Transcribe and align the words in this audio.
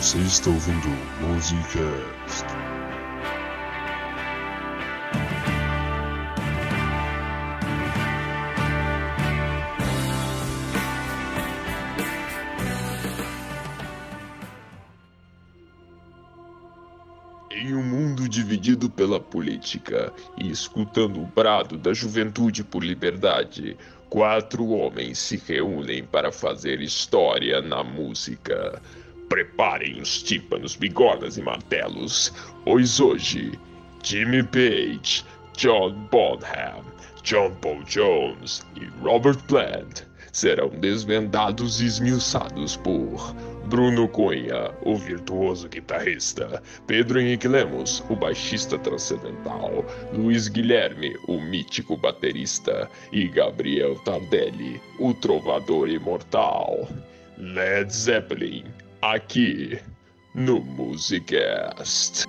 Você 0.00 0.16
está 0.20 0.48
ouvindo 0.48 0.88
Musicast. 1.20 2.46
Em 17.50 17.74
um 17.74 17.82
mundo 17.82 18.26
dividido 18.26 18.88
pela 18.88 19.20
política 19.20 20.10
e 20.38 20.50
escutando 20.50 21.20
o 21.20 21.26
brado 21.26 21.76
da 21.76 21.92
juventude 21.92 22.64
por 22.64 22.82
liberdade, 22.82 23.76
quatro 24.08 24.66
homens 24.70 25.18
se 25.18 25.36
reúnem 25.36 26.04
para 26.04 26.32
fazer 26.32 26.80
história 26.80 27.60
na 27.60 27.84
música. 27.84 28.80
Preparem 29.30 30.02
os 30.02 30.24
tímpanos, 30.24 30.74
bigonas 30.74 31.38
e 31.38 31.42
martelos, 31.42 32.34
pois 32.64 32.98
hoje 32.98 33.58
Jimmy 34.02 34.42
Page, 34.42 35.24
John 35.56 35.92
Bonham, 36.10 36.84
John 37.22 37.54
Paul 37.62 37.84
Jones 37.84 38.66
e 38.74 38.86
Robert 39.00 39.38
Plant 39.44 40.02
serão 40.32 40.68
desvendados 40.68 41.80
e 41.80 41.86
esmiuçados 41.86 42.76
por 42.76 43.32
Bruno 43.66 44.08
Cunha, 44.08 44.72
o 44.82 44.96
virtuoso 44.96 45.68
guitarrista, 45.68 46.60
Pedro 46.88 47.20
Henrique 47.20 47.46
Lemos, 47.46 48.02
o 48.10 48.16
baixista 48.16 48.76
transcendental, 48.80 49.84
Luiz 50.12 50.48
Guilherme, 50.48 51.16
o 51.28 51.40
mítico 51.40 51.96
baterista, 51.96 52.90
e 53.12 53.28
Gabriel 53.28 53.94
Tardelli, 54.00 54.80
o 54.98 55.14
trovador 55.14 55.88
imortal. 55.88 56.88
Led 57.38 57.94
Zeppelin, 57.94 58.64
aqui 59.00 59.78
no 60.34 60.60
Musicast. 60.60 62.24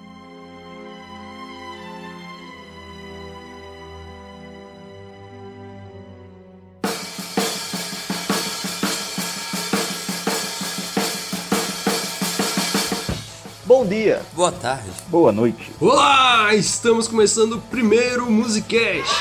Bom 13.66 13.86
dia, 13.86 14.22
Boa 14.34 14.52
tarde. 14.52 14.90
Boa 15.08 15.32
noite. 15.32 15.72
Olá! 15.80 16.54
Estamos 16.54 17.08
começando 17.08 17.54
o 17.54 17.62
primeiro 17.62 18.30
Musicast. 18.30 19.16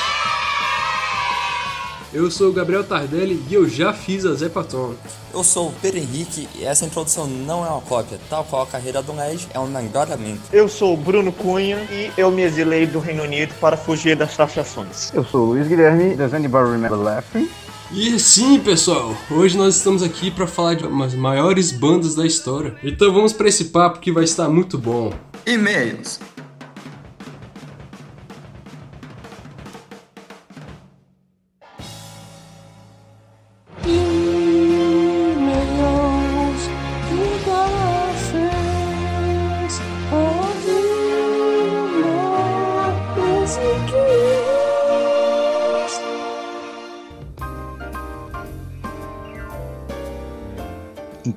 Eu 2.13 2.29
sou 2.29 2.49
o 2.49 2.53
Gabriel 2.53 2.83
Tardelli 2.83 3.41
e 3.49 3.53
eu 3.53 3.69
já 3.69 3.93
fiz 3.93 4.25
a 4.25 4.33
Zepaton. 4.33 4.95
Eu 5.33 5.45
sou 5.45 5.69
o 5.69 5.73
Pedro 5.81 5.97
Henrique 5.97 6.45
e 6.59 6.65
essa 6.65 6.85
introdução 6.85 7.25
não 7.25 7.65
é 7.65 7.69
uma 7.69 7.79
cópia, 7.79 8.19
tal 8.29 8.43
qual 8.43 8.63
a 8.63 8.67
carreira 8.67 9.01
do 9.01 9.15
LED 9.15 9.47
é 9.53 9.59
um 9.59 9.67
melhoramento. 9.67 10.41
eu 10.51 10.67
sou 10.67 10.93
o 10.93 10.97
Bruno 10.97 11.31
Cunha 11.31 11.77
e 11.89 12.11
eu 12.17 12.29
me 12.29 12.41
exilei 12.41 12.85
do 12.85 12.99
Reino 12.99 13.23
Unido 13.23 13.53
para 13.61 13.77
fugir 13.77 14.17
das 14.17 14.35
taxações. 14.35 15.09
Eu 15.13 15.23
sou 15.23 15.43
o 15.43 15.45
Luiz 15.51 15.69
Guilherme, 15.69 16.13
Does 16.15 16.33
Anybody 16.33 16.71
Remember 16.71 16.99
Laughing? 16.99 17.47
E 17.93 18.19
sim, 18.19 18.59
pessoal, 18.59 19.15
hoje 19.29 19.57
nós 19.57 19.77
estamos 19.77 20.03
aqui 20.03 20.29
para 20.29 20.47
falar 20.47 20.73
de 20.75 20.85
umas 20.85 21.13
maiores 21.13 21.71
bandas 21.71 22.13
da 22.13 22.25
história. 22.25 22.75
Então 22.83 23.13
vamos 23.13 23.31
para 23.31 23.47
esse 23.47 23.65
papo 23.65 23.99
que 23.99 24.11
vai 24.11 24.25
estar 24.25 24.49
muito 24.49 24.77
bom. 24.77 25.13
E-mails. 25.45 26.19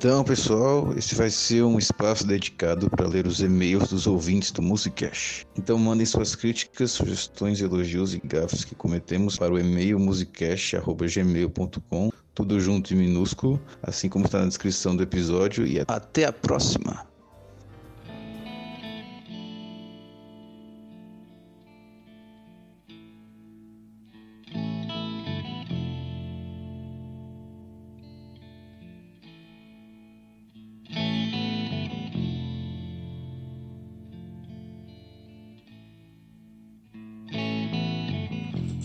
Então, 0.05 0.23
pessoal, 0.23 0.93
esse 0.95 1.15
vai 1.15 1.31
ser 1.31 1.63
um 1.63 1.79
espaço 1.79 2.27
dedicado 2.27 2.87
para 2.91 3.07
ler 3.07 3.25
os 3.25 3.41
e-mails 3.41 3.89
dos 3.89 4.05
ouvintes 4.05 4.51
do 4.51 4.61
Musicast. 4.61 5.47
Então, 5.57 5.79
mandem 5.79 6.05
suas 6.05 6.35
críticas, 6.35 6.91
sugestões, 6.91 7.59
elogios 7.59 8.13
e 8.13 8.21
gafes 8.23 8.63
que 8.63 8.75
cometemos 8.75 9.35
para 9.35 9.51
o 9.51 9.57
e-mail 9.57 9.97
musicast@gmail.com, 9.97 12.11
tudo 12.35 12.59
junto 12.59 12.93
e 12.93 12.95
minúsculo, 12.95 13.59
assim 13.81 14.07
como 14.07 14.25
está 14.25 14.41
na 14.41 14.45
descrição 14.45 14.95
do 14.95 15.01
episódio 15.01 15.65
e 15.65 15.79
até 15.87 16.25
a 16.25 16.31
próxima. 16.31 17.03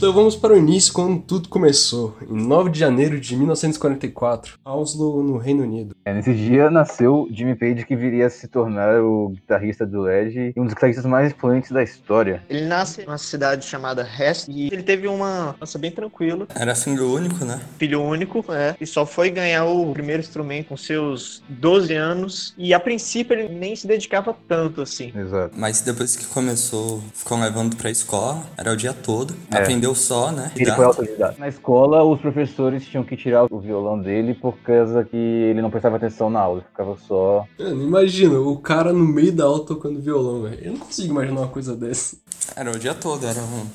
Então 0.00 0.14
vamos 0.14 0.34
para 0.34 0.54
o 0.54 0.56
início, 0.56 0.94
quando 0.94 1.20
tudo 1.20 1.50
começou. 1.50 2.16
Em 2.26 2.32
9 2.34 2.70
de 2.70 2.78
janeiro 2.78 3.20
de 3.20 3.36
1944, 3.36 4.58
Oslo, 4.64 5.22
no 5.22 5.36
Reino 5.36 5.62
Unido. 5.62 5.94
É, 6.06 6.14
nesse 6.14 6.32
dia 6.32 6.70
nasceu 6.70 7.28
Jimmy 7.30 7.54
Page, 7.54 7.84
que 7.84 7.94
viria 7.94 8.28
a 8.28 8.30
se 8.30 8.48
tornar 8.48 9.02
o 9.02 9.28
guitarrista 9.28 9.84
do 9.84 10.00
LED 10.00 10.54
e 10.56 10.58
um 10.58 10.64
dos 10.64 10.72
guitarristas 10.72 11.04
mais 11.04 11.30
influentes 11.30 11.70
da 11.70 11.82
história. 11.82 12.42
Ele 12.48 12.64
nasce 12.64 13.04
numa 13.04 13.18
cidade 13.18 13.66
chamada 13.66 14.08
Hest 14.18 14.48
e 14.48 14.68
ele 14.72 14.82
teve 14.82 15.06
uma 15.06 15.54
nossa 15.60 15.78
bem 15.78 15.90
tranquila, 15.90 16.46
Era 16.54 16.74
filho 16.74 17.12
único, 17.12 17.44
né? 17.44 17.60
filho 17.78 18.00
único, 18.02 18.42
é, 18.54 18.74
e 18.80 18.86
só 18.86 19.04
foi 19.04 19.28
ganhar 19.28 19.66
o 19.66 19.92
primeiro 19.92 20.22
instrumento 20.22 20.68
com 20.68 20.78
seus 20.78 21.42
12 21.46 21.94
anos 21.94 22.54
e 22.56 22.72
a 22.72 22.80
princípio 22.80 23.38
ele 23.38 23.50
nem 23.50 23.76
se 23.76 23.86
dedicava 23.86 24.34
tanto 24.48 24.80
assim. 24.80 25.12
Exato. 25.14 25.54
Mas 25.58 25.82
depois 25.82 26.16
que 26.16 26.24
começou, 26.24 27.02
ficou 27.12 27.38
levando 27.38 27.76
pra 27.76 27.90
escola, 27.90 28.42
era 28.56 28.72
o 28.72 28.76
dia 28.78 28.94
todo. 28.94 29.36
É. 29.50 29.58
Aprendeu 29.58 29.89
só, 29.94 30.30
né? 30.32 30.50
Ele 30.56 30.70
foi 30.72 30.84
autodidata. 30.84 31.36
Na 31.38 31.48
escola, 31.48 32.02
os 32.04 32.20
professores 32.20 32.86
tinham 32.86 33.04
que 33.04 33.16
tirar 33.16 33.46
o 33.50 33.58
violão 33.60 33.98
dele 34.00 34.34
por 34.34 34.56
causa 34.58 35.04
que 35.04 35.16
ele 35.16 35.60
não 35.62 35.70
prestava 35.70 35.96
atenção 35.96 36.28
na 36.30 36.40
aula, 36.40 36.62
ficava 36.62 36.96
só. 37.06 37.44
Mano, 37.58 37.82
imagina, 37.82 38.38
o 38.38 38.56
cara 38.58 38.92
no 38.92 39.04
meio 39.04 39.32
da 39.32 39.44
aula 39.44 39.64
tocando 39.64 40.00
violão, 40.00 40.42
velho. 40.42 40.58
Eu 40.62 40.72
não 40.72 40.78
consigo 40.80 41.12
imaginar 41.12 41.40
uma 41.40 41.48
coisa 41.48 41.74
dessa. 41.76 42.16
Era 42.56 42.70
o 42.70 42.78
dia 42.78 42.94
todo, 42.94 43.26
era 43.26 43.40
um 43.40 43.66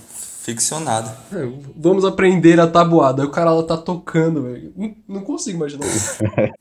ficcionado. 0.44 1.10
É, 1.34 1.48
vamos 1.76 2.06
aprender 2.06 2.60
a 2.60 2.68
tabuada. 2.68 3.24
Aí 3.24 3.28
o 3.28 3.32
cara 3.32 3.52
lá 3.52 3.64
tá 3.64 3.76
tocando, 3.78 4.44
velho. 4.44 4.72
Não, 4.76 4.96
não 5.08 5.22
consigo 5.22 5.58
imaginar 5.58 5.86
isso. 5.88 6.18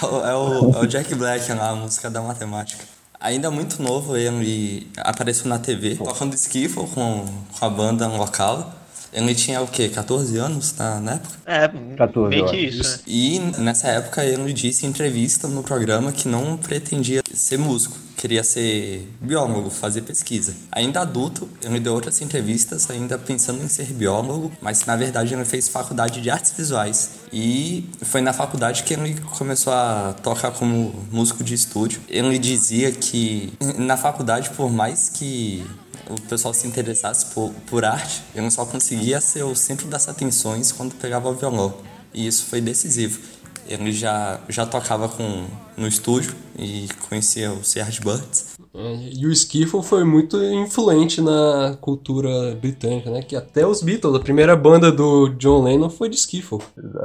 É 0.00 0.06
o, 0.06 0.24
é 0.24 0.36
o- 0.36 0.70
é 0.76 0.80
o 0.80 0.86
Jack 0.86 1.12
Black 1.16 1.52
lá, 1.52 1.70
a 1.70 1.74
música 1.74 2.08
da 2.08 2.20
matemática. 2.22 2.84
Ainda 3.18 3.50
muito 3.50 3.82
novo, 3.82 4.16
ele 4.16 4.86
apareceu 4.96 5.46
na 5.48 5.58
TV, 5.58 5.96
tocando 5.96 6.34
skiffle 6.34 6.86
com, 6.86 7.24
com 7.58 7.64
a 7.64 7.68
banda 7.68 8.06
local. 8.06 8.72
Ele 9.12 9.34
tinha 9.34 9.60
o 9.60 9.66
quê? 9.66 9.88
14 9.88 10.36
anos 10.38 10.74
na, 10.76 11.00
na 11.00 11.12
época? 11.14 11.34
É, 11.46 11.68
14, 11.96 12.28
meio 12.28 12.46
que 12.46 12.56
isso, 12.56 12.98
né? 12.98 13.02
E 13.06 13.38
nessa 13.58 13.88
época 13.88 14.24
ele 14.24 14.52
disse 14.52 14.86
em 14.86 14.88
entrevista 14.88 15.48
no 15.48 15.62
programa 15.62 16.12
que 16.12 16.28
não 16.28 16.56
pretendia 16.56 17.22
ser 17.32 17.58
músico, 17.58 17.96
queria 18.16 18.44
ser 18.44 19.08
biólogo, 19.20 19.70
fazer 19.70 20.02
pesquisa. 20.02 20.54
Ainda 20.70 21.00
adulto, 21.00 21.48
ele 21.64 21.80
deu 21.80 21.94
outras 21.94 22.20
entrevistas 22.20 22.90
ainda 22.90 23.18
pensando 23.18 23.62
em 23.64 23.68
ser 23.68 23.86
biólogo, 23.86 24.52
mas 24.60 24.84
na 24.84 24.94
verdade 24.94 25.32
ele 25.32 25.44
fez 25.44 25.68
faculdade 25.68 26.20
de 26.20 26.30
artes 26.30 26.52
visuais. 26.52 27.20
E 27.32 27.88
foi 28.02 28.20
na 28.20 28.32
faculdade 28.32 28.82
que 28.82 28.92
ele 28.94 29.18
começou 29.38 29.72
a 29.72 30.14
tocar 30.22 30.50
como 30.50 30.92
músico 31.10 31.42
de 31.42 31.54
estúdio. 31.54 32.00
Ele 32.08 32.38
dizia 32.38 32.92
que 32.92 33.52
na 33.78 33.96
faculdade, 33.96 34.50
por 34.50 34.70
mais 34.70 35.08
que 35.08 35.64
o 36.10 36.20
pessoal 36.22 36.52
se 36.52 36.66
interessasse 36.66 37.26
por, 37.26 37.52
por 37.66 37.84
arte, 37.84 38.22
ele 38.34 38.50
só 38.50 38.66
conseguia 38.66 39.20
ser 39.20 39.44
o 39.44 39.54
centro 39.54 39.86
das 39.88 40.08
atenções 40.08 40.72
quando 40.72 40.94
pegava 40.94 41.28
o 41.28 41.34
violão. 41.34 41.74
E 42.12 42.26
isso 42.26 42.46
foi 42.46 42.60
decisivo. 42.60 43.20
Ele 43.66 43.92
já, 43.92 44.40
já 44.48 44.66
tocava 44.66 45.08
com, 45.08 45.46
no 45.76 45.86
estúdio 45.86 46.34
e 46.58 46.88
conhecia 47.08 47.52
o 47.52 47.62
Serge 47.62 48.00
Burtz. 48.00 48.49
É, 48.74 48.96
e 49.18 49.26
o 49.26 49.32
skiffle 49.32 49.82
foi 49.82 50.04
muito 50.04 50.36
influente 50.42 51.20
na 51.20 51.76
cultura 51.80 52.54
britânica, 52.54 53.10
né? 53.10 53.20
Que 53.22 53.34
até 53.34 53.66
os 53.66 53.82
Beatles, 53.82 54.14
a 54.14 54.20
primeira 54.20 54.54
banda 54.54 54.92
do 54.92 55.28
John 55.30 55.64
Lennon 55.64 55.90
foi 55.90 56.08
de 56.08 56.16
skiffle. 56.16 56.58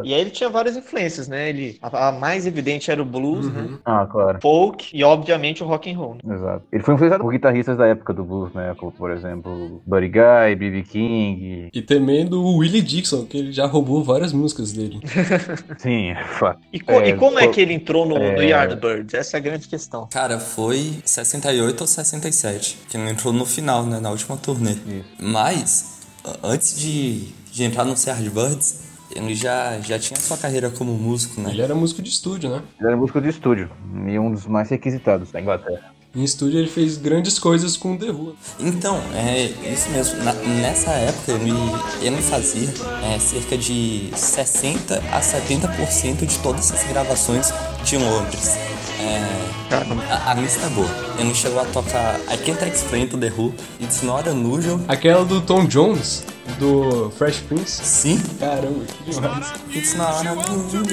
E 0.04 0.14
aí 0.14 0.22
ele 0.22 0.30
tinha 0.30 0.50
várias 0.50 0.78
influências, 0.78 1.28
né? 1.28 1.50
Ele, 1.50 1.78
a, 1.82 2.10
a 2.10 2.12
mais 2.12 2.46
evidente 2.46 2.92
era 2.92 3.02
o 3.02 3.06
blues, 3.06 3.52
né? 3.52 3.70
Ah, 3.84 4.06
claro. 4.06 4.40
Folk 4.42 4.90
e, 4.96 5.04
obviamente, 5.04 5.64
o 5.64 5.68
rock 5.68 5.92
and 5.92 5.98
roll. 5.98 6.18
né? 6.24 6.36
Exato. 6.36 6.64
Ele 6.72 6.84
foi 6.84 6.94
influenciado 6.94 7.24
por 7.24 7.32
guitarristas 7.32 7.78
da 7.78 7.88
época 7.88 8.14
do 8.14 8.24
blues, 8.24 8.54
né? 8.54 8.76
Como, 8.78 8.92
por 8.92 9.10
exemplo, 9.10 9.82
Buddy 9.88 10.10
Guy, 10.10 10.56
B.B. 10.58 10.84
King. 10.84 11.70
E 11.74 11.82
também 11.82 12.26
do 12.28 12.44
Willie 12.58 12.82
Dixon, 12.82 13.26
que 13.26 13.38
ele 13.38 13.52
já 13.52 13.66
roubou 13.66 14.04
várias 14.04 14.32
músicas 14.34 14.72
dele. 14.72 15.00
Sim, 15.80 16.12
é 16.12 16.24
fato. 16.24 16.60
E, 16.72 16.80
co- 16.80 16.92
É, 16.94 17.10
e 17.10 17.14
como 17.16 17.40
é 17.40 17.48
que 17.48 17.60
ele 17.60 17.74
entrou 17.74 18.06
no, 18.06 18.16
no 18.16 18.22
é. 18.24 18.46
Yardbirds? 18.50 19.14
Essa 19.16 19.38
é 19.38 19.40
a 19.40 19.42
grande 19.42 19.68
questão. 19.68 20.08
Cara, 20.12 20.40
foi 20.40 20.94
68 21.04 21.55
ou 21.62 21.88
67, 21.88 22.78
que 22.90 22.98
ele 22.98 23.10
entrou 23.10 23.34
no 23.34 23.46
final, 23.46 23.86
né, 23.86 24.00
na 24.00 24.10
última 24.12 24.36
turnê. 24.38 24.76
Mas, 25.20 25.86
a- 26.24 26.38
antes 26.44 26.78
de, 26.78 27.30
de 27.52 27.64
entrar 27.64 27.84
no 27.86 27.96
Serge 27.98 28.30
Birds, 28.30 28.80
ele 29.16 29.36
já, 29.36 29.80
já 29.82 29.98
tinha 30.00 30.20
sua 30.20 30.36
carreira 30.38 30.70
como 30.70 30.92
músico, 30.94 31.40
né? 31.40 31.52
Ele 31.52 31.62
era 31.62 31.76
músico 31.76 32.02
de 32.02 32.10
estúdio, 32.10 32.50
né? 32.50 32.62
Ele 32.80 32.88
era 32.90 32.98
músico 32.98 33.22
de 33.22 33.30
estúdio 33.30 33.70
e 34.08 34.18
um 34.20 34.32
dos 34.32 34.46
mais 34.46 34.70
requisitados 34.70 35.32
da 35.32 35.40
Inglaterra. 35.40 35.94
Em 36.14 36.24
estúdio 36.24 36.60
ele 36.60 36.70
fez 36.70 36.98
grandes 36.98 37.38
coisas 37.38 37.76
com 37.76 37.98
The 37.98 38.10
Who. 38.10 38.36
Então, 38.60 38.98
é 39.14 39.48
isso 39.72 39.90
mesmo. 39.90 40.24
Na- 40.24 40.32
nessa 40.34 40.92
época, 40.92 41.34
ele, 41.34 41.52
ele 42.02 42.22
fazia 42.22 42.70
é, 43.14 43.20
cerca 43.20 43.58
de 43.58 44.10
60 44.16 44.96
a 45.12 45.20
70% 45.20 46.26
de 46.26 46.40
todas 46.40 46.72
as 46.72 46.84
gravações 46.88 47.54
de 47.84 47.98
Londres. 47.98 48.52
É, 49.00 49.56
a, 50.10 50.32
a 50.32 50.34
é 50.34 50.70
boa. 50.70 50.88
Ele 51.20 51.34
chegou 51.34 51.60
a 51.60 51.66
tocar 51.66 52.20
I 52.32 52.38
Can't 52.38 52.64
Explain 52.66 53.08
to 53.08 53.18
The 53.18 53.30
Who, 53.30 53.54
It's 53.80 54.02
Not 54.02 54.30
Unusual. 54.30 54.80
Aquela 54.88 55.26
do 55.26 55.42
Tom 55.42 55.66
Jones, 55.66 56.24
do 56.60 57.12
Fresh 57.18 57.42
Prince. 57.42 57.84
Sim, 57.84 58.22
Caramba, 58.40 58.86
que 58.86 59.12
demais. 59.12 59.54
It's 59.74 59.96
Not 59.96 60.28
Unusual. 60.28 60.84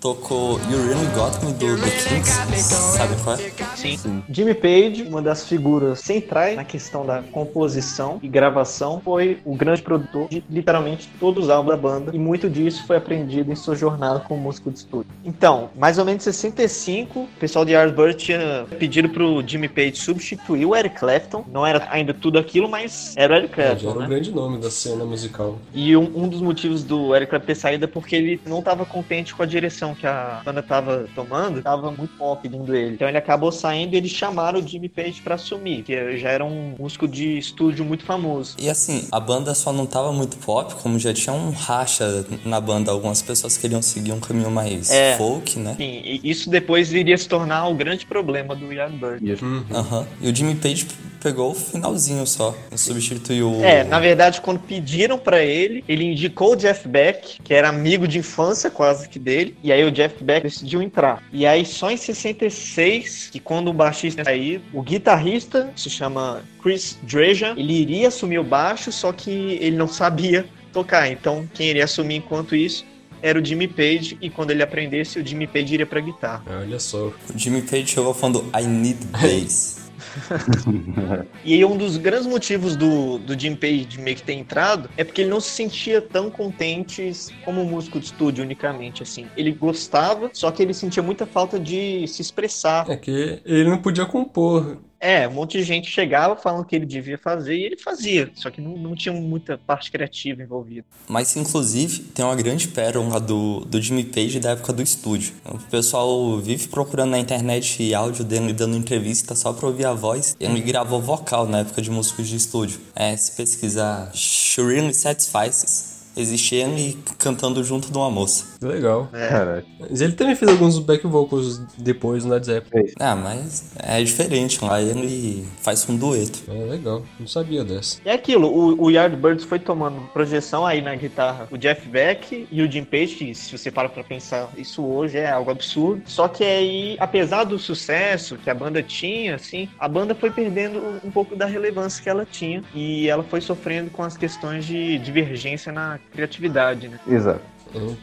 Tocou 0.00 0.58
You 0.70 0.82
Really 0.88 1.06
Got 1.14 1.44
Me 1.44 1.52
do 1.52 1.76
The 1.78 1.90
Kings, 1.90 2.30
sabe 2.62 3.14
qual 3.22 3.36
é? 3.36 3.76
Sim. 3.76 4.22
Jimmy 4.30 4.54
Page, 4.54 5.02
uma 5.02 5.20
das 5.20 5.46
figuras 5.46 6.00
centrais 6.00 6.56
na 6.56 6.64
questão 6.64 7.04
da 7.04 7.22
composição 7.22 8.18
e 8.22 8.26
gravação, 8.26 8.98
foi 9.04 9.38
o 9.44 9.54
grande 9.54 9.82
produtor 9.82 10.26
de 10.30 10.42
literalmente 10.48 11.06
todos 11.20 11.44
os 11.44 11.50
álbuns 11.50 11.70
da 11.70 11.76
banda, 11.76 12.16
e 12.16 12.18
muito 12.18 12.48
disso 12.48 12.86
foi 12.86 12.96
aprendido 12.96 13.52
em 13.52 13.54
sua 13.54 13.76
jornada 13.76 14.20
como 14.20 14.40
músico 14.40 14.70
de 14.70 14.78
estúdio. 14.78 15.12
Então, 15.22 15.68
mais 15.76 15.98
ou 15.98 16.06
menos 16.06 16.26
em 16.26 16.32
65, 16.32 17.20
o 17.20 17.28
pessoal 17.38 17.66
de 17.66 17.72
Yardbird 17.72 18.16
tinha 18.16 18.66
pedido 18.78 19.10
pro 19.10 19.46
Jimmy 19.46 19.68
Page 19.68 19.96
substituir 19.96 20.64
o 20.64 20.74
Eric 20.74 20.98
Clapton. 20.98 21.44
Não 21.52 21.66
era 21.66 21.86
ainda 21.90 22.14
tudo 22.14 22.38
aquilo, 22.38 22.70
mas 22.70 23.14
era 23.18 23.34
o 23.34 23.36
Eric 23.36 23.60
É, 23.60 23.66
Clapton, 23.66 23.90
era 23.90 23.98
um 23.98 24.02
né? 24.02 24.08
grande 24.08 24.30
nome 24.30 24.58
da 24.58 24.70
cena 24.70 25.04
musical. 25.04 25.58
E 25.74 25.94
um, 25.94 26.10
um 26.24 26.26
dos 26.26 26.40
motivos 26.40 26.82
do 26.82 27.14
Eric 27.14 27.28
Clapton 27.28 27.46
ter 27.46 27.54
saído 27.54 27.84
é 27.84 27.88
porque 27.88 28.16
ele 28.16 28.40
não 28.46 28.60
estava 28.60 28.86
contente 28.86 29.34
com 29.34 29.42
a 29.42 29.46
direção 29.46 29.89
que 29.94 30.06
a 30.06 30.42
banda 30.44 30.60
estava 30.60 31.06
tomando, 31.14 31.58
estava 31.58 31.90
muito 31.90 32.16
pop 32.16 32.40
segundo 32.42 32.74
ele. 32.74 32.94
Então 32.94 33.08
ele 33.08 33.18
acabou 33.18 33.52
saindo 33.52 33.94
e 33.94 33.96
eles 33.96 34.10
chamaram 34.10 34.60
o 34.60 34.66
Jimmy 34.66 34.88
Page 34.88 35.20
para 35.22 35.34
assumir, 35.36 35.82
que 35.82 36.16
já 36.18 36.30
era 36.30 36.44
um 36.44 36.74
músico 36.78 37.06
de 37.06 37.38
estúdio 37.38 37.84
muito 37.84 38.04
famoso. 38.04 38.56
E 38.58 38.68
assim, 38.68 39.06
a 39.10 39.20
banda 39.20 39.54
só 39.54 39.72
não 39.72 39.86
tava 39.86 40.12
muito 40.12 40.36
pop, 40.38 40.74
como 40.76 40.98
já 40.98 41.12
tinha 41.14 41.32
um 41.34 41.50
racha 41.50 42.24
na 42.44 42.60
banda, 42.60 42.90
algumas 42.90 43.22
pessoas 43.22 43.56
queriam 43.56 43.82
seguir 43.82 44.12
um 44.12 44.20
caminho 44.20 44.50
mais 44.50 44.90
É. 44.90 45.16
folk, 45.16 45.58
né? 45.58 45.72
Enfim, 45.72 46.02
e 46.04 46.30
isso 46.30 46.50
depois 46.50 46.92
iria 46.92 47.16
se 47.16 47.28
tornar 47.28 47.68
o 47.68 47.74
grande 47.74 48.06
problema 48.06 48.54
do 48.56 48.72
Yardbird. 48.72 49.38
Aham. 49.72 50.06
E 50.20 50.30
o 50.30 50.34
Jimmy 50.34 50.54
Page 50.54 50.86
pegou 51.22 51.50
o 51.50 51.54
finalzinho 51.54 52.26
só, 52.26 52.56
e 52.72 52.78
substituiu 52.78 53.62
É, 53.62 53.84
na 53.84 54.00
verdade, 54.00 54.40
quando 54.40 54.58
pediram 54.58 55.18
pra 55.18 55.42
ele, 55.42 55.84
ele 55.86 56.04
indicou 56.04 56.52
o 56.52 56.56
Jeff 56.56 56.88
Beck, 56.88 57.38
que 57.44 57.52
era 57.52 57.68
amigo 57.68 58.08
de 58.08 58.18
infância 58.18 58.70
quase 58.70 59.06
que 59.06 59.18
dele, 59.18 59.54
e 59.62 59.70
aí 59.70 59.79
o 59.84 59.90
Jeff 59.90 60.22
Beck 60.22 60.42
decidiu 60.42 60.82
entrar. 60.82 61.22
E 61.32 61.46
aí 61.46 61.64
só 61.64 61.90
em 61.90 61.96
66, 61.96 63.28
que 63.30 63.40
quando 63.40 63.68
o 63.68 63.72
baixista 63.72 64.24
saiu, 64.24 64.60
o 64.72 64.82
guitarrista, 64.82 65.70
que 65.74 65.80
se 65.80 65.90
chama 65.90 66.42
Chris 66.62 66.98
Dreja, 67.02 67.54
ele 67.56 67.72
iria 67.72 68.08
assumir 68.08 68.38
o 68.38 68.44
baixo, 68.44 68.92
só 68.92 69.12
que 69.12 69.30
ele 69.60 69.76
não 69.76 69.88
sabia 69.88 70.46
tocar. 70.72 71.10
Então, 71.10 71.48
quem 71.54 71.68
iria 71.68 71.84
assumir 71.84 72.16
enquanto 72.16 72.54
isso 72.54 72.84
era 73.22 73.38
o 73.38 73.44
Jimmy 73.44 73.68
Page, 73.68 74.16
e 74.20 74.30
quando 74.30 74.50
ele 74.50 74.62
aprendesse, 74.62 75.18
o 75.18 75.26
Jimmy 75.26 75.46
Page 75.46 75.74
iria 75.74 75.86
pra 75.86 76.00
guitarra. 76.00 76.42
Olha 76.62 76.80
só. 76.80 77.08
O 77.08 77.14
Jimmy 77.36 77.62
Page 77.62 77.88
chegou 77.88 78.14
falando 78.14 78.44
I 78.58 78.66
need 78.66 78.98
bass. 79.06 79.78
E 81.44 81.54
aí 81.54 81.64
um 81.64 81.76
dos 81.76 81.96
grandes 81.96 82.26
motivos 82.26 82.76
do, 82.76 83.18
do 83.18 83.38
Jim 83.38 83.54
Page 83.54 83.98
meio 83.98 84.16
que 84.16 84.22
ter 84.22 84.34
entrado 84.34 84.90
é 84.96 85.04
porque 85.04 85.22
ele 85.22 85.30
não 85.30 85.40
se 85.40 85.50
sentia 85.50 86.00
tão 86.00 86.30
contente 86.30 87.12
como 87.44 87.64
músico 87.64 87.98
de 87.98 88.06
estúdio 88.06 88.44
unicamente, 88.44 89.02
assim. 89.02 89.26
Ele 89.36 89.52
gostava, 89.52 90.30
só 90.32 90.50
que 90.50 90.62
ele 90.62 90.74
sentia 90.74 91.02
muita 91.02 91.26
falta 91.26 91.58
de 91.58 92.06
se 92.06 92.20
expressar. 92.20 92.88
É 92.90 92.96
que 92.96 93.40
ele 93.44 93.68
não 93.70 93.78
podia 93.78 94.04
compor. 94.04 94.78
É, 95.00 95.26
um 95.26 95.32
monte 95.32 95.56
de 95.56 95.64
gente 95.64 95.90
chegava 95.90 96.36
falando 96.36 96.64
que 96.66 96.76
ele 96.76 96.84
devia 96.84 97.16
fazer 97.16 97.56
e 97.56 97.64
ele 97.64 97.76
fazia, 97.78 98.30
só 98.34 98.50
que 98.50 98.60
não, 98.60 98.76
não 98.76 98.94
tinha 98.94 99.14
muita 99.14 99.56
parte 99.56 99.90
criativa 99.90 100.42
envolvida. 100.42 100.84
Mas 101.08 101.34
inclusive 101.36 102.00
tem 102.00 102.22
uma 102.22 102.36
grande 102.36 102.68
pérola 102.68 103.18
do, 103.18 103.60
do 103.60 103.80
Jimmy 103.80 104.04
Page 104.04 104.38
da 104.38 104.50
época 104.50 104.74
do 104.74 104.82
estúdio. 104.82 105.32
O 105.46 105.58
pessoal 105.58 106.38
vive 106.38 106.68
procurando 106.68 107.12
na 107.12 107.18
internet 107.18 107.94
áudio 107.94 108.24
dele 108.24 108.52
dando 108.52 108.76
entrevista 108.76 109.34
só 109.34 109.54
pra 109.54 109.68
ouvir 109.68 109.86
a 109.86 109.94
voz. 109.94 110.36
Ele 110.38 110.60
gravou 110.60 111.00
vocal 111.00 111.46
na 111.46 111.60
época 111.60 111.80
de 111.80 111.90
músicos 111.90 112.28
de 112.28 112.36
estúdio. 112.36 112.78
É, 112.94 113.16
se 113.16 113.32
pesquisar 113.32 114.10
She 114.14 114.62
Really 114.62 114.92
Satisfies, 114.92 115.99
existe 116.20 116.54
ele 116.54 116.98
cantando 117.18 117.62
junto 117.64 117.90
de 117.90 117.96
uma 117.96 118.10
moça. 118.10 118.44
Legal. 118.62 119.08
Caraca. 119.12 119.66
Mas 119.78 120.00
ele 120.00 120.12
também 120.12 120.34
fez 120.34 120.50
alguns 120.50 120.78
back 120.78 121.06
vocals 121.06 121.60
depois 121.78 122.24
no 122.24 122.32
Led 122.32 122.46
Zeppelin. 122.46 122.92
Ah, 122.98 123.16
mas 123.16 123.72
é 123.78 124.02
diferente, 124.02 124.62
lá 124.64 124.80
ele 124.80 125.46
faz 125.60 125.88
um 125.88 125.96
dueto. 125.96 126.40
É 126.48 126.64
legal. 126.64 127.02
Não 127.18 127.26
sabia 127.26 127.64
dessa. 127.64 128.00
E 128.04 128.08
é 128.08 128.12
aquilo, 128.12 128.48
o, 128.48 128.84
o 128.84 128.90
Yardbirds 128.90 129.44
foi 129.44 129.58
tomando 129.58 130.00
projeção 130.12 130.66
aí 130.66 130.80
na 130.80 130.94
guitarra, 130.94 131.48
o 131.50 131.56
Jeff 131.56 131.88
Beck 131.88 132.46
e 132.50 132.62
o 132.62 132.70
Jim 132.70 132.84
Page, 132.84 133.14
que 133.16 133.34
se 133.34 133.56
você 133.56 133.70
para 133.70 133.88
pra 133.88 134.04
pensar, 134.04 134.50
isso 134.56 134.84
hoje 134.84 135.18
é 135.18 135.30
algo 135.30 135.50
absurdo. 135.50 136.02
Só 136.06 136.28
que 136.28 136.44
aí, 136.44 136.96
apesar 136.98 137.44
do 137.44 137.58
sucesso 137.58 138.36
que 138.36 138.50
a 138.50 138.54
banda 138.54 138.82
tinha, 138.82 139.34
assim, 139.36 139.68
a 139.78 139.88
banda 139.88 140.14
foi 140.14 140.30
perdendo 140.30 141.00
um 141.04 141.10
pouco 141.10 141.36
da 141.36 141.46
relevância 141.46 142.02
que 142.02 142.08
ela 142.08 142.26
tinha 142.26 142.62
e 142.74 143.08
ela 143.08 143.22
foi 143.22 143.40
sofrendo 143.40 143.90
com 143.90 144.02
as 144.02 144.16
questões 144.16 144.64
de 144.64 144.98
divergência 144.98 145.72
na 145.72 145.98
criatividade, 146.10 146.88
né? 146.88 146.98
Exato. 147.06 147.42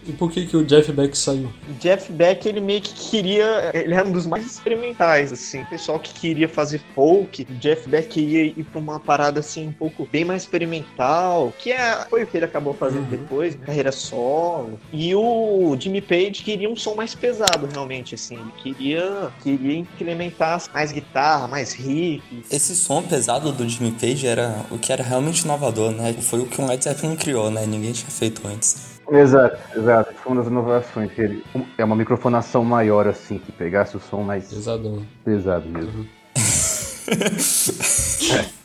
E 0.08 0.12
por 0.14 0.32
que, 0.32 0.46
que 0.46 0.58
o 0.58 0.66
Jeff 0.66 0.92
Beck 0.92 1.18
saiu? 1.18 1.52
O 1.70 1.74
Jeff 1.80 2.12
Beck, 2.12 2.48
ele 2.48 2.62
meio 2.62 2.82
que 2.82 2.94
queria. 2.94 3.72
Ele 3.74 3.94
era 3.94 4.08
um 4.08 4.12
dos 4.12 4.26
mais 4.26 4.46
experimentais, 4.46 5.32
assim. 5.32 5.62
O 5.62 5.66
pessoal 5.68 6.00
que 6.00 6.14
queria 6.14 6.48
fazer 6.48 6.82
folk, 6.94 7.48
o 7.50 7.54
Jeff 7.56 7.88
Beck 7.90 8.08
queria 8.08 8.46
ir 8.46 8.64
pra 8.72 8.80
uma 8.80 9.00
parada, 9.00 9.40
assim, 9.40 9.68
um 9.68 9.74
pouco 9.74 10.08
bem 10.12 10.26
mais 10.26 10.44
experimental, 10.44 11.54
que 11.58 11.72
é, 11.72 12.06
foi 12.10 12.24
o 12.24 12.28
que 12.28 12.38
ele 12.38 12.46
acabou 12.46 12.74
fazendo 12.74 13.10
depois, 13.10 13.56
né? 13.56 13.66
carreira 13.66 13.92
solo. 13.92 14.80
E 14.92 15.14
o 15.14 15.76
Jimmy 15.80 16.02
Page 16.02 16.44
queria 16.44 16.70
um 16.70 16.76
som 16.76 16.96
mais 16.96 17.14
pesado, 17.14 17.68
realmente, 17.72 18.16
assim. 18.16 18.36
Ele 18.36 18.52
queria, 18.62 19.32
queria 19.44 19.78
incrementar 19.78 20.64
mais 20.74 20.92
guitarra, 20.92 21.48
mais 21.48 21.74
riff. 21.74 22.24
Esse 22.50 22.76
som 22.76 23.02
pesado 23.04 23.52
do 23.52 23.68
Jimmy 23.68 23.92
Page 23.92 24.26
era 24.26 24.66
o 24.72 24.78
que 24.78 24.92
era 24.92 25.04
realmente 25.04 25.42
inovador, 25.42 25.92
né? 25.92 26.14
Foi 26.14 26.40
o 26.40 26.46
que 26.46 26.62
o 26.62 26.66
Led 26.66 26.84
Zeppelin 26.84 27.16
criou, 27.16 27.52
né? 27.52 27.66
Ninguém 27.66 27.92
tinha 27.92 28.10
feito 28.10 28.48
antes. 28.48 28.97
Exato, 29.10 29.58
exato. 29.78 30.14
Foi 30.16 30.34
uma 30.34 30.42
das 30.42 30.52
inovações. 30.52 31.18
Ele, 31.18 31.44
é 31.78 31.84
uma 31.84 31.96
microfonação 31.96 32.64
maior, 32.64 33.08
assim, 33.08 33.38
que 33.38 33.52
pegasse 33.52 33.96
o 33.96 34.00
som 34.00 34.22
mais 34.22 34.50
Pesadão. 34.50 35.06
pesado 35.24 35.68
mesmo. 35.70 36.06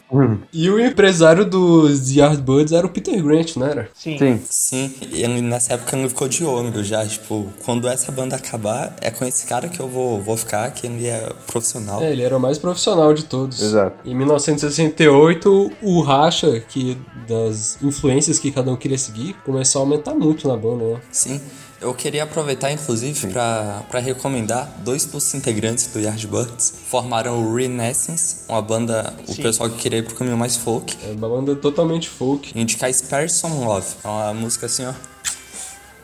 E 0.52 0.68
o 0.70 0.78
empresário 0.78 1.44
dos 1.44 2.10
Yardbirds 2.10 2.72
era 2.72 2.86
o 2.86 2.90
Peter 2.90 3.22
Grant, 3.22 3.56
não 3.56 3.66
era? 3.66 3.88
Sim. 3.94 4.18
Sim, 4.18 4.40
Sim, 4.48 4.94
e 5.12 5.22
ele, 5.22 5.40
nessa 5.40 5.74
época 5.74 5.96
ele 5.96 6.08
ficou 6.08 6.28
de 6.28 6.44
olho 6.44 6.84
já, 6.84 7.06
tipo, 7.06 7.46
quando 7.64 7.88
essa 7.88 8.12
banda 8.12 8.36
acabar, 8.36 8.94
é 9.00 9.10
com 9.10 9.24
esse 9.24 9.46
cara 9.46 9.68
que 9.68 9.80
eu 9.80 9.88
vou, 9.88 10.20
vou 10.20 10.36
ficar, 10.36 10.70
que 10.70 10.86
ele 10.86 11.06
é 11.06 11.32
profissional. 11.46 12.02
É, 12.02 12.12
ele 12.12 12.22
era 12.22 12.36
o 12.36 12.40
mais 12.40 12.58
profissional 12.58 13.14
de 13.14 13.24
todos. 13.24 13.60
Exato. 13.62 13.96
Em 14.04 14.14
1968, 14.14 15.72
o 15.82 16.00
racha 16.02 16.60
que 16.60 16.98
das 17.28 17.78
influências 17.82 18.38
que 18.38 18.50
cada 18.50 18.70
um 18.70 18.76
queria 18.76 18.98
seguir 18.98 19.34
começou 19.44 19.80
a 19.80 19.84
aumentar 19.84 20.14
muito 20.14 20.46
na 20.48 20.56
banda, 20.56 20.84
né? 20.84 21.00
Sim, 21.10 21.40
eu 21.82 21.92
queria 21.94 22.22
aproveitar, 22.22 22.70
inclusive, 22.72 23.26
pra 23.28 23.82
pra 23.90 24.00
recomendar 24.00 24.72
dois 24.84 25.04
dos 25.04 25.34
integrantes 25.34 25.86
do 25.88 26.00
Yardbirds. 26.00 26.72
Formaram 26.86 27.42
o 27.42 27.54
Renaissance, 27.54 28.36
uma 28.48 28.62
banda, 28.62 29.12
o 29.28 29.34
Sim. 29.34 29.42
pessoal 29.42 29.68
que 29.68 29.76
queria 29.76 29.98
ir 29.98 30.04
pro 30.04 30.14
caminho 30.14 30.36
mais 30.36 30.56
folk. 30.56 30.96
É 31.04 31.12
uma 31.12 31.28
banda 31.28 31.54
totalmente 31.56 32.08
folk. 32.08 32.58
Indicar 32.58 32.92
Spare 32.94 33.28
Some 33.28 33.64
Love, 33.64 33.86
é 34.04 34.08
uma 34.08 34.34
música 34.34 34.66
assim, 34.66 34.86
ó. 34.86 34.92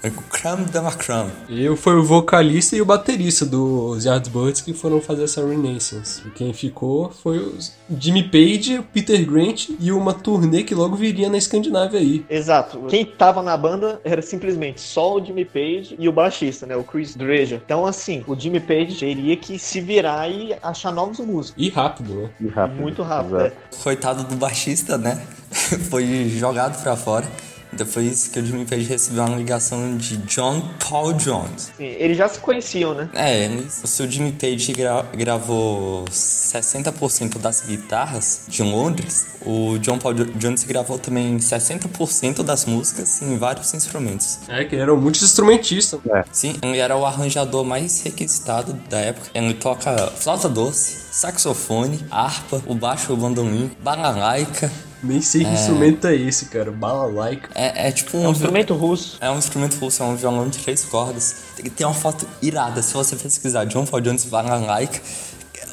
É 0.03 0.11
de 0.11 0.79
la 0.79 0.93
creme. 0.93 1.31
Eu 1.49 1.77
foi 1.77 1.97
o 1.97 2.05
vocalista 2.05 2.77
e 2.77 2.81
o 2.81 2.85
baterista 2.85 3.45
dos 3.45 4.05
Yardbirds 4.05 4.61
que 4.61 4.73
foram 4.73 5.01
fazer 5.01 5.25
essa 5.25 5.45
Renaissance. 5.45 6.23
E 6.25 6.31
quem 6.31 6.53
ficou 6.53 7.11
foi 7.11 7.39
o 7.39 7.59
Jimmy 7.99 8.23
Page, 8.23 8.79
o 8.79 8.83
Peter 8.85 9.27
Grant 9.29 9.71
e 9.81 9.91
uma 9.91 10.15
turnê 10.15 10.63
que 10.63 10.75
logo 10.75 10.95
viria 10.95 11.29
na 11.29 11.37
Escandinávia 11.37 11.99
aí. 11.99 12.25
Exato. 12.31 12.83
Quem 12.89 13.05
tava 13.05 13.43
na 13.43 13.57
banda 13.57 14.01
era 14.05 14.23
simplesmente 14.23 14.81
só 14.81 15.17
o 15.17 15.25
Jimmy 15.25 15.45
Page 15.45 15.97
e 15.99 16.09
o 16.09 16.13
baixista, 16.13 16.65
né? 16.65 16.77
O 16.77 16.85
Chris 16.85 17.17
Dreja. 17.17 17.61
Então, 17.65 17.85
assim, 17.85 18.23
o 18.27 18.39
Jimmy 18.39 18.61
Page 18.61 18.97
teria 19.01 19.37
que 19.37 19.59
se 19.59 19.81
virar 19.81 20.29
e 20.29 20.55
achar 20.63 20.93
novos 20.93 21.19
músicos. 21.19 21.55
E 21.57 21.69
rápido, 21.69 22.15
né? 22.15 22.31
E 22.41 22.47
rápido. 22.47 22.81
Muito 22.81 23.03
rápido, 23.03 23.37
Exato. 23.37 23.57
é. 23.73 23.83
Coitado 23.83 24.25
do 24.25 24.37
baixista, 24.37 24.97
né? 24.97 25.21
Foi 25.91 26.29
jogado 26.29 26.81
pra 26.83 26.95
fora. 26.95 27.27
Depois 27.73 28.29
que 28.29 28.39
o 28.41 28.45
Jimmy 28.47 28.65
Page 28.65 28.85
recebeu 28.85 29.25
uma 29.25 29.37
ligação 29.37 29.97
de 29.97 30.17
John 30.19 30.63
Paul 30.89 31.13
Jones. 31.13 31.71
Sim, 31.77 31.85
eles 31.85 32.17
já 32.17 32.29
se 32.29 32.39
conheciam, 32.39 32.95
né? 32.95 33.09
É, 33.15 33.45
eles- 33.45 33.81
o 33.83 33.87
seu 33.87 34.11
Jimmy 34.11 34.33
Page 34.33 34.73
gra- 34.73 35.05
gravou 35.15 36.05
60% 36.11 37.39
das 37.39 37.61
guitarras 37.61 38.43
de 38.49 38.63
Londres. 38.63 39.27
O 39.45 39.79
John 39.79 39.99
Paul 39.99 40.15
Jo- 40.15 40.25
Jones 40.37 40.65
gravou 40.65 40.99
também 40.99 41.39
60% 41.39 42.43
das 42.43 42.65
músicas 42.65 43.21
em 43.23 43.37
vários 43.37 43.73
instrumentos. 43.75 44.39
É, 44.49 44.65
que 44.65 44.77
eram 44.77 44.97
muitos 44.97 45.23
instrumentistas. 45.23 46.01
Sim, 46.33 46.57
ele 46.63 46.79
era 46.79 46.97
o 46.97 47.05
arranjador 47.05 47.65
mais 47.65 48.01
requisitado 48.03 48.73
da 48.89 48.99
época. 48.99 49.29
Ele 49.35 49.55
toca 49.55 49.95
flauta 50.17 50.49
doce, 50.49 50.97
saxofone, 51.13 52.05
harpa, 52.11 52.63
o 52.67 52.75
baixo, 52.75 53.13
o 53.13 53.17
bandolim, 53.17 53.71
balalaika. 53.83 54.71
Nem 55.03 55.21
sei 55.23 55.45
que 55.45 55.51
instrumento 55.51 56.07
é 56.07 56.15
esse, 56.17 56.47
cara. 56.47 56.71
Balalaika. 56.71 57.51
É, 57.55 57.89
é 57.89 57.93
tipo 57.93 58.17
É 58.17 58.21
um, 58.21 58.29
um 58.29 58.33
instrumento 58.33 58.75
russo. 58.75 59.19
É 59.21 59.31
um 59.31 59.39
instrumento 59.39 59.77
russo, 59.77 60.03
é 60.03 60.07
um 60.07 60.17
violão 60.17 60.49
de 60.49 60.59
três 60.59 60.85
cordas. 60.85 61.37
Tem, 61.57 61.71
tem 61.71 61.87
uma 61.87 61.95
foto 61.95 62.27
irada. 62.43 62.83
Se 62.83 62.95
você 62.95 63.15
pesquisar 63.15 63.65
John 63.65 63.87
Paul 63.87 64.01
Jones 64.01 64.25
balalaika, 64.25 65.01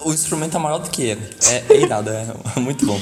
o 0.06 0.14
instrumento 0.14 0.56
é 0.56 0.60
maior 0.60 0.78
do 0.78 0.90
que 0.90 1.02
ele. 1.02 1.22
É, 1.50 1.74
é 1.74 1.82
irado, 1.82 2.12
é, 2.12 2.28
muito 2.62 2.86
bom. 2.86 3.02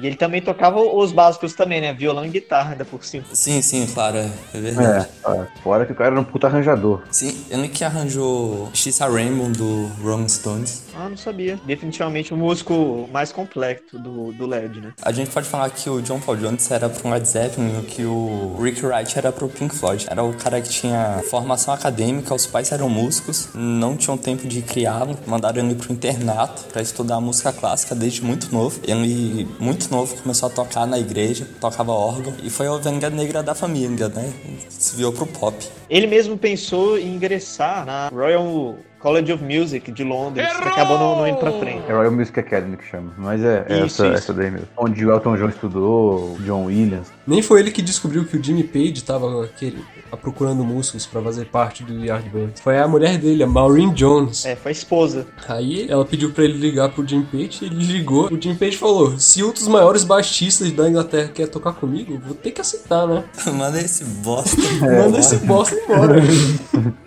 E 0.00 0.06
ele 0.06 0.16
também 0.16 0.40
tocava 0.40 0.80
os 0.80 1.12
básicos 1.12 1.52
também, 1.52 1.82
né? 1.82 1.92
Violão 1.92 2.24
e 2.24 2.30
guitarra, 2.30 2.72
ainda 2.72 2.84
por 2.84 3.04
cima. 3.04 3.24
Sim, 3.30 3.60
sim, 3.60 3.86
claro, 3.86 4.16
é, 4.16 4.30
é 4.54 4.60
verdade. 4.60 5.08
É, 5.28 5.46
fora 5.62 5.84
que 5.84 5.92
o 5.92 5.94
cara 5.94 6.12
era 6.12 6.20
um 6.20 6.24
puta 6.24 6.46
arranjador. 6.46 7.02
Sim, 7.10 7.44
ele 7.50 7.68
que 7.68 7.84
arranjou 7.84 8.70
X.A. 8.72 9.06
Rainbow 9.06 9.50
do 9.50 9.90
Rolling 10.02 10.28
Stones. 10.28 10.84
Ah, 10.96 11.10
não 11.10 11.16
sabia. 11.16 11.60
Definitivamente 11.66 12.32
o 12.32 12.36
músico 12.36 13.08
mais 13.12 13.30
complexo 13.32 13.98
do, 13.98 14.32
do 14.32 14.46
LED, 14.46 14.80
né? 14.80 14.92
A 15.02 15.12
gente 15.12 15.30
pode 15.30 15.46
falar 15.46 15.68
que 15.68 15.90
o 15.90 16.00
John 16.00 16.20
Paul 16.20 16.38
Jones 16.38 16.70
era 16.70 16.88
pro 16.88 17.10
Led 17.10 17.28
Zeppelin 17.28 17.80
e 17.80 17.82
que 17.82 18.04
o 18.04 18.56
Rick 18.60 18.84
Wright 18.84 19.16
era 19.18 19.30
pro 19.30 19.48
Pink 19.48 19.74
Floyd. 19.74 20.06
Era 20.08 20.22
o 20.22 20.32
cara 20.34 20.60
que 20.60 20.70
tinha 20.70 21.22
formação 21.28 21.74
acadêmica, 21.74 22.34
os 22.34 22.46
pais 22.46 22.72
eram 22.72 22.88
músicos, 22.88 23.50
não 23.54 23.96
tinham 23.96 24.16
tempo 24.16 24.48
de 24.48 24.62
criá-lo, 24.62 25.18
mandaram 25.26 25.62
ele 25.62 25.74
pro 25.74 25.92
internato 25.92 26.29
pra 26.72 26.82
estudar 26.82 27.20
música 27.20 27.52
clássica 27.52 27.94
desde 27.94 28.22
muito 28.22 28.52
novo. 28.52 28.80
Ele, 28.84 29.48
muito 29.58 29.90
novo, 29.90 30.16
começou 30.22 30.48
a 30.48 30.52
tocar 30.52 30.86
na 30.86 30.98
igreja, 30.98 31.46
tocava 31.60 31.92
órgão 31.92 32.34
e 32.42 32.50
foi 32.50 32.66
a 32.66 32.72
ovelha 32.72 33.10
negra 33.10 33.42
da 33.42 33.54
família, 33.54 34.08
né? 34.08 34.32
Se 34.68 34.96
viu 34.96 35.12
pro 35.12 35.26
pop. 35.26 35.56
Ele 35.88 36.06
mesmo 36.06 36.36
pensou 36.36 36.98
em 36.98 37.14
ingressar 37.14 37.84
na 37.84 38.08
Royal 38.08 38.76
College 39.00 39.32
of 39.32 39.42
Music 39.42 39.90
de 39.90 40.04
Londres, 40.04 40.46
que 40.46 40.68
acabou 40.68 40.98
não, 40.98 41.16
não 41.16 41.26
indo 41.26 41.38
pra 41.38 41.50
frente. 41.52 41.82
É 41.88 41.92
Royal 41.92 42.12
Music 42.12 42.38
Academy 42.38 42.76
que 42.76 42.84
chama. 42.84 43.12
Mas 43.16 43.42
é, 43.42 43.64
é 43.66 43.76
Isso, 43.78 44.04
essa, 44.04 44.06
isso. 44.06 44.16
essa 44.16 44.34
daí 44.34 44.50
mesmo. 44.50 44.68
Onde 44.76 45.06
o 45.06 45.10
Elton 45.10 45.36
John 45.36 45.48
estudou, 45.48 46.34
o 46.34 46.38
John 46.42 46.66
Williams. 46.66 47.08
Nem 47.26 47.40
foi 47.40 47.60
ele 47.60 47.70
que 47.70 47.80
descobriu 47.80 48.24
que 48.26 48.36
o 48.36 48.44
Jimmy 48.44 48.62
Page 48.62 49.02
tava 49.02 49.44
aquele, 49.44 49.82
a 50.12 50.16
procurando 50.16 50.62
músicos 50.64 51.06
pra 51.06 51.22
fazer 51.22 51.46
parte 51.46 51.82
do 51.82 52.04
Yardbirds. 52.04 52.60
Foi 52.60 52.78
a 52.78 52.86
mulher 52.86 53.16
dele, 53.16 53.42
a 53.42 53.46
Maureen 53.46 53.90
Jones. 53.94 54.44
É, 54.44 54.54
foi 54.54 54.70
a 54.70 54.72
esposa. 54.72 55.26
Aí 55.48 55.90
ela 55.90 56.04
pediu 56.04 56.30
pra 56.32 56.44
ele 56.44 56.58
ligar 56.58 56.90
pro 56.90 57.06
Jimmy 57.06 57.24
Page, 57.24 57.64
ele 57.64 57.82
ligou. 57.82 58.26
O 58.30 58.40
Jimmy 58.40 58.56
Page 58.56 58.76
falou: 58.76 59.18
Se 59.18 59.42
um 59.42 59.50
dos 59.52 59.66
maiores 59.66 60.04
baixistas 60.04 60.70
da 60.72 60.88
Inglaterra 60.88 61.30
quer 61.32 61.48
tocar 61.48 61.72
comigo, 61.72 62.20
vou 62.22 62.34
ter 62.34 62.50
que 62.50 62.60
aceitar, 62.60 63.06
né? 63.06 63.24
Manda 63.54 63.80
esse 63.80 64.04
bosta. 64.04 64.60
Manda 64.80 65.18
esse 65.18 65.36
bosta 65.36 65.74
embora. 65.74 66.16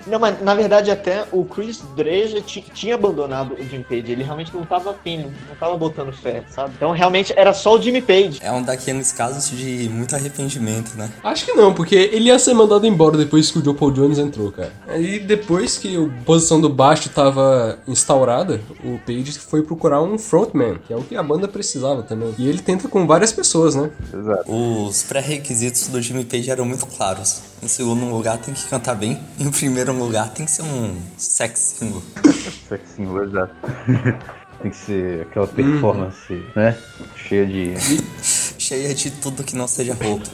Não, 0.07 0.19
mas 0.19 0.41
na 0.41 0.55
verdade 0.55 0.89
até 0.89 1.25
o 1.31 1.45
Chris 1.45 1.82
Dreja 1.95 2.41
ti- 2.41 2.65
tinha 2.73 2.95
abandonado 2.95 3.53
o 3.53 3.63
Jimmy 3.63 3.83
Page. 3.83 4.11
Ele 4.11 4.23
realmente 4.23 4.53
não 4.53 4.63
tava 4.65 4.91
afim, 4.91 5.17
não 5.17 5.33
não 5.49 5.55
tava 5.59 5.77
botando 5.77 6.11
fé, 6.13 6.43
sabe? 6.49 6.73
Então 6.75 6.91
realmente 6.91 7.33
era 7.35 7.53
só 7.53 7.75
o 7.75 7.81
Jimmy 7.81 8.01
Page. 8.01 8.39
É 8.41 8.51
um 8.51 8.61
daqueles 8.63 9.11
casos 9.11 9.49
de 9.49 9.89
muito 9.89 10.15
arrependimento, 10.15 10.95
né? 10.95 11.09
Acho 11.23 11.45
que 11.45 11.53
não, 11.53 11.73
porque 11.73 11.95
ele 11.95 12.25
ia 12.25 12.39
ser 12.39 12.53
mandado 12.53 12.85
embora 12.87 13.17
depois 13.17 13.51
que 13.51 13.59
o 13.59 13.63
Joe 13.63 13.73
Paul 13.73 13.91
Jones 13.91 14.17
entrou, 14.17 14.51
cara. 14.51 14.71
Aí 14.87 15.19
depois 15.19 15.77
que 15.77 15.95
a 15.95 16.23
posição 16.25 16.59
do 16.59 16.69
baixo 16.69 17.09
tava 17.09 17.77
instaurada, 17.87 18.61
o 18.83 18.99
Page 19.05 19.33
foi 19.39 19.61
procurar 19.63 20.01
um 20.01 20.17
frontman, 20.17 20.75
que 20.87 20.93
é 20.93 20.95
o 20.95 21.01
que 21.03 21.15
a 21.15 21.23
banda 21.23 21.47
precisava 21.47 22.01
também. 22.03 22.33
E 22.37 22.47
ele 22.47 22.59
tenta 22.59 22.87
com 22.87 23.05
várias 23.05 23.31
pessoas, 23.31 23.75
né? 23.75 23.91
Exato. 24.13 24.51
Os 24.51 25.03
pré-requisitos 25.03 25.87
do 25.87 26.01
Jimmy 26.01 26.25
Page 26.25 26.49
eram 26.49 26.65
muito 26.65 26.85
claros. 26.85 27.41
Em 27.63 27.67
segundo 27.69 28.03
lugar, 28.05 28.37
tem 28.39 28.53
que 28.53 28.67
cantar 28.67 28.93
bem. 28.93 29.17
Em 29.39 29.49
primeiro 29.49 29.93
lugar, 29.93 30.29
tem 30.33 30.45
que 30.45 30.51
ser 30.51 30.63
um 30.63 30.97
sex 31.17 31.77
symbol. 31.79 32.03
Sex 32.67 32.89
symbol, 32.95 33.23
exato. 33.23 33.55
Tem 34.61 34.71
que 34.71 34.77
ser 34.77 35.21
aquela 35.21 35.47
performance, 35.47 36.43
né? 36.55 36.77
Cheia 37.15 37.45
de. 37.45 37.73
Cheia 38.59 38.93
de 38.93 39.11
tudo 39.11 39.43
que 39.43 39.55
não 39.55 39.67
seja 39.67 39.93
roupa. 39.93 40.25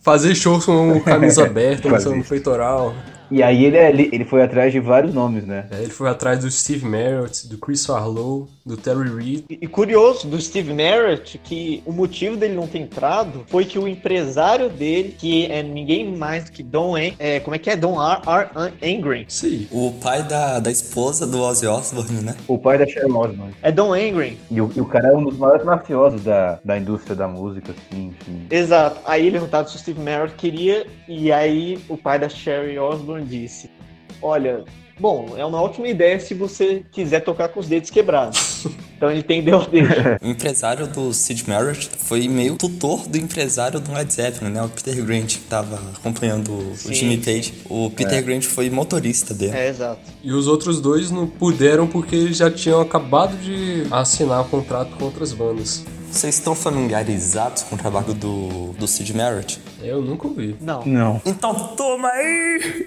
Fazer 0.00 0.34
shows 0.34 0.64
com 0.64 1.00
camisa 1.00 1.44
aberta, 1.44 1.82
Quase 1.88 1.94
mostrando 1.94 2.16
o 2.16 2.20
isso. 2.20 2.28
peitoral. 2.28 2.94
E 3.30 3.42
aí 3.42 3.64
ele, 3.64 3.76
ele, 3.76 4.08
ele 4.12 4.24
foi 4.24 4.42
atrás 4.42 4.72
de 4.72 4.80
vários 4.80 5.12
nomes, 5.14 5.44
né? 5.46 5.66
Aí 5.70 5.82
ele 5.82 5.90
foi 5.90 6.08
atrás 6.08 6.40
do 6.40 6.50
Steve 6.50 6.86
Merritt, 6.86 7.46
do 7.48 7.58
Chris 7.58 7.84
Farlow, 7.84 8.48
do 8.64 8.76
Terry 8.76 9.08
Reid. 9.08 9.44
E, 9.50 9.58
e 9.62 9.66
curioso 9.66 10.26
do 10.26 10.40
Steve 10.40 10.72
Merritt 10.72 11.38
que 11.38 11.82
o 11.84 11.92
motivo 11.92 12.36
dele 12.36 12.54
não 12.54 12.66
ter 12.66 12.78
entrado 12.78 13.44
foi 13.48 13.64
que 13.64 13.78
o 13.78 13.86
empresário 13.86 14.68
dele, 14.68 15.14
que 15.18 15.46
é 15.46 15.62
ninguém 15.62 16.16
mais 16.16 16.44
do 16.44 16.52
que 16.52 16.62
Don, 16.62 16.96
é, 16.96 17.40
como 17.40 17.54
é 17.54 17.58
que 17.58 17.70
é? 17.70 17.76
Don 17.76 18.00
R. 18.00 18.20
R. 18.26 18.48
An- 18.54 18.72
Angren. 18.82 19.26
Aí. 19.42 19.68
O 19.70 19.92
pai 20.00 20.22
da, 20.22 20.58
da 20.58 20.70
esposa 20.70 21.26
do 21.26 21.40
Ozzy 21.40 21.66
Osbourne, 21.66 22.22
né? 22.22 22.36
O 22.46 22.58
pai 22.58 22.78
da 22.78 22.86
Sharon 22.86 23.16
Osbourne. 23.18 23.54
É 23.62 23.70
Don 23.70 23.92
Angren. 23.92 24.36
E 24.50 24.60
o, 24.60 24.70
e 24.74 24.80
o 24.80 24.84
cara 24.86 25.08
é 25.08 25.16
um 25.16 25.24
dos 25.24 25.36
maiores 25.36 25.64
mafiosos 25.64 26.22
da, 26.22 26.58
da 26.64 26.78
indústria 26.78 27.14
da 27.14 27.28
música, 27.28 27.72
assim, 27.72 28.08
enfim. 28.08 28.46
Exato. 28.50 29.00
Aí 29.04 29.22
ele 29.22 29.32
perguntaram 29.32 29.68
se 29.68 29.76
o 29.76 29.78
Steve 29.78 30.00
Merritt 30.00 30.34
queria, 30.36 30.86
e 31.06 31.32
aí 31.32 31.78
o 31.88 31.96
pai 31.96 32.18
da 32.18 32.28
Sherry 32.28 32.78
Osbourne 32.78 33.17
disse: 33.24 33.70
Olha, 34.20 34.64
bom, 34.98 35.34
é 35.36 35.44
uma 35.44 35.60
ótima 35.60 35.88
ideia 35.88 36.18
se 36.18 36.34
você 36.34 36.84
quiser 36.90 37.20
tocar 37.20 37.48
com 37.48 37.60
os 37.60 37.68
dedos 37.68 37.90
quebrados. 37.90 38.66
então 38.96 39.10
ele 39.10 39.20
entendeu 39.20 39.64
dele. 39.66 39.88
O 40.20 40.28
empresário 40.28 40.86
do 40.86 41.12
Sid 41.12 41.48
Merritt 41.48 41.88
foi 41.98 42.26
meio 42.26 42.56
tutor 42.56 43.06
do 43.06 43.16
empresário 43.16 43.78
do 43.78 43.92
Led 43.92 44.12
Zeppelin, 44.12 44.50
né? 44.50 44.62
O 44.62 44.68
Peter 44.68 45.04
Grant, 45.04 45.36
que 45.36 45.44
tava 45.44 45.80
acompanhando 45.96 46.52
o 46.52 46.76
Sim, 46.76 46.94
Jimmy 46.94 47.16
sim. 47.16 47.22
Page. 47.22 47.54
O 47.68 47.90
Peter 47.90 48.22
Grant 48.24 48.44
foi 48.44 48.68
motorista 48.68 49.32
dele. 49.32 49.56
É, 49.56 49.68
exato. 49.68 50.00
E 50.22 50.32
os 50.32 50.46
outros 50.48 50.80
dois 50.80 51.10
não 51.10 51.26
puderam 51.26 51.86
porque 51.86 52.16
eles 52.16 52.36
já 52.36 52.50
tinham 52.50 52.80
acabado 52.80 53.36
de 53.38 53.86
assinar 53.90 54.42
o 54.42 54.44
contrato 54.46 54.96
com 54.96 55.04
outras 55.04 55.32
bandas. 55.32 55.84
Vocês 56.10 56.36
estão 56.36 56.54
familiarizados 56.54 57.62
com 57.64 57.76
o 57.76 57.78
trabalho 57.78 58.14
do, 58.14 58.72
do 58.72 58.88
Sid 58.88 59.14
Merritt? 59.14 59.60
Eu 59.80 60.02
nunca 60.02 60.26
ouvi. 60.26 60.56
Não. 60.60 60.84
Não. 60.84 61.22
Então 61.24 61.54
toma 61.76 62.08
aí! 62.08 62.86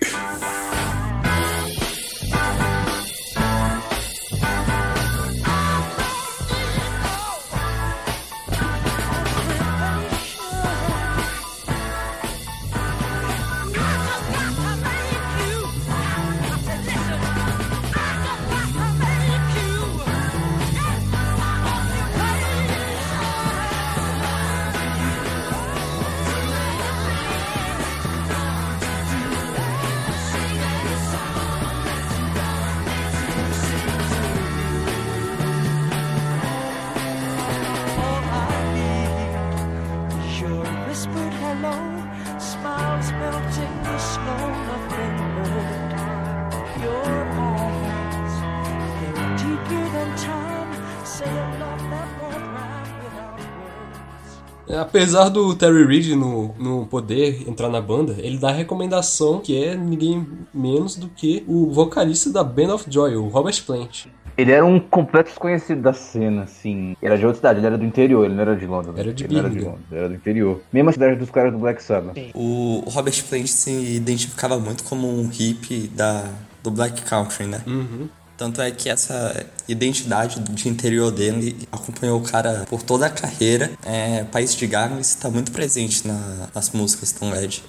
Apesar 54.91 55.29
do 55.29 55.55
Terry 55.55 55.85
Reid 55.85 56.15
no, 56.17 56.53
no 56.59 56.85
poder 56.85 57.47
entrar 57.47 57.69
na 57.69 57.79
banda, 57.79 58.17
ele 58.19 58.37
dá 58.37 58.49
a 58.49 58.51
recomendação 58.51 59.39
que 59.39 59.63
é 59.63 59.73
ninguém 59.73 60.27
menos 60.53 60.97
do 60.97 61.07
que 61.07 61.45
o 61.47 61.71
vocalista 61.71 62.29
da 62.29 62.43
Band 62.43 62.75
of 62.75 62.85
Joy, 62.89 63.15
o 63.15 63.29
Robert 63.29 63.63
Plant. 63.65 64.07
Ele 64.37 64.51
era 64.51 64.65
um 64.65 64.81
completo 64.81 65.29
desconhecido 65.29 65.81
da 65.81 65.93
cena, 65.93 66.43
assim. 66.43 66.97
Ele 67.01 67.09
era 67.09 67.17
de 67.17 67.25
outra 67.25 67.37
cidade, 67.37 67.59
ele 67.59 67.67
era 67.67 67.77
do 67.77 67.85
interior, 67.85 68.25
ele 68.25 68.33
não 68.33 68.41
era 68.41 68.53
de 68.53 68.65
Londres. 68.65 68.93
Era 68.97 69.13
de 69.13 69.23
ele 69.23 69.39
era 69.39 69.47
de 69.47 69.55
Birmingham. 69.55 69.71
Londres, 69.71 69.87
ele 69.91 69.99
era 69.99 70.09
do 70.09 70.15
interior. 70.15 70.61
Mesma 70.73 70.91
cidade 70.91 71.15
dos 71.15 71.29
caras 71.29 71.53
do 71.53 71.59
Black 71.59 71.81
Sabbath. 71.81 72.17
O, 72.33 72.83
o 72.85 72.89
Robert 72.89 73.23
Plant 73.29 73.47
se 73.47 73.71
identificava 73.71 74.59
muito 74.59 74.83
como 74.83 75.07
um 75.07 75.29
hippie 75.29 75.87
da, 75.87 76.29
do 76.61 76.69
Black 76.69 77.01
Country, 77.03 77.45
né? 77.45 77.61
Uhum. 77.65 78.09
Tanto 78.41 78.59
é 78.59 78.71
que 78.71 78.89
essa 78.89 79.45
identidade 79.67 80.39
de 80.39 80.67
interior 80.67 81.11
dele 81.11 81.55
acompanhou 81.71 82.19
o 82.19 82.23
cara 82.23 82.65
por 82.67 82.81
toda 82.81 83.05
a 83.05 83.09
carreira. 83.11 83.69
É, 83.85 84.23
País 84.23 84.55
de 84.55 84.65
Gales 84.65 85.09
está 85.09 85.29
muito 85.29 85.51
presente 85.51 86.07
na- 86.07 86.49
nas 86.51 86.71
músicas 86.71 87.11
do 87.11 87.29
Led. 87.29 87.63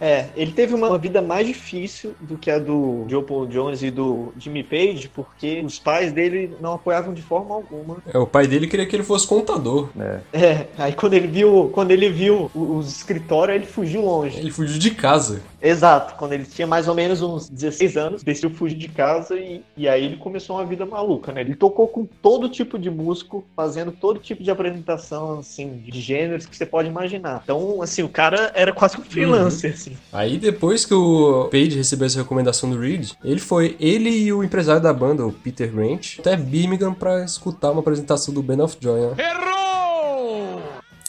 É, 0.00 0.28
ele 0.34 0.52
teve 0.52 0.72
uma 0.72 0.96
vida 0.96 1.20
mais 1.20 1.46
difícil 1.46 2.14
do 2.18 2.38
que 2.38 2.50
a 2.50 2.58
do 2.58 3.04
Joe 3.08 3.22
Paul 3.22 3.46
Jones 3.46 3.82
e 3.82 3.90
do 3.90 4.32
Jimmy 4.38 4.62
Page, 4.64 5.10
porque 5.14 5.60
os 5.62 5.78
pais 5.78 6.14
dele 6.14 6.56
não 6.62 6.72
apoiavam 6.72 7.12
de 7.12 7.20
forma 7.20 7.54
alguma. 7.54 7.98
É, 8.10 8.16
o 8.16 8.26
pai 8.26 8.46
dele 8.46 8.66
queria 8.66 8.86
que 8.86 8.96
ele 8.96 9.02
fosse 9.04 9.26
contador. 9.26 9.90
É, 10.32 10.66
aí 10.78 10.94
quando 10.94 11.12
ele 11.12 11.26
viu, 11.26 11.68
quando 11.74 11.90
ele 11.90 12.08
viu 12.08 12.50
o- 12.54 12.78
os 12.78 12.88
escritórios, 12.96 13.54
ele 13.56 13.66
fugiu 13.66 14.00
longe. 14.00 14.38
Ele 14.38 14.50
fugiu 14.50 14.78
de 14.78 14.92
casa. 14.92 15.42
Exato, 15.60 16.14
quando 16.14 16.32
ele 16.32 16.44
tinha 16.44 16.66
mais 16.66 16.86
ou 16.88 16.94
menos 16.94 17.20
uns 17.20 17.50
16 17.50 17.96
anos, 17.98 18.22
decidiu 18.22 18.50
fugir 18.50 18.76
de 18.78 18.88
casa 18.88 19.34
e, 19.36 19.62
e 19.76 19.86
aí 19.88 20.05
ele 20.06 20.16
começou 20.16 20.56
uma 20.56 20.64
vida 20.64 20.86
maluca, 20.86 21.32
né? 21.32 21.40
Ele 21.40 21.54
tocou 21.54 21.88
com 21.88 22.04
todo 22.04 22.48
tipo 22.48 22.78
de 22.78 22.90
músico, 22.90 23.44
fazendo 23.54 23.92
todo 23.92 24.18
tipo 24.18 24.42
de 24.42 24.50
apresentação, 24.50 25.40
assim, 25.40 25.82
de 25.86 26.00
gêneros 26.00 26.46
que 26.46 26.56
você 26.56 26.66
pode 26.66 26.88
imaginar. 26.88 27.40
Então, 27.44 27.82
assim, 27.82 28.02
o 28.02 28.08
cara 28.08 28.50
era 28.54 28.72
quase 28.72 28.98
um 28.98 29.02
freelancer, 29.02 29.72
assim. 29.74 29.96
Aí 30.12 30.38
depois 30.38 30.84
que 30.84 30.94
o 30.94 31.48
Page 31.50 31.76
recebeu 31.76 32.06
essa 32.06 32.18
recomendação 32.18 32.70
do 32.70 32.78
Reed, 32.78 33.12
ele 33.24 33.40
foi, 33.40 33.76
ele 33.78 34.10
e 34.10 34.32
o 34.32 34.42
empresário 34.42 34.82
da 34.82 34.92
banda, 34.92 35.26
o 35.26 35.32
Peter 35.32 35.70
Grant, 35.70 36.18
até 36.18 36.36
Birmingham 36.36 36.94
pra 36.94 37.24
escutar 37.24 37.70
uma 37.70 37.80
apresentação 37.80 38.32
do 38.32 38.42
Band 38.42 38.64
of 38.64 38.76
Joy, 38.80 39.00
né? 39.00 39.16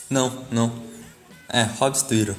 Não, 0.09 0.31
não. 0.51 0.71
É, 1.49 1.63
Rob 1.63 1.97
Stewart. 1.97 2.35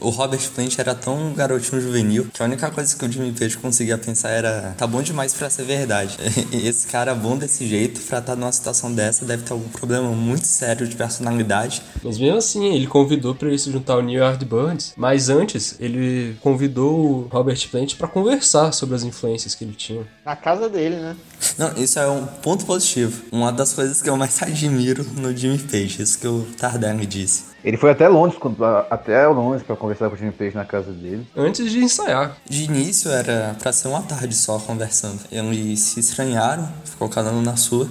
O 0.00 0.10
Robert 0.10 0.40
Plant 0.54 0.78
era 0.78 0.94
tão 0.94 1.16
um 1.28 1.34
garotinho 1.34 1.80
juvenil 1.80 2.28
que 2.32 2.42
a 2.42 2.46
única 2.46 2.70
coisa 2.70 2.94
que 2.96 3.04
o 3.04 3.10
Jimmy 3.10 3.32
Page 3.32 3.56
conseguia 3.56 3.96
pensar 3.96 4.30
era 4.30 4.74
tá 4.76 4.86
bom 4.86 5.02
demais 5.02 5.32
pra 5.32 5.48
ser 5.48 5.64
verdade. 5.64 6.16
Esse 6.52 6.86
cara 6.86 7.14
bom 7.14 7.36
desse 7.36 7.66
jeito, 7.66 8.00
pra 8.02 8.18
estar 8.18 8.36
numa 8.36 8.52
situação 8.52 8.92
dessa, 8.92 9.24
deve 9.24 9.42
ter 9.44 9.52
algum 9.52 9.68
problema 9.68 10.10
muito 10.10 10.46
sério 10.46 10.86
de 10.86 10.94
personalidade. 10.96 11.82
Mas 12.02 12.18
mesmo 12.18 12.38
assim, 12.38 12.74
ele 12.74 12.86
convidou 12.86 13.34
pra 13.34 13.48
ele 13.48 13.58
se 13.58 13.70
juntar 13.70 13.94
ao 13.94 14.02
New 14.02 14.18
Yardbirds. 14.20 14.92
Mas 14.96 15.28
antes, 15.28 15.76
ele 15.80 16.36
convidou 16.40 16.94
o 16.98 17.28
Robert 17.28 17.68
Plant 17.70 17.94
pra 17.96 18.08
conversar 18.08 18.72
sobre 18.72 18.94
as 18.94 19.02
influências 19.02 19.54
que 19.54 19.64
ele 19.64 19.74
tinha. 19.74 20.06
Na 20.24 20.36
casa 20.36 20.68
dele, 20.68 20.96
né? 20.96 21.16
Não, 21.58 21.72
isso 21.76 21.98
é 21.98 22.08
um 22.08 22.26
ponto 22.26 22.64
positivo. 22.64 23.22
Uma 23.32 23.52
das 23.52 23.72
coisas 23.72 24.02
que 24.02 24.08
eu 24.08 24.16
mais 24.16 24.40
admiro 24.42 25.04
no 25.16 25.34
Jimmy 25.36 25.58
Page, 25.58 26.02
isso 26.02 26.18
que 26.18 26.28
o 26.28 26.46
Tardelli 26.58 27.06
disse. 27.06 27.55
Ele 27.66 27.76
foi 27.76 27.90
até 27.90 28.06
Londres, 28.08 28.38
quando- 28.38 28.64
até 28.64 29.26
Londres 29.26 29.64
pra 29.64 29.74
conversar 29.74 30.08
com 30.08 30.14
o 30.14 30.18
Jimmy 30.18 30.30
Page 30.30 30.54
na 30.54 30.64
casa 30.64 30.92
dele. 30.92 31.26
Antes 31.36 31.68
de 31.72 31.80
ensaiar. 31.82 32.36
De 32.48 32.62
início 32.62 33.10
era 33.10 33.56
pra 33.60 33.72
ser 33.72 33.88
uma 33.88 34.02
tarde 34.02 34.36
só 34.36 34.56
conversando. 34.60 35.18
Eles 35.32 35.80
se 35.80 35.98
estranharam, 35.98 36.68
ficou 36.84 37.08
cada 37.08 37.32
um 37.32 37.42
na 37.42 37.56
sua. 37.56 37.88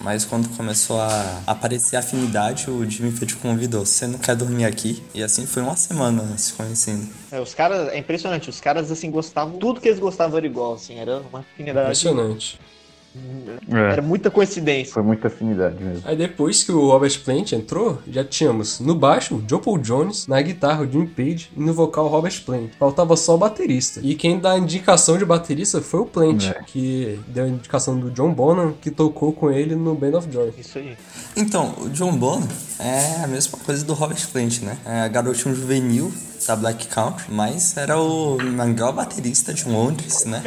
Mas 0.00 0.24
quando 0.24 0.48
começou 0.56 1.00
a 1.00 1.42
aparecer 1.46 1.96
afinidade, 1.96 2.70
o 2.70 2.88
Jimmy 2.88 3.10
Page 3.12 3.34
convidou: 3.36 3.84
Você 3.84 4.06
não 4.06 4.18
quer 4.20 4.36
dormir 4.36 4.64
aqui? 4.66 5.02
E 5.12 5.20
assim 5.22 5.46
foi 5.46 5.62
uma 5.62 5.76
semana 5.76 6.22
se 6.38 6.52
conhecendo. 6.52 7.08
É, 7.30 7.40
os 7.40 7.54
caras, 7.54 7.88
é 7.88 7.98
impressionante, 7.98 8.50
os 8.50 8.60
caras, 8.60 8.90
assim, 8.90 9.10
gostavam, 9.10 9.58
tudo 9.58 9.80
que 9.80 9.88
eles 9.88 10.00
gostavam 10.00 10.36
era 10.38 10.46
igual, 10.46 10.74
assim, 10.74 10.98
era 10.98 11.18
uma 11.30 11.40
afinidade, 11.40 11.86
Impressionante. 11.86 12.58
Era 13.70 14.02
muita 14.02 14.30
coincidência. 14.30 14.92
Foi 14.92 15.02
muita 15.02 15.28
afinidade 15.28 15.82
mesmo. 15.82 16.02
Aí 16.04 16.16
depois 16.16 16.62
que 16.62 16.72
o 16.72 16.88
Robert 16.90 17.18
Plant 17.24 17.52
entrou, 17.52 17.98
já 18.08 18.24
tínhamos 18.24 18.80
no 18.80 18.94
baixo 18.94 19.34
o 19.36 19.44
Joe 19.48 19.60
Paul 19.60 19.78
Jones, 19.78 20.26
na 20.26 20.40
guitarra 20.40 20.82
o 20.82 20.90
Jimmy 20.90 21.06
Page 21.08 21.50
e 21.56 21.60
no 21.60 21.72
vocal 21.72 22.06
o 22.06 22.08
Robert 22.08 22.42
Plant. 22.44 22.70
Faltava 22.78 23.16
só 23.16 23.34
o 23.34 23.38
baterista. 23.38 24.00
E 24.02 24.14
quem 24.14 24.38
dá 24.38 24.52
a 24.52 24.58
indicação 24.58 25.16
de 25.18 25.24
baterista 25.24 25.80
foi 25.82 26.00
o 26.00 26.06
Plant, 26.06 26.44
É. 26.44 26.62
que 26.66 27.20
deu 27.28 27.44
a 27.44 27.48
indicação 27.48 27.98
do 27.98 28.10
John 28.10 28.32
Bonham, 28.32 28.72
que 28.80 28.90
tocou 28.90 29.32
com 29.32 29.50
ele 29.50 29.74
no 29.74 29.94
Band 29.94 30.18
of 30.18 30.28
Joy. 30.30 30.52
Isso 30.58 30.78
aí. 30.78 30.96
Então, 31.36 31.74
o 31.80 31.88
John 31.90 32.16
Bonham 32.16 32.48
é 32.78 33.24
a 33.24 33.26
mesma 33.26 33.58
coisa 33.58 33.84
do 33.84 33.94
Robert 33.94 34.26
Plant, 34.30 34.60
né? 34.62 34.76
É 34.84 35.08
garotinho 35.08 35.54
juvenil 35.54 36.12
da 36.46 36.56
Black 36.56 36.86
Country, 36.88 37.24
mas 37.28 37.76
era 37.76 37.98
o 38.00 38.36
melhor 38.36 38.92
baterista 38.92 39.54
de 39.54 39.68
Londres, 39.68 40.24
né? 40.24 40.42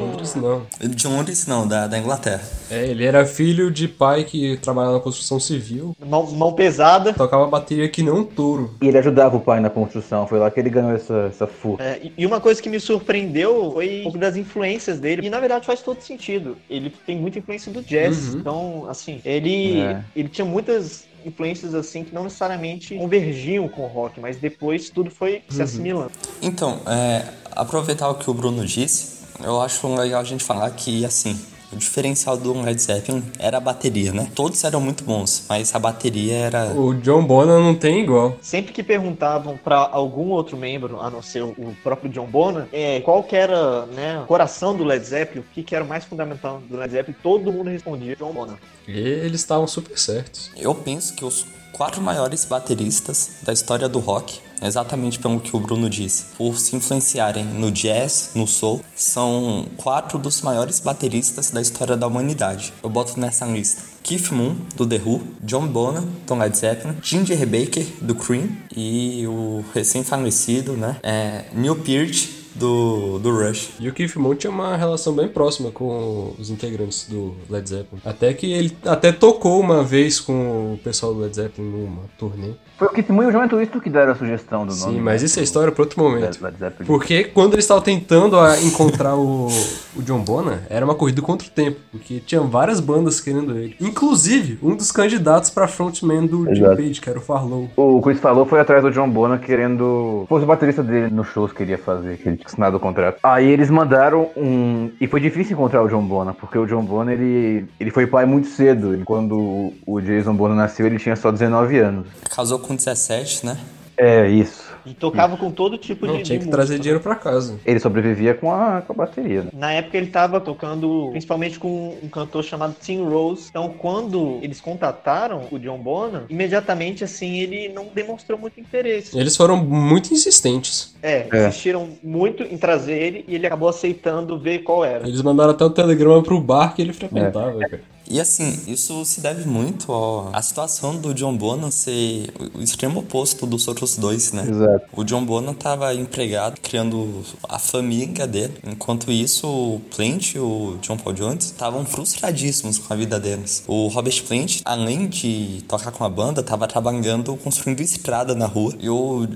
Londres 0.00 0.34
não. 0.34 0.66
De 0.80 1.06
Londres 1.06 1.46
não, 1.46 1.66
da, 1.66 1.86
da 1.86 1.98
Inglaterra. 1.98 2.42
É, 2.70 2.86
ele 2.86 3.04
era 3.04 3.24
filho 3.26 3.70
de 3.70 3.86
pai 3.88 4.24
que 4.24 4.56
trabalhava 4.58 4.94
na 4.94 5.00
construção 5.00 5.38
civil, 5.38 5.96
Mão, 6.04 6.26
mão 6.32 6.52
pesada. 6.52 7.12
tocava 7.12 7.46
bateria 7.46 7.88
que 7.88 8.02
nem 8.02 8.12
um 8.12 8.24
touro. 8.24 8.74
E 8.80 8.88
ele 8.88 8.98
ajudava 8.98 9.36
o 9.36 9.40
pai 9.40 9.60
na 9.60 9.70
construção, 9.70 10.26
foi 10.26 10.38
lá 10.38 10.50
que 10.50 10.58
ele 10.60 10.70
ganhou 10.70 10.92
essa, 10.92 11.26
essa 11.32 11.46
furta. 11.46 11.82
É, 11.84 12.10
e- 12.16 12.26
uma 12.26 12.40
coisa 12.40 12.60
que 12.60 12.68
me 12.68 12.80
surpreendeu 12.80 13.72
foi 13.72 14.00
um 14.00 14.02
pouco 14.04 14.18
das 14.18 14.36
influências 14.36 14.98
dele. 14.98 15.26
E 15.26 15.30
na 15.30 15.38
verdade 15.40 15.64
faz 15.66 15.80
todo 15.82 16.00
sentido. 16.00 16.56
Ele 16.68 16.90
tem 17.06 17.16
muita 17.16 17.38
influência 17.38 17.72
do 17.72 17.82
jazz. 17.82 18.34
Uhum. 18.34 18.40
Então, 18.40 18.86
assim, 18.88 19.20
ele, 19.24 19.80
É. 19.80 20.02
ele 20.14 20.28
tinha 20.28 20.44
muitas 20.44 21.04
influências 21.24 21.74
assim 21.74 22.04
que 22.04 22.14
não 22.14 22.22
necessariamente 22.24 22.94
convergiam 22.96 23.66
com 23.68 23.82
o 23.82 23.86
rock, 23.88 24.20
mas 24.20 24.36
depois 24.36 24.90
tudo 24.90 25.10
foi 25.10 25.42
se 25.48 25.60
assimilando. 25.60 26.12
Então, 26.40 26.80
é, 26.86 27.24
aproveitar 27.50 28.08
o 28.08 28.14
que 28.14 28.30
o 28.30 28.34
Bruno 28.34 28.64
disse, 28.64 29.15
eu 29.42 29.60
acho 29.60 29.86
legal 29.94 30.20
a 30.20 30.24
gente 30.24 30.44
falar 30.44 30.70
que, 30.70 31.04
assim, 31.04 31.38
o 31.72 31.76
diferencial 31.76 32.36
do 32.36 32.52
Led 32.60 32.80
Zeppelin 32.80 33.22
era 33.38 33.56
a 33.56 33.60
bateria, 33.60 34.12
né? 34.12 34.30
Todos 34.34 34.62
eram 34.64 34.80
muito 34.80 35.04
bons, 35.04 35.44
mas 35.48 35.74
a 35.74 35.78
bateria 35.78 36.34
era... 36.34 36.72
O 36.72 36.94
John 36.94 37.24
Bonham 37.24 37.60
não 37.60 37.74
tem 37.74 38.02
igual. 38.02 38.36
Sempre 38.40 38.72
que 38.72 38.82
perguntavam 38.82 39.56
pra 39.56 39.78
algum 39.78 40.30
outro 40.30 40.56
membro, 40.56 41.00
a 41.00 41.10
não 41.10 41.22
ser 41.22 41.42
o 41.42 41.76
próprio 41.82 42.10
John 42.10 42.26
Bonham, 42.26 42.66
é, 42.72 43.00
qual 43.00 43.22
que 43.22 43.34
era 43.34 43.86
né, 43.86 44.20
o 44.20 44.26
coração 44.26 44.76
do 44.76 44.84
Led 44.84 45.04
Zeppelin, 45.04 45.40
o 45.40 45.54
que, 45.54 45.62
que 45.62 45.74
era 45.74 45.84
o 45.84 45.88
mais 45.88 46.04
fundamental 46.04 46.60
do 46.68 46.76
Led 46.76 46.92
Zeppelin, 46.92 47.16
todo 47.22 47.52
mundo 47.52 47.68
respondia 47.68 48.16
John 48.16 48.32
Bonham. 48.32 48.58
E 48.86 48.98
eles 48.98 49.40
estavam 49.40 49.66
super 49.66 49.98
certos. 49.98 50.50
Eu 50.56 50.74
penso 50.74 51.14
que 51.14 51.24
os 51.24 51.46
quatro 51.72 52.00
maiores 52.00 52.44
bateristas 52.44 53.38
da 53.42 53.52
história 53.52 53.88
do 53.88 53.98
rock, 53.98 54.40
exatamente 54.62 55.18
pelo 55.18 55.40
que 55.40 55.56
o 55.56 55.60
Bruno 55.60 55.88
disse, 55.88 56.26
por 56.36 56.58
se 56.58 56.76
influenciarem 56.76 57.44
no 57.44 57.70
jazz, 57.70 58.30
no 58.34 58.46
soul, 58.46 58.80
são 58.94 59.66
quatro 59.76 60.18
dos 60.18 60.42
maiores 60.42 60.80
bateristas 60.80 61.50
da 61.50 61.60
história 61.60 61.96
da 61.96 62.06
humanidade. 62.06 62.72
Eu 62.82 62.90
boto 62.90 63.18
nessa 63.18 63.44
lista 63.46 63.82
Keith 64.02 64.30
Moon, 64.30 64.54
do 64.76 64.86
The 64.86 65.00
Who, 65.04 65.20
John 65.42 65.66
Bonham, 65.66 66.08
do 66.26 66.34
Led 66.36 66.56
Zeppelin, 66.56 66.96
Ginger 67.02 67.44
Baker, 67.46 67.84
do 68.00 68.14
Cream, 68.14 68.48
e 68.74 69.26
o 69.26 69.64
recém-falecido, 69.74 70.74
né, 70.74 70.96
é, 71.02 71.46
Neil 71.52 71.74
Peart, 71.76 72.28
do, 72.56 73.18
do 73.18 73.30
Rush. 73.30 73.70
E 73.78 73.88
o 73.88 73.92
Keith 73.92 74.16
Moon 74.16 74.34
tinha 74.34 74.50
uma 74.50 74.76
relação 74.76 75.12
bem 75.12 75.28
próxima 75.28 75.70
com 75.70 76.34
os 76.38 76.50
integrantes 76.50 77.06
do 77.08 77.34
Led 77.48 77.68
Zeppelin. 77.68 78.00
Até 78.04 78.32
que 78.32 78.52
ele 78.52 78.76
até 78.84 79.12
tocou 79.12 79.60
uma 79.60 79.82
vez 79.82 80.18
com 80.18 80.74
o 80.74 80.78
pessoal 80.78 81.14
do 81.14 81.20
Led 81.20 81.34
Zeppelin 81.34 81.68
numa 81.68 82.02
turnê. 82.18 82.52
Foi 82.78 82.88
o 82.88 82.90
Keith 82.90 83.08
Moon 83.10 83.22
e 83.22 83.26
o 83.26 83.32
João 83.32 83.48
Twist 83.48 83.78
que 83.80 83.88
deram 83.88 84.12
a 84.12 84.14
sugestão 84.14 84.66
do 84.66 84.74
nome. 84.74 84.94
Sim, 84.96 85.00
mas 85.00 85.22
né, 85.22 85.26
isso 85.26 85.40
é 85.40 85.42
história 85.42 85.72
para 85.72 85.82
outro 85.82 86.02
momento. 86.02 86.38
Porque 86.86 87.24
quando 87.24 87.54
eles 87.54 87.64
estavam 87.64 87.82
tentando 87.82 88.38
a- 88.38 88.60
encontrar 88.60 89.16
o, 89.16 89.48
o 89.96 90.02
John 90.02 90.18
Bonham, 90.20 90.58
era 90.68 90.84
uma 90.84 90.94
corrida 90.94 91.22
contra 91.22 91.46
o 91.46 91.50
tempo, 91.50 91.78
porque 91.90 92.20
tinha 92.20 92.40
várias 92.42 92.78
bandas 92.80 93.18
querendo 93.20 93.56
ele. 93.56 93.76
Inclusive, 93.80 94.58
um 94.62 94.76
dos 94.76 94.92
candidatos 94.92 95.48
para 95.50 95.66
frontman 95.66 96.26
do 96.26 96.44
Jim. 96.54 96.62
Page, 96.64 97.00
que 97.00 97.08
era 97.08 97.18
o 97.18 97.22
Farlow. 97.22 97.70
O 97.76 98.00
Chris 98.02 98.20
falou 98.20 98.44
foi 98.44 98.60
atrás 98.60 98.82
do 98.82 98.90
John 98.90 99.08
Bonham 99.08 99.38
querendo. 99.38 100.26
Fosse 100.28 100.44
o 100.44 100.46
baterista 100.46 100.82
dele 100.82 101.08
nos 101.14 101.28
shows 101.28 101.52
que 101.52 101.62
ele 101.62 101.72
ia 101.72 101.78
fazer, 101.78 102.18
que 102.18 102.28
ele 102.28 102.36
tinha 102.36 102.46
assinado 102.46 102.76
o 102.76 102.80
contrato. 102.80 103.18
Aí 103.22 103.46
eles 103.48 103.70
mandaram 103.70 104.28
um. 104.36 104.90
E 105.00 105.06
foi 105.06 105.20
difícil 105.20 105.54
encontrar 105.54 105.82
o 105.82 105.88
John 105.88 106.02
Bonham, 106.02 106.34
porque 106.34 106.58
o 106.58 106.66
John 106.66 106.82
Bonham 106.84 107.10
ele, 107.12 107.64
ele 107.80 107.90
foi 107.90 108.06
pai 108.06 108.26
muito 108.26 108.48
cedo. 108.48 108.92
Ele- 108.92 109.04
Quando 109.04 109.38
o- 109.38 109.74
o 109.86 110.00
Jason 110.00 110.34
Bonham 110.34 110.56
nasceu, 110.56 110.86
ele 110.86 110.98
tinha 110.98 111.16
só 111.16 111.30
19 111.32 111.78
anos. 111.78 112.06
Casou 112.34 112.58
com 112.66 112.74
17, 112.74 113.46
né? 113.46 113.56
É, 113.96 114.28
isso. 114.28 114.66
E 114.84 114.94
tocava 114.94 115.36
com 115.36 115.50
todo 115.50 115.76
tipo 115.76 116.06
Não, 116.06 116.18
de, 116.18 116.22
tinha 116.22 116.38
de 116.38 116.44
que 116.44 116.50
trazer 116.50 116.74
música, 116.74 116.82
dinheiro 116.82 117.02
para 117.02 117.16
casa. 117.16 117.58
Ele 117.66 117.80
sobrevivia 117.80 118.34
com 118.34 118.52
a, 118.52 118.82
com 118.82 118.92
a 118.92 118.96
bateria, 118.96 119.42
né? 119.42 119.50
Na 119.52 119.72
época 119.72 119.96
ele 119.96 120.06
tava 120.06 120.38
tocando 120.40 121.08
principalmente 121.10 121.58
com 121.58 121.96
um 122.00 122.08
cantor 122.08 122.44
chamado 122.44 122.76
Tim 122.80 123.02
Rose. 123.02 123.48
Então 123.50 123.74
quando 123.76 124.38
eles 124.42 124.60
contataram 124.60 125.48
o 125.50 125.58
John 125.58 125.78
Bonham, 125.78 126.22
imediatamente 126.28 127.02
assim 127.02 127.38
ele 127.38 127.68
não 127.70 127.88
demonstrou 127.92 128.38
muito 128.38 128.60
interesse. 128.60 129.18
Eles 129.18 129.36
foram 129.36 129.56
muito 129.56 130.14
insistentes. 130.14 130.94
É, 131.02 131.26
É. 131.32 131.48
insistiram 131.48 131.88
muito 132.00 132.44
em 132.44 132.56
trazer 132.56 132.96
ele 132.96 133.24
e 133.26 133.34
ele 133.34 133.46
acabou 133.46 133.68
aceitando 133.68 134.38
ver 134.38 134.60
qual 134.60 134.84
era. 134.84 135.08
Eles 135.08 135.22
mandaram 135.22 135.50
até 135.50 135.64
um 135.64 135.70
telegrama 135.70 136.22
pro 136.22 136.40
bar 136.40 136.74
que 136.76 136.82
ele 136.82 136.92
frequentava, 136.92 137.58
cara. 137.58 137.95
E 138.08 138.20
assim, 138.20 138.58
isso 138.66 139.04
se 139.04 139.20
deve 139.20 139.46
muito 139.46 139.86
ó, 139.90 140.30
à 140.32 140.40
situação 140.42 140.96
do 140.96 141.12
John 141.12 141.36
Bonham 141.36 141.70
ser 141.70 142.32
o 142.54 142.62
extremo 142.62 143.00
oposto 143.00 143.46
dos 143.46 143.66
outros 143.68 143.96
dois, 143.96 144.32
né? 144.32 144.46
Exato. 144.48 144.86
O 144.92 145.04
John 145.04 145.24
Bonham 145.24 145.52
estava 145.52 145.94
empregado, 145.94 146.60
criando 146.60 147.22
a 147.48 147.58
família 147.58 148.26
dele. 148.26 148.54
Enquanto 148.66 149.10
isso, 149.10 149.46
o 149.46 149.80
Plant 149.94 150.34
e 150.34 150.38
o 150.38 150.78
John 150.80 150.96
Paul 150.96 151.14
Jones 151.14 151.46
estavam 151.46 151.84
frustradíssimos 151.84 152.78
com 152.78 152.92
a 152.92 152.96
vida 152.96 153.18
deles. 153.18 153.62
O 153.66 153.88
Robert 153.88 154.22
Plant, 154.24 154.60
além 154.64 155.08
de 155.08 155.64
tocar 155.68 155.90
com 155.90 156.04
a 156.04 156.08
banda, 156.08 156.40
estava 156.40 156.66
trabalhando 156.66 157.36
construindo 157.36 157.80
estrada 157.80 158.34
na 158.34 158.46
rua. 158.46 158.74
E 158.78 158.88
o 158.88 159.26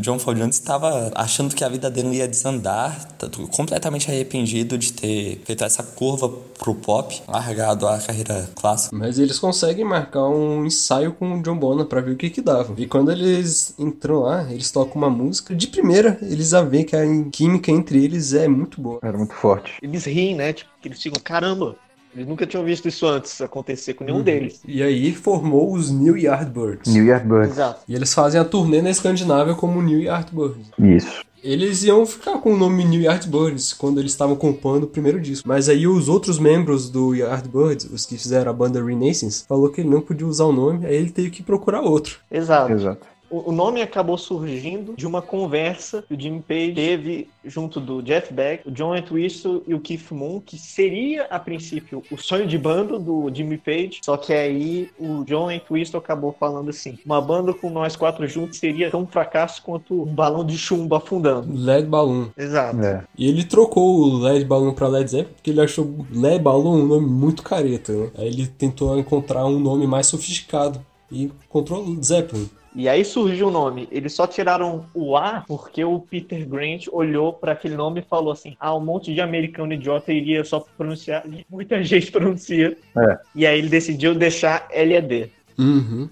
John 0.00 0.18
Paul 0.18 0.36
Jones 0.36 0.56
estava 0.56 1.10
achando 1.14 1.54
que 1.54 1.64
a 1.64 1.68
vida 1.68 1.90
dele 1.90 2.16
ia 2.16 2.28
desandar, 2.28 3.12
tá 3.18 3.28
completamente 3.50 4.10
arrependido 4.10 4.76
de 4.76 4.92
ter 4.92 5.40
feito 5.44 5.64
essa 5.64 5.82
curva 5.82 6.28
pro 6.58 6.74
pop, 6.74 7.22
largado 7.28 7.86
a 7.86 7.98
carreira 7.98 8.17
clássica. 8.54 8.96
Mas 8.96 9.18
eles 9.18 9.38
conseguem 9.38 9.84
marcar 9.84 10.28
um 10.28 10.64
ensaio 10.64 11.12
com 11.12 11.38
o 11.38 11.42
John 11.42 11.56
Bonham 11.56 11.86
pra 11.86 12.00
ver 12.00 12.12
o 12.12 12.16
que 12.16 12.30
que 12.30 12.40
dava. 12.40 12.74
E 12.76 12.86
quando 12.86 13.10
eles 13.10 13.74
entram 13.78 14.20
lá, 14.20 14.50
eles 14.50 14.70
tocam 14.70 14.96
uma 14.96 15.10
música. 15.10 15.54
De 15.54 15.66
primeira, 15.66 16.18
eles 16.22 16.50
já 16.50 16.62
veem 16.62 16.84
que 16.84 16.96
a 16.96 17.02
química 17.30 17.70
entre 17.70 18.04
eles 18.04 18.34
é 18.34 18.48
muito 18.48 18.80
boa. 18.80 18.98
Era 19.02 19.16
muito 19.16 19.34
forte. 19.34 19.74
Eles 19.82 20.04
riem, 20.04 20.34
né? 20.34 20.52
Tipo, 20.52 20.70
que 20.80 20.88
eles 20.88 21.02
ficam, 21.02 21.20
caramba, 21.22 21.76
eles 22.14 22.26
nunca 22.26 22.46
tinham 22.46 22.64
visto 22.64 22.88
isso 22.88 23.06
antes 23.06 23.40
acontecer 23.40 23.94
com 23.94 24.04
nenhum 24.04 24.22
deles. 24.22 24.60
E 24.66 24.82
aí 24.82 25.12
formou 25.12 25.72
os 25.72 25.90
New 25.90 26.16
Yardbirds. 26.16 26.92
New 26.92 27.04
Yardbirds. 27.04 27.50
Exato. 27.50 27.80
E 27.86 27.94
eles 27.94 28.12
fazem 28.14 28.40
a 28.40 28.44
turnê 28.44 28.80
na 28.80 28.90
Escandinávia 28.90 29.54
como 29.54 29.82
New 29.82 30.00
Yardbirds. 30.00 30.68
Isso. 30.78 31.22
Eles 31.42 31.82
iam 31.84 32.04
ficar 32.04 32.38
com 32.38 32.52
o 32.52 32.56
nome 32.56 32.84
New 32.84 33.00
Yardbirds 33.00 33.72
quando 33.72 34.00
eles 34.00 34.12
estavam 34.12 34.34
compondo 34.36 34.84
o 34.84 34.88
primeiro 34.88 35.20
disco. 35.20 35.48
Mas 35.48 35.68
aí 35.68 35.86
os 35.86 36.08
outros 36.08 36.38
membros 36.38 36.90
do 36.90 37.14
Yardbirds, 37.14 37.88
os 37.92 38.04
que 38.04 38.16
fizeram 38.16 38.50
a 38.50 38.54
banda 38.54 38.84
Renaissance, 38.84 39.44
falou 39.46 39.68
que 39.70 39.80
ele 39.80 39.90
não 39.90 40.00
podia 40.00 40.26
usar 40.26 40.44
o 40.44 40.52
nome, 40.52 40.86
aí 40.86 40.94
ele 40.94 41.10
teve 41.10 41.30
que 41.30 41.42
procurar 41.42 41.80
outro. 41.80 42.18
Exato. 42.30 42.72
Exato. 42.72 43.06
O 43.30 43.52
nome 43.52 43.82
acabou 43.82 44.16
surgindo 44.16 44.94
de 44.96 45.06
uma 45.06 45.20
conversa 45.20 46.02
que 46.02 46.14
o 46.14 46.20
Jimmy 46.20 46.40
Page 46.40 46.72
teve 46.72 47.28
junto 47.44 47.80
do 47.80 48.02
Jeff 48.02 48.32
Beck, 48.32 48.66
o 48.66 48.70
John 48.70 48.94
Entwistle 48.94 49.62
e 49.66 49.74
o 49.74 49.80
Keith 49.80 50.10
Moon, 50.10 50.40
que 50.40 50.58
seria, 50.58 51.24
a 51.24 51.38
princípio, 51.38 52.02
o 52.10 52.16
sonho 52.16 52.46
de 52.46 52.56
banda 52.58 52.98
do 52.98 53.30
Jimmy 53.32 53.58
Page, 53.58 54.00
só 54.04 54.16
que 54.16 54.32
aí 54.32 54.90
o 54.98 55.24
John 55.24 55.50
Entwistle 55.50 55.98
acabou 55.98 56.34
falando 56.38 56.70
assim, 56.70 56.98
uma 57.04 57.20
banda 57.20 57.52
com 57.52 57.70
nós 57.70 57.96
quatro 57.96 58.26
juntos 58.26 58.58
seria 58.58 58.90
tão 58.90 59.06
fracasso 59.06 59.62
quanto 59.62 60.02
um 60.02 60.14
balão 60.14 60.44
de 60.44 60.56
chumbo 60.56 60.94
afundando. 60.94 61.52
Led 61.52 61.86
Balloon. 61.86 62.28
Exato. 62.36 62.80
É. 62.82 63.04
E 63.16 63.28
ele 63.28 63.44
trocou 63.44 64.00
o 64.00 64.18
Led 64.18 64.44
Balloon 64.44 64.72
pra 64.72 64.88
Led 64.88 65.10
Zeppelin 65.10 65.34
porque 65.34 65.50
ele 65.50 65.60
achou 65.60 66.06
Led 66.10 66.42
Balloon 66.42 66.82
um 66.82 66.86
nome 66.86 67.06
muito 67.06 67.42
careta, 67.42 67.92
né? 67.92 68.10
Aí 68.16 68.28
ele 68.28 68.46
tentou 68.46 68.98
encontrar 68.98 69.44
um 69.46 69.58
nome 69.58 69.86
mais 69.86 70.06
sofisticado 70.06 70.84
e 71.10 71.24
encontrou 71.24 71.84
Zeppelin. 72.02 72.48
E 72.78 72.88
aí 72.88 73.04
surgiu 73.04 73.48
o 73.48 73.50
nome. 73.50 73.88
Eles 73.90 74.12
só 74.12 74.24
tiraram 74.24 74.86
o 74.94 75.16
A 75.16 75.42
porque 75.48 75.82
o 75.82 75.98
Peter 75.98 76.48
Grant 76.48 76.86
olhou 76.92 77.32
para 77.32 77.50
aquele 77.50 77.74
nome 77.74 77.98
e 77.98 78.04
falou 78.04 78.30
assim: 78.30 78.56
ah, 78.60 78.72
um 78.72 78.80
monte 78.80 79.12
de 79.12 79.20
americano 79.20 79.72
idiota 79.72 80.12
iria 80.12 80.44
só 80.44 80.64
pronunciar. 80.76 81.24
Muita 81.50 81.82
gente 81.82 82.12
pronuncia. 82.12 82.76
É. 82.96 83.18
E 83.34 83.44
aí 83.44 83.58
ele 83.58 83.68
decidiu 83.68 84.14
deixar 84.14 84.68
LED. 84.70 85.28
Uhum. 85.58 86.08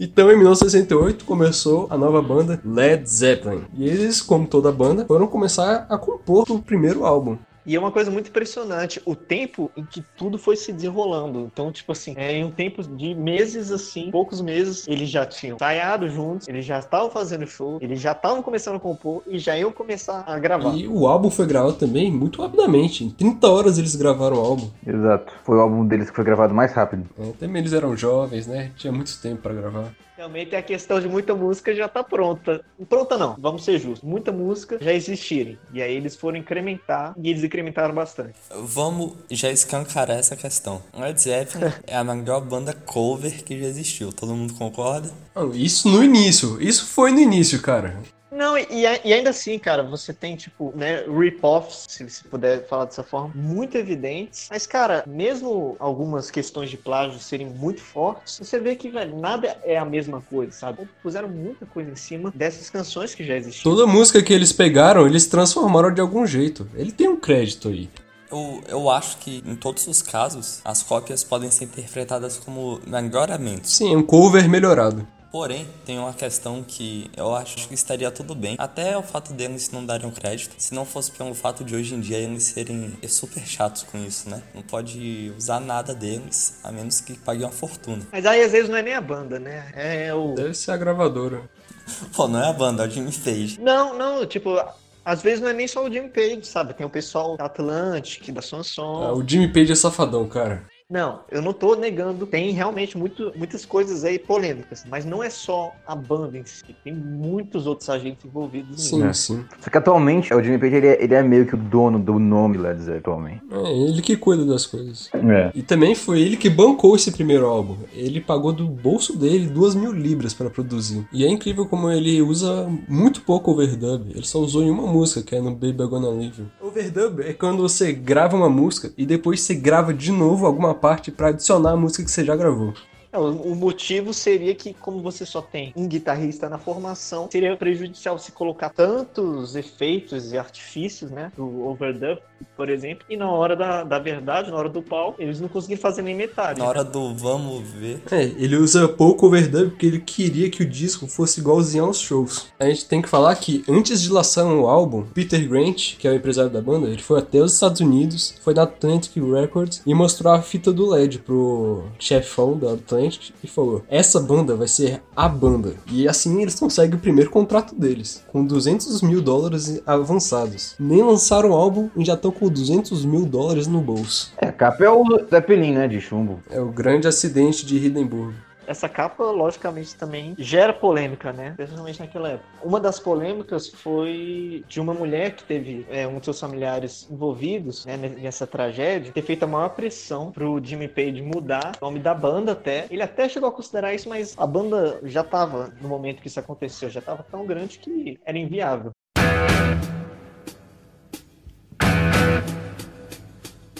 Então, 0.00 0.32
em 0.32 0.36
1968, 0.36 1.22
começou 1.26 1.86
a 1.90 1.98
nova 1.98 2.22
banda 2.22 2.58
Led 2.64 3.06
Zeppelin. 3.06 3.64
E 3.76 3.86
eles, 3.86 4.22
como 4.22 4.46
toda 4.46 4.72
banda, 4.72 5.04
foram 5.04 5.26
começar 5.26 5.86
a 5.90 5.98
compor 5.98 6.50
o 6.50 6.62
primeiro 6.62 7.04
álbum. 7.04 7.36
E 7.66 7.74
é 7.74 7.78
uma 7.78 7.90
coisa 7.90 8.10
muito 8.10 8.28
impressionante 8.28 9.02
o 9.04 9.16
tempo 9.16 9.70
em 9.76 9.84
que 9.84 10.02
tudo 10.16 10.38
foi 10.38 10.56
se 10.56 10.72
desenrolando. 10.72 11.50
Então, 11.52 11.72
tipo 11.72 11.92
assim, 11.92 12.14
é, 12.16 12.32
em 12.32 12.44
um 12.44 12.50
tempo 12.50 12.82
de 12.82 13.14
meses 13.14 13.72
assim, 13.72 14.10
poucos 14.10 14.40
meses, 14.40 14.86
eles 14.86 15.10
já 15.10 15.26
tinham 15.26 15.56
ensaiado 15.56 16.08
juntos, 16.08 16.46
eles 16.46 16.64
já 16.64 16.78
estavam 16.78 17.10
fazendo 17.10 17.46
show, 17.46 17.78
eles 17.80 18.00
já 18.00 18.12
estavam 18.12 18.42
começando 18.42 18.76
a 18.76 18.80
compor 18.80 19.22
e 19.26 19.38
já 19.38 19.58
iam 19.58 19.72
começar 19.72 20.22
a 20.26 20.38
gravar. 20.38 20.74
E 20.76 20.86
o 20.86 21.06
álbum 21.06 21.28
foi 21.28 21.46
gravado 21.46 21.74
também 21.74 22.10
muito 22.10 22.40
rapidamente. 22.40 23.04
Em 23.04 23.10
30 23.10 23.48
horas 23.48 23.78
eles 23.78 23.96
gravaram 23.96 24.36
o 24.36 24.40
álbum. 24.40 24.70
Exato. 24.86 25.32
Foi 25.44 25.56
o 25.56 25.60
álbum 25.60 25.84
deles 25.86 26.08
que 26.08 26.14
foi 26.14 26.24
gravado 26.24 26.54
mais 26.54 26.72
rápido. 26.72 27.04
É, 27.18 27.32
também 27.32 27.60
eles 27.60 27.72
eram 27.72 27.96
jovens, 27.96 28.46
né? 28.46 28.70
Tinha 28.76 28.92
muito 28.92 29.20
tempo 29.20 29.42
pra 29.42 29.52
gravar. 29.52 29.92
Realmente 30.16 30.56
a 30.56 30.62
questão 30.62 30.98
de 30.98 31.06
muita 31.08 31.34
música 31.34 31.74
já 31.74 31.86
tá 31.88 32.02
pronta. 32.02 32.64
Pronta 32.88 33.18
não, 33.18 33.36
vamos 33.38 33.64
ser 33.64 33.78
justos. 33.78 34.08
Muita 34.08 34.32
música 34.32 34.78
já 34.80 34.92
existirem. 34.92 35.58
E 35.74 35.82
aí 35.82 35.94
eles 35.94 36.16
foram 36.16 36.38
incrementar 36.38 37.14
e 37.22 37.28
eles 37.28 37.44
incrementaram 37.44 37.94
bastante. 37.94 38.32
Vamos 38.50 39.12
já 39.30 39.50
escancarar 39.50 40.18
essa 40.18 40.34
questão. 40.34 40.82
Led 40.98 41.20
Zeppelin 41.20 41.70
é 41.86 41.96
a 41.96 42.02
melhor 42.02 42.40
banda 42.40 42.72
cover 42.72 43.44
que 43.44 43.60
já 43.60 43.66
existiu. 43.66 44.10
Todo 44.10 44.34
mundo 44.34 44.54
concorda? 44.54 45.10
Isso 45.52 45.88
no 45.88 46.02
início. 46.02 46.60
Isso 46.62 46.86
foi 46.86 47.12
no 47.12 47.20
início, 47.20 47.60
cara. 47.60 48.00
Não, 48.36 48.56
e, 48.58 48.66
e 49.04 49.12
ainda 49.14 49.30
assim, 49.30 49.58
cara, 49.58 49.82
você 49.82 50.12
tem, 50.12 50.36
tipo, 50.36 50.70
né, 50.76 51.04
rip-offs, 51.06 51.86
se 51.88 52.08
se 52.10 52.24
puder 52.24 52.68
falar 52.68 52.84
dessa 52.84 53.02
forma, 53.02 53.32
muito 53.34 53.76
evidentes. 53.78 54.48
Mas, 54.50 54.66
cara, 54.66 55.02
mesmo 55.06 55.74
algumas 55.78 56.30
questões 56.30 56.68
de 56.68 56.76
plágio 56.76 57.18
serem 57.18 57.46
muito 57.46 57.80
fortes, 57.80 58.38
você 58.38 58.60
vê 58.60 58.76
que, 58.76 58.90
velho, 58.90 59.18
nada 59.18 59.56
é 59.64 59.78
a 59.78 59.84
mesma 59.84 60.20
coisa, 60.20 60.52
sabe? 60.52 60.86
Puseram 61.02 61.28
muita 61.28 61.64
coisa 61.64 61.90
em 61.90 61.96
cima 61.96 62.30
dessas 62.34 62.68
canções 62.68 63.14
que 63.14 63.24
já 63.24 63.36
existiam. 63.36 63.74
Toda 63.74 63.86
música 63.86 64.22
que 64.22 64.34
eles 64.34 64.52
pegaram, 64.52 65.06
eles 65.06 65.26
transformaram 65.26 65.92
de 65.92 66.00
algum 66.02 66.26
jeito. 66.26 66.68
Ele 66.74 66.92
tem 66.92 67.08
um 67.08 67.16
crédito 67.16 67.68
aí. 67.68 67.88
Eu, 68.30 68.62
eu 68.68 68.90
acho 68.90 69.18
que 69.18 69.42
em 69.46 69.54
todos 69.54 69.86
os 69.86 70.02
casos, 70.02 70.60
as 70.64 70.82
cópias 70.82 71.24
podem 71.24 71.50
ser 71.50 71.64
interpretadas 71.64 72.36
como 72.36 72.80
melhoramentos. 72.86 73.72
Sim, 73.74 73.96
um 73.96 74.02
cover 74.02 74.48
melhorado. 74.48 75.06
Porém, 75.36 75.68
tem 75.84 75.98
uma 75.98 76.14
questão 76.14 76.64
que 76.66 77.10
eu 77.14 77.34
acho 77.34 77.68
que 77.68 77.74
estaria 77.74 78.10
tudo 78.10 78.34
bem. 78.34 78.56
Até 78.58 78.96
o 78.96 79.02
fato 79.02 79.34
deles 79.34 79.70
não 79.70 79.84
darem 79.84 80.06
um 80.06 80.10
crédito. 80.10 80.54
Se 80.56 80.74
não 80.74 80.86
fosse 80.86 81.10
pelo 81.12 81.34
fato 81.34 81.62
de 81.62 81.76
hoje 81.76 81.94
em 81.94 82.00
dia 82.00 82.16
eles 82.16 82.44
serem 82.44 82.96
super 83.06 83.46
chatos 83.46 83.82
com 83.82 83.98
isso, 83.98 84.30
né? 84.30 84.42
Não 84.54 84.62
pode 84.62 85.30
usar 85.36 85.60
nada 85.60 85.94
deles, 85.94 86.58
a 86.64 86.72
menos 86.72 87.02
que 87.02 87.18
pague 87.18 87.44
uma 87.44 87.52
fortuna. 87.52 88.00
Mas 88.10 88.24
aí, 88.24 88.40
às 88.42 88.52
vezes, 88.52 88.70
não 88.70 88.78
é 88.78 88.82
nem 88.82 88.94
a 88.94 89.00
banda, 89.02 89.38
né? 89.38 89.70
É 89.74 90.14
o... 90.14 90.32
Deve 90.34 90.54
ser 90.54 90.70
a 90.70 90.76
gravadora. 90.78 91.42
Pô, 92.16 92.26
não 92.26 92.42
é 92.42 92.48
a 92.48 92.52
banda, 92.54 92.84
é 92.84 92.88
o 92.88 92.90
Jimmy 92.90 93.12
Page. 93.12 93.60
Não, 93.60 93.92
não, 93.92 94.24
tipo... 94.24 94.58
Às 95.04 95.20
vezes 95.20 95.42
não 95.42 95.50
é 95.50 95.52
nem 95.52 95.68
só 95.68 95.84
o 95.86 95.92
Jimmy 95.92 96.08
Page, 96.08 96.46
sabe? 96.46 96.72
Tem 96.72 96.86
o 96.86 96.90
pessoal 96.90 97.36
da 97.36 97.44
Atlantic, 97.44 98.30
da 98.32 98.40
Ah, 98.40 98.42
Sanson. 98.42 99.12
o 99.12 99.22
Jimmy 99.28 99.52
Page 99.52 99.70
é 99.70 99.74
safadão, 99.74 100.26
cara. 100.26 100.64
Não, 100.88 101.20
eu 101.32 101.42
não 101.42 101.52
tô 101.52 101.74
negando. 101.74 102.26
Tem 102.26 102.52
realmente 102.52 102.96
muito, 102.96 103.32
muitas 103.34 103.64
coisas 103.66 104.04
aí 104.04 104.20
polêmicas, 104.20 104.84
mas 104.88 105.04
não 105.04 105.20
é 105.20 105.28
só 105.28 105.72
a 105.84 105.96
banda 105.96 106.38
em 106.38 106.44
si. 106.44 106.62
Tem 106.84 106.94
muitos 106.94 107.66
outros 107.66 107.90
agentes 107.90 108.24
envolvidos. 108.24 108.84
Sim, 108.84 109.02
É. 109.04 109.12
sim. 109.12 109.44
Só 109.60 109.68
que 109.68 109.76
atualmente, 109.76 110.32
o 110.32 110.40
Jimmy 110.40 110.58
Page 110.58 110.76
ele 110.76 110.86
é, 110.86 111.02
ele 111.02 111.14
é 111.14 111.22
meio 111.24 111.44
que 111.44 111.54
o 111.54 111.58
dono 111.58 111.98
do 111.98 112.20
nome 112.20 112.56
Led 112.56 112.78
Zeppelin 112.78 112.98
atualmente. 112.98 113.42
É 113.50 113.72
ele 113.72 114.00
que 114.00 114.16
cuida 114.16 114.44
das 114.44 114.64
coisas. 114.64 115.10
É. 115.12 115.50
E 115.56 115.60
também 115.62 115.96
foi 115.96 116.20
ele 116.20 116.36
que 116.36 116.48
bancou 116.48 116.94
esse 116.94 117.10
primeiro 117.10 117.46
álbum. 117.46 117.78
Ele 117.92 118.20
pagou 118.20 118.52
do 118.52 118.68
bolso 118.68 119.18
dele 119.18 119.46
duas 119.48 119.74
mil 119.74 119.90
libras 119.90 120.32
para 120.34 120.48
produzir. 120.48 121.04
E 121.12 121.24
é 121.24 121.28
incrível 121.28 121.66
como 121.66 121.90
ele 121.90 122.22
usa 122.22 122.70
muito 122.88 123.22
pouco 123.22 123.50
overdub. 123.50 124.12
Ele 124.14 124.24
só 124.24 124.38
usou 124.38 124.62
em 124.62 124.70
uma 124.70 124.86
música, 124.86 125.20
que 125.20 125.34
é 125.34 125.40
no 125.40 125.50
Baby 125.50 125.82
I'm 125.82 125.88
Gonna 125.88 126.10
Leave 126.10 126.42
You. 126.42 126.46
Overdub 126.60 127.22
é 127.22 127.32
quando 127.32 127.60
você 127.60 127.92
grava 127.92 128.36
uma 128.36 128.48
música 128.48 128.92
e 128.96 129.04
depois 129.04 129.40
você 129.40 129.52
grava 129.52 129.92
de 129.92 130.12
novo 130.12 130.46
alguma 130.46 130.75
parte 130.76 131.10
para 131.10 131.28
adicionar 131.28 131.72
a 131.72 131.76
música 131.76 132.04
que 132.04 132.10
você 132.10 132.24
já 132.24 132.36
gravou. 132.36 132.74
É, 133.12 133.18
o 133.18 133.54
motivo 133.54 134.12
seria 134.12 134.54
que, 134.54 134.74
como 134.74 135.00
você 135.00 135.24
só 135.24 135.40
tem 135.40 135.72
um 135.74 135.88
guitarrista 135.88 136.50
na 136.50 136.58
formação, 136.58 137.28
seria 137.30 137.56
prejudicial 137.56 138.18
se 138.18 138.30
colocar 138.30 138.68
tantos 138.68 139.56
efeitos 139.56 140.32
e 140.32 140.38
artifícios, 140.38 141.10
né? 141.10 141.32
Do 141.34 141.66
overdub, 141.66 142.20
por 142.56 142.70
exemplo, 142.70 143.04
e 143.08 143.16
na 143.16 143.30
hora 143.30 143.54
da, 143.54 143.84
da 143.84 143.98
verdade, 143.98 144.50
na 144.50 144.56
hora 144.56 144.68
do 144.68 144.80
pau, 144.82 145.14
eles 145.18 145.40
não 145.40 145.48
conseguiram 145.48 145.80
fazer 145.80 146.02
nem 146.02 146.14
metade. 146.14 146.58
Na 146.58 146.66
hora 146.66 146.82
do 146.82 147.14
vamos 147.14 147.68
ver. 147.70 148.02
É, 148.10 148.24
ele 148.24 148.56
usa 148.56 148.88
pouco 148.88 149.26
overdub 149.26 149.70
porque 149.70 149.86
ele 149.86 150.00
queria 150.00 150.50
que 150.50 150.62
o 150.62 150.66
disco 150.66 151.06
fosse 151.06 151.40
igualzinho 151.40 151.84
aos 151.84 152.00
shows. 152.00 152.46
A 152.58 152.66
gente 152.66 152.86
tem 152.86 153.02
que 153.02 153.08
falar 153.08 153.34
que 153.36 153.62
antes 153.68 154.00
de 154.00 154.10
lançar 154.10 154.46
o 154.46 154.66
álbum, 154.66 155.02
Peter 155.02 155.46
Grant, 155.48 155.96
que 155.98 156.08
é 156.08 156.10
o 156.10 156.14
empresário 156.14 156.50
da 156.50 156.62
banda, 156.62 156.88
ele 156.88 157.02
foi 157.02 157.18
até 157.18 157.40
os 157.40 157.52
Estados 157.54 157.80
Unidos, 157.80 158.34
foi 158.42 158.54
na 158.54 158.62
Atlantic 158.62 159.16
Records 159.16 159.82
e 159.84 159.94
mostrou 159.94 160.32
a 160.32 160.40
fita 160.40 160.72
do 160.72 160.86
LED 160.86 161.18
pro 161.20 161.84
chefão 161.98 162.56
da 162.56 162.72
Atlantic 162.72 163.32
e 163.42 163.46
falou: 163.46 163.82
Essa 163.88 164.20
banda 164.20 164.56
vai 164.56 164.68
ser 164.68 165.02
a 165.14 165.28
banda. 165.28 165.74
E 165.90 166.08
assim 166.08 166.40
eles 166.40 166.58
conseguem 166.58 166.96
o 166.96 167.00
primeiro 167.00 167.30
contrato 167.30 167.74
deles, 167.74 168.24
com 168.28 168.44
200 168.44 169.02
mil 169.02 169.20
dólares 169.20 169.82
avançados. 169.86 170.74
Nem 170.78 171.02
lançaram 171.02 171.50
o 171.50 171.54
álbum 171.54 171.90
e 171.96 172.04
já 172.04 172.14
estão 172.14 172.25
com 172.32 172.48
200 172.48 173.04
mil 173.04 173.26
dólares 173.26 173.66
no 173.66 173.80
bolso. 173.80 174.32
É, 174.40 174.48
a 174.48 174.52
capa 174.52 174.84
é 174.84 174.90
o 174.90 175.04
Zeppelin, 175.30 175.72
né? 175.72 175.88
De 175.88 176.00
chumbo. 176.00 176.40
É 176.50 176.60
o 176.60 176.66
grande 176.66 177.06
acidente 177.06 177.64
de 177.64 177.86
Hindenburg. 177.86 178.34
Essa 178.66 178.88
capa, 178.88 179.24
logicamente, 179.24 179.94
também 179.94 180.34
gera 180.38 180.72
polêmica, 180.72 181.32
né? 181.32 181.54
Principalmente 181.56 182.00
naquela 182.00 182.30
época. 182.30 182.48
Uma 182.62 182.80
das 182.80 182.98
polêmicas 182.98 183.68
foi 183.68 184.64
de 184.68 184.80
uma 184.80 184.92
mulher 184.92 185.36
que 185.36 185.44
teve 185.44 185.86
é, 185.88 186.06
um 186.06 186.16
dos 186.16 186.24
seus 186.24 186.40
familiares 186.40 187.08
envolvidos 187.10 187.86
né, 187.86 187.96
nessa 187.96 188.46
tragédia, 188.46 189.12
ter 189.12 189.22
feito 189.22 189.44
a 189.44 189.46
maior 189.46 189.68
pressão 189.70 190.32
pro 190.32 190.60
Jimmy 190.62 190.88
Page 190.88 191.22
mudar 191.22 191.72
o 191.80 191.84
nome 191.84 192.00
da 192.00 192.12
banda 192.12 192.52
até. 192.52 192.86
Ele 192.90 193.02
até 193.02 193.28
chegou 193.28 193.48
a 193.48 193.52
considerar 193.52 193.94
isso, 193.94 194.08
mas 194.08 194.34
a 194.36 194.46
banda 194.46 194.98
já 195.04 195.22
tava, 195.22 195.72
no 195.80 195.88
momento 195.88 196.20
que 196.20 196.28
isso 196.28 196.40
aconteceu, 196.40 196.90
já 196.90 197.00
tava 197.00 197.22
tão 197.22 197.46
grande 197.46 197.78
que 197.78 198.18
era 198.24 198.36
inviável. 198.36 198.90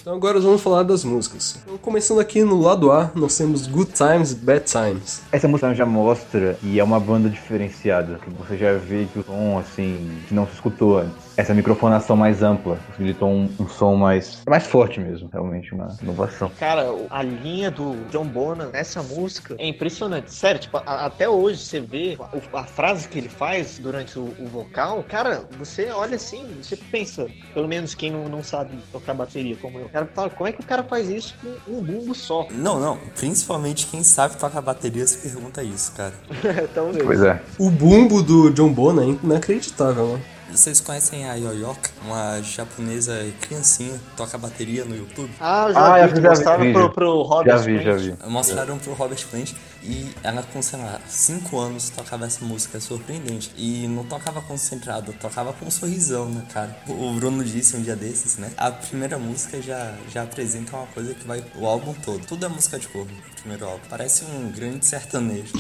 Então 0.07 0.15
agora 0.15 0.39
vamos 0.39 0.63
falar 0.63 0.85
das 0.85 1.03
músicas. 1.03 1.59
Então, 1.65 1.77
começando 1.79 2.21
aqui 2.21 2.45
no 2.45 2.61
lado 2.61 2.93
A, 2.93 3.11
nós 3.13 3.37
temos 3.37 3.67
Good 3.67 3.91
Times, 3.91 4.35
Bad 4.35 4.65
Times. 4.65 5.21
Essa 5.33 5.49
música 5.49 5.75
já 5.75 5.85
mostra 5.85 6.57
e 6.63 6.79
é 6.79 6.85
uma 6.85 7.01
banda 7.01 7.29
diferenciada, 7.29 8.21
que 8.23 8.31
você 8.31 8.57
já 8.57 8.75
vê 8.75 9.09
que 9.13 9.19
o 9.19 9.25
som, 9.25 9.59
assim, 9.59 10.17
que 10.29 10.33
não 10.33 10.47
se 10.47 10.53
escutou 10.53 10.99
antes. 10.99 11.26
Essa 11.37 11.53
microfonação 11.53 12.17
mais 12.17 12.43
ampla, 12.43 12.77
possibilitou 12.87 13.29
um, 13.29 13.51
um 13.61 13.69
som 13.69 13.95
mais, 13.95 14.43
mais 14.49 14.67
forte 14.67 14.99
mesmo, 14.99 15.29
realmente, 15.31 15.75
uma 15.75 15.95
inovação. 16.03 16.51
Cara, 16.59 16.87
a 17.11 17.23
linha 17.23 17.71
do 17.71 17.95
John 18.11 18.25
Bonham 18.25 18.71
nessa 18.71 19.03
música 19.03 19.55
é 19.59 19.69
impressionante. 19.69 20.33
Sério, 20.33 20.61
tipo, 20.61 20.79
a, 20.79 21.05
até 21.05 21.29
hoje 21.29 21.59
você 21.59 21.79
vê 21.79 22.17
a, 22.53 22.61
a, 22.61 22.65
frase 22.65 23.07
que 23.09 23.19
ele 23.19 23.29
faz 23.29 23.79
durante 23.79 24.19
o, 24.19 24.33
o, 24.39 24.47
vocal, 24.47 25.05
cara, 25.07 25.45
você 25.59 25.91
olha 25.91 26.17
assim, 26.17 26.47
você 26.63 26.77
pensa, 26.77 27.27
pelo 27.53 27.69
menos 27.69 27.95
quem 27.95 28.11
não, 28.11 28.29
não 28.29 28.43
sabe 28.43 28.71
tocar 28.91 29.13
bateria 29.13 29.57
como 29.57 29.79
eu, 29.79 29.89
cara 29.91 30.07
fala, 30.15 30.31
como 30.31 30.49
é 30.49 30.53
que 30.53 30.61
o 30.61 30.67
cara 30.67 30.83
faz 30.83 31.11
isso 31.11 31.35
com 31.43 31.73
um 31.73 31.83
bumbo 31.83 32.15
só? 32.15 32.47
Não, 32.51 32.81
não, 32.81 32.99
principalmente 33.15 33.87
quem 33.87 34.03
sabe 34.03 34.37
tocar 34.37 34.63
bateria 34.63 35.07
se 35.07 35.19
pergunta 35.19 35.63
isso, 35.63 35.93
cara. 35.93 36.15
então, 36.65 36.91
pois 37.05 37.23
é. 37.23 37.41
O 37.59 37.71
bumbo 37.71 38.23
do 38.23 38.51
John 38.51 38.73
Bonham 38.73 39.03
é 39.03 39.27
inacreditável, 39.27 40.15
né? 40.15 40.36
Vocês 40.51 40.81
conhecem 40.81 41.29
a 41.29 41.35
Yoyoka, 41.35 41.91
uma 42.05 42.41
japonesa 42.41 43.13
criancinha, 43.41 44.01
toca 44.17 44.39
bateria 44.39 44.85
no 44.85 44.97
YouTube? 44.97 45.31
Ah, 45.41 45.71
já 45.73 46.05
ah, 46.05 46.07
vi, 46.07 46.23
já 46.23 46.31
mostraram 46.31 46.65
vi, 46.65 46.73
pro, 46.73 46.91
pro 46.91 47.23
Robert 47.23 47.59
Já 47.59 47.63
vi, 47.63 47.83
já 47.83 47.93
vi. 47.95 48.15
Mostraram 48.27 48.79
pro 48.79 48.93
Robert 48.95 49.27
Plant 49.29 49.53
e 49.83 50.09
ela 50.23 50.43
com, 50.43 50.63
sei 50.63 50.79
lá, 50.79 51.01
5 51.07 51.59
anos 51.59 51.91
tocava 51.91 52.27
essa 52.27 52.45
música, 52.45 52.79
é 52.79 52.81
surpreendente. 52.81 53.53
E 53.57 53.87
não 53.89 54.05
tocava 54.05 54.41
concentrado, 54.41 55.13
tocava 55.15 55.53
com 55.53 55.67
um 55.67 55.71
sorrisão, 55.71 56.29
né, 56.29 56.43
cara? 56.53 56.77
O 56.89 57.13
Bruno 57.13 57.45
disse 57.45 57.77
um 57.77 57.83
dia 57.83 57.97
desses, 57.97 58.39
né? 58.39 58.51
A 58.57 58.71
primeira 58.71 59.19
música 59.19 59.61
já, 59.61 59.95
já 60.13 60.23
apresenta 60.23 60.77
uma 60.77 60.87
coisa 60.87 61.13
que 61.13 61.27
vai 61.27 61.45
o 61.57 61.67
álbum 61.67 61.93
todo. 62.05 62.25
Tudo 62.27 62.47
é 62.47 62.49
música 62.49 62.79
de 62.79 62.89
corpo, 62.89 63.13
o 63.13 63.41
primeiro 63.41 63.65
álbum. 63.65 63.85
Parece 63.91 64.25
um 64.25 64.51
grande 64.51 64.87
sertanejo. 64.87 65.53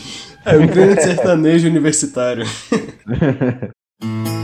É, 0.44 0.57
um 0.57 0.66
grande 0.66 1.03
sertanejo 1.03 1.68
universitário. 1.68 2.46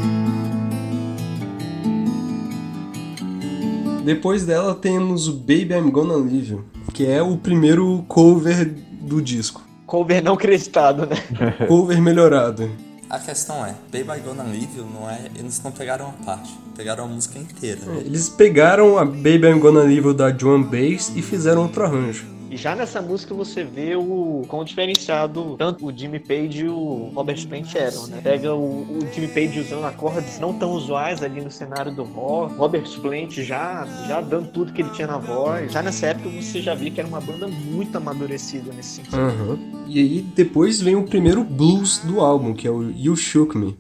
Depois 4.05 4.45
dela 4.45 4.75
temos 4.75 5.29
o 5.29 5.33
Baby 5.33 5.75
I'm 5.75 5.91
Gonna 5.91 6.17
Leave 6.17 6.53
You, 6.53 6.65
que 6.93 7.07
é 7.07 7.23
o 7.23 7.37
primeiro 7.37 8.05
cover 8.09 8.75
do 9.01 9.23
disco. 9.23 9.63
Cover 9.87 10.23
não 10.23 10.35
acreditado, 10.35 11.07
né? 11.07 11.17
cover 11.69 12.03
melhorado. 12.03 12.69
A 13.09 13.21
questão 13.21 13.65
é, 13.65 13.75
Baby 13.93 14.21
I'm 14.21 14.23
Gonna 14.25 14.43
Leave 14.43 14.79
You 14.79 14.87
não 14.93 15.09
é, 15.09 15.31
eles 15.39 15.63
não 15.63 15.71
pegaram 15.71 16.09
a 16.09 16.25
parte, 16.25 16.51
pegaram 16.75 17.05
a 17.05 17.07
música 17.07 17.39
inteira. 17.39 17.81
É, 17.87 17.99
eles 17.99 18.29
pegaram 18.29 18.99
a 18.99 19.05
Baby 19.05 19.47
I'm 19.47 19.61
Gonna 19.61 19.83
Leave 19.83 20.09
You 20.09 20.15
da 20.15 20.37
Joan 20.37 20.63
Bass 20.63 21.13
e 21.15 21.23
fizeram 21.23 21.63
outro 21.63 21.85
arranjo. 21.85 22.27
E 22.53 22.57
já 22.59 22.77
nessa 22.77 23.01
música 23.01 23.35
você 23.35 23.65
vê 23.65 23.97
o 23.97 24.43
quão 24.47 24.63
diferenciado 24.63 25.57
tanto 25.57 25.87
o 25.87 25.97
Jimmy 25.97 26.19
Page 26.19 26.67
e 26.67 26.69
o 26.69 27.11
Robert 27.15 27.49
Plant 27.49 27.75
eram, 27.75 28.07
né? 28.09 28.21
Pega 28.23 28.55
o, 28.55 28.83
o 28.83 29.11
Jimmy 29.11 29.29
Page 29.29 29.61
usando 29.61 29.87
acordes 29.87 30.39
não 30.39 30.53
tão 30.53 30.73
usuais 30.73 31.23
ali 31.23 31.41
no 31.41 31.51
cenário 31.51 31.91
do 31.95 32.03
rock, 32.03 32.55
Robert 32.57 33.01
Plant 33.01 33.39
já, 33.39 33.87
já 34.07 34.21
dando 34.21 34.53
tudo 34.53 34.71
que 34.71 34.83
ele 34.83 34.91
tinha 34.91 35.07
na 35.07 35.17
voz. 35.17 35.73
Já 35.73 35.83
nessa 35.83 36.09
época 36.09 36.29
você 36.29 36.61
já 36.61 36.75
via 36.75 36.91
que 36.91 37.01
era 37.01 37.09
uma 37.09 37.23
banda 37.23 37.49
muito 37.49 37.97
amadurecida 37.97 38.71
nesse 38.75 38.97
sentido. 38.97 39.17
Uhum. 39.17 39.85
E 39.87 39.99
aí 39.99 40.21
depois 40.21 40.79
vem 40.79 40.95
o 40.95 41.05
primeiro 41.05 41.43
blues 41.43 42.01
do 42.01 42.21
álbum, 42.21 42.53
que 42.53 42.69
é 42.69 42.71
o 42.71 42.91
You 42.91 43.17
Shook 43.17 43.57
Me. 43.57 43.75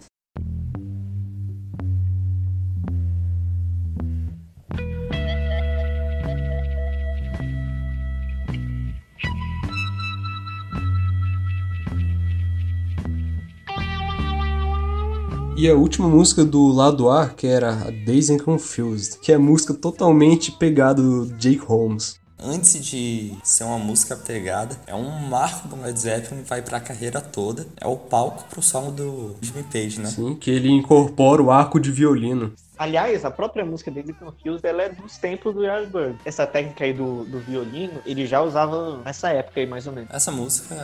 E 15.62 15.70
a 15.70 15.76
última 15.76 16.08
música 16.08 16.44
do 16.44 16.72
lado 16.72 17.08
A, 17.08 17.28
que 17.28 17.46
era 17.46 17.70
a 17.86 17.90
Days 17.92 18.30
and 18.30 18.38
Confused, 18.38 19.20
que 19.20 19.30
é 19.30 19.38
música 19.38 19.72
totalmente 19.72 20.50
pegada 20.50 21.00
do 21.00 21.26
Jake 21.36 21.64
Holmes. 21.64 22.18
Antes 22.44 22.84
de 22.84 23.36
ser 23.44 23.64
uma 23.64 23.78
música 23.78 24.16
pegada, 24.16 24.76
é 24.86 24.94
um 24.94 25.10
marco 25.10 25.68
do 25.68 25.80
Led 25.80 25.98
Zeppelin, 25.98 26.42
vai 26.42 26.60
pra 26.60 26.80
carreira 26.80 27.20
toda. 27.20 27.66
É 27.80 27.86
o 27.86 27.96
palco 27.96 28.44
pro 28.50 28.60
som 28.60 28.90
do 28.90 29.36
Jimmy 29.40 29.62
Page, 29.64 30.00
né? 30.00 30.08
Sim, 30.08 30.34
que 30.34 30.50
ele 30.50 30.68
incorpora 30.70 31.42
o 31.42 31.50
arco 31.50 31.78
de 31.78 31.92
violino. 31.92 32.52
Aliás, 32.76 33.24
a 33.24 33.30
própria 33.30 33.64
música 33.64 33.92
dele, 33.92 34.12
Confused, 34.12 34.64
ela 34.64 34.82
é 34.82 34.88
dos 34.88 35.16
tempos 35.16 35.54
do 35.54 35.62
Yardbird. 35.62 36.18
Essa 36.24 36.44
técnica 36.46 36.84
aí 36.84 36.92
do, 36.92 37.24
do 37.24 37.38
violino, 37.38 38.00
ele 38.04 38.26
já 38.26 38.42
usava 38.42 38.98
nessa 39.04 39.28
época 39.28 39.60
aí, 39.60 39.66
mais 39.66 39.86
ou 39.86 39.92
menos. 39.92 40.10
Essa 40.10 40.32
música, 40.32 40.74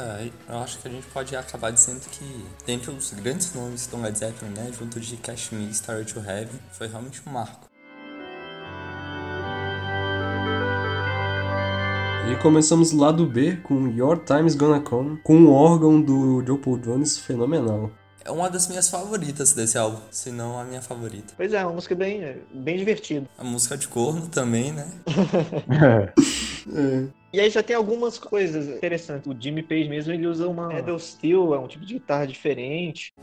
eu 0.49 0.59
acho 0.59 0.79
que 0.79 0.87
a 0.87 0.91
gente 0.93 1.07
pode 1.09 1.35
acabar 1.35 1.73
dizendo 1.73 2.03
que, 2.09 2.45
dentre 2.65 2.93
os 2.93 3.13
grandes 3.15 3.53
nomes 3.53 3.89
do 3.89 4.01
Led 4.01 4.17
Zeppelin, 4.17 4.53
né, 4.53 4.71
junto 4.79 5.01
de 5.01 5.17
Kashmir, 5.17 5.75
Star 5.75 6.05
to 6.05 6.21
Heaven, 6.21 6.61
foi 6.71 6.87
realmente 6.87 7.21
um 7.27 7.33
marco. 7.33 7.68
E 12.31 12.37
começamos 12.43 12.93
lado 12.93 13.27
B 13.27 13.57
com 13.57 13.89
Your 13.89 14.19
Time's 14.19 14.55
Gonna 14.55 14.81
Come, 14.81 15.19
com 15.23 15.35
um 15.35 15.51
órgão 15.51 16.01
do 16.01 16.45
Joe 16.47 16.59
Paul 16.59 16.79
Jones 16.79 17.19
fenomenal 17.19 17.91
é 18.29 18.31
uma 18.31 18.51
das 18.51 18.69
minhas 18.69 18.91
favoritas 18.91 19.55
desse 19.55 19.79
álbum, 19.79 20.01
se 20.11 20.31
não 20.31 20.59
a 20.59 20.65
minha 20.65 20.83
favorita. 20.83 21.33
Pois 21.35 21.55
é, 21.55 21.65
uma 21.65 21.73
música 21.73 21.95
bem, 21.95 22.37
bem 22.53 22.77
divertida. 22.77 23.27
A 23.39 23.43
música 23.43 23.75
de 23.75 23.89
corno 23.89 24.29
também, 24.29 24.71
né? 24.71 24.87
é. 26.77 27.09
E 27.33 27.41
aí 27.41 27.49
já 27.49 27.63
tem 27.63 27.75
algumas 27.75 28.19
coisas 28.19 28.69
interessantes. 28.69 29.27
O 29.27 29.35
Jimmy 29.39 29.63
Page 29.63 29.89
mesmo, 29.89 30.13
ele 30.13 30.27
usa 30.27 30.47
uma 30.47 30.69
pedal 30.69 30.99
steel, 30.99 31.55
é 31.55 31.59
um 31.59 31.67
tipo 31.67 31.87
de 31.87 31.95
guitarra 31.95 32.27
diferente. 32.27 33.15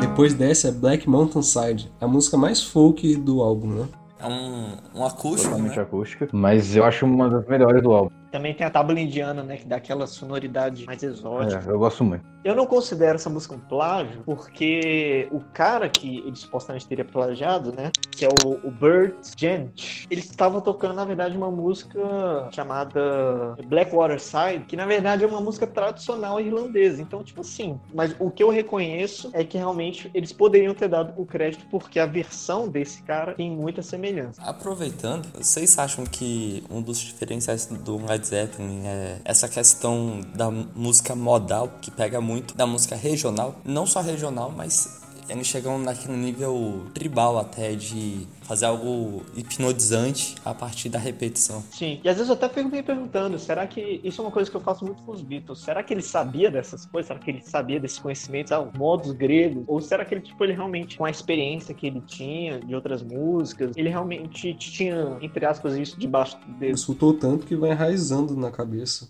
Depois 0.00 0.34
dessa 0.34 0.68
é 0.68 0.70
Black 0.70 1.08
Mountain 1.08 1.42
Side, 1.42 1.92
a 2.00 2.06
música 2.06 2.36
mais 2.36 2.62
folk 2.62 3.16
do 3.16 3.42
álbum, 3.42 3.68
né? 3.68 3.88
É 4.22 4.26
um, 4.26 4.76
um 4.94 5.04
acústico, 5.04 5.50
Totalmente 5.50 5.76
né? 5.76 5.82
acústica, 5.82 6.28
mas 6.32 6.76
eu 6.76 6.84
acho 6.84 7.04
uma 7.04 7.28
das 7.28 7.44
melhores 7.46 7.82
do 7.82 7.92
álbum. 7.92 8.21
Também 8.32 8.54
tem 8.54 8.66
a 8.66 8.70
tábua 8.70 8.98
indiana, 8.98 9.42
né? 9.42 9.58
Que 9.58 9.66
dá 9.66 9.76
aquela 9.76 10.06
sonoridade 10.06 10.86
mais 10.86 11.02
exótica. 11.02 11.62
É, 11.68 11.70
eu 11.70 11.78
gosto 11.78 12.02
muito. 12.02 12.32
Eu 12.42 12.56
não 12.56 12.66
considero 12.66 13.14
essa 13.14 13.30
música 13.30 13.54
um 13.54 13.58
plágio, 13.60 14.22
porque 14.24 15.28
o 15.30 15.38
cara 15.38 15.88
que 15.88 16.18
ele 16.18 16.34
supostamente 16.34 16.88
teria 16.88 17.04
plagiado, 17.04 17.72
né? 17.72 17.92
Que 18.10 18.24
é 18.24 18.28
o, 18.28 18.66
o 18.66 18.70
Bert 18.70 19.14
Gent, 19.36 20.06
ele 20.10 20.20
estava 20.20 20.60
tocando, 20.60 20.94
na 20.94 21.04
verdade, 21.04 21.36
uma 21.36 21.50
música 21.50 22.00
chamada 22.50 23.54
Blackwater 23.66 24.20
Side, 24.20 24.64
que 24.66 24.74
na 24.74 24.86
verdade 24.86 25.22
é 25.22 25.26
uma 25.26 25.40
música 25.40 25.66
tradicional 25.66 26.40
irlandesa. 26.40 27.00
Então, 27.00 27.22
tipo 27.22 27.42
assim, 27.42 27.78
mas 27.94 28.16
o 28.18 28.30
que 28.30 28.42
eu 28.42 28.50
reconheço 28.50 29.30
é 29.32 29.44
que 29.44 29.56
realmente 29.56 30.10
eles 30.12 30.32
poderiam 30.32 30.74
ter 30.74 30.88
dado 30.88 31.12
o 31.20 31.24
crédito 31.24 31.64
porque 31.70 32.00
a 32.00 32.06
versão 32.06 32.68
desse 32.68 33.02
cara 33.02 33.34
tem 33.34 33.50
muita 33.50 33.82
semelhança. 33.82 34.42
Aproveitando, 34.42 35.28
vocês 35.34 35.78
acham 35.78 36.04
que 36.04 36.64
um 36.68 36.82
dos 36.82 36.98
diferenciais 36.98 37.66
do 37.66 38.04
Led 38.04 38.21
Zeppelin 38.26 38.86
é 38.86 39.20
essa 39.24 39.48
questão 39.48 40.20
da 40.34 40.50
música 40.50 41.14
modal 41.14 41.68
que 41.80 41.90
pega 41.90 42.20
muito 42.20 42.56
da 42.56 42.66
música 42.66 42.96
regional, 42.96 43.54
não 43.64 43.86
só 43.86 44.00
regional, 44.00 44.52
mas 44.54 45.01
eles 45.32 45.46
chegam 45.46 45.78
naquele 45.78 46.16
nível 46.16 46.86
tribal 46.94 47.38
até 47.38 47.74
de 47.74 48.26
fazer 48.42 48.66
algo 48.66 49.22
hipnotizante 49.36 50.34
a 50.44 50.52
partir 50.52 50.88
da 50.88 50.98
repetição. 50.98 51.62
Sim, 51.70 52.00
e 52.02 52.08
às 52.08 52.16
vezes 52.16 52.28
eu 52.28 52.34
até 52.34 52.48
fico 52.48 52.68
me 52.68 52.82
perguntando, 52.82 53.38
será 53.38 53.66
que 53.66 54.00
isso 54.04 54.20
é 54.20 54.24
uma 54.24 54.30
coisa 54.30 54.50
que 54.50 54.56
eu 54.56 54.60
faço 54.60 54.84
muito 54.84 55.02
com 55.02 55.12
os 55.12 55.22
Beatles? 55.22 55.60
Será 55.60 55.82
que 55.82 55.94
ele 55.94 56.02
sabia 56.02 56.50
dessas 56.50 56.84
coisas? 56.86 57.08
Será 57.08 57.18
que 57.18 57.30
ele 57.30 57.42
sabia 57.42 57.80
desses 57.80 57.98
conhecimentos, 57.98 58.52
ah, 58.52 58.68
modos 58.76 59.12
gregos? 59.12 59.64
Ou 59.66 59.80
será 59.80 60.04
que 60.04 60.14
ele, 60.14 60.20
tipo, 60.20 60.42
ele 60.44 60.52
realmente, 60.52 60.98
com 60.98 61.04
a 61.04 61.10
experiência 61.10 61.74
que 61.74 61.86
ele 61.86 62.00
tinha 62.02 62.60
de 62.60 62.74
outras 62.74 63.02
músicas, 63.02 63.76
ele 63.76 63.88
realmente 63.88 64.54
tinha, 64.54 65.16
entre 65.20 65.46
aspas, 65.46 65.74
isso 65.76 65.98
debaixo 65.98 66.36
dele? 66.58 66.74
Escutou 66.74 67.14
tanto 67.14 67.46
que 67.46 67.56
vai 67.56 67.70
enraizando 67.70 68.36
na 68.36 68.50
cabeça. 68.50 69.06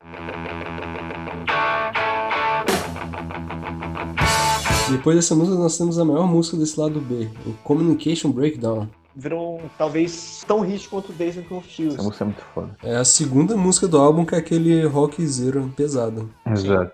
Depois 4.93 5.17
dessa 5.17 5.35
música, 5.35 5.57
nós 5.57 5.79
temos 5.79 5.99
a 5.99 6.05
maior 6.05 6.27
música 6.27 6.57
desse 6.57 6.79
lado 6.79 7.01
B, 7.01 7.27
o 7.47 7.53
Communication 7.65 8.31
Breakdown. 8.31 8.87
virou 9.17 9.61
talvez 9.79 10.45
tão 10.47 10.61
hit 10.61 10.87
quanto 10.89 11.11
o 11.11 11.13
Days 11.15 11.39
and 11.39 11.45
Confused. 11.45 11.95
Essa 11.95 12.03
música 12.03 12.25
é 12.25 12.27
muito 12.27 12.43
foda. 12.55 12.77
É 12.83 12.97
a 12.97 13.05
segunda 13.05 13.57
música 13.57 13.89
do 13.89 13.97
álbum 13.97 14.25
que 14.25 14.35
é 14.35 14.39
aquele 14.39 14.85
rockzero 14.87 15.73
pesado. 15.75 16.31
Exato. 16.47 16.93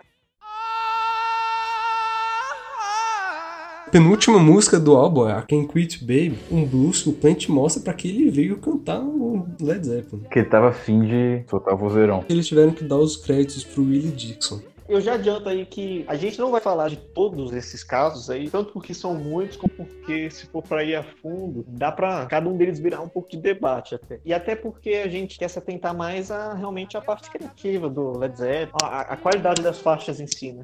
Penúltima 3.90 4.38
música 4.38 4.78
do 4.78 4.94
álbum 4.94 5.26
é 5.26 5.32
a 5.32 5.42
Can't 5.42 5.66
Quit 5.72 6.00
Baby, 6.04 6.38
um 6.50 6.64
blues 6.64 7.02
que 7.02 7.08
o 7.08 7.12
Plant 7.12 7.48
mostra 7.48 7.82
pra 7.82 7.94
que 7.94 8.06
ele 8.06 8.30
veio 8.30 8.58
cantar 8.58 9.00
no 9.00 9.48
Led 9.61 9.87
Zeppelin. 9.87 10.24
Que 10.30 10.40
ele 10.40 10.48
tava 10.48 10.68
afim 10.68 11.00
de 11.00 11.42
soltar 11.48 11.72
o 11.74 11.78
vozeirão. 11.78 12.22
Eles 12.28 12.46
tiveram 12.46 12.72
que 12.72 12.84
dar 12.84 12.98
os 12.98 13.16
créditos 13.16 13.64
pro 13.64 13.82
Willie 13.82 14.12
Dixon. 14.12 14.61
Eu 14.88 15.03
já 15.03 15.14
adianto 15.14 15.51
aí 15.51 15.66
que 15.66 16.03
a 16.09 16.16
gente 16.16 16.38
não 16.38 16.51
vai 16.51 16.62
falar 16.62 16.88
de 16.88 16.96
todos 16.96 17.53
esses 17.53 17.85
casos 17.85 18.31
aí, 18.31 18.48
tanto 18.48 18.72
porque 18.72 18.94
são 18.94 19.14
muitos, 19.14 19.59
como 19.59 19.70
porque 19.74 20.31
se 20.31 20.46
for 20.46 20.62
pra 20.62 20.83
ir 20.83 20.94
a 20.94 21.03
fundo, 21.03 21.62
dá 21.68 21.92
pra 21.92 22.24
cada 22.24 22.48
um 22.48 22.57
deles 22.57 22.79
virar 22.79 23.03
um 23.03 23.09
pouco 23.09 23.31
de 23.31 23.37
debate 23.37 23.94
até. 23.94 24.18
E 24.24 24.33
até 24.33 24.57
porque 24.57 24.94
a 24.94 25.09
gente 25.09 25.38
quer 25.38 25.48
se 25.48 25.59
atentar 25.59 25.94
mais 25.94 26.31
a 26.31 26.55
realmente 26.55 26.96
a 26.96 27.03
parte 27.03 27.31
criativa 27.31 27.90
do 27.90 28.16
Led 28.18 28.38
Zeppelin, 28.38 28.72
a, 28.83 29.01
a 29.01 29.16
qualidade 29.18 29.61
das 29.61 29.79
faixas 29.79 30.20
em 30.20 30.27
si, 30.27 30.53
né? 30.53 30.62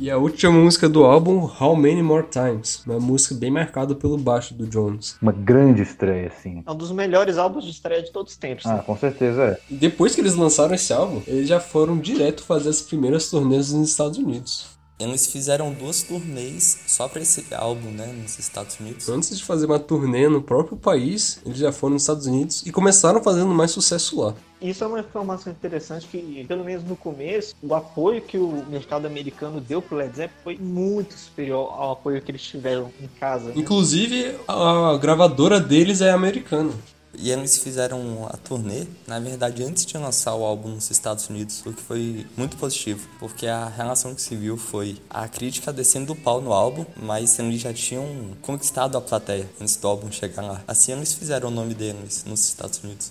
E 0.00 0.08
a 0.12 0.16
última 0.16 0.52
música 0.52 0.88
do 0.88 1.04
álbum, 1.04 1.50
How 1.60 1.74
Many 1.74 2.04
More 2.04 2.24
Times, 2.30 2.84
uma 2.86 3.00
música 3.00 3.34
bem 3.34 3.50
marcada 3.50 3.96
pelo 3.96 4.16
baixo 4.16 4.54
do 4.54 4.64
Jones. 4.64 5.16
Uma 5.20 5.32
grande 5.32 5.82
estreia, 5.82 6.28
assim. 6.28 6.62
É 6.64 6.70
um 6.70 6.76
dos 6.76 6.92
melhores 6.92 7.36
álbuns 7.36 7.64
de 7.64 7.72
estreia 7.72 8.00
de 8.00 8.12
todos 8.12 8.32
os 8.32 8.38
tempos. 8.38 8.64
Ah, 8.64 8.74
né? 8.74 8.82
com 8.86 8.96
certeza 8.96 9.42
é. 9.42 9.58
E 9.68 9.74
depois 9.74 10.14
que 10.14 10.20
eles 10.20 10.36
lançaram 10.36 10.72
esse 10.72 10.92
álbum, 10.92 11.20
eles 11.26 11.48
já 11.48 11.58
foram 11.58 11.98
direto 11.98 12.44
fazer 12.44 12.68
as 12.68 12.80
primeiras 12.80 13.28
turnês 13.28 13.72
nos 13.72 13.90
Estados 13.90 14.18
Unidos. 14.18 14.77
Eles 14.98 15.26
fizeram 15.28 15.72
duas 15.72 16.02
turnês 16.02 16.80
só 16.86 17.06
pra 17.06 17.22
esse 17.22 17.46
álbum, 17.54 17.90
né, 17.90 18.06
nos 18.20 18.36
Estados 18.38 18.80
Unidos. 18.80 19.08
Antes 19.08 19.36
de 19.38 19.44
fazer 19.44 19.66
uma 19.66 19.78
turnê 19.78 20.28
no 20.28 20.42
próprio 20.42 20.76
país, 20.76 21.40
eles 21.46 21.58
já 21.58 21.70
foram 21.70 21.94
nos 21.94 22.02
Estados 22.02 22.26
Unidos 22.26 22.66
e 22.66 22.72
começaram 22.72 23.22
fazendo 23.22 23.46
mais 23.54 23.70
sucesso 23.70 24.20
lá. 24.20 24.34
Isso 24.60 24.82
é 24.82 24.86
uma 24.88 24.98
informação 24.98 25.52
interessante 25.52 26.08
que, 26.08 26.44
pelo 26.48 26.64
menos 26.64 26.82
no 26.82 26.96
começo, 26.96 27.54
o 27.62 27.72
apoio 27.76 28.20
que 28.20 28.36
o 28.36 28.64
mercado 28.68 29.06
americano 29.06 29.60
deu 29.60 29.80
pro 29.80 29.96
Led 29.96 30.16
Zeppelin 30.16 30.40
foi 30.42 30.58
muito 30.58 31.14
superior 31.14 31.72
ao 31.72 31.92
apoio 31.92 32.20
que 32.20 32.32
eles 32.32 32.42
tiveram 32.42 32.90
em 33.00 33.06
casa. 33.20 33.50
né? 33.50 33.52
Inclusive, 33.54 34.34
a 34.48 34.98
gravadora 35.00 35.60
deles 35.60 36.00
é 36.00 36.10
americana. 36.10 36.72
E 37.14 37.30
eles 37.30 37.58
fizeram 37.58 38.28
a 38.30 38.36
turnê, 38.36 38.86
na 39.06 39.18
verdade, 39.18 39.62
antes 39.64 39.84
de 39.84 39.96
lançar 39.96 40.34
o 40.34 40.44
álbum 40.44 40.68
nos 40.68 40.90
Estados 40.90 41.28
Unidos, 41.28 41.64
o 41.64 41.72
que 41.72 41.82
foi 41.82 42.26
muito 42.36 42.56
positivo, 42.56 43.08
porque 43.18 43.46
a 43.46 43.66
relação 43.68 44.14
que 44.14 44.22
se 44.22 44.36
viu 44.36 44.56
foi 44.56 45.00
a 45.08 45.26
crítica 45.26 45.72
descendo 45.72 46.12
o 46.12 46.16
pau 46.16 46.40
no 46.40 46.52
álbum, 46.52 46.84
mas 46.96 47.38
eles 47.38 47.60
já 47.60 47.72
tinham 47.72 48.06
conquistado 48.42 48.96
a 48.96 49.00
plateia 49.00 49.48
antes 49.60 49.76
do 49.76 49.88
álbum 49.88 50.10
chegar 50.12 50.42
lá. 50.42 50.62
Assim 50.66 50.92
eles 50.92 51.12
fizeram 51.14 51.48
o 51.48 51.52
nome 51.52 51.74
deles 51.74 52.24
nos 52.26 52.46
Estados 52.46 52.80
Unidos. 52.82 53.10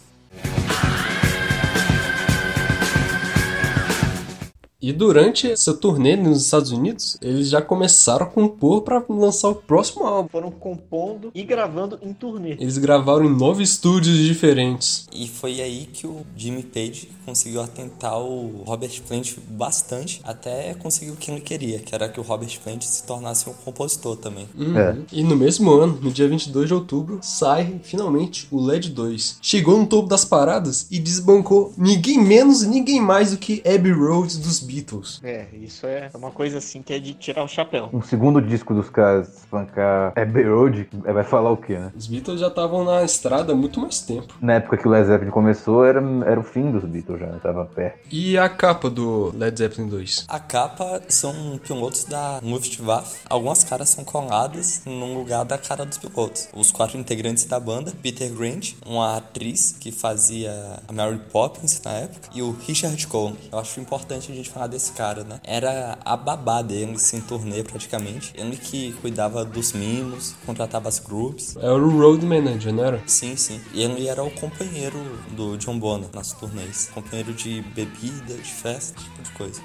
E 4.80 4.94
durante 4.94 5.50
essa 5.50 5.74
turnê 5.74 6.16
nos 6.16 6.46
Estados 6.46 6.72
Unidos, 6.72 7.18
eles 7.20 7.50
já 7.50 7.60
começaram 7.62 8.28
a 8.28 8.30
compor 8.30 8.84
para 8.84 9.04
lançar 9.10 9.50
o 9.50 9.56
próximo 9.56 10.06
álbum. 10.06 10.30
Foram 10.30 10.52
compondo 10.52 11.32
e 11.34 11.44
gravando 11.44 11.98
em 12.00 12.14
turnê. 12.14 12.52
Eles 12.60 12.78
gravaram 12.78 13.26
em 13.26 13.36
nove 13.36 13.64
estúdios 13.64 14.16
diferentes. 14.18 15.08
E 15.12 15.28
foi 15.28 15.62
aí 15.62 15.88
que 15.92 16.06
o 16.06 16.18
Jimmy 16.36 16.62
Page 16.62 17.10
conseguiu 17.26 17.62
atentar 17.62 18.20
o 18.20 18.64
Robert 18.68 19.02
Plant 19.08 19.34
bastante, 19.50 20.22
até 20.24 20.76
conseguir 20.76 21.10
o 21.10 21.16
que 21.16 21.32
ele 21.32 21.42
queria, 21.42 21.80
que 21.80 21.96
era 21.96 22.08
que 22.08 22.20
o 22.20 22.24
Robert 22.24 22.60
Plant 22.64 22.84
se 22.84 23.04
tornasse 23.04 23.50
um 23.50 23.54
compositor 23.54 24.16
também. 24.16 24.48
Uhum. 24.56 24.78
É. 24.78 24.98
E 25.12 25.24
no 25.24 25.36
mesmo 25.36 25.72
ano, 25.72 25.98
no 26.00 26.12
dia 26.12 26.28
22 26.28 26.68
de 26.68 26.74
outubro, 26.76 27.18
sai 27.24 27.80
finalmente 27.82 28.48
o 28.52 28.62
LED 28.62 28.92
2. 28.92 29.40
Chegou 29.42 29.76
no 29.80 29.88
topo 29.88 30.08
das 30.08 30.24
paradas 30.24 30.86
e 30.92 31.00
desbancou 31.00 31.74
ninguém 31.76 32.20
menos 32.20 32.62
e 32.62 32.68
ninguém 32.68 33.02
mais 33.02 33.32
do 33.32 33.38
que 33.38 33.64
Abbey 33.66 33.92
Road 33.92 34.38
dos 34.38 34.68
Beatles. 34.68 34.77
É, 35.24 35.48
isso 35.54 35.86
é 35.86 36.10
uma 36.14 36.32
coisa 36.32 36.58
assim 36.58 36.82
que 36.82 36.94
é 36.94 37.00
de 37.00 37.14
tirar 37.14 37.44
o 37.44 37.48
chapéu. 37.48 37.90
Um 37.94 38.02
segundo 38.02 38.42
disco 38.42 38.74
dos 38.74 38.90
caras 38.90 39.46
bancar 39.52 40.14
Abbey 40.16 40.44
Road, 40.44 40.90
é, 41.06 41.14
vai 41.14 41.24
falar 41.24 41.52
o 41.52 41.58
quê, 41.58 41.78
né? 41.78 41.92
Os 41.96 42.08
Beatles 42.08 42.40
já 42.40 42.48
estavam 42.48 42.84
na 42.84 43.04
estrada 43.04 43.54
há 43.54 43.56
muito 43.56 43.80
mais 43.80 44.02
tempo. 44.02 44.34
Na 44.42 44.54
época 44.54 44.78
que 44.78 44.88
o 44.88 44.92
Led 44.92 45.08
Zeppelin 45.08 45.32
começou, 45.32 45.86
era, 45.86 46.02
era 46.26 46.40
o 46.40 46.44
fim 46.44 46.72
dos 46.72 46.84
Beatles 46.84 47.20
já, 47.20 47.28
tava 47.40 47.66
perto. 47.66 48.00
E 48.12 48.38
a 48.38 48.50
capa 48.50 48.90
do 48.90 49.32
Led 49.36 49.58
Zeppelin 49.58 49.88
2? 49.88 50.26
A 50.28 50.40
capa 50.40 51.02
são 51.08 51.60
pilotos 51.64 52.04
da 52.04 52.40
Luftwaffe. 52.44 53.20
Algumas 53.30 53.64
caras 53.64 53.90
são 53.90 54.04
coladas 54.04 54.82
no 54.86 55.14
lugar 55.14 55.44
da 55.46 55.58
cara 55.58 55.86
dos 55.86 55.98
pilotos. 55.98 56.50
Os 56.54 56.72
quatro 56.72 56.98
integrantes 56.98 57.46
da 57.46 57.60
banda, 57.60 57.92
Peter 58.02 58.32
Grant, 58.32 58.74
uma 58.86 59.18
atriz 59.18 59.76
que 59.80 59.92
fazia 59.92 60.80
a 60.88 60.94
Mary 60.94 61.20
Poppins 61.32 61.82
na 61.84 61.92
época, 61.92 62.30
e 62.34 62.42
o 62.42 62.52
Richard 62.52 63.08
Cole. 63.08 63.38
Eu 63.52 63.60
acho 63.60 63.80
importante 63.80 64.32
a 64.32 64.36
gente 64.36 64.50
falar 64.50 64.57
desse 64.66 64.94
cara, 64.94 65.24
né? 65.24 65.40
Era 65.44 66.00
a 66.04 66.16
babá 66.18 66.62
deles 66.62 67.14
em 67.14 67.22
turnê 67.22 67.64
praticamente. 67.64 68.34
Ele 68.36 68.56
que 68.56 68.94
cuidava 68.94 69.44
dos 69.46 69.74
mimos, 69.74 70.36
contratava 70.46 70.88
as 70.90 71.00
groups. 71.00 71.56
Era 71.58 71.76
o 71.76 72.00
Road 72.00 72.26
Manager, 72.26 72.74
não 72.74 72.84
era? 72.84 73.02
Sim, 73.06 73.36
sim. 73.36 73.62
E 73.74 73.84
ele 73.84 74.08
era 74.08 74.24
o 74.24 74.32
companheiro 74.32 74.98
do 75.32 75.58
John 75.58 75.78
Bonham 75.78 76.10
nas 76.14 76.32
turnês. 76.32 76.90
Companheiro 76.94 77.34
de 77.34 77.62
bebida, 77.76 78.34
de 78.34 78.54
festa, 78.54 79.00
tipo 79.00 79.22
de 79.22 79.32
coisa. 79.32 79.62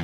É. 0.00 0.03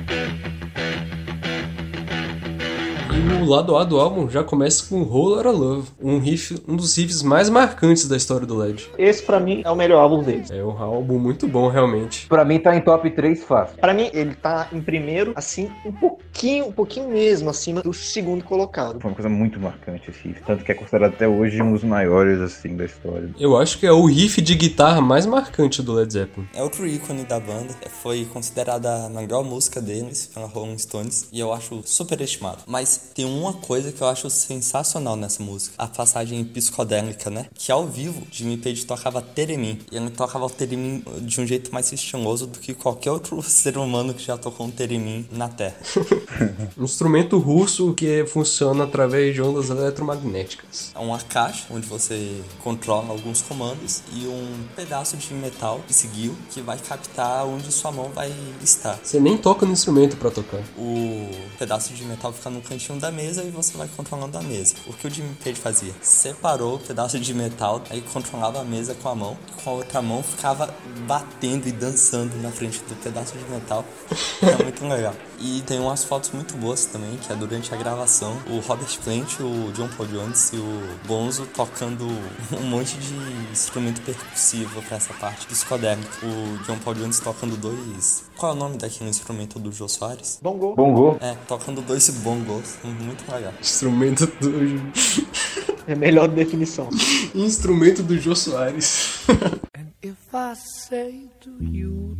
E 3.13 3.43
o 3.43 3.45
lado 3.45 3.75
A 3.75 3.83
do 3.83 3.99
álbum 3.99 4.29
já 4.29 4.41
começa 4.41 4.85
com 4.87 5.01
Whole 5.01 5.35
Lotta 5.35 5.51
Love, 5.51 5.89
um 6.01 6.17
riff, 6.17 6.57
um 6.65 6.77
dos 6.77 6.95
riffs 6.95 7.21
mais 7.21 7.49
marcantes 7.49 8.07
da 8.07 8.15
história 8.15 8.47
do 8.47 8.55
LED. 8.55 8.89
Esse 8.97 9.21
pra 9.21 9.37
mim 9.37 9.61
é 9.65 9.69
o 9.69 9.75
melhor 9.75 9.99
álbum 9.99 10.23
deles. 10.23 10.49
É 10.49 10.63
um 10.63 10.81
álbum 10.81 11.19
muito 11.19 11.45
bom, 11.45 11.67
realmente. 11.67 12.25
Pra 12.27 12.45
mim 12.45 12.57
tá 12.57 12.73
em 12.73 12.79
top 12.79 13.09
3 13.11 13.43
fácil. 13.43 13.77
Pra 13.77 13.93
mim 13.93 14.09
ele 14.13 14.33
tá 14.33 14.69
em 14.71 14.79
primeiro, 14.79 15.33
assim, 15.35 15.69
um 15.85 15.91
pouquinho, 15.91 16.67
um 16.67 16.71
pouquinho 16.71 17.09
mesmo 17.09 17.49
acima 17.49 17.81
do 17.81 17.93
segundo 17.93 18.45
colocado. 18.45 19.01
Foi 19.01 19.11
uma 19.11 19.15
coisa 19.15 19.27
muito 19.29 19.59
marcante 19.59 20.09
esse 20.09 20.29
riff. 20.29 20.41
Tanto 20.45 20.63
que 20.63 20.71
é 20.71 20.75
considerado 20.75 21.13
até 21.13 21.27
hoje 21.27 21.61
um 21.61 21.73
dos 21.73 21.83
maiores, 21.83 22.39
assim, 22.39 22.77
da 22.77 22.85
história. 22.85 23.29
Eu 23.37 23.57
acho 23.57 23.77
que 23.77 23.85
é 23.85 23.91
o 23.91 24.05
riff 24.05 24.41
de 24.41 24.55
guitarra 24.55 25.01
mais 25.01 25.25
marcante 25.25 25.81
do 25.81 25.91
Led 25.91 26.13
Zeppelin. 26.13 26.47
É 26.55 26.63
outro 26.63 26.87
ícone 26.87 27.25
da 27.25 27.41
banda. 27.41 27.73
Foi 28.01 28.23
considerada 28.23 29.07
a 29.07 29.09
melhor 29.09 29.43
música 29.43 29.81
deles 29.81 30.29
pela 30.33 30.47
Rolling 30.47 30.77
Stones. 30.77 31.27
E 31.33 31.41
eu 31.41 31.51
acho 31.51 31.81
super 31.83 32.21
estimado. 32.21 32.59
Mas 32.65 33.00
tem 33.13 33.25
uma 33.25 33.53
coisa 33.53 33.91
que 33.91 34.01
eu 34.01 34.07
acho 34.07 34.29
sensacional 34.29 35.15
nessa 35.15 35.41
música. 35.43 35.75
A 35.77 35.87
passagem 35.87 36.43
psicodélica, 36.43 37.29
né? 37.29 37.47
Que 37.53 37.71
ao 37.71 37.87
vivo, 37.87 38.25
Jimmy 38.31 38.57
Page 38.57 38.85
tocava 38.85 39.21
Teremin. 39.21 39.79
E 39.91 39.97
ele 39.97 40.09
tocava 40.09 40.45
o 40.45 40.49
Teremin 40.49 41.03
de 41.21 41.41
um 41.41 41.45
jeito 41.45 41.73
mais 41.73 41.91
estiloso 41.91 42.47
do 42.47 42.59
que 42.59 42.73
qualquer 42.73 43.11
outro 43.11 43.41
ser 43.43 43.77
humano 43.77 44.13
que 44.13 44.23
já 44.23 44.37
tocou 44.37 44.65
um 44.65 44.71
Teremin 44.71 45.27
na 45.31 45.47
Terra. 45.47 45.75
Um 46.77 46.85
instrumento 46.85 47.37
russo 47.37 47.93
que 47.93 48.25
funciona 48.25 48.85
através 48.85 49.35
de 49.35 49.41
ondas 49.41 49.69
eletromagnéticas. 49.69 50.91
É 50.95 50.99
uma 50.99 51.19
caixa 51.19 51.65
onde 51.69 51.85
você 51.85 52.41
controla 52.63 53.09
alguns 53.09 53.41
comandos 53.41 54.01
e 54.13 54.25
um 54.25 54.63
pedaço 54.75 55.17
de 55.17 55.33
metal 55.33 55.81
seguiu 56.01 56.35
que 56.49 56.61
vai 56.61 56.77
captar 56.77 57.45
onde 57.45 57.71
sua 57.71 57.91
mão 57.91 58.09
vai 58.09 58.33
estar. 58.63 58.99
Você 59.03 59.19
nem 59.19 59.37
toca 59.37 59.65
no 59.65 59.71
instrumento 59.71 60.17
pra 60.17 60.31
tocar. 60.31 60.61
O 60.77 61.29
pedaço 61.59 61.93
de 61.93 62.03
metal 62.03 62.33
fica 62.33 62.49
no 62.49 62.61
cantinho 62.61 62.90
da 62.97 63.11
mesa 63.11 63.43
e 63.43 63.49
você 63.49 63.77
vai 63.77 63.87
controlando 63.95 64.37
a 64.37 64.41
mesa. 64.41 64.75
O 64.87 64.93
que 64.93 65.07
o 65.07 65.09
Jimmy 65.09 65.35
Page 65.35 65.59
fazia? 65.59 65.93
Separou 66.01 66.75
o 66.75 66.79
pedaço 66.79 67.19
de 67.19 67.33
metal, 67.33 67.81
aí 67.89 68.01
controlava 68.01 68.61
a 68.61 68.63
mesa 68.63 68.95
com 68.95 69.09
a 69.09 69.15
mão, 69.15 69.37
e 69.47 69.61
com 69.61 69.69
a 69.69 69.73
outra 69.73 70.01
mão 70.01 70.23
ficava 70.23 70.73
batendo 71.07 71.67
e 71.67 71.71
dançando 71.71 72.35
na 72.41 72.51
frente 72.51 72.79
do 72.79 72.95
pedaço 72.95 73.37
de 73.37 73.43
metal. 73.49 73.85
É 74.41 74.63
muito 74.63 74.85
legal. 74.87 75.13
E 75.43 75.61
tem 75.63 75.79
umas 75.79 76.03
fotos 76.03 76.29
muito 76.31 76.55
boas 76.55 76.85
também, 76.85 77.17
que 77.17 77.33
é 77.33 77.35
durante 77.35 77.73
a 77.73 77.77
gravação, 77.77 78.37
o 78.47 78.59
Robert 78.59 78.99
Plant, 79.03 79.39
o 79.39 79.71
John 79.71 79.89
Paul 79.97 80.07
Jones 80.07 80.53
e 80.53 80.57
o 80.57 81.07
Bonzo 81.07 81.47
tocando 81.47 82.05
um 82.53 82.63
monte 82.63 82.95
de 82.97 83.15
instrumento 83.51 84.01
percussivo 84.01 84.81
pra 84.83 84.97
essa 84.97 85.13
parte 85.15 85.47
psicodélica. 85.47 86.09
O 86.23 86.63
John 86.63 86.77
Paul 86.77 86.95
Jones 86.95 87.19
tocando 87.19 87.57
dois... 87.57 88.25
Qual 88.37 88.51
é 88.51 88.55
o 88.55 88.57
nome 88.57 88.77
daquele 88.77 89.09
instrumento 89.09 89.57
do 89.57 89.71
Jô 89.71 89.87
Soares? 89.87 90.39
Bongo. 90.41 90.75
Bongo. 90.75 91.17
É, 91.19 91.35
tocando 91.47 91.81
dois 91.81 92.07
bongos. 92.09 92.77
Muito 92.83 93.31
legal. 93.31 93.53
Instrumento 93.59 94.25
do. 94.39 94.91
É 95.87 95.93
a 95.93 95.95
melhor 95.95 96.27
definição. 96.27 96.87
Instrumento 97.33 98.03
do 98.03 98.17
Jô 98.17 98.35
Soares. 98.35 99.25
If 100.03 100.33
I 100.33 100.55
say 100.55 101.29
to 101.41 101.51
you 101.59 102.17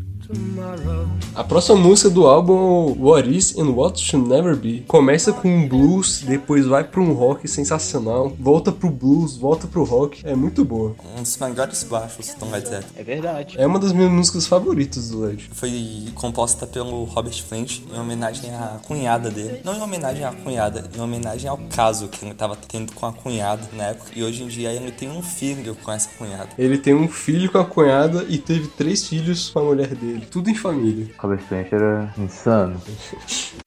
A 1.34 1.44
próxima 1.44 1.78
música 1.78 2.10
do 2.10 2.28
álbum 2.28 2.94
What 3.00 3.36
Is 3.36 3.58
and 3.58 3.70
What 3.72 4.00
Should 4.00 4.28
Never 4.28 4.56
Be 4.56 4.84
começa 4.88 5.32
com 5.32 5.48
um 5.48 5.68
blues, 5.68 6.22
depois 6.22 6.66
vai 6.66 6.84
para 6.84 7.02
um 7.02 7.14
rock 7.14 7.48
sensacional, 7.48 8.32
volta 8.38 8.72
pro 8.72 8.90
blues, 8.90 9.38
volta 9.38 9.66
pro 9.66 9.84
rock. 9.84 10.22
É 10.26 10.36
muito 10.36 10.66
boa. 10.66 10.94
Um 11.18 11.24
dos 11.24 11.38
melhores 11.38 11.84
baixos 11.84 12.34
do 12.36 12.50
Led 12.50 12.68
Zeppelin. 12.68 12.92
É 12.96 13.04
verdade. 13.04 13.56
É 13.58 13.66
uma 13.66 13.80
das 13.80 13.94
minhas 13.94 14.12
músicas 14.12 14.46
favoritas 14.46 15.10
do 15.10 15.22
Led. 15.22 15.50
Foi 15.54 15.72
composta 16.16 16.68
pelo 16.68 17.06
Robert 17.06 17.44
Plant 17.48 17.80
em 17.92 18.00
homenagem 18.00 18.54
à 18.54 18.80
cunhada 18.86 19.32
dele. 19.32 19.62
Não 19.64 19.74
em 19.74 19.82
homenagem 19.82 20.26
à 20.26 20.34
cunhada, 20.34 20.90
em 20.96 21.00
homenagem 21.00 21.50
ao 21.50 21.58
caso 21.74 22.10
que 22.10 22.26
ele 22.26 22.34
estava 22.34 22.56
tendo 22.56 22.92
com 22.92 23.06
a 23.06 23.14
cunhada 23.14 23.64
na 23.74 23.86
época. 23.86 24.12
E 24.16 24.24
hoje 24.24 24.44
em 24.44 24.48
dia 24.48 24.72
ele 24.74 24.92
tem 24.92 25.10
um 25.10 25.22
filho 25.24 25.76
com 25.82 25.92
essa 25.92 26.10
cunhada. 26.18 26.50
Ele 26.58 26.78
tem 26.78 26.94
um 26.94 27.08
filho 27.08 27.50
com 27.50 27.58
a 27.58 27.66
cunhada 27.66 28.26
e 28.28 28.38
teve 28.38 28.68
três 28.68 29.08
filhos 29.08 29.50
com 29.50 29.60
a 29.60 29.64
mulher 29.64 29.96
dele. 29.96 30.21
Tudo 30.30 30.50
em 30.50 30.56
família. 30.56 31.08
Robert 31.18 31.44
Plant 31.48 31.72
era 31.72 32.14
insano. 32.18 32.82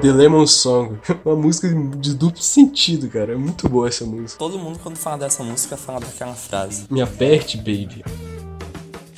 The 0.00 0.12
Lemon 0.12 0.46
Song. 0.46 0.98
Uma 1.24 1.34
música 1.34 1.68
de 1.68 2.14
duplo 2.14 2.40
sentido, 2.40 3.08
cara. 3.08 3.32
É 3.32 3.36
muito 3.36 3.68
boa 3.68 3.88
essa 3.88 4.04
música. 4.04 4.38
Todo 4.38 4.58
mundo, 4.58 4.78
quando 4.80 4.96
fala 4.96 5.18
dessa 5.18 5.42
música, 5.42 5.76
fala 5.76 6.00
daquela 6.00 6.34
frase. 6.34 6.86
Me 6.88 7.02
aperte, 7.02 7.56
baby. 7.56 8.04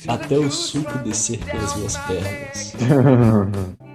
Até 0.07 0.37
o 0.37 0.49
suco 0.49 0.97
descer 0.99 1.37
pelas 1.39 1.75
minhas 1.75 1.97
pernas. 1.97 2.73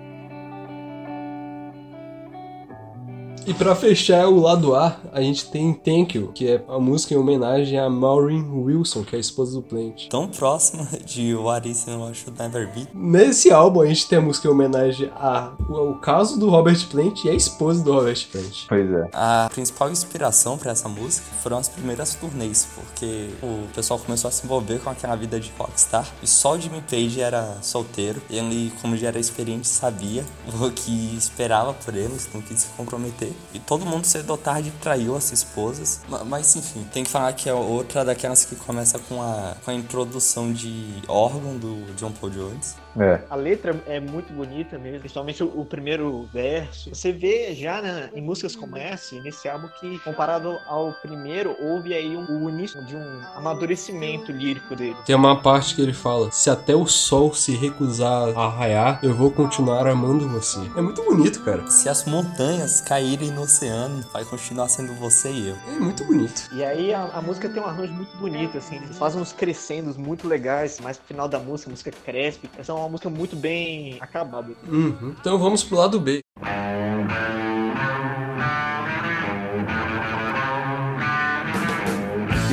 E 3.47 3.55
pra 3.55 3.76
fechar 3.76 4.26
o 4.26 4.40
lado 4.40 4.74
A, 4.74 4.97
a 5.12 5.22
gente 5.22 5.49
tem 5.49 5.72
Thank 5.72 6.18
You, 6.18 6.32
que 6.34 6.49
é 6.49 6.64
a 6.68 6.80
música 6.80 7.14
em 7.14 7.16
homenagem 7.16 7.78
a 7.78 7.88
Maureen 7.88 8.44
Wilson, 8.51 9.05
que 9.05 9.14
é 9.14 9.18
a 9.18 9.20
esposa 9.20 9.53
do 9.53 9.62
Plant. 9.62 10.09
Tão 10.09 10.26
próxima 10.26 10.88
de 11.05 11.32
What 11.32 11.70
Is 11.70 11.86
What 11.86 12.18
Should 12.18 12.42
Never 12.42 12.68
Be. 12.74 12.88
Nesse 12.92 13.53
álbum 13.53 13.82
a 13.82 13.86
gente 13.86 14.09
tem 14.09 14.18
a 14.18 14.20
música 14.20 14.49
em 14.49 14.51
homenagem 14.51 15.12
ao 15.14 15.94
caso 16.01 16.40
do 16.40 16.51
Robert 16.51 16.88
Plant 16.88 17.24
e 17.24 17.30
a 17.30 17.34
esposa 17.34 17.84
do 17.84 17.92
Robert 17.92 18.26
Plant. 18.32 18.64
Pois 18.68 18.90
é. 18.90 19.09
A 19.12 19.49
principal 19.55 19.92
inspiração 19.92 20.59
para 20.59 20.72
essa 20.72 20.88
música 20.88 21.28
foram 21.40 21.59
as 21.59 21.68
primeiras 21.68 22.16
turnês, 22.16 22.66
porque 22.74 23.28
o 23.40 23.68
pessoal 23.72 24.01
começou 24.01 24.26
a 24.26 24.32
se 24.32 24.44
envolver 24.44 24.80
com 24.80 24.90
aquela 24.90 25.14
vida 25.14 25.38
de 25.38 25.53
rockstar 25.57 26.05
e 26.20 26.26
só 26.26 26.55
o 26.55 26.61
Jimmy 26.61 26.80
Page 26.80 27.20
era 27.20 27.59
solteiro. 27.62 28.20
Ele, 28.28 28.72
como 28.82 28.97
já 28.97 29.07
era 29.07 29.20
experiente, 29.20 29.68
sabia 29.68 30.24
o 30.61 30.68
que 30.72 31.16
esperava 31.16 31.72
por 31.72 31.94
eles, 31.94 32.28
não 32.34 32.42
quis 32.42 32.62
se 32.62 32.68
comprometer. 32.76 33.36
E 33.53 33.59
todo 33.59 33.87
mundo 33.87 34.05
cedo 34.05 34.30
ou 34.30 34.39
tarde 34.39 34.72
traiu 34.80 35.16
as 35.16 35.32
esposas. 35.32 36.01
Mas 36.26 36.55
enfim, 36.57 36.84
tem 36.93 37.05
que 37.05 37.11
falar 37.11 37.32
que 37.32 37.49
é 37.49 37.55
outra 37.55 38.05
daquelas 38.05 38.45
que 38.45 38.57
começa 38.57 38.99
com 38.99 39.22
a, 39.22 39.57
com 39.64 39.70
a 39.70 39.74
introdução 39.74 40.53
de 40.53 41.03
órgão 41.09 41.57
do 41.57 41.95
John 41.95 42.12
Paul 42.12 42.30
Jones. 42.30 42.86
É. 42.99 43.20
A 43.28 43.36
letra 43.36 43.80
é 43.86 44.01
muito 44.01 44.32
bonita 44.32 44.78
mesmo, 44.78 45.01
principalmente 45.01 45.42
o, 45.42 45.61
o 45.61 45.64
primeiro 45.64 46.28
verso. 46.32 46.94
Você 46.94 47.12
vê 47.12 47.55
já 47.55 47.80
né, 47.82 48.11
em 48.14 48.22
músicas 48.22 48.57
como 48.57 48.76
essa, 48.76 49.14
nesse 49.20 49.49
álbum, 49.49 49.68
que 49.80 49.99
comparado 50.01 50.59
ao 50.66 50.92
primeiro, 50.94 51.57
houve 51.61 51.94
aí 51.94 52.16
um, 52.16 52.44
o 52.44 52.51
início 52.51 52.84
de 52.84 52.97
um 52.97 53.20
amadurecimento 53.34 54.32
lírico 54.32 54.74
dele. 54.74 54.97
Tem 55.05 55.14
uma 55.14 55.40
parte 55.40 55.74
que 55.74 55.82
ele 55.82 55.92
fala: 55.92 56.30
Se 56.30 56.51
até 56.51 56.74
o 56.74 56.86
sol 56.86 57.34
se 57.34 57.55
recusar 57.55 58.36
a 58.36 58.49
raiar, 58.49 59.01
eu 59.03 59.14
vou 59.14 59.30
continuar 59.30 59.86
amando 59.86 60.28
você. 60.28 60.59
É 60.76 60.80
muito 60.80 61.03
bonito, 61.03 61.42
cara. 61.42 61.68
Se 61.70 61.88
as 61.88 62.05
montanhas 62.05 62.80
caírem 62.80 63.30
no 63.30 63.42
oceano, 63.42 64.05
vai 64.12 64.24
continuar 64.24 64.68
sendo 64.68 64.92
você 64.94 65.30
e 65.30 65.49
eu. 65.49 65.57
É 65.68 65.78
muito 65.78 66.05
bonito. 66.05 66.49
E 66.53 66.64
aí 66.64 66.92
a, 66.92 67.05
a 67.05 67.22
música 67.22 67.49
tem 67.49 67.62
um 67.62 67.66
arranjo 67.66 67.92
muito 67.92 68.16
bonito, 68.16 68.59
assim, 68.59 68.76
eles 68.76 68.97
fazem 68.97 69.20
uns 69.20 69.32
crescendos 69.32 69.97
muito 69.97 70.26
legais, 70.26 70.78
mas 70.80 70.99
no 70.99 71.05
final 71.05 71.28
da 71.28 71.38
música, 71.38 71.70
a 71.70 71.72
música 71.72 71.92
cresce. 72.05 72.40
É 72.59 72.62
uma 72.87 72.93
música 72.93 73.11
muito 73.11 73.37
bem 73.37 73.99
acabada. 74.01 74.53
Uhum. 74.68 75.14
Então 75.20 75.39
vamos 75.39 75.62
pro 75.62 75.76
lado 75.76 76.01
B. 76.01 76.20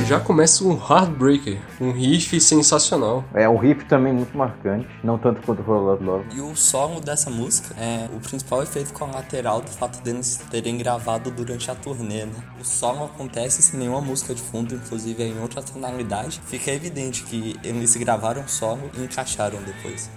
já 0.04 0.20
começa 0.20 0.62
um 0.64 0.74
Heartbreaker, 0.74 1.58
um 1.80 1.90
riff 1.90 2.38
sensacional. 2.40 3.24
É 3.32 3.48
um 3.48 3.56
riff 3.56 3.84
também 3.86 4.12
muito 4.12 4.36
marcante, 4.36 4.86
não 5.02 5.18
tanto 5.18 5.40
quanto 5.42 5.62
o 5.62 5.72
Out 5.72 6.04
Love. 6.04 6.26
E 6.34 6.40
o 6.40 6.54
solo 6.54 7.00
dessa 7.00 7.30
música 7.30 7.74
é 7.78 8.08
o 8.14 8.20
principal 8.20 8.62
efeito 8.62 8.92
colateral 8.92 9.62
do 9.62 9.70
fato 9.70 10.02
deles 10.02 10.44
terem 10.50 10.76
gravado 10.76 11.30
durante 11.30 11.70
a 11.70 11.74
turnê, 11.74 12.26
né? 12.26 12.34
O 12.60 12.64
solo 12.64 13.04
acontece 13.04 13.62
sem 13.62 13.80
nenhuma 13.80 14.00
música 14.00 14.34
de 14.34 14.42
fundo, 14.42 14.74
inclusive 14.74 15.22
é 15.22 15.26
em 15.26 15.40
outra 15.40 15.62
tonalidade. 15.62 16.40
Fica 16.46 16.70
evidente 16.70 17.24
que 17.24 17.56
eles 17.64 17.96
gravaram 17.96 18.42
o 18.42 18.48
solo 18.48 18.90
e 18.98 19.04
encaixaram 19.04 19.58
depois. 19.62 20.10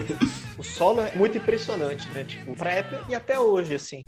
o 0.56 0.62
solo 0.62 1.02
é 1.02 1.14
muito 1.14 1.36
impressionante, 1.36 2.08
né? 2.10 2.24
Tipo, 2.24 2.56
pra 2.56 2.70
época 2.70 3.04
e 3.08 3.14
até 3.14 3.38
hoje, 3.38 3.74
assim. 3.74 4.02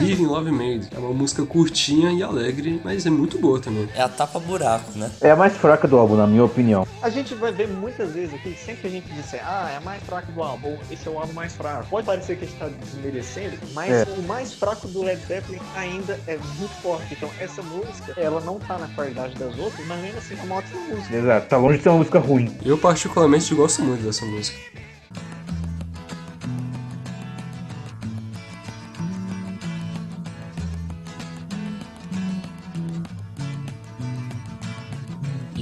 Living 0.00 0.26
Love 0.26 0.50
Made 0.50 0.88
é 0.94 0.98
uma 0.98 1.12
música 1.12 1.44
curtinha 1.44 2.12
e 2.12 2.22
alegre, 2.22 2.80
mas 2.84 3.04
é 3.06 3.10
muito 3.10 3.38
boa 3.38 3.60
também. 3.60 3.88
É 3.94 4.02
a 4.02 4.08
tapa 4.08 4.38
buraco, 4.38 4.96
né? 4.96 5.10
É 5.20 5.30
a 5.30 5.36
mais 5.36 5.56
fraca 5.56 5.86
do 5.88 5.96
álbum, 5.98 6.16
na 6.16 6.26
minha 6.26 6.44
opinião. 6.44 6.86
A 7.02 7.10
gente 7.10 7.34
vai 7.34 7.52
ver 7.52 7.68
muitas 7.68 8.12
vezes 8.12 8.34
aqui, 8.34 8.54
sempre 8.54 8.82
que 8.82 8.86
a 8.86 8.90
gente 8.90 9.08
disser, 9.12 9.40
ah, 9.44 9.70
é 9.72 9.76
a 9.76 9.80
mais 9.80 10.02
fraca 10.02 10.30
do 10.32 10.42
álbum, 10.42 10.76
esse 10.90 11.06
é 11.06 11.10
o 11.10 11.18
álbum 11.18 11.32
mais 11.32 11.52
fraco. 11.54 11.86
Pode 11.88 12.06
parecer 12.06 12.36
que 12.36 12.44
a 12.44 12.48
gente 12.48 12.58
tá 12.58 12.68
desmerecendo, 12.68 13.56
mas 13.74 13.90
É. 13.92 14.04
o 14.18 14.22
mais 14.22 14.52
fraco 14.52 14.86
do 14.88 15.02
Led 15.02 15.20
Zeppelin 15.26 15.60
ainda 15.76 16.18
é 16.26 16.38
muito 16.58 16.74
forte. 16.82 17.14
Então, 17.14 17.28
essa 17.40 17.62
música, 17.62 18.14
ela 18.16 18.40
não 18.40 18.58
tá 18.58 18.78
na 18.78 18.88
qualidade 18.88 19.34
das 19.34 19.58
outras, 19.58 19.86
mas 19.86 20.02
ainda 20.04 20.18
assim 20.18 20.36
é 20.38 20.42
uma 20.42 20.56
ótima 20.56 20.80
música. 20.80 21.16
Exato, 21.16 21.48
tá 21.48 21.56
longe 21.56 21.78
de 21.78 21.82
ser 21.82 21.88
uma 21.88 21.98
música 21.98 22.18
ruim. 22.18 22.56
Eu 22.64 22.78
particularmente 22.78 23.54
gosto 23.54 23.82
muito 23.82 24.02
dessa 24.04 24.24
música. 24.24 24.56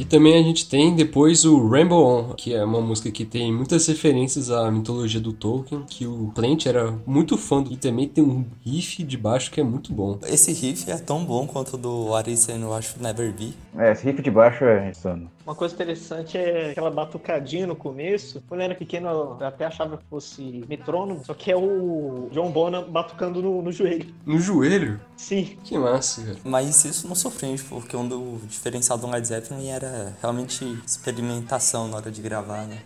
Também 0.07 0.37
a 0.37 0.43
gente 0.43 0.69
tem 0.69 0.95
depois 0.95 1.45
o 1.45 1.69
Rainbow 1.69 2.07
On, 2.07 2.35
que 2.35 2.55
é 2.55 2.65
uma 2.65 2.81
música 2.81 3.11
que 3.11 3.25
tem 3.25 3.53
muitas 3.53 3.87
referências 3.87 4.51
à 4.51 4.71
mitologia 4.71 5.21
do 5.21 5.33
Tolkien, 5.33 5.85
que 5.89 6.07
o 6.07 6.31
Plant 6.35 6.67
era 6.67 6.93
muito 7.07 7.37
fã 7.37 7.63
do, 7.63 7.73
e 7.73 7.77
também 7.77 8.09
tem 8.09 8.23
um 8.25 8.45
riff 8.65 9.03
de 9.03 9.17
baixo 9.17 9.51
que 9.51 9.61
é 9.61 9.65
muito 9.65 9.93
bom. 9.93 10.19
Esse 10.27 10.53
riff 10.53 10.91
é 10.91 10.97
tão 10.97 11.25
bom 11.25 11.47
quanto 11.47 11.75
o 11.75 11.79
do 11.79 12.15
and 12.15 12.67
What 12.69 12.87
Should 12.87 13.03
Never 13.03 13.33
Be. 13.33 13.55
É, 13.77 13.93
esse 13.93 14.05
riff 14.05 14.23
de 14.23 14.31
baixo 14.31 14.65
é 14.65 14.91
insano. 14.91 15.31
Uma 15.47 15.55
coisa 15.55 15.72
interessante 15.72 16.36
é 16.36 16.72
aquela 16.72 16.90
batucadinha 16.90 17.68
no 17.68 17.76
começo. 17.76 18.42
Quando 18.49 18.62
eu 18.62 18.64
era 18.64 18.74
pequeno, 18.74 19.09
eu 19.09 19.47
até 19.47 19.64
achava 19.64 19.97
que 19.97 20.03
fosse 20.11 20.64
metrônomo, 20.68 21.24
só 21.24 21.34
que 21.34 21.53
é 21.53 21.57
o 21.57 22.28
John 22.32 22.51
Bonham 22.51 22.90
batucando 22.90 23.40
no, 23.40 23.62
no 23.62 23.70
joelho. 23.70 24.12
No 24.26 24.40
joelho? 24.40 25.01
Sim. 25.16 25.57
Que 25.62 25.78
massa, 25.78 26.22
cara. 26.22 26.38
Mas 26.42 26.84
isso 26.84 27.07
não 27.07 27.14
surpreende, 27.14 27.62
porque 27.62 27.97
um 27.97 28.09
do 28.09 28.40
diferencial 28.49 28.99
do 28.99 29.07
Led 29.07 29.24
Zeppelin 29.24 29.68
era 29.68 30.16
realmente 30.20 30.64
experimentação 30.84 31.86
na 31.86 31.99
hora 31.99 32.11
de 32.11 32.20
gravar, 32.20 32.66
né? 32.66 32.78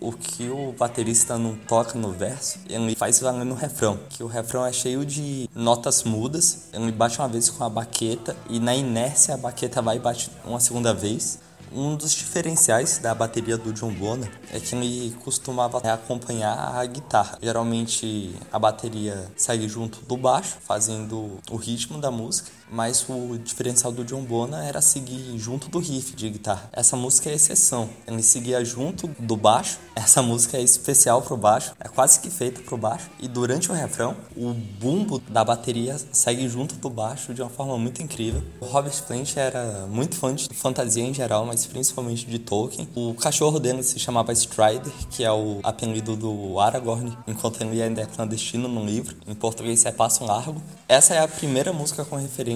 O 0.00 0.12
que 0.12 0.48
o 0.48 0.72
baterista 0.72 1.38
não 1.38 1.54
toca 1.54 1.96
no 1.96 2.10
verso, 2.10 2.58
ele 2.68 2.96
faz 2.96 3.20
valer 3.20 3.44
no 3.44 3.54
refrão. 3.54 4.00
Que 4.10 4.24
o 4.24 4.26
refrão 4.26 4.66
é 4.66 4.72
cheio 4.72 5.06
de 5.06 5.48
notas 5.54 6.02
mudas, 6.02 6.70
ele 6.72 6.90
bate 6.90 7.20
uma 7.20 7.28
vez 7.28 7.48
com 7.48 7.62
a 7.62 7.68
baqueta 7.68 8.36
e 8.50 8.58
na 8.58 8.74
inércia 8.74 9.34
a 9.34 9.38
baqueta 9.38 9.80
vai 9.80 9.96
e 9.96 10.00
bate 10.00 10.28
uma 10.44 10.58
segunda 10.58 10.92
vez. 10.92 11.38
Um 11.76 11.96
dos 11.96 12.12
diferenciais 12.12 12.98
da 12.98 13.12
bateria 13.12 13.56
do 13.56 13.72
John 13.72 13.92
Bonham 13.92 14.28
é 14.52 14.60
que 14.60 14.76
ele 14.76 15.10
costumava 15.24 15.78
acompanhar 15.92 16.56
a 16.56 16.86
guitarra. 16.86 17.36
Geralmente 17.42 18.32
a 18.52 18.60
bateria 18.60 19.28
segue 19.36 19.68
junto 19.68 19.98
do 20.06 20.16
baixo, 20.16 20.56
fazendo 20.62 21.36
o 21.50 21.56
ritmo 21.56 22.00
da 22.00 22.12
música, 22.12 22.48
mas 22.70 23.04
o 23.08 23.38
diferencial 23.38 23.92
do 23.92 24.04
John 24.04 24.22
Bonham 24.22 24.60
era 24.60 24.80
seguir 24.80 25.38
junto 25.38 25.68
do 25.68 25.78
riff 25.78 26.14
de 26.14 26.28
guitarra. 26.28 26.68
Essa 26.72 26.96
música 26.96 27.30
é 27.30 27.34
exceção. 27.34 27.88
Ele 28.06 28.22
seguia 28.22 28.64
junto 28.64 29.08
do 29.18 29.36
baixo. 29.36 29.78
Essa 29.94 30.22
música 30.22 30.56
é 30.56 30.62
especial 30.62 31.22
pro 31.22 31.36
baixo, 31.36 31.72
é 31.78 31.88
quase 31.88 32.18
que 32.20 32.30
feita 32.30 32.60
pro 32.62 32.76
baixo. 32.76 33.08
E 33.20 33.28
durante 33.28 33.70
o 33.70 33.74
refrão, 33.74 34.16
o 34.36 34.52
bumbo 34.52 35.20
da 35.28 35.44
bateria 35.44 35.96
segue 36.12 36.48
junto 36.48 36.74
do 36.76 36.90
baixo 36.90 37.32
de 37.32 37.42
uma 37.42 37.50
forma 37.50 37.78
muito 37.78 38.02
incrível. 38.02 38.42
O 38.60 38.64
Robert 38.64 39.00
Plant 39.04 39.36
era 39.36 39.86
muito 39.88 40.16
fã 40.16 40.34
de 40.34 40.48
fantasia 40.48 41.04
em 41.04 41.14
geral, 41.14 41.46
mas 41.46 41.64
principalmente 41.66 42.26
de 42.26 42.38
Tolkien. 42.38 42.88
O 42.94 43.14
cachorro 43.14 43.60
dele 43.60 43.82
se 43.82 43.98
chamava 43.98 44.32
Strider, 44.32 44.92
que 45.10 45.24
é 45.24 45.30
o 45.30 45.60
apelido 45.62 46.16
do 46.16 46.58
Aragorn, 46.58 47.16
enquanto 47.26 47.60
ele 47.60 47.80
ainda 47.80 48.02
é 48.02 48.06
clandestino 48.06 48.68
no 48.68 48.84
livro. 48.84 49.16
Em 49.26 49.34
português 49.34 49.84
é 49.84 49.92
Passo 49.92 50.24
Largo. 50.24 50.60
Essa 50.88 51.14
é 51.14 51.18
a 51.20 51.28
primeira 51.28 51.72
música 51.72 52.04
com 52.04 52.16
referência 52.16 52.53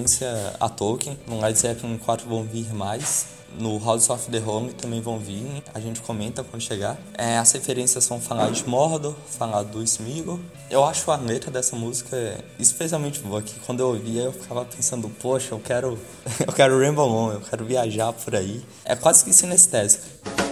a 0.59 0.69
Tolkien. 0.69 1.17
No 1.27 1.39
Led 1.39 1.57
Zeppelin 1.57 1.97
4 1.97 2.27
vão 2.27 2.43
vir 2.43 2.73
mais. 2.73 3.39
No 3.57 3.79
House 3.79 4.09
of 4.09 4.29
the 4.29 4.39
Home 4.39 4.73
também 4.73 5.01
vão 5.01 5.17
vir, 5.17 5.63
a 5.73 5.79
gente 5.79 6.01
comenta 6.01 6.43
quando 6.43 6.61
chegar. 6.61 6.97
É, 7.17 7.37
as 7.37 7.51
referências 7.51 8.03
são 8.03 8.19
falar 8.21 8.51
de 8.51 8.67
Mordor, 8.67 9.15
falar 9.27 9.63
do 9.63 9.81
Smeagol. 9.83 10.39
Eu 10.69 10.85
acho 10.85 11.09
a 11.09 11.15
letra 11.15 11.49
dessa 11.49 11.75
música 11.75 12.43
especialmente 12.59 13.19
boa, 13.21 13.41
que 13.41 13.59
quando 13.61 13.79
eu 13.79 13.87
ouvia 13.87 14.23
eu 14.23 14.31
ficava 14.31 14.63
pensando, 14.65 15.09
poxa, 15.09 15.55
eu 15.55 15.59
quero, 15.59 15.97
eu 16.45 16.53
quero 16.53 16.79
Rainbow 16.79 17.09
On, 17.09 17.31
eu 17.31 17.41
quero 17.41 17.65
viajar 17.65 18.13
por 18.13 18.35
aí. 18.35 18.63
É 18.85 18.95
quase 18.95 19.23
que 19.23 19.33
sinestésica. 19.33 20.48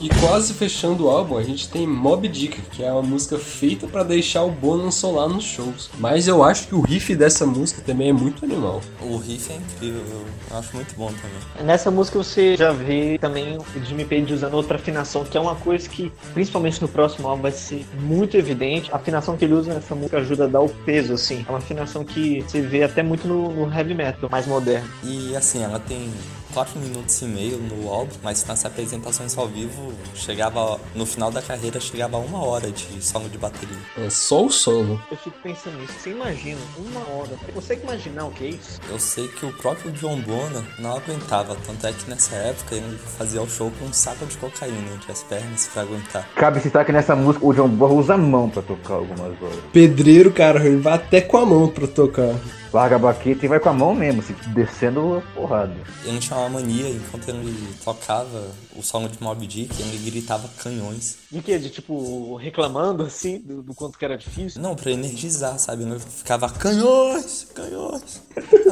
E 0.00 0.08
quase 0.20 0.52
fechando 0.52 1.06
o 1.06 1.10
álbum, 1.10 1.38
a 1.38 1.42
gente 1.42 1.68
tem 1.68 1.86
Mob 1.86 2.28
Dick, 2.28 2.60
que 2.70 2.82
é 2.82 2.92
uma 2.92 3.02
música 3.02 3.38
feita 3.38 3.86
para 3.86 4.02
deixar 4.02 4.42
o 4.42 4.50
Bono 4.50 4.92
solar 4.92 5.28
nos 5.28 5.44
shows. 5.44 5.90
Mas 5.98 6.28
eu 6.28 6.44
acho 6.44 6.68
que 6.68 6.74
o 6.74 6.80
riff 6.82 7.14
dessa 7.16 7.46
música 7.46 7.80
também 7.80 8.10
é 8.10 8.12
muito 8.12 8.44
animal. 8.44 8.82
O 9.00 9.16
riff 9.16 9.50
é 9.50 9.56
incrível, 9.56 10.02
eu 10.50 10.56
acho 10.58 10.76
muito 10.76 10.94
bom 10.96 11.06
também. 11.06 11.66
Nessa 11.66 11.90
música 11.90 12.18
você 12.18 12.56
já 12.56 12.72
vê 12.72 13.18
também 13.18 13.56
o 13.56 13.84
Jimmy 13.84 14.04
Page 14.04 14.34
usando 14.34 14.54
outra 14.54 14.76
afinação, 14.76 15.24
que 15.24 15.38
é 15.38 15.40
uma 15.40 15.54
coisa 15.54 15.88
que, 15.88 16.12
principalmente 16.34 16.80
no 16.82 16.88
próximo 16.88 17.28
álbum, 17.28 17.42
vai 17.42 17.52
ser 17.52 17.86
muito 17.98 18.36
evidente. 18.36 18.92
A 18.92 18.96
afinação 18.96 19.36
que 19.36 19.46
ele 19.46 19.54
usa 19.54 19.72
nessa 19.72 19.94
música 19.94 20.18
ajuda 20.18 20.44
a 20.44 20.48
dar 20.48 20.60
o 20.60 20.68
peso, 20.68 21.14
assim. 21.14 21.44
É 21.48 21.50
uma 21.50 21.58
afinação 21.58 22.04
que 22.04 22.42
você 22.42 22.60
vê 22.60 22.82
até 22.82 23.02
muito 23.02 23.26
no, 23.26 23.50
no 23.50 23.74
heavy 23.74 23.94
metal 23.94 24.28
mais 24.30 24.46
moderno. 24.46 24.88
E 25.02 25.34
assim, 25.34 25.62
ela 25.62 25.80
tem 25.80 26.10
4 26.52 26.78
minutos 26.78 27.20
e 27.22 27.24
meio 27.24 27.58
no 27.58 27.88
álbum, 27.90 28.14
mas 28.22 28.44
nas 28.44 28.64
apresentações 28.64 29.36
ao 29.36 29.46
vivo 29.46 29.92
chegava 30.14 30.80
no 30.94 31.06
final 31.06 31.30
da 31.30 31.42
carreira 31.42 31.78
chegava 31.80 32.16
a 32.16 32.20
uma 32.20 32.44
hora 32.44 32.70
de 32.70 33.02
solo 33.04 33.28
de 33.28 33.38
bateria. 33.38 33.76
É 33.98 34.10
só 34.10 34.44
o 34.44 34.50
solo. 34.50 35.00
Eu 35.10 35.16
fico 35.16 35.36
pensando 35.42 35.78
nisso. 35.78 35.92
Você 35.98 36.10
imagina 36.10 36.60
uma 36.78 37.00
hora? 37.10 37.30
Você 37.36 37.52
consegue 37.52 37.82
imaginar 37.82 38.26
o 38.26 38.30
que 38.30 38.44
é 38.44 38.48
isso? 38.50 38.80
Eu 38.90 38.98
sei 38.98 39.28
que 39.28 39.46
o 39.46 39.52
próprio 39.52 39.92
John 39.92 40.20
Bonham 40.20 40.64
não 40.78 40.96
aguentava, 40.96 41.56
tanto 41.66 41.86
é 41.86 41.92
que 41.92 42.08
nessa 42.08 42.34
época 42.36 42.74
ele 42.74 42.98
fazia 43.18 43.42
o 43.42 43.48
show 43.48 43.70
com 43.78 43.86
um 43.86 43.92
saco 43.92 44.26
de 44.26 44.36
cocaína 44.36 44.94
entre 44.94 45.12
as 45.12 45.22
pernas 45.22 45.68
pra 45.72 45.82
aguentar. 45.82 46.28
Cabe 46.34 46.60
citar 46.60 46.84
que 46.84 46.92
nessa 46.92 47.14
música 47.14 47.44
o 47.44 47.52
John 47.52 47.68
Bonham 47.68 47.98
usa 47.98 48.14
a 48.14 48.18
mão 48.18 48.48
pra 48.48 48.62
tocar 48.62 48.94
algumas 48.94 49.40
horas. 49.42 49.58
Pedreiro, 49.72 50.32
cara, 50.32 50.64
ele 50.64 50.76
vai 50.76 50.94
até 50.94 51.20
com 51.20 51.36
a 51.36 51.46
mão 51.46 51.68
pra 51.68 51.86
tocar. 51.86 52.34
Larga 52.72 52.96
a 52.96 52.98
baqueta 52.98 53.44
e 53.44 53.48
vai 53.48 53.60
com 53.60 53.68
a 53.68 53.72
mão 53.72 53.94
mesmo, 53.94 54.20
assim, 54.20 54.34
descendo 54.48 55.16
a 55.16 55.20
porrada. 55.34 55.74
Ele 56.04 56.18
tinha 56.18 56.38
uma 56.38 56.48
mania, 56.48 56.88
enquanto 56.88 57.28
ele 57.28 57.74
tocava 57.84 58.48
o 58.78 58.82
solo 58.82 59.08
de 59.08 59.22
Mob 59.22 59.46
Dick, 59.46 59.80
ele 59.80 60.10
gritava 60.10 60.48
canhões. 60.58 61.18
De 61.30 61.42
que? 61.42 61.58
De 61.58 61.70
tipo, 61.70 62.36
reclamando 62.36 63.02
assim, 63.02 63.38
do, 63.38 63.62
do 63.62 63.74
quanto 63.74 63.98
que 63.98 64.04
era 64.04 64.16
difícil? 64.16 64.60
Não, 64.60 64.74
pra 64.74 64.90
energizar, 64.90 65.58
sabe? 65.58 65.82
Ele 65.82 65.98
ficava 65.98 66.48
canhões, 66.50 67.46
canhões. 67.54 68.22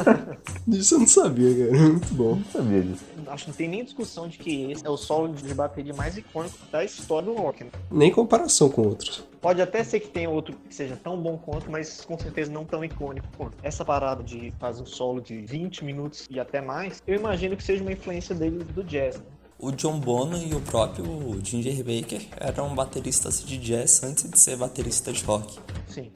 Isso 0.67 0.95
eu 0.95 0.99
não 0.99 1.07
sabia, 1.07 1.67
cara. 1.67 1.77
Muito 1.77 2.13
bom. 2.13 2.35
Não 2.35 2.45
sabia 2.51 2.81
disso. 2.81 3.03
Acho 3.27 3.45
que 3.45 3.49
não 3.49 3.57
tem 3.57 3.67
nem 3.67 3.83
discussão 3.83 4.27
de 4.27 4.37
que 4.37 4.71
esse 4.71 4.85
é 4.85 4.89
o 4.89 4.97
solo 4.97 5.33
de 5.33 5.53
bateria 5.53 5.93
mais 5.93 6.17
icônico 6.17 6.57
da 6.71 6.83
história 6.83 7.27
do 7.27 7.35
rock. 7.35 7.63
Né? 7.63 7.71
Nem 7.91 8.11
comparação 8.11 8.69
com 8.69 8.83
outros. 8.83 9.23
Pode 9.41 9.61
até 9.61 9.83
ser 9.83 9.99
que 9.99 10.07
tenha 10.07 10.29
outro 10.29 10.55
que 10.67 10.73
seja 10.73 10.95
tão 10.95 11.21
bom 11.21 11.37
quanto, 11.37 11.69
mas 11.69 12.01
com 12.01 12.17
certeza 12.17 12.51
não 12.51 12.65
tão 12.65 12.83
icônico 12.83 13.27
quanto. 13.37 13.55
Essa 13.61 13.85
parada 13.85 14.23
de 14.23 14.51
fazer 14.59 14.81
um 14.81 14.87
solo 14.87 15.21
de 15.21 15.37
20 15.37 15.85
minutos 15.85 16.27
e 16.31 16.39
até 16.39 16.61
mais, 16.61 17.01
eu 17.05 17.15
imagino 17.15 17.55
que 17.55 17.63
seja 17.63 17.83
uma 17.83 17.91
influência 17.91 18.33
dele 18.33 18.63
do 18.63 18.83
jazz. 18.83 19.17
Né? 19.17 19.25
O 19.57 19.71
John 19.71 19.99
Bonham 19.99 20.43
e 20.43 20.53
o 20.53 20.59
próprio 20.61 21.39
Ginger 21.43 21.77
Baker 21.77 22.21
eram 22.37 22.75
bateristas 22.75 23.43
de 23.43 23.57
jazz 23.57 24.03
antes 24.03 24.29
de 24.29 24.37
ser 24.37 24.57
baterista 24.57 25.13
de 25.13 25.23
rock. 25.23 25.57
Sim. 25.87 26.11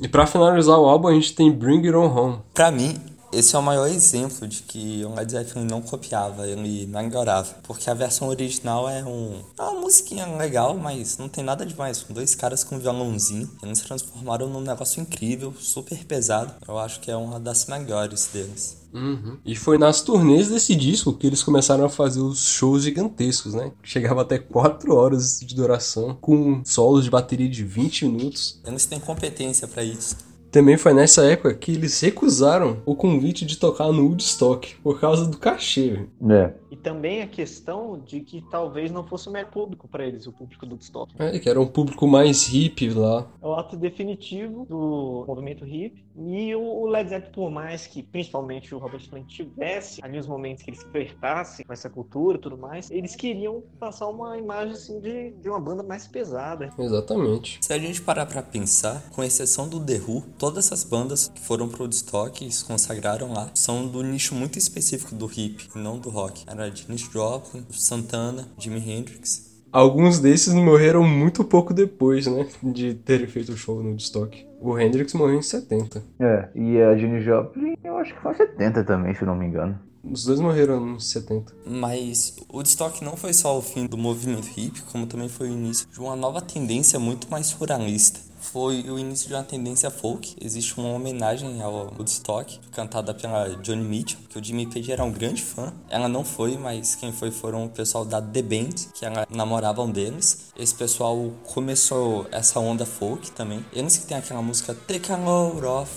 E 0.00 0.08
pra 0.08 0.26
finalizar 0.26 0.78
o 0.78 0.86
álbum, 0.86 1.08
a 1.08 1.12
gente 1.12 1.34
tem 1.34 1.52
Bring 1.52 1.86
It 1.86 1.94
On 1.94 2.06
Home. 2.06 2.38
Pra 2.54 2.70
mim, 2.70 2.98
esse 3.30 3.54
é 3.54 3.58
o 3.58 3.62
maior 3.62 3.86
exemplo 3.88 4.48
de 4.48 4.62
que 4.62 5.04
o 5.04 5.14
Led 5.14 5.30
Zeppelin 5.30 5.66
não 5.66 5.82
copiava, 5.82 6.46
ele 6.46 6.86
melhorava. 6.86 7.56
Porque 7.64 7.90
a 7.90 7.94
versão 7.94 8.28
original 8.28 8.88
é, 8.88 9.04
um, 9.04 9.42
é 9.58 9.62
uma 9.62 9.80
musiquinha 9.80 10.24
legal, 10.24 10.74
mas 10.76 11.18
não 11.18 11.28
tem 11.28 11.44
nada 11.44 11.66
demais. 11.66 12.02
Com 12.02 12.14
dois 12.14 12.34
caras 12.34 12.64
com 12.64 12.78
violãozinho, 12.78 13.50
eles 13.62 13.80
transformaram 13.80 14.48
num 14.48 14.62
negócio 14.62 15.02
incrível, 15.02 15.52
super 15.52 16.02
pesado. 16.06 16.54
Eu 16.66 16.78
acho 16.78 17.00
que 17.00 17.10
é 17.10 17.16
uma 17.16 17.38
das 17.38 17.66
melhores 17.66 18.30
deles. 18.32 18.77
Uhum. 18.92 19.36
E 19.44 19.54
foi 19.54 19.78
nas 19.78 20.00
turnês 20.00 20.48
desse 20.48 20.74
disco 20.74 21.12
que 21.12 21.26
eles 21.26 21.42
começaram 21.42 21.84
a 21.84 21.88
fazer 21.88 22.20
os 22.20 22.46
shows 22.46 22.84
gigantescos, 22.84 23.54
né? 23.54 23.72
Chegava 23.82 24.22
até 24.22 24.38
4 24.38 24.94
horas 24.94 25.40
de 25.40 25.54
duração, 25.54 26.16
com 26.20 26.62
solos 26.64 27.04
de 27.04 27.10
bateria 27.10 27.48
de 27.48 27.64
20 27.64 28.06
minutos. 28.06 28.60
Eles 28.66 28.86
têm 28.86 28.98
competência 28.98 29.68
para 29.68 29.84
isso. 29.84 30.16
Também 30.50 30.78
foi 30.78 30.94
nessa 30.94 31.24
época 31.24 31.52
que 31.54 31.72
eles 31.72 32.00
recusaram 32.00 32.78
o 32.86 32.94
convite 32.94 33.44
de 33.44 33.58
tocar 33.58 33.92
no 33.92 34.06
Woodstock 34.06 34.76
por 34.82 34.98
causa 34.98 35.26
do 35.26 35.36
cachê. 35.36 36.06
É. 36.30 36.52
E 36.70 36.76
também 36.76 37.22
a 37.22 37.26
questão 37.26 37.98
de 37.98 38.20
que 38.20 38.42
talvez 38.50 38.90
não 38.90 39.06
fosse 39.06 39.28
o 39.28 39.32
melhor 39.32 39.50
público 39.50 39.88
para 39.88 40.06
eles, 40.06 40.26
o 40.26 40.32
público 40.32 40.66
do 40.66 40.72
Woodstock. 40.72 41.14
É, 41.18 41.38
que 41.38 41.48
era 41.48 41.60
um 41.60 41.66
público 41.66 42.06
mais 42.06 42.46
hippie 42.46 42.90
lá. 42.90 43.26
É 43.42 43.46
o 43.46 43.54
ato 43.54 43.76
definitivo 43.76 44.66
do 44.66 45.24
movimento 45.26 45.64
hippie. 45.64 46.08
E 46.20 46.54
o 46.54 46.86
Led 46.86 47.08
Zeppelin, 47.08 47.32
por 47.32 47.50
mais 47.50 47.86
que 47.86 48.02
principalmente 48.02 48.74
o 48.74 48.78
Robert 48.78 49.08
Plant 49.08 49.26
tivesse 49.26 50.00
ali 50.04 50.18
os 50.18 50.26
momentos 50.26 50.64
que 50.64 50.70
eles 50.70 50.82
flertassem 50.82 51.64
com 51.64 51.72
essa 51.72 51.88
cultura 51.88 52.36
e 52.36 52.40
tudo 52.40 52.58
mais, 52.58 52.90
eles 52.90 53.14
queriam 53.14 53.62
passar 53.78 54.08
uma 54.08 54.36
imagem 54.36 54.72
assim 54.72 55.00
de, 55.00 55.30
de 55.30 55.48
uma 55.48 55.60
banda 55.60 55.82
mais 55.82 56.08
pesada. 56.08 56.72
Exatamente. 56.76 57.58
Se 57.60 57.72
a 57.72 57.78
gente 57.78 58.02
parar 58.02 58.26
pra 58.26 58.42
pensar, 58.42 59.08
com 59.10 59.22
exceção 59.22 59.68
do 59.68 59.78
The 59.78 60.00
Who, 60.00 60.24
todas 60.38 60.66
essas 60.66 60.82
bandas 60.82 61.28
que 61.28 61.40
foram 61.40 61.68
pro 61.68 61.84
Woodstock 61.84 62.44
e 62.44 62.50
se 62.50 62.64
consagraram 62.64 63.32
lá 63.32 63.50
são 63.54 63.86
do 63.86 64.02
nicho 64.02 64.34
muito 64.34 64.58
específico 64.58 65.14
do 65.14 65.26
hip, 65.26 65.68
não 65.74 65.98
do 65.98 66.10
rock. 66.10 66.42
Era 66.58 66.74
Janis 66.74 67.02
Joplin, 67.02 67.64
Santana, 67.70 68.48
Jimi 68.58 68.80
Hendrix. 68.80 69.62
Alguns 69.70 70.18
desses 70.18 70.52
morreram 70.52 71.04
muito 71.04 71.44
pouco 71.44 71.72
depois, 71.72 72.26
né? 72.26 72.48
De 72.60 72.94
terem 72.94 73.28
feito 73.28 73.52
o 73.52 73.56
show 73.56 73.80
no 73.80 73.90
Woodstock. 73.90 74.44
O 74.60 74.76
Hendrix 74.76 75.12
morreu 75.14 75.38
em 75.38 75.42
70. 75.42 76.02
É, 76.18 76.48
e 76.56 76.82
a 76.82 76.96
Jenny 76.96 77.20
Joplin, 77.20 77.76
eu 77.84 77.96
acho 77.96 78.12
que 78.12 78.20
foi 78.20 78.34
70 78.34 78.82
também, 78.82 79.14
se 79.14 79.24
não 79.24 79.36
me 79.36 79.46
engano. 79.46 79.78
Os 80.02 80.24
dois 80.24 80.40
morreram 80.40 80.96
em 80.96 80.98
70. 80.98 81.54
Mas 81.64 82.36
o 82.48 82.56
Woodstock 82.56 83.04
não 83.04 83.16
foi 83.16 83.32
só 83.32 83.56
o 83.56 83.62
fim 83.62 83.86
do 83.86 83.96
movimento 83.96 84.48
hip, 84.56 84.82
como 84.90 85.06
também 85.06 85.28
foi 85.28 85.50
o 85.50 85.52
início 85.52 85.86
de 85.92 86.00
uma 86.00 86.16
nova 86.16 86.40
tendência 86.40 86.98
muito 86.98 87.30
mais 87.30 87.52
ruralista. 87.52 88.18
Foi 88.40 88.82
o 88.90 88.98
início 88.98 89.28
de 89.28 89.34
uma 89.34 89.42
tendência 89.42 89.90
folk. 89.90 90.36
Existe 90.40 90.78
uma 90.78 90.90
homenagem 90.90 91.60
ao 91.62 91.92
Woodstock, 91.96 92.58
cantada 92.72 93.12
pela 93.14 93.48
Johnny 93.56 93.82
Mitchell, 93.82 94.18
que 94.28 94.38
o 94.38 94.44
Jimmy 94.44 94.66
Page 94.66 94.92
era 94.92 95.04
um 95.04 95.12
grande 95.12 95.42
fã. 95.42 95.72
Ela 95.88 96.08
não 96.08 96.24
foi, 96.24 96.56
mas 96.56 96.94
quem 96.94 97.12
foi 97.12 97.30
foram 97.30 97.64
o 97.64 97.68
pessoal 97.68 98.04
da 98.04 98.20
The 98.20 98.42
Band, 98.42 98.74
que 98.94 99.04
ela 99.04 99.26
namoravam 99.30 99.90
deles. 99.90 100.52
Esse 100.56 100.74
pessoal 100.74 101.30
começou 101.52 102.26
essa 102.30 102.58
onda 102.60 102.86
folk 102.86 103.30
também. 103.32 103.64
Eles 103.72 103.96
que 103.96 104.06
tem 104.06 104.16
aquela 104.16 104.42
música 104.42 104.74
Take 104.74 105.12
a 105.12 105.16
Load 105.16 105.64
Off. 105.64 105.92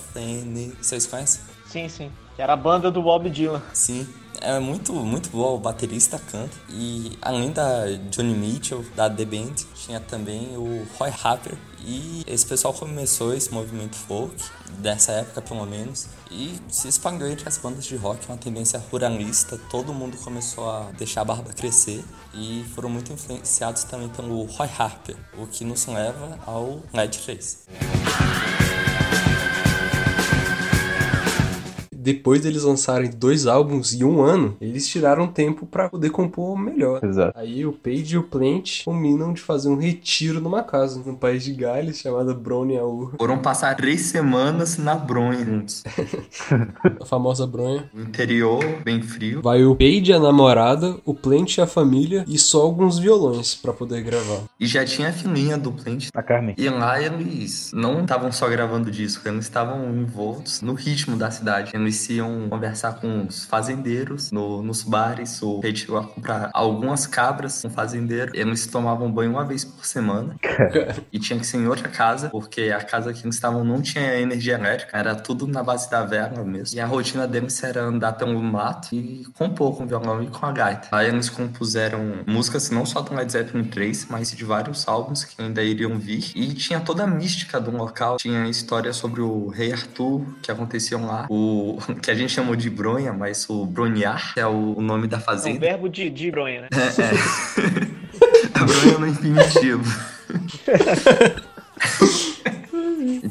Vocês 0.82 1.06
conhecem? 1.08 1.42
Sim, 1.68 1.88
sim. 1.88 2.12
Que 2.36 2.42
era 2.42 2.54
a 2.54 2.58
banda 2.58 2.90
do 2.90 3.02
Bob 3.02 3.30
Dylan. 3.30 3.62
Sim, 3.74 4.08
é 4.42 4.60
muito, 4.60 4.94
muito 4.94 5.30
boa, 5.30 5.52
o 5.52 5.60
baterista 5.60 6.18
canta. 6.18 6.56
E 6.70 7.18
além 7.22 7.52
da 7.52 7.86
Johnny 8.10 8.34
Mitchell, 8.34 8.84
da 8.96 9.10
The 9.10 9.26
Band, 9.26 9.54
tinha 9.76 10.00
também 10.00 10.58
o 10.58 10.86
Roy 10.98 11.12
Harper. 11.24 11.56
E 11.84 12.24
esse 12.28 12.46
pessoal 12.46 12.74
começou 12.74 13.34
esse 13.34 13.52
movimento 13.54 13.96
folk, 13.96 14.36
dessa 14.80 15.12
época 15.14 15.42
pelo 15.42 15.66
menos, 15.66 16.08
e 16.30 16.56
se 16.70 16.88
espalhou 16.88 17.28
entre 17.28 17.48
as 17.48 17.58
bandas 17.58 17.86
de 17.86 17.96
rock, 17.96 18.28
uma 18.28 18.38
tendência 18.38 18.82
ruralista. 18.92 19.60
Todo 19.70 19.94
mundo 19.94 20.18
começou 20.18 20.70
a 20.70 20.92
deixar 20.98 21.22
a 21.22 21.26
barba 21.26 21.52
crescer 21.54 22.04
e 22.34 22.64
foram 22.76 22.90
muito 22.90 23.12
influenciados 23.12 23.84
também 23.84 24.10
pelo 24.10 24.46
Roy 24.46 24.70
Harper, 24.78 25.16
o 25.38 25.48
que 25.48 25.64
nos 25.64 25.86
leva 25.88 26.40
ao 26.46 26.80
Led 26.94 27.18
3. 27.18 27.68
Depois 32.02 32.42
deles 32.42 32.64
lançarem 32.64 33.12
dois 33.12 33.46
álbuns 33.46 33.94
em 33.94 34.04
um 34.04 34.22
ano, 34.22 34.58
eles 34.60 34.88
tiraram 34.88 35.28
tempo 35.28 35.66
para 35.68 35.88
poder 35.88 36.10
compor 36.10 36.58
melhor. 36.58 37.04
Exato. 37.04 37.38
Aí 37.38 37.66
o 37.66 37.72
Page 37.72 38.16
e 38.16 38.18
o 38.18 38.24
Plant 38.24 38.84
combinam 38.84 39.34
de 39.34 39.42
fazer 39.42 39.70
um 39.70 39.78
retiro 39.78 40.42
numa 40.42 40.64
casa, 40.64 41.02
num 41.06 41.16
país 41.16 41.44
de 41.44 41.54
Gales, 41.54 42.00
chamada 42.00 42.34
Bronhaur. 42.34 43.14
Foram 43.18 43.38
passar 43.38 43.76
três 43.76 44.02
semanas 44.02 44.78
na 44.78 44.96
Bronha 44.96 45.46
juntos. 45.46 45.84
A 47.00 47.06
famosa 47.06 47.46
Bronha. 47.46 47.90
Interior, 47.94 48.64
bem 48.84 49.02
frio. 49.02 49.42
Vai 49.42 49.64
o 49.64 49.76
Page, 49.76 50.12
a 50.14 50.20
namorada, 50.20 50.98
o 51.06 51.14
Plant 51.14 51.58
e 51.58 51.62
a 51.62 51.68
família 51.68 52.26
e 52.28 52.38
só 52.38 52.62
alguns 52.62 52.98
violões 52.98 53.54
para 53.54 53.74
poder 53.74 54.02
gravar. 54.02 54.42
E 54.60 54.66
já 54.66 54.84
tinha 54.86 55.10
a 55.10 55.14
filhinha 55.14 55.58
do 55.58 55.72
Plant. 55.72 56.08
A 56.16 56.24
Carmen. 56.24 56.56
E 56.58 56.70
lá 56.70 57.02
eles 57.02 57.72
não 57.74 58.02
estavam 58.02 58.32
só 58.32 58.50
gravando 58.50 58.90
disco, 58.90 59.28
eles 59.28 59.46
estavam 59.46 59.94
envoltos 59.96 60.62
no 60.62 60.74
ritmo 60.74 61.16
da 61.16 61.30
cidade. 61.30 61.72
Eles 61.74 61.91
eles 61.92 62.10
iam 62.10 62.48
conversar 62.50 62.94
com 62.94 63.26
os 63.28 63.46
fazendeiros 63.46 64.32
no, 64.32 64.64
nos 64.64 64.82
bares, 64.82 65.42
ou 65.44 65.62
eles 65.64 65.84
iam 65.84 66.04
comprar 66.04 66.50
algumas 66.54 67.06
cabras 67.06 67.62
com 67.62 67.68
um 67.68 67.72
fazendeiro. 67.72 68.32
Eles 68.34 68.66
tomavam 68.66 69.12
banho 69.12 69.32
uma 69.32 69.46
vez 69.46 69.66
por 69.66 69.86
semana 69.86 70.38
e 71.12 71.20
tinha 71.20 71.38
que 71.38 71.46
ser 71.46 71.58
em 71.58 71.68
outra 71.68 71.90
casa, 71.90 72.30
porque 72.30 72.74
a 72.76 72.82
casa 72.82 73.14
que 73.14 73.24
eles 73.24 73.36
estavam 73.36 73.64
não 73.64 73.82
tinha 73.82 74.20
energia 74.20 74.56
elétrica, 74.56 74.98
era 74.98 75.16
tudo 75.16 75.46
na 75.46 75.62
base 75.62 75.90
da 75.90 76.04
vela 76.06 76.44
mesmo. 76.44 76.78
E 76.78 76.80
a 76.80 76.86
rotina 76.86 77.28
deles 77.28 77.62
era 77.62 77.84
andar 77.84 78.14
pelo 78.14 78.42
mato 78.42 78.96
e 78.96 79.26
compor 79.34 79.78
com 79.78 79.86
violão 79.86 80.24
e 80.24 80.28
com 80.28 80.46
a 80.46 80.52
gaita. 80.52 80.88
Aí 80.92 81.10
eles 81.10 81.30
compuseram 81.30 82.24
músicas 82.26 82.70
não 82.70 82.86
só 82.86 83.02
do 83.02 83.14
Led 83.14 83.32
Zeppelin 83.32 83.66
3, 83.66 84.08
mas 84.10 84.32
de 84.32 84.46
vários 84.46 84.88
álbuns 84.88 85.26
que 85.26 85.42
ainda 85.42 85.62
iriam 85.62 86.00
vir. 86.00 86.32
E 86.36 86.54
tinha 86.54 86.80
toda 86.80 87.04
a 87.04 87.08
mística 87.08 87.60
do 87.60 87.72
local, 87.72 88.18
tinha 88.18 88.48
história 88.48 88.94
sobre 88.94 89.22
o 89.22 89.50
rei 89.50 89.74
Arthur, 89.74 90.26
que 90.42 90.52
aconteciam 90.52 91.06
lá, 91.06 91.26
o 91.30 91.78
que 92.02 92.12
a 92.12 92.16
gente 92.16 92.32
chamou 92.32 92.56
de 92.56 92.70
bronha, 92.70 93.12
mas 93.14 93.50
o 93.50 93.66
bronhar, 93.66 94.34
é 94.36 94.46
o, 94.46 94.76
o 94.78 94.82
nome 94.82 95.08
da 95.08 95.18
É 95.18 95.20
um 95.20 95.24
fazenda. 95.24 95.60
verbo 95.60 95.90
de, 95.90 96.10
de 96.10 96.32
bronha, 96.32 96.62
né? 96.62 96.68
É. 96.74 98.52
a 98.60 98.64
bronha 98.66 98.98
no 99.00 99.08
infinitivo. 99.08 99.84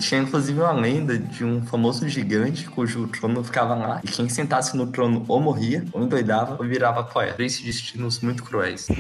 Tinha 0.01 0.23
inclusive 0.23 0.59
uma 0.59 0.73
lenda 0.73 1.17
de 1.19 1.45
um 1.45 1.63
famoso 1.65 2.09
gigante 2.09 2.65
cujo 2.69 3.07
trono 3.09 3.45
ficava 3.45 3.75
lá, 3.75 4.01
e 4.03 4.09
quem 4.09 4.29
sentasse 4.29 4.77
no 4.77 4.87
trono 4.87 5.25
ou 5.29 5.41
morria, 5.41 5.85
ou 5.93 6.03
endoidava, 6.03 6.57
ou 6.59 6.67
virava 6.69 7.05
poeta. 7.05 7.35
Três 7.35 7.61
destinos 7.61 8.21
muito 8.21 8.43
cruéis. 8.43 8.89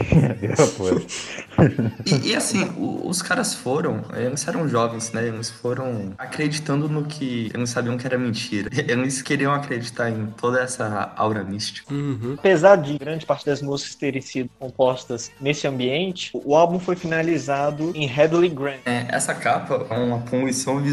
E, 2.07 2.31
e, 2.31 2.37
assim, 2.37 2.65
o- 2.77 3.07
os 3.09 3.21
caras 3.23 3.55
foram, 3.55 4.03
eles 4.17 4.47
eram 4.49 4.69
jovens, 4.69 5.13
né? 5.13 5.27
Eles 5.29 5.51
foram 5.51 6.13
acreditando 6.19 6.89
no 6.89 7.05
que 7.05 7.51
eles 7.55 7.71
sabiam 7.71 7.97
que 7.99 8.07
era 8.07 8.17
mentira. 8.19 8.71
Eles 8.91 9.23
queriam 9.23 9.53
acreditar 9.53 10.11
em 10.11 10.27
toda 10.39 10.61
essa 10.61 11.13
aura 11.17 11.45
mística. 11.45 11.93
Uhum. 11.93 12.35
Apesar 12.39 12.77
de 12.77 12.97
grande 12.99 13.27
parte 13.27 13.45
das 13.47 13.61
músicas 13.63 13.95
terem 13.95 14.21
sido 14.23 14.51
compostas 14.59 15.31
nesse 15.41 15.67
ambiente, 15.67 16.31
o 16.35 16.55
álbum 16.57 16.79
foi 16.79 16.97
finalizado 16.97 17.93
em 17.95 18.07
Headley 18.07 18.49
Grant. 18.49 18.81
É, 18.87 19.07
essa 19.09 19.35
capa 19.35 19.87
é 19.91 19.99
uma 19.99 20.19
poluição 20.21 20.79
visual 20.81 20.90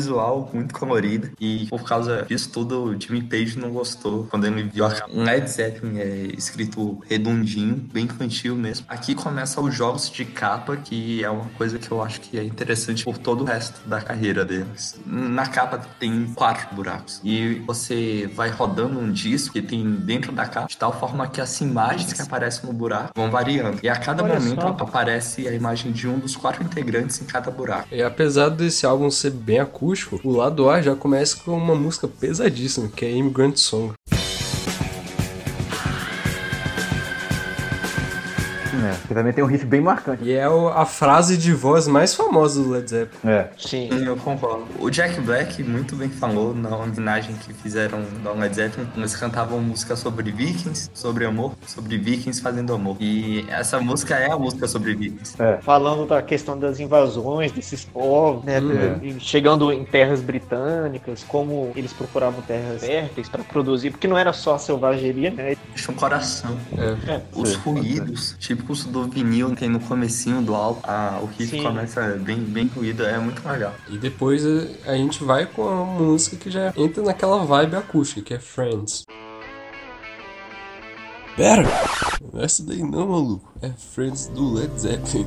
muito 0.53 0.73
colorida 0.73 1.31
e 1.39 1.65
por 1.67 1.83
causa 1.83 2.23
disso 2.23 2.49
tudo 2.51 2.83
o 2.83 2.99
Jimmy 2.99 3.23
Page 3.23 3.57
não 3.57 3.71
gostou 3.71 4.25
quando 4.29 4.45
ele 4.45 4.63
viu. 4.63 4.85
Um 5.13 5.23
Led 5.23 5.49
Zeppelin 5.49 5.99
é 5.99 6.07
escrito 6.37 7.01
redondinho, 7.07 7.75
bem 7.75 8.05
infantil 8.05 8.55
mesmo. 8.55 8.85
Aqui 8.87 9.15
começa 9.15 9.59
os 9.61 9.73
jogos 9.73 10.09
de 10.09 10.25
capa, 10.25 10.77
que 10.77 11.23
é 11.23 11.29
uma 11.29 11.49
coisa 11.57 11.77
que 11.77 11.89
eu 11.89 12.01
acho 12.01 12.21
que 12.21 12.37
é 12.37 12.43
interessante 12.43 13.03
por 13.03 13.17
todo 13.17 13.41
o 13.41 13.43
resto 13.45 13.87
da 13.87 14.01
carreira 14.01 14.45
deles. 14.45 14.99
Na 15.05 15.47
capa 15.47 15.79
tem 15.99 16.27
quatro 16.33 16.75
buracos 16.75 17.21
e 17.23 17.55
você 17.65 18.29
vai 18.33 18.49
rodando 18.49 18.99
um 18.99 19.11
disco 19.11 19.53
que 19.53 19.61
tem 19.61 19.83
dentro 19.95 20.31
da 20.31 20.45
capa 20.45 20.67
de 20.67 20.77
tal 20.77 20.97
forma 20.97 21.27
que 21.27 21.41
as 21.41 21.59
imagens 21.61 22.13
que 22.13 22.21
aparecem 22.21 22.65
no 22.65 22.73
buraco 22.73 23.11
vão 23.15 23.29
variando. 23.29 23.79
E 23.83 23.89
a 23.89 23.95
cada 23.95 24.23
Olha 24.23 24.39
momento 24.39 24.61
só. 24.61 24.67
aparece 24.69 25.47
a 25.47 25.53
imagem 25.53 25.91
de 25.91 26.07
um 26.07 26.19
dos 26.19 26.35
quatro 26.35 26.63
integrantes 26.63 27.21
em 27.21 27.25
cada 27.25 27.49
buraco. 27.51 27.87
E 27.91 28.01
apesar 28.01 28.49
desse 28.49 28.85
álbum 28.85 29.09
ser 29.09 29.31
bem 29.31 29.59
acústico, 29.59 29.86
o 30.23 30.31
lado 30.31 30.69
A 30.69 30.81
já 30.81 30.95
começa 30.95 31.37
com 31.37 31.55
uma 31.55 31.75
música 31.75 32.07
pesadíssima, 32.07 32.87
que 32.87 33.05
é 33.05 33.11
Immigrant 33.11 33.57
Song. 33.57 33.93
É, 39.07 39.09
porque 39.09 39.13
também 39.13 39.31
tem 39.33 39.43
um 39.43 39.47
riff 39.47 39.65
bem 39.65 39.79
marcante. 39.81 40.23
E 40.23 40.33
é 40.33 40.47
o- 40.49 40.67
a 40.67 40.85
frase 40.85 41.37
de 41.37 41.53
voz 41.53 41.87
mais 41.87 42.13
famosa 42.13 42.61
do 42.61 42.69
Led 42.71 42.89
Zeppelin. 42.89 43.33
É. 43.33 43.49
Sim. 43.57 43.89
Sim, 43.91 44.05
eu 44.05 44.17
concordo. 44.17 44.65
O 44.79 44.89
Jack 44.89 45.19
Black 45.21 45.63
muito 45.63 45.95
bem 45.95 46.09
falou 46.09 46.53
na 46.53 46.75
homenagem 46.75 47.35
que 47.35 47.53
fizeram 47.53 48.03
da 48.23 48.31
Led 48.33 48.53
Zeppelin. 48.55 48.87
Eles 48.97 49.15
cantavam 49.15 49.59
música 49.61 49.95
sobre 49.95 50.31
vikings, 50.31 50.89
sobre 50.93 51.25
amor, 51.25 51.53
sobre 51.65 51.97
vikings 51.97 52.41
fazendo 52.41 52.73
amor. 52.73 52.97
E 52.99 53.45
essa 53.49 53.79
música 53.79 54.15
é 54.15 54.31
a 54.31 54.37
música 54.37 54.67
sobre 54.67 54.93
vikings. 54.93 55.35
Falando 55.61 56.05
da 56.05 56.21
questão 56.21 56.57
das 56.59 56.79
invasões 56.79 57.51
desses 57.51 57.83
povos, 57.85 58.43
né? 58.43 58.57
E 59.01 59.17
Chegando 59.19 59.71
em 59.71 59.83
terras 59.85 60.21
britânicas, 60.21 61.23
como 61.27 61.71
eles 61.75 61.93
procuravam 61.93 62.41
terras 62.41 62.81
férteis 62.81 63.29
para 63.29 63.43
produzir, 63.43 63.91
porque 63.91 64.07
não 64.07 64.17
era 64.17 64.33
só 64.33 64.55
a 64.55 64.59
selvageria, 64.59 65.31
né? 65.31 65.55
Deixa 65.73 65.91
um 65.91 65.95
coração. 65.95 66.57
É. 66.77 67.13
É, 67.13 67.21
Os 67.35 67.49
Sim, 67.49 67.57
ruídos, 67.57 68.35
típicos 68.39 68.85
do 68.85 68.96
vinil, 69.03 69.55
tem 69.55 69.69
no 69.69 69.79
comecinho 69.79 70.41
do 70.41 70.55
álbum. 70.55 70.79
Ah, 70.83 71.19
o 71.21 71.25
riff 71.25 71.57
Sim. 71.57 71.63
começa 71.63 72.01
bem, 72.19 72.37
bem 72.37 72.67
ruído, 72.67 73.03
é 73.03 73.17
muito 73.17 73.47
legal. 73.47 73.73
E 73.89 73.97
depois 73.97 74.43
a, 74.45 74.91
a 74.91 74.95
gente 74.95 75.23
vai 75.23 75.45
com 75.45 75.67
a 75.67 75.85
música 75.85 76.35
que 76.37 76.49
já 76.49 76.73
entra 76.75 77.03
naquela 77.03 77.43
vibe 77.45 77.75
acústica, 77.75 78.21
que 78.21 78.33
é 78.33 78.39
Friends. 78.39 79.05
Pera! 81.35 81.67
Essa 82.33 82.63
daí 82.63 82.81
não, 82.81 83.09
maluco. 83.09 83.47
É 83.61 83.69
Friends 83.69 84.27
do 84.27 84.53
Led 84.53 84.71
Zeppelin. 84.79 85.25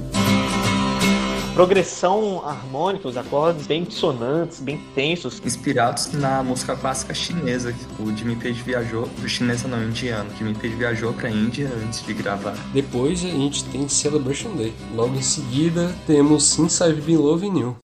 Progressão 1.55 2.43
harmônica, 2.47 3.09
os 3.09 3.17
acordes 3.17 3.67
bem 3.67 3.85
dissonantes, 3.85 4.61
bem 4.61 4.79
tensos. 4.95 5.41
Inspirados 5.45 6.13
na 6.13 6.43
música 6.43 6.77
clássica 6.77 7.13
chinesa, 7.13 7.73
que 7.73 8.03
o 8.03 8.17
Jimmy 8.17 8.37
Page 8.37 8.63
viajou, 8.63 9.09
o 9.23 9.29
chinesa 9.29 9.69
não, 9.69 9.83
indiano. 9.83 10.31
Jimmy 10.39 10.55
Page 10.55 10.75
viajou 10.75 11.13
pra 11.13 11.29
Índia 11.29 11.71
antes 11.85 12.05
de 12.05 12.15
gravar. 12.15 12.57
Depois 12.73 13.25
a 13.25 13.29
gente 13.29 13.65
tem 13.65 13.89
Celebration 13.89 14.55
Day. 14.57 14.73
Logo 14.95 15.15
em 15.15 15.23
seguida 15.23 15.95
temos 16.07 16.45
Since 16.45 16.83
I've 16.83 17.01
Been 17.03 17.17
Loving 17.17 17.59
You. 17.59 17.77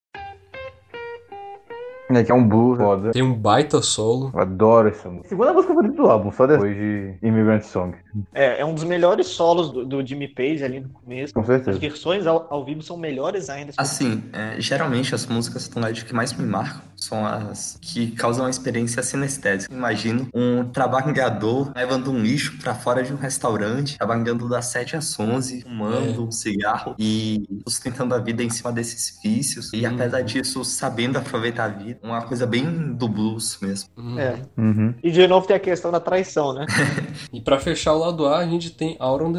É, 2.09 2.23
que 2.23 2.31
é 2.31 2.35
um 2.35 2.47
blues 2.47 2.79
foda. 2.79 3.11
Tem 3.11 3.23
um 3.23 3.35
baita 3.35 3.83
solo. 3.83 4.31
Eu 4.33 4.41
adoro 4.41 4.89
essa 4.89 5.09
música. 5.09 5.29
Segunda 5.29 5.53
música 5.53 5.75
favorita 5.75 5.95
do 5.97 6.09
álbum, 6.09 6.31
só 6.31 6.47
depois 6.47 6.75
de 6.75 7.15
Immigrant 7.23 7.63
Song. 7.63 7.97
É, 8.33 8.61
é 8.61 8.65
um 8.65 8.75
dos 8.75 8.85
melhores 8.85 9.27
solos 9.27 9.71
do, 9.71 9.85
do 9.85 10.07
Jimmy 10.07 10.29
Page 10.29 10.65
ali 10.65 10.81
no 10.81 10.89
começo. 10.91 11.35
Com 11.35 11.41
As 11.41 11.47
certeza. 11.47 11.79
versões 11.79 12.27
ao, 12.27 12.47
ao 12.49 12.65
vivo 12.65 12.83
são 12.83 12.97
melhores 12.97 13.51
ainda. 13.51 13.73
Assim, 13.77 14.23
é, 14.33 14.61
geralmente 14.61 15.15
as 15.15 15.27
músicas 15.27 15.69
do 15.69 15.81
Led 15.81 16.05
que 16.05 16.15
mais 16.15 16.33
me 16.33 16.47
marcam 16.47 16.81
são 17.07 17.25
as 17.25 17.79
que 17.81 18.11
causam 18.13 18.45
uma 18.45 18.51
experiência 18.51 19.03
sinestésica. 19.03 19.73
Imagino 19.73 20.29
um 20.35 20.65
trabalhador 20.65 21.73
levando 21.75 22.11
um 22.11 22.19
lixo 22.19 22.59
pra 22.59 22.75
fora 22.75 23.03
de 23.03 23.13
um 23.13 23.17
restaurante, 23.17 23.97
trabalhando 23.97 24.49
das 24.49 24.67
7 24.67 24.97
às 24.97 25.19
11, 25.19 25.63
fumando 25.63 26.27
um 26.27 26.31
cigarro 26.31 26.95
e 26.99 27.47
sustentando 27.67 28.15
a 28.15 28.19
vida 28.19 28.43
em 28.43 28.51
cima 28.51 28.73
desses 28.73 29.19
vícios. 29.23 29.73
E 29.73 29.85
apesar 29.87 30.23
disso, 30.23 30.65
sabendo 30.65 31.19
aproveitar 31.19 31.65
a 31.65 31.69
vida. 31.69 32.01
Uma 32.03 32.23
coisa 32.23 32.47
bem 32.47 32.95
do 32.95 33.09
blues 33.09 33.59
mesmo. 33.61 33.89
Hum. 33.97 34.19
É. 34.19 34.41
Uhum. 34.57 34.95
E 35.03 35.11
de 35.11 35.27
novo 35.27 35.47
tem 35.47 35.57
a 35.57 35.61
questão 35.61 35.91
da 35.91 36.01
traição, 36.01 36.53
né? 36.53 36.67
E 37.33 37.41
pra 37.41 37.59
fechar 37.59 37.93
o 37.95 37.99
lado 37.99 38.27
A, 38.27 38.39
a 38.39 38.47
gente 38.47 38.71
tem 38.71 38.97
Out 38.99 39.25
on 39.25 39.33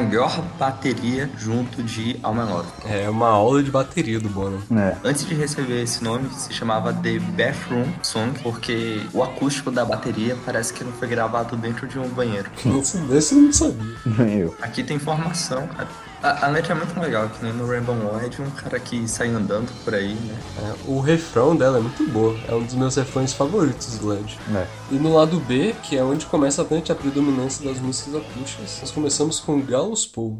melhor 0.00 0.42
bateria 0.58 1.30
junto 1.38 1.82
de 1.82 2.18
Alma 2.22 2.44
Love. 2.44 2.68
É 2.84 3.08
uma 3.08 3.28
aula 3.28 3.62
de 3.62 3.70
bateria 3.70 4.20
do 4.20 4.28
Bono. 4.28 4.62
É. 4.76 4.96
Antes 5.02 5.26
de 5.26 5.34
receber 5.34 5.82
esse 5.82 6.02
nome, 6.04 6.28
se 6.30 6.52
chamava 6.52 6.92
The 6.92 7.18
Bathroom 7.18 7.86
Song, 8.02 8.38
porque 8.42 9.00
o 9.12 9.22
acústico 9.22 9.70
da 9.70 9.84
bateria 9.84 10.36
parece 10.44 10.72
que 10.72 10.84
não 10.84 10.92
foi 10.92 11.08
gravado 11.08 11.56
dentro 11.56 11.86
de 11.86 11.98
um 11.98 12.08
banheiro. 12.08 12.50
Esse 12.78 12.98
desse 12.98 13.34
eu 13.34 13.42
não 13.42 13.52
sabia. 13.52 13.96
Nem 14.04 14.38
eu. 14.40 14.54
Aqui 14.60 14.82
tem 14.82 14.96
informação, 14.96 15.66
cara. 15.68 15.88
A, 16.22 16.46
a 16.46 16.48
letra 16.48 16.72
é 16.72 16.76
muito 16.76 16.98
legal, 16.98 17.28
que 17.28 17.44
nem 17.44 17.52
no 17.52 17.66
Rainbow 17.66 17.94
Lord, 17.94 18.42
um 18.42 18.50
cara 18.50 18.80
que 18.80 19.06
sai 19.06 19.28
andando 19.28 19.70
por 19.84 19.94
aí, 19.94 20.14
né? 20.14 20.38
É, 20.58 20.74
o 20.86 21.00
refrão 21.00 21.54
dela 21.54 21.78
é 21.78 21.80
muito 21.80 22.06
boa. 22.08 22.36
É 22.48 22.54
um 22.54 22.62
dos 22.62 22.74
meus 22.74 22.96
refrões 22.96 23.32
favoritos 23.32 23.98
do 23.98 24.08
Led. 24.08 24.38
É. 24.54 24.66
E 24.90 24.94
no 24.94 25.14
lado 25.14 25.38
B, 25.40 25.74
que 25.82 25.96
é 25.96 26.02
onde 26.02 26.26
começa 26.26 26.62
a 26.62 26.64
a 26.92 26.94
predominância 26.94 27.64
das 27.64 27.78
músicas 27.78 28.16
acústicas, 28.16 28.78
nós 28.80 28.90
começamos 28.90 29.40
com 29.40 29.60
Gallows 29.60 30.06
Pole. 30.06 30.38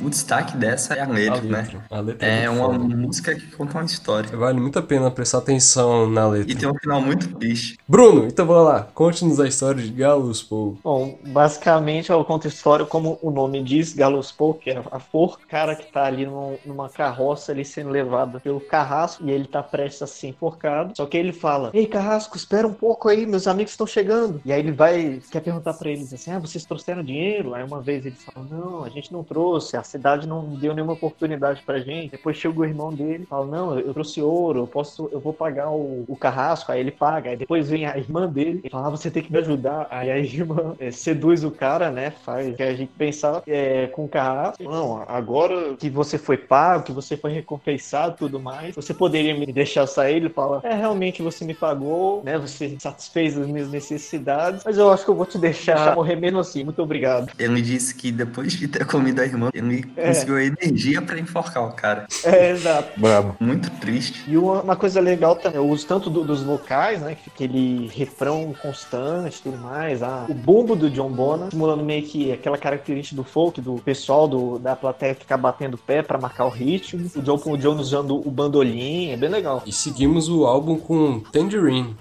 O 0.00 0.10
destaque 0.10 0.56
dessa 0.56 0.94
é 0.94 1.00
a 1.00 1.06
letra, 1.08 1.38
A 1.38 1.42
né? 1.42 1.58
letra. 1.62 1.84
A 1.90 2.00
letra 2.00 2.26
É 2.26 2.48
muito 2.48 2.60
uma 2.60 2.72
foda. 2.74 2.96
música 2.96 3.34
que 3.34 3.46
conta 3.56 3.78
uma 3.78 3.84
história. 3.84 4.36
Vale 4.36 4.60
muito 4.60 4.78
a 4.78 4.82
pena 4.82 5.10
prestar 5.10 5.38
atenção 5.38 6.08
na 6.08 6.26
E 6.26 6.30
letra. 6.30 6.56
tem 6.58 6.68
um 6.68 6.74
final 6.78 7.00
muito 7.00 7.34
triste. 7.36 7.78
Bruno, 7.88 8.26
então 8.26 8.46
vamos 8.46 8.64
lá. 8.66 8.88
Conte-nos 8.94 9.40
a 9.40 9.48
história 9.48 9.82
de 9.82 9.90
Gallows 9.90 10.42
Pole. 10.42 10.76
Bom, 10.84 11.18
basicamente 11.26 12.12
ela 12.12 12.24
conta 12.24 12.46
a 12.46 12.50
história 12.50 12.84
como 12.84 13.18
o 13.22 13.30
nome 13.30 13.62
diz, 13.62 13.92
Gallows 13.94 14.30
Pole, 14.32 14.58
que 14.58 14.70
é 14.70 14.82
a 14.90 14.98
forca, 15.00 15.44
cara 15.48 15.74
que 15.74 15.90
tá 15.90 16.04
ali 16.04 16.26
num- 16.26 16.56
numa 16.64 16.88
carroça 16.88 17.52
ali 17.52 17.64
sendo 17.64 17.90
levado 17.90 18.40
pelo 18.40 18.60
carrasco 18.60 19.24
e 19.26 19.30
ele 19.30 19.46
tá 19.46 19.62
prestes 19.62 20.02
a 20.02 20.06
ser 20.06 20.28
enforcado. 20.28 20.92
Só 20.96 21.06
que 21.06 21.16
ele 21.16 21.32
fala: 21.32 21.70
Ei, 21.72 21.86
carrasco, 21.86 22.36
espera 22.36 22.66
um 22.66 22.74
pouco 22.74 23.08
aí, 23.08 23.26
meus 23.26 23.46
amigos 23.46 23.72
estão 23.72 23.86
chegando. 23.86 24.40
E 24.44 24.52
aí 24.52 24.60
ele 24.60 24.72
vai, 24.72 25.20
quer 25.30 25.40
perguntar 25.40 25.74
pra 25.74 25.88
eles 25.90 26.12
assim: 26.12 26.30
Ah, 26.32 26.38
vocês 26.38 26.64
trouxeram 26.64 27.02
dinheiro? 27.02 27.54
Aí 27.54 27.64
uma 27.64 27.80
vez 27.80 28.04
ele 28.04 28.16
fala: 28.16 28.46
Não, 28.50 28.84
a 28.84 28.88
gente 28.88 29.12
não 29.12 29.24
trouxe, 29.24 29.76
a 29.76 29.85
cidade 29.86 30.26
não 30.26 30.44
deu 30.44 30.74
nenhuma 30.74 30.92
oportunidade 30.92 31.62
pra 31.64 31.78
gente. 31.78 32.10
Depois 32.10 32.36
chega 32.36 32.60
o 32.60 32.64
irmão 32.64 32.92
dele, 32.92 33.26
fala, 33.26 33.46
não, 33.46 33.78
eu 33.78 33.92
trouxe 33.92 34.20
ouro, 34.20 34.60
eu 34.60 34.66
posso, 34.66 35.08
eu 35.12 35.20
vou 35.20 35.32
pagar 35.32 35.70
o, 35.70 36.04
o 36.06 36.16
carrasco, 36.16 36.70
aí 36.70 36.80
ele 36.80 36.90
paga. 36.90 37.30
Aí 37.30 37.36
depois 37.36 37.68
vem 37.68 37.86
a 37.86 37.96
irmã 37.96 38.28
dele 38.28 38.60
e 38.64 38.70
fala, 38.70 38.88
ah, 38.88 38.90
você 38.90 39.10
tem 39.10 39.22
que 39.22 39.32
me 39.32 39.38
ajudar. 39.38 39.86
Aí 39.90 40.10
a 40.10 40.18
irmã 40.18 40.74
é, 40.78 40.90
seduz 40.90 41.44
o 41.44 41.50
cara, 41.50 41.90
né? 41.90 42.10
Faz 42.10 42.54
que 42.54 42.62
a 42.62 42.74
gente 42.74 42.92
pensar 42.96 43.42
é, 43.46 43.86
com 43.88 44.04
o 44.04 44.08
carrasco. 44.08 44.62
Não, 44.62 45.04
agora 45.08 45.74
que 45.76 45.88
você 45.88 46.18
foi 46.18 46.36
pago, 46.36 46.84
que 46.84 46.92
você 46.92 47.16
foi 47.16 47.32
recompensado 47.32 48.14
e 48.14 48.18
tudo 48.18 48.40
mais, 48.40 48.74
você 48.74 48.92
poderia 48.92 49.34
me 49.34 49.46
deixar 49.46 49.86
sair? 49.86 50.16
Ele 50.16 50.28
fala, 50.28 50.60
é, 50.62 50.74
realmente 50.74 51.22
você 51.22 51.44
me 51.44 51.54
pagou, 51.54 52.22
né? 52.24 52.38
Você 52.38 52.76
satisfez 52.78 53.36
as 53.36 53.46
minhas 53.46 53.70
necessidades, 53.70 54.62
mas 54.64 54.78
eu 54.78 54.90
acho 54.90 55.04
que 55.04 55.10
eu 55.10 55.14
vou 55.14 55.26
te 55.26 55.38
deixar 55.38 55.94
morrer 55.94 56.16
mesmo 56.16 56.38
assim. 56.38 56.64
Muito 56.64 56.82
obrigado. 56.82 57.30
Ele 57.38 57.62
disse 57.62 57.94
que 57.94 58.10
depois 58.10 58.52
de 58.52 58.68
ter 58.68 58.84
comido 58.86 59.20
a 59.20 59.24
irmã, 59.24 59.50
ele 59.54 59.75
É. 59.96 60.06
conseguiu 60.08 60.38
energia 60.40 61.02
pra 61.02 61.18
enforcar 61.18 61.64
o 61.66 61.72
cara. 61.72 62.06
É, 62.24 62.50
exato. 62.50 62.98
Brabo. 63.00 63.36
Muito 63.40 63.70
triste. 63.80 64.24
E 64.28 64.36
uma, 64.36 64.62
uma 64.62 64.76
coisa 64.76 65.00
legal 65.00 65.36
também, 65.36 65.58
eu 65.58 65.68
uso 65.68 65.86
tanto 65.86 66.08
do- 66.10 66.24
dos 66.24 66.42
vocais, 66.42 67.00
né? 67.00 67.16
que 67.22 67.30
Aquele 67.36 67.88
refrão 67.94 68.54
constante 68.62 69.38
e 69.38 69.42
tudo 69.42 69.58
mais. 69.58 70.02
ah, 70.02 70.26
o 70.28 70.34
bumbo 70.34 70.74
do 70.74 70.88
John 70.90 71.10
Bonham, 71.10 71.50
simulando 71.50 71.84
meio 71.84 72.02
que 72.04 72.32
aquela 72.32 72.56
característica 72.56 73.14
do 73.16 73.24
folk, 73.24 73.60
do 73.60 73.74
pessoal 73.84 74.26
do, 74.26 74.58
da 74.58 74.74
plateia 74.74 75.14
ficar 75.14 75.36
batendo 75.36 75.76
pé 75.76 76.02
pra 76.02 76.18
marcar 76.18 76.46
o 76.46 76.48
ritmo. 76.50 77.08
O 77.14 77.20
John 77.22 77.38
Paul 77.38 77.56
Jones 77.56 77.80
usando 77.88 78.16
o 78.26 78.30
bandolim, 78.30 79.10
é 79.10 79.16
bem 79.16 79.28
legal. 79.28 79.62
E 79.66 79.72
seguimos 79.72 80.28
o 80.28 80.46
álbum 80.46 80.76
com 80.78 81.20
Tangerine. 81.32 81.94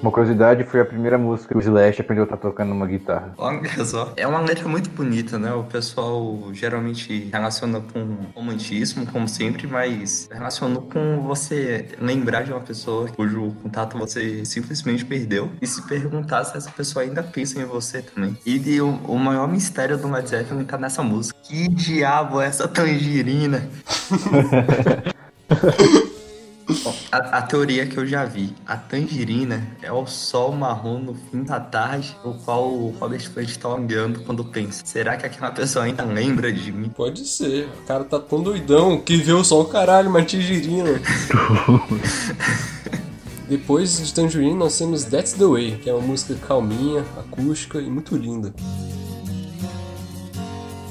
Uma 0.00 0.12
curiosidade 0.12 0.64
foi 0.64 0.80
a 0.80 0.84
primeira 0.84 1.18
música 1.18 1.54
que 1.54 1.58
o 1.58 1.60
Slash 1.60 2.00
aprendeu 2.00 2.22
a 2.22 2.26
estar 2.26 2.36
tocando 2.36 2.72
uma 2.72 2.86
guitarra. 2.86 3.34
Olha 3.36 3.84
só. 3.84 4.12
É 4.16 4.26
uma 4.26 4.40
letra 4.40 4.68
muito 4.68 4.90
bonita, 4.90 5.38
né? 5.38 5.52
O 5.52 5.64
pessoal 5.64 6.48
geralmente 6.52 7.28
relaciona 7.32 7.80
com 7.80 8.16
romantismo, 8.34 9.06
como 9.06 9.28
sempre, 9.28 9.66
mas 9.66 10.28
relacionou 10.32 10.82
com 10.82 11.22
você 11.22 11.88
lembrar 12.00 12.42
de 12.42 12.52
uma 12.52 12.60
pessoa 12.60 13.08
cujo 13.08 13.52
contato 13.62 13.98
você 13.98 14.44
simplesmente 14.44 15.04
perdeu 15.04 15.50
e 15.60 15.66
se 15.66 15.82
perguntar 15.86 16.44
se 16.44 16.56
essa 16.56 16.70
pessoa 16.70 17.04
ainda 17.04 17.22
pensa 17.22 17.60
em 17.60 17.64
você 17.64 18.02
também. 18.02 18.36
E 18.46 18.80
o, 18.80 18.90
o 19.04 19.18
maior 19.18 19.48
mistério 19.48 19.98
do 19.98 20.10
Led 20.10 20.28
Zeppelin 20.28 20.64
tá 20.64 20.78
nessa 20.78 21.02
música. 21.02 21.38
Que 21.42 21.68
diabo 21.68 22.40
é 22.40 22.46
essa 22.46 22.68
tangerina? 22.68 23.68
A, 27.10 27.38
a 27.38 27.42
teoria 27.42 27.86
que 27.86 27.96
eu 27.96 28.06
já 28.06 28.24
vi, 28.24 28.54
a 28.66 28.76
tangerina 28.76 29.66
é 29.82 29.90
o 29.90 30.06
sol 30.06 30.52
marrom 30.52 30.98
no 30.98 31.14
fim 31.14 31.42
da 31.42 31.58
tarde, 31.58 32.14
o 32.22 32.34
qual 32.34 32.68
o 32.68 32.90
Robert 33.00 33.30
Plant 33.30 33.48
está 33.48 33.70
olhando 33.70 34.20
quando 34.20 34.44
pensa. 34.44 34.82
Será 34.84 35.16
que 35.16 35.24
aquela 35.24 35.50
pessoa 35.50 35.86
ainda 35.86 36.04
lembra 36.04 36.52
de 36.52 36.70
mim? 36.70 36.90
Pode 36.90 37.26
ser. 37.26 37.68
O 37.82 37.86
cara 37.86 38.04
tá 38.04 38.18
tão 38.18 38.42
doidão 38.42 39.00
que 39.00 39.16
vê 39.16 39.32
o 39.32 39.42
sol, 39.42 39.64
caralho, 39.64 40.10
uma 40.10 40.22
tangerina. 40.22 41.00
Depois 43.48 44.04
de 44.04 44.12
Tangerine, 44.12 44.52
nós 44.52 44.76
temos 44.76 45.04
That's 45.04 45.32
the 45.32 45.46
Way, 45.46 45.78
que 45.82 45.88
é 45.88 45.94
uma 45.94 46.06
música 46.06 46.34
calminha, 46.46 47.02
acústica 47.16 47.80
e 47.80 47.88
muito 47.88 48.14
linda. 48.14 48.52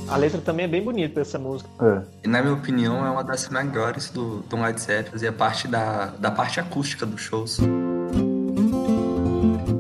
A 0.09 0.15
letra 0.15 0.39
também 0.39 0.65
é 0.65 0.67
bem 0.67 0.81
bonita 0.81 1.15
dessa 1.15 1.37
música. 1.37 1.69
É. 1.81 2.01
E 2.23 2.27
na 2.27 2.41
minha 2.41 2.53
opinião 2.53 3.05
é 3.05 3.09
uma 3.09 3.23
das 3.23 3.49
melhores 3.49 4.09
do, 4.09 4.39
do 4.41 4.55
Led 4.55 4.79
Zeppelin, 4.79 5.11
fazia 5.11 5.31
parte 5.31 5.67
da, 5.67 6.07
da 6.17 6.31
parte 6.31 6.59
acústica 6.59 7.05
dos 7.05 7.21
shows. 7.21 7.59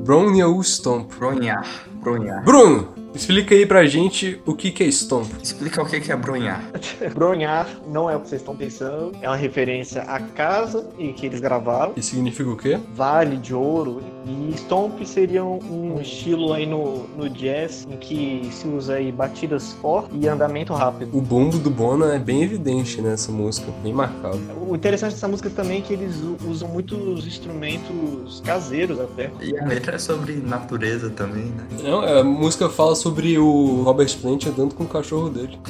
Brown 0.03 0.63
Stomp. 0.63 1.13
Bronhar, 1.17 1.65
bronhar. 2.01 2.43
Bruno, 2.43 2.93
explica 3.17 3.55
aí 3.55 3.65
pra 3.65 3.85
gente 3.85 4.39
o 4.45 4.53
que 4.53 4.71
que 4.71 4.83
é 4.83 4.87
Stomp. 4.87 5.27
Explica 5.41 5.81
o 5.81 5.85
que 5.85 5.99
que 5.99 6.11
é 6.11 6.15
bronhar. 6.15 6.63
Bronhar 7.13 7.67
não 7.87 8.09
é 8.09 8.15
o 8.15 8.19
que 8.19 8.29
vocês 8.29 8.41
estão 8.41 8.55
pensando, 8.55 9.13
é 9.21 9.27
uma 9.27 9.35
referência 9.35 10.03
à 10.03 10.19
casa 10.19 10.89
em 10.97 11.13
que 11.13 11.25
eles 11.25 11.39
gravaram. 11.39 11.93
E 11.95 12.01
significa 12.01 12.49
o 12.49 12.57
quê? 12.57 12.79
Vale 12.93 13.37
de 13.37 13.53
Ouro 13.53 14.01
e 14.25 14.53
Stomp 14.57 15.03
seria 15.05 15.43
um 15.43 15.99
estilo 15.99 16.53
aí 16.53 16.65
no, 16.65 17.07
no 17.17 17.29
jazz 17.29 17.87
em 17.89 17.97
que 17.97 18.49
se 18.51 18.67
usa 18.67 18.95
aí 18.95 19.11
batidas 19.11 19.73
fortes 19.73 20.17
e 20.21 20.27
andamento 20.27 20.73
rápido. 20.73 21.17
O 21.17 21.21
bumbo 21.21 21.57
do 21.57 21.69
Bona 21.69 22.13
é 22.13 22.19
bem 22.19 22.43
evidente 22.43 23.01
nessa 23.01 23.31
música, 23.31 23.71
bem 23.81 23.93
marcado. 23.93 24.39
O 24.67 24.75
interessante 24.75 25.13
dessa 25.13 25.27
música 25.27 25.49
também 25.49 25.79
é 25.79 25.81
que 25.81 25.93
eles 25.93 26.15
usam 26.47 26.67
muitos 26.67 27.25
instrumentos 27.25 28.41
caseiros 28.45 28.99
até. 28.99 29.31
E 29.41 29.57
a 29.57 29.65
letra 29.65 29.95
é 29.95 29.99
sobre 29.99 30.33
natureza 30.33 31.09
também, 31.09 31.45
né? 31.45 31.65
Não, 31.83 32.01
a 32.01 32.23
música 32.23 32.69
fala 32.69 32.95
sobre 32.95 33.06
o 33.37 33.83
Robert 33.83 34.15
Plant 34.17 34.45
andando 34.47 34.75
com 34.75 34.83
o 34.83 34.87
cachorro 34.87 35.29
dele. 35.29 35.57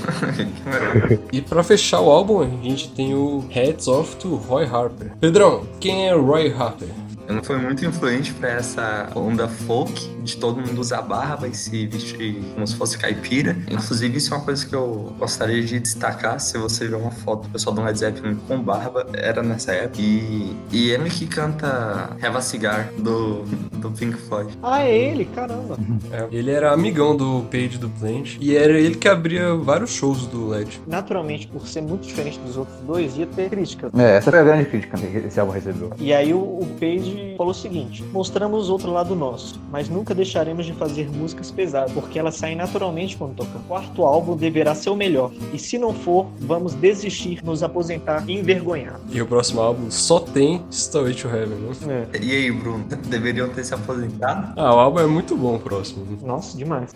E 1.31 1.41
pra 1.41 1.63
fechar 1.63 2.01
o 2.01 2.09
álbum, 2.09 2.41
a 2.41 2.45
gente 2.45 2.89
tem 2.89 3.13
o 3.13 3.43
Heads 3.49 3.87
Off 3.87 4.15
to 4.17 4.35
Roy 4.35 4.65
Harper. 4.65 5.11
Pedrão, 5.19 5.63
quem 5.79 6.07
é 6.07 6.13
Roy 6.13 6.51
Harper? 6.51 6.87
Não 7.29 7.43
fui 7.43 7.57
muito 7.57 7.85
influente 7.85 8.33
pra 8.33 8.49
essa 8.49 9.09
onda 9.15 9.47
folk 9.47 10.07
de 10.23 10.37
todo 10.37 10.59
mundo 10.59 10.79
usar 10.79 11.01
barba 11.01 11.47
e 11.47 11.53
se 11.53 11.85
vestir 11.87 12.41
como 12.53 12.65
se 12.65 12.75
fosse 12.75 12.97
caipira. 12.97 13.57
Inclusive, 13.69 14.17
isso 14.17 14.33
é 14.33 14.37
uma 14.37 14.43
coisa 14.43 14.65
que 14.65 14.75
eu 14.75 15.13
gostaria 15.17 15.61
de 15.63 15.79
destacar. 15.79 16.39
Se 16.39 16.57
você 16.57 16.87
ver 16.87 16.95
uma 16.95 17.11
foto 17.11 17.43
do 17.43 17.49
pessoal 17.49 17.75
do 17.75 17.81
Led 17.81 17.97
Zeppelin 17.97 18.35
com 18.47 18.61
barba, 18.61 19.07
era 19.13 19.43
nessa 19.43 19.73
época. 19.73 20.01
E, 20.01 20.55
e 20.71 20.89
ele 20.89 21.09
que 21.09 21.27
canta 21.27 22.15
Have 22.21 22.37
a 22.37 22.41
Cigar 22.41 22.89
do, 22.97 23.43
do 23.77 23.91
Pink 23.91 24.17
Floyd. 24.17 24.57
Ah, 24.61 24.83
é 24.83 24.97
ele, 24.97 25.25
caramba. 25.25 25.77
É, 26.11 26.27
ele 26.31 26.51
era 26.51 26.71
amigão 26.71 27.15
do 27.15 27.43
Page 27.51 27.77
do 27.77 27.89
Plant 27.89 28.37
e 28.39 28.55
era 28.55 28.79
ele 28.79 28.95
que 28.95 29.07
abria 29.07 29.55
vários 29.55 29.91
shows 29.91 30.25
do 30.27 30.47
LED. 30.47 30.81
Naturalmente, 30.87 31.47
por 31.47 31.67
ser 31.67 31.81
muito 31.81 32.07
diferente 32.07 32.39
dos 32.39 32.57
outros 32.57 32.77
dois, 32.81 33.17
ia 33.17 33.27
ter 33.27 33.49
críticas. 33.49 33.91
É, 33.97 34.17
essa 34.17 34.31
foi 34.31 34.39
a 34.39 34.43
grande 34.43 34.65
crítica 34.65 34.97
que 34.97 35.17
esse 35.17 35.39
álbum 35.39 35.53
recebeu. 35.53 35.91
E 35.97 36.13
aí 36.13 36.33
o, 36.33 36.37
o 36.37 36.67
Page 36.79 37.16
falou 37.37 37.51
o 37.51 37.55
seguinte: 37.55 38.03
mostramos 38.13 38.69
outro 38.69 38.91
lado 38.91 39.15
nosso, 39.15 39.59
mas 39.71 39.89
nunca 39.89 40.13
deixaremos 40.13 40.65
de 40.65 40.73
fazer 40.73 41.09
músicas 41.09 41.51
pesadas, 41.51 41.91
porque 41.91 42.17
elas 42.19 42.35
saem 42.35 42.55
naturalmente 42.55 43.15
quando 43.17 43.35
tocam. 43.35 43.61
O 43.61 43.63
quarto 43.63 44.03
álbum 44.03 44.35
deverá 44.35 44.73
ser 44.75 44.89
o 44.89 44.95
melhor, 44.95 45.31
e 45.53 45.59
se 45.59 45.77
não 45.77 45.93
for, 45.93 46.27
vamos 46.39 46.73
desistir, 46.73 47.43
nos 47.43 47.63
aposentar 47.63 48.23
e 48.27 48.33
envergonhar. 48.33 48.99
E 49.11 49.21
o 49.21 49.25
próximo 49.25 49.61
álbum 49.61 49.89
só 49.89 50.19
tem 50.19 50.61
Stairway 50.71 51.13
to 51.13 51.27
Heaven, 51.27 51.57
né? 51.57 52.07
É. 52.13 52.19
E 52.23 52.31
aí, 52.31 52.51
Bruno? 52.51 52.83
Deveriam 53.07 53.49
ter 53.49 53.63
se 53.63 53.73
aposentado? 53.73 54.53
Ah, 54.55 54.73
o 54.75 54.79
álbum 54.79 54.99
é 54.99 55.07
muito 55.07 55.35
bom 55.35 55.55
o 55.55 55.59
próximo. 55.59 56.05
né? 56.05 56.17
Nossa, 56.23 56.57
demais. 56.57 56.91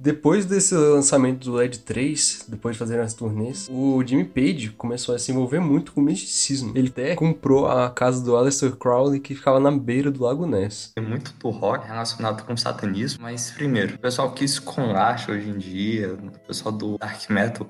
Depois 0.00 0.46
desse 0.46 0.76
lançamento 0.76 1.50
do 1.50 1.56
LED 1.56 1.80
3, 1.80 2.44
depois 2.46 2.76
de 2.76 2.78
fazer 2.78 3.00
as 3.00 3.14
turnês, 3.14 3.68
o 3.68 4.00
Jimmy 4.06 4.24
Page 4.24 4.70
começou 4.70 5.12
a 5.12 5.18
se 5.18 5.32
envolver 5.32 5.58
muito 5.58 5.90
com 5.90 6.00
o 6.00 6.04
misticismo. 6.04 6.72
Ele 6.76 6.86
até 6.86 7.16
comprou 7.16 7.66
a 7.66 7.90
casa 7.90 8.24
do 8.24 8.36
Aleister 8.36 8.76
Crowley 8.76 9.18
que 9.18 9.34
ficava 9.34 9.58
na 9.58 9.72
beira 9.72 10.08
do 10.08 10.22
Lago 10.22 10.46
Ness. 10.46 10.92
Tem 10.94 11.04
muito 11.04 11.34
do 11.40 11.50
rock 11.50 11.84
relacionado 11.84 12.44
com 12.44 12.56
satanismo, 12.56 13.20
mas 13.20 13.50
primeiro, 13.50 13.96
o 13.96 13.98
pessoal 13.98 14.30
que 14.30 14.44
esculacha 14.44 15.32
hoje 15.32 15.48
em 15.48 15.58
dia, 15.58 16.14
o 16.14 16.46
pessoal 16.46 16.72
do 16.72 16.96
dark 16.96 17.28
metal, 17.28 17.66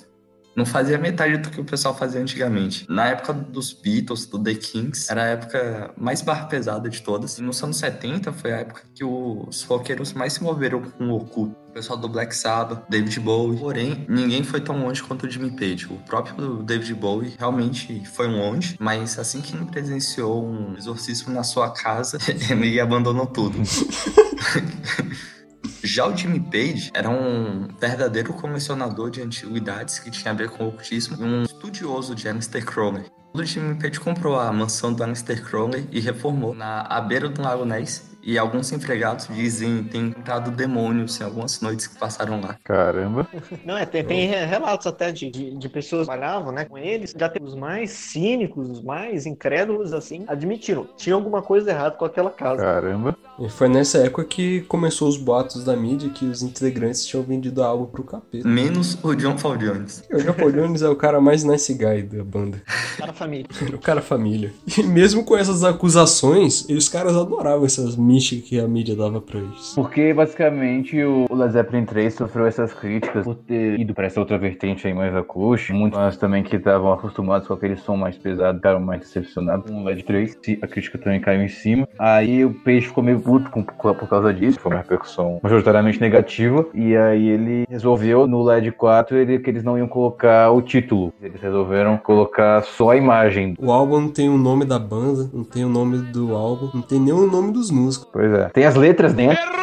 não 0.58 0.66
fazia 0.66 0.98
metade 0.98 1.36
do 1.36 1.50
que 1.50 1.60
o 1.60 1.64
pessoal 1.64 1.96
fazia 1.96 2.20
antigamente. 2.20 2.84
Na 2.88 3.06
época 3.06 3.32
dos 3.32 3.72
Beatles, 3.72 4.26
do 4.26 4.42
The 4.42 4.54
Kings, 4.54 5.06
era 5.08 5.22
a 5.22 5.26
época 5.26 5.94
mais 5.96 6.20
barra 6.20 6.46
pesada 6.46 6.90
de 6.90 7.00
todas. 7.00 7.38
E 7.38 7.42
nos 7.42 7.62
anos 7.62 7.76
70 7.76 8.32
foi 8.32 8.52
a 8.52 8.56
época 8.56 8.82
que 8.92 9.04
os 9.04 9.62
roqueiros 9.62 10.12
mais 10.12 10.32
se 10.32 10.42
moveram 10.42 10.82
com 10.82 11.10
o 11.10 11.16
oculto. 11.16 11.56
O 11.68 11.72
pessoal 11.78 11.96
do 11.96 12.08
Black 12.08 12.34
Sabbath, 12.34 12.82
David 12.88 13.20
Bowie. 13.20 13.60
Porém, 13.60 14.04
ninguém 14.08 14.42
foi 14.42 14.60
tão 14.60 14.82
longe 14.82 15.00
quanto 15.00 15.26
o 15.26 15.30
Jimmy 15.30 15.52
Page. 15.52 15.86
O 15.86 15.98
próprio 15.98 16.60
David 16.64 16.92
Bowie 16.94 17.36
realmente 17.38 18.04
foi 18.06 18.26
longe, 18.26 18.74
mas 18.80 19.16
assim 19.16 19.40
que 19.40 19.54
ele 19.54 19.64
presenciou 19.66 20.44
um 20.44 20.76
exorcismo 20.76 21.32
na 21.32 21.44
sua 21.44 21.70
casa, 21.70 22.18
ele 22.50 22.80
abandonou 22.80 23.26
tudo. 23.26 23.56
Já 25.82 26.06
o 26.06 26.16
Jimmy 26.16 26.40
Page 26.40 26.90
era 26.92 27.08
um 27.08 27.68
verdadeiro 27.78 28.32
colecionador 28.32 29.10
de 29.10 29.22
antiguidades 29.22 29.98
que 29.98 30.10
tinha 30.10 30.32
a 30.32 30.34
ver 30.34 30.50
com 30.50 30.64
o 30.64 30.68
ocultismo 30.68 31.16
e 31.20 31.24
um 31.24 31.42
estudioso 31.44 32.14
de 32.14 32.28
Aleister 32.28 32.64
Crowley. 32.64 33.04
O 33.32 33.44
Jimmy 33.44 33.76
Page 33.76 34.00
comprou 34.00 34.38
a 34.38 34.52
mansão 34.52 34.92
do 34.92 35.02
Aleister 35.02 35.42
Crowley 35.44 35.86
e 35.92 36.00
reformou 36.00 36.52
na 36.54 36.80
à 36.82 37.00
beira 37.00 37.28
do 37.28 37.40
Lago 37.40 37.64
Ness 37.64 38.07
e 38.28 38.36
alguns 38.36 38.70
empregados 38.72 39.26
dizem 39.26 39.84
ter 39.84 39.96
encontrado 39.96 40.50
demônios 40.50 41.18
em 41.18 41.24
algumas 41.24 41.62
noites 41.62 41.86
que 41.86 41.98
passaram 41.98 42.38
lá. 42.42 42.58
Caramba. 42.62 43.26
Não, 43.64 43.74
é, 43.74 43.86
tem, 43.86 44.04
tem 44.04 44.28
relatos 44.28 44.86
até 44.86 45.10
de, 45.10 45.30
de, 45.30 45.56
de 45.56 45.68
pessoas 45.70 46.06
que 46.06 46.12
trabalhavam 46.12 46.52
né, 46.52 46.66
com 46.66 46.76
eles, 46.76 47.14
já 47.18 47.26
tem 47.26 47.42
os 47.42 47.54
mais 47.54 47.90
cínicos, 47.90 48.68
os 48.68 48.82
mais 48.82 49.24
incrédulos, 49.24 49.94
assim, 49.94 50.26
admitiram. 50.28 50.86
Tinha 50.94 51.14
alguma 51.14 51.40
coisa 51.40 51.70
errada 51.70 51.96
com 51.96 52.04
aquela 52.04 52.30
casa. 52.30 52.60
Caramba. 52.60 53.16
E 53.38 53.48
foi 53.48 53.66
nessa 53.66 53.96
época 53.96 54.24
que 54.24 54.60
começou 54.62 55.08
os 55.08 55.16
boatos 55.16 55.64
da 55.64 55.74
mídia 55.74 56.10
que 56.10 56.26
os 56.26 56.42
integrantes 56.42 57.06
tinham 57.06 57.22
vendido 57.22 57.62
a 57.62 57.68
álbum 57.68 57.86
pro 57.86 58.04
capeta. 58.04 58.46
Menos 58.46 58.98
o 59.02 59.14
John 59.14 59.36
Paul 59.36 59.56
Jones. 59.56 60.04
O 60.12 60.18
John 60.18 60.34
Paul 60.34 60.52
Jones 60.52 60.82
é 60.82 60.88
o 60.88 60.96
cara 60.96 61.18
mais 61.18 61.44
nice 61.44 61.72
guy 61.72 62.02
da 62.02 62.22
banda. 62.22 62.60
Para 62.98 63.10
a 63.10 63.14
família. 63.14 63.46
O 63.72 63.80
cara 63.80 64.02
família. 64.02 64.52
E 64.76 64.82
mesmo 64.82 65.24
com 65.24 65.36
essas 65.36 65.62
acusações, 65.62 66.66
os 66.68 66.88
caras 66.88 67.16
adoravam 67.16 67.64
essas 67.64 67.96
mídias 67.96 68.17
que 68.18 68.60
a 68.60 68.66
mídia 68.68 68.94
dava 68.94 69.20
pra 69.20 69.38
eles. 69.38 69.72
Porque 69.74 70.12
basicamente 70.12 71.02
o 71.02 71.26
Led 71.30 71.52
Zeppelin 71.52 71.84
3 71.84 72.14
sofreu 72.14 72.46
essas 72.46 72.72
críticas 72.72 73.24
por 73.24 73.34
ter 73.34 73.78
ido 73.78 73.94
pra 73.94 74.06
essa 74.06 74.20
outra 74.20 74.38
vertente 74.38 74.86
aí 74.86 74.94
mais 74.94 75.14
acústica. 75.14 75.72
Muitos 75.72 75.98
fãs 75.98 76.16
também 76.16 76.42
que 76.42 76.56
estavam 76.56 76.92
acostumados 76.92 77.46
com 77.46 77.54
aquele 77.54 77.76
som 77.76 77.96
mais 77.96 78.16
pesado 78.16 78.58
ficaram 78.58 78.80
mais 78.80 79.00
decepcionados 79.00 79.70
com 79.70 79.82
o 79.82 79.84
Led 79.84 80.02
3. 80.02 80.38
A 80.62 80.66
crítica 80.66 80.98
também 80.98 81.20
caiu 81.20 81.42
em 81.42 81.48
cima. 81.48 81.88
Aí 81.98 82.44
o 82.44 82.52
Page 82.52 82.88
ficou 82.88 83.02
meio 83.04 83.20
puto 83.20 83.50
por 83.50 84.08
causa 84.08 84.32
disso. 84.32 84.58
Foi 84.60 84.72
uma 84.72 84.80
repercussão 84.80 85.40
majoritariamente 85.42 86.00
negativa. 86.00 86.66
E 86.74 86.96
aí 86.96 87.28
ele 87.28 87.64
resolveu 87.68 88.26
no 88.26 88.42
LED 88.42 88.72
4 88.72 89.16
ele, 89.16 89.38
que 89.38 89.50
eles 89.50 89.62
não 89.62 89.78
iam 89.78 89.88
colocar 89.88 90.50
o 90.50 90.60
título. 90.62 91.12
Eles 91.20 91.40
resolveram 91.40 91.96
colocar 91.98 92.62
só 92.62 92.90
a 92.90 92.96
imagem. 92.96 93.54
O 93.58 93.70
álbum 93.70 94.00
não 94.00 94.08
tem 94.08 94.28
o 94.28 94.38
nome 94.38 94.64
da 94.64 94.78
banda, 94.78 95.28
não 95.32 95.44
tem 95.44 95.64
o 95.64 95.68
nome 95.68 95.98
do 95.98 96.34
álbum, 96.34 96.70
não 96.74 96.82
tem 96.82 97.00
nem 97.00 97.12
o 97.12 97.26
nome 97.26 97.52
dos 97.52 97.70
músicos. 97.70 97.97
Pois 98.12 98.32
é. 98.32 98.48
Tem 98.48 98.64
as 98.64 98.74
letras 98.74 99.12
dentro. 99.12 99.58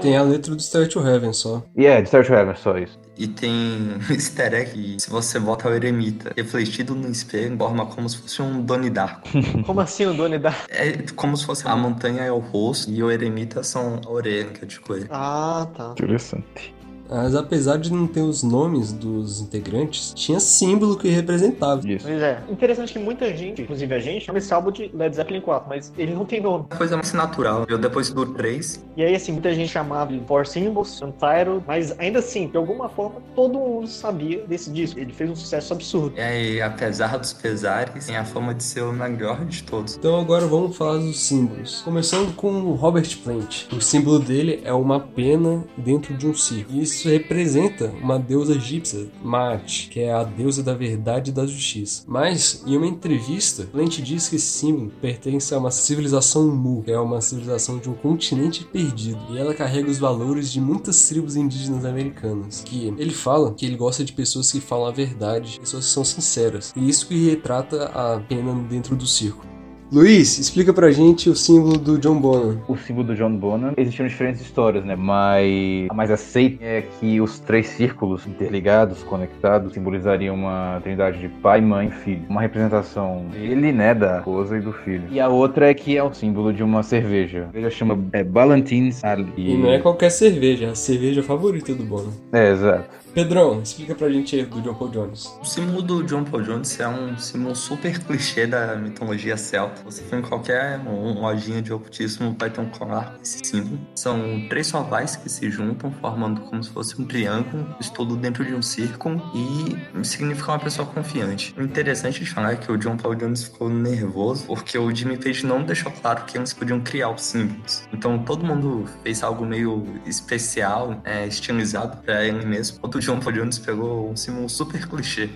Tem 0.00 0.16
a 0.16 0.22
letra 0.22 0.54
do 0.54 0.60
Start 0.60 0.92
to 0.92 1.00
Heaven 1.06 1.32
só. 1.32 1.62
E 1.76 1.84
é, 1.84 2.00
de 2.00 2.06
Start 2.06 2.26
to 2.28 2.32
Heaven, 2.32 2.54
só 2.54 2.78
isso. 2.78 2.98
E 3.16 3.26
tem 3.26 3.50
um 3.50 3.98
easter 4.14 4.54
egg, 4.54 4.96
se 5.00 5.10
você 5.10 5.40
bota 5.40 5.68
o 5.68 5.74
eremita 5.74 6.32
refletido 6.36 6.94
no 6.94 7.10
espelho, 7.10 7.58
forma 7.58 7.84
como 7.86 8.08
se 8.08 8.18
fosse 8.18 8.40
um 8.40 8.62
Doni 8.62 8.90
Darko. 8.90 9.28
Como 9.66 9.80
assim 9.80 10.06
o 10.06 10.14
Doni 10.14 10.38
Darko? 10.38 10.66
É 10.68 10.98
como 11.16 11.36
se 11.36 11.44
fosse 11.44 11.66
a 11.66 11.74
montanha 11.74 12.22
é 12.22 12.30
o 12.30 12.38
rosto 12.38 12.90
e 12.90 13.02
o 13.02 13.10
eremita 13.10 13.62
são 13.64 14.00
a 14.06 14.08
orelha, 14.08 14.50
que 14.50 14.64
é 14.64 14.68
de 14.68 14.78
coisa. 14.78 15.08
Ah, 15.10 15.66
tá. 15.76 15.90
Interessante. 15.92 16.77
Mas 17.08 17.34
apesar 17.34 17.78
de 17.78 17.92
não 17.92 18.06
ter 18.06 18.20
os 18.20 18.42
nomes 18.42 18.92
dos 18.92 19.40
integrantes, 19.40 20.12
tinha 20.14 20.38
símbolo 20.40 20.96
que 20.96 21.08
representava. 21.08 21.80
Isso. 21.88 22.06
Pois 22.06 22.22
é. 22.22 22.42
Interessante 22.48 22.92
que 22.92 22.98
muita 22.98 23.34
gente, 23.36 23.62
inclusive 23.62 23.94
a 23.94 23.98
gente, 23.98 24.24
chama 24.24 24.38
esse 24.38 24.52
álbum 24.52 24.70
de 24.70 24.90
Led 24.94 25.14
Zeppelin 25.14 25.40
4, 25.40 25.68
mas 25.68 25.92
ele 25.96 26.14
não 26.14 26.24
tem 26.24 26.40
nome. 26.40 26.66
Coisa 26.76 26.96
mais 26.96 27.12
natural. 27.12 27.64
Eu 27.68 27.78
depois 27.78 28.10
do 28.10 28.26
3, 28.34 28.84
E 28.96 29.02
aí, 29.02 29.14
assim, 29.14 29.32
muita 29.32 29.54
gente 29.54 29.70
chamava 29.70 30.12
de 30.12 30.20
Four 30.26 30.46
Symbols, 30.46 31.00
Untitled, 31.02 31.62
mas 31.66 31.98
ainda 31.98 32.18
assim, 32.18 32.48
de 32.48 32.56
alguma 32.56 32.88
forma, 32.88 33.20
todo 33.34 33.58
mundo 33.58 33.86
sabia 33.88 34.44
desse 34.46 34.70
disco. 34.70 34.98
Ele 34.98 35.12
fez 35.12 35.30
um 35.30 35.36
sucesso 35.36 35.72
absurdo. 35.72 36.14
e 36.16 36.20
aí, 36.20 36.60
apesar 36.62 37.16
dos 37.18 37.32
pesares, 37.32 38.06
tem 38.06 38.16
a 38.16 38.24
fama 38.24 38.54
de 38.54 38.62
ser 38.62 38.82
o 38.82 38.92
melhor 38.92 39.44
de 39.44 39.62
todos. 39.62 39.96
Então 39.96 40.18
agora 40.20 40.46
vamos 40.46 40.76
falar 40.76 40.98
dos 40.98 41.18
símbolos. 41.20 41.82
Começando 41.82 42.34
com 42.34 42.50
o 42.50 42.74
Robert 42.74 43.08
Plant. 43.22 43.66
O 43.72 43.80
símbolo 43.80 44.18
dele 44.18 44.60
é 44.64 44.72
uma 44.72 45.00
pena 45.00 45.64
dentro 45.76 46.14
de 46.14 46.26
um 46.26 46.34
círculo. 46.34 46.78
E 46.78 46.86
isso 46.98 47.08
representa 47.08 47.92
uma 48.02 48.18
deusa 48.18 48.54
egípcia, 48.54 49.08
Maat, 49.22 49.88
que 49.88 50.00
é 50.00 50.12
a 50.12 50.24
deusa 50.24 50.62
da 50.62 50.74
verdade 50.74 51.30
e 51.30 51.34
da 51.34 51.46
justiça. 51.46 52.02
Mas, 52.06 52.62
em 52.66 52.76
uma 52.76 52.86
entrevista, 52.86 53.64
Plant 53.64 54.00
diz 54.00 54.28
que 54.28 54.36
esse 54.36 54.46
símbolo 54.46 54.90
pertence 55.00 55.54
a 55.54 55.58
uma 55.58 55.70
civilização 55.70 56.48
Mu, 56.48 56.82
que 56.82 56.90
é 56.90 56.98
uma 56.98 57.20
civilização 57.20 57.78
de 57.78 57.88
um 57.88 57.94
continente 57.94 58.64
perdido. 58.64 59.20
E 59.30 59.38
ela 59.38 59.54
carrega 59.54 59.90
os 59.90 59.98
valores 59.98 60.50
de 60.50 60.60
muitas 60.60 61.08
tribos 61.08 61.36
indígenas 61.36 61.84
americanas. 61.84 62.62
Que 62.64 62.92
ele 62.98 63.12
fala 63.12 63.54
que 63.54 63.64
ele 63.64 63.76
gosta 63.76 64.04
de 64.04 64.12
pessoas 64.12 64.50
que 64.50 64.60
falam 64.60 64.88
a 64.88 64.92
verdade, 64.92 65.60
pessoas 65.60 65.86
que 65.86 65.92
são 65.92 66.04
sinceras. 66.04 66.72
E 66.76 66.88
isso 66.88 67.06
que 67.06 67.28
retrata 67.28 67.84
a 67.86 68.18
pena 68.20 68.52
dentro 68.68 68.96
do 68.96 69.06
círculo. 69.06 69.57
Luiz, 69.90 70.38
explica 70.38 70.70
pra 70.70 70.90
gente 70.90 71.30
o 71.30 71.34
símbolo 71.34 71.78
do 71.78 71.98
John 71.98 72.20
Bonham. 72.20 72.60
O 72.68 72.76
símbolo 72.76 73.06
do 73.06 73.14
John 73.14 73.34
Bonham 73.34 73.72
existiam 73.74 74.06
diferentes 74.06 74.42
histórias, 74.42 74.84
né? 74.84 74.94
Mas 74.94 75.88
a 75.88 75.94
mais 75.94 76.10
aceita 76.10 76.62
é 76.62 76.82
que 76.82 77.18
os 77.22 77.38
três 77.38 77.68
círculos 77.68 78.26
interligados, 78.26 79.02
conectados, 79.02 79.72
simbolizariam 79.72 80.34
uma 80.34 80.78
trindade 80.82 81.18
de 81.18 81.28
pai, 81.28 81.62
mãe 81.62 81.88
e 81.88 81.90
filho. 81.90 82.22
Uma 82.28 82.42
representação 82.42 83.24
dele, 83.32 83.72
né? 83.72 83.94
Da 83.94 84.18
esposa 84.18 84.58
e 84.58 84.60
do 84.60 84.74
filho. 84.74 85.04
E 85.10 85.18
a 85.18 85.28
outra 85.28 85.70
é 85.70 85.74
que 85.74 85.96
é 85.96 86.02
o 86.02 86.12
símbolo 86.12 86.52
de 86.52 86.62
uma 86.62 86.82
cerveja. 86.82 87.44
A 87.48 87.52
cerveja 87.52 87.70
chama 87.70 87.98
é, 88.12 88.22
Ballantines 88.22 89.02
Ali. 89.02 89.32
E 89.38 89.56
não 89.56 89.70
é 89.70 89.78
qualquer 89.78 90.10
cerveja, 90.10 90.66
é 90.66 90.68
a 90.68 90.74
cerveja 90.74 91.22
favorita 91.22 91.74
do 91.74 91.84
Bonham. 91.84 92.12
É, 92.30 92.50
exato. 92.50 92.90
Pedrão, 93.14 93.62
explica 93.62 93.94
pra 93.94 94.08
gente 94.08 94.36
aí 94.36 94.44
do 94.44 94.60
John 94.60 94.74
Paul 94.74 94.90
Jones. 94.90 95.26
O 95.40 95.44
símbolo 95.44 95.82
do 95.82 96.02
John 96.04 96.24
Paul 96.24 96.42
Jones 96.42 96.78
é 96.78 96.86
um 96.86 97.16
símbolo 97.18 97.54
super 97.56 97.98
clichê 98.04 98.46
da 98.46 98.76
mitologia 98.76 99.36
celta. 99.36 99.82
Você 99.84 100.02
for 100.02 100.18
em 100.18 100.22
qualquer 100.22 100.80
lojinha 100.84 101.62
de 101.62 101.72
ocultismo, 101.72 102.36
vai 102.38 102.50
ter 102.50 102.60
um 102.60 102.68
colar 102.68 103.14
com 103.14 103.22
esse 103.22 103.40
símbolo. 103.44 103.80
São 103.94 104.46
três 104.48 104.72
ovais 104.72 105.16
que 105.16 105.28
se 105.28 105.50
juntam, 105.50 105.90
formando 105.90 106.42
como 106.42 106.62
se 106.62 106.70
fosse 106.70 107.00
um 107.00 107.04
triângulo, 107.04 107.74
isso 107.80 107.92
tudo 107.92 108.16
dentro 108.16 108.44
de 108.44 108.54
um 108.54 108.62
círculo, 108.62 109.20
e 109.34 110.04
significa 110.04 110.52
uma 110.52 110.58
pessoa 110.58 110.86
confiante. 110.86 111.54
O 111.58 111.62
interessante 111.62 112.20
de 112.22 112.30
falar 112.30 112.52
é 112.52 112.56
que 112.56 112.70
o 112.70 112.76
John 112.76 112.96
Paul 112.96 113.14
Jones 113.14 113.44
ficou 113.44 113.68
nervoso, 113.68 114.46
porque 114.46 114.78
o 114.78 114.94
Jimmy 114.94 115.16
Page 115.16 115.44
não 115.44 115.62
deixou 115.64 115.90
claro 115.90 116.24
que 116.24 116.36
eles 116.36 116.52
podiam 116.52 116.80
criar 116.80 117.10
os 117.10 117.22
símbolos. 117.22 117.82
Então 117.92 118.18
todo 118.18 118.44
mundo 118.44 118.84
fez 119.02 119.22
algo 119.22 119.44
meio 119.44 119.84
especial, 120.06 121.00
é, 121.04 121.26
estilizado 121.26 121.96
pra 121.98 122.24
ele 122.24 122.44
mesmo. 122.44 122.78
Outro 122.82 122.97
John 123.00 123.20
Paul 123.20 123.34
Jones 123.34 123.58
pegou 123.58 124.10
um 124.10 124.16
símbolo 124.16 124.48
super 124.48 124.86
clichê. 124.88 125.28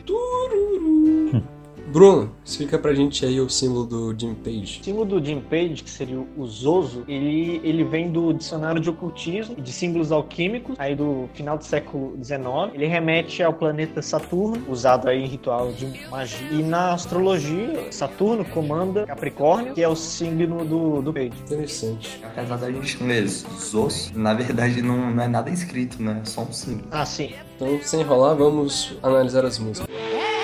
Bruno, 1.92 2.32
explica 2.42 2.78
pra 2.78 2.94
gente 2.94 3.22
aí 3.26 3.38
o 3.38 3.50
símbolo 3.50 3.84
do 3.84 4.18
Jim 4.18 4.32
Page. 4.32 4.80
O 4.80 4.84
símbolo 4.84 5.04
do 5.04 5.22
Jim 5.22 5.40
Page, 5.40 5.82
que 5.84 5.90
seria 5.90 6.18
o 6.18 6.46
Zoso, 6.46 7.04
ele, 7.06 7.60
ele 7.62 7.84
vem 7.84 8.10
do 8.10 8.32
dicionário 8.32 8.80
de 8.80 8.88
ocultismo 8.88 9.56
e 9.58 9.60
de 9.60 9.70
símbolos 9.70 10.10
alquímicos, 10.10 10.74
aí 10.78 10.94
do 10.94 11.28
final 11.34 11.58
do 11.58 11.64
século 11.64 12.16
XIX. 12.24 12.40
Ele 12.72 12.86
remete 12.86 13.42
ao 13.42 13.52
planeta 13.52 14.00
Saturno, 14.00 14.64
usado 14.70 15.06
aí 15.06 15.22
em 15.22 15.26
ritual 15.26 15.70
de 15.70 16.08
magia. 16.08 16.48
E 16.50 16.62
na 16.62 16.94
astrologia, 16.94 17.92
Saturno 17.92 18.42
comanda 18.42 19.04
Capricórnio, 19.04 19.74
que 19.74 19.82
é 19.82 19.88
o 19.88 19.94
símbolo 19.94 20.64
do, 20.64 21.02
do 21.02 21.12
Page. 21.12 21.32
Interessante. 21.44 22.22
Apesar 22.24 22.56
da 22.56 22.72
gente 22.72 23.04
ler 23.04 23.28
Zos, 23.28 24.10
na 24.14 24.32
verdade 24.32 24.80
não, 24.80 25.10
não 25.10 25.22
é 25.22 25.28
nada 25.28 25.50
escrito, 25.50 26.02
né? 26.02 26.22
É 26.22 26.24
só 26.24 26.40
um 26.40 26.52
símbolo. 26.52 26.88
Ah, 26.90 27.04
sim. 27.04 27.34
Então, 27.54 27.78
sem 27.82 28.00
enrolar, 28.00 28.34
vamos 28.34 28.96
analisar 29.02 29.44
as 29.44 29.58
músicas. 29.58 29.86
O 29.86 30.41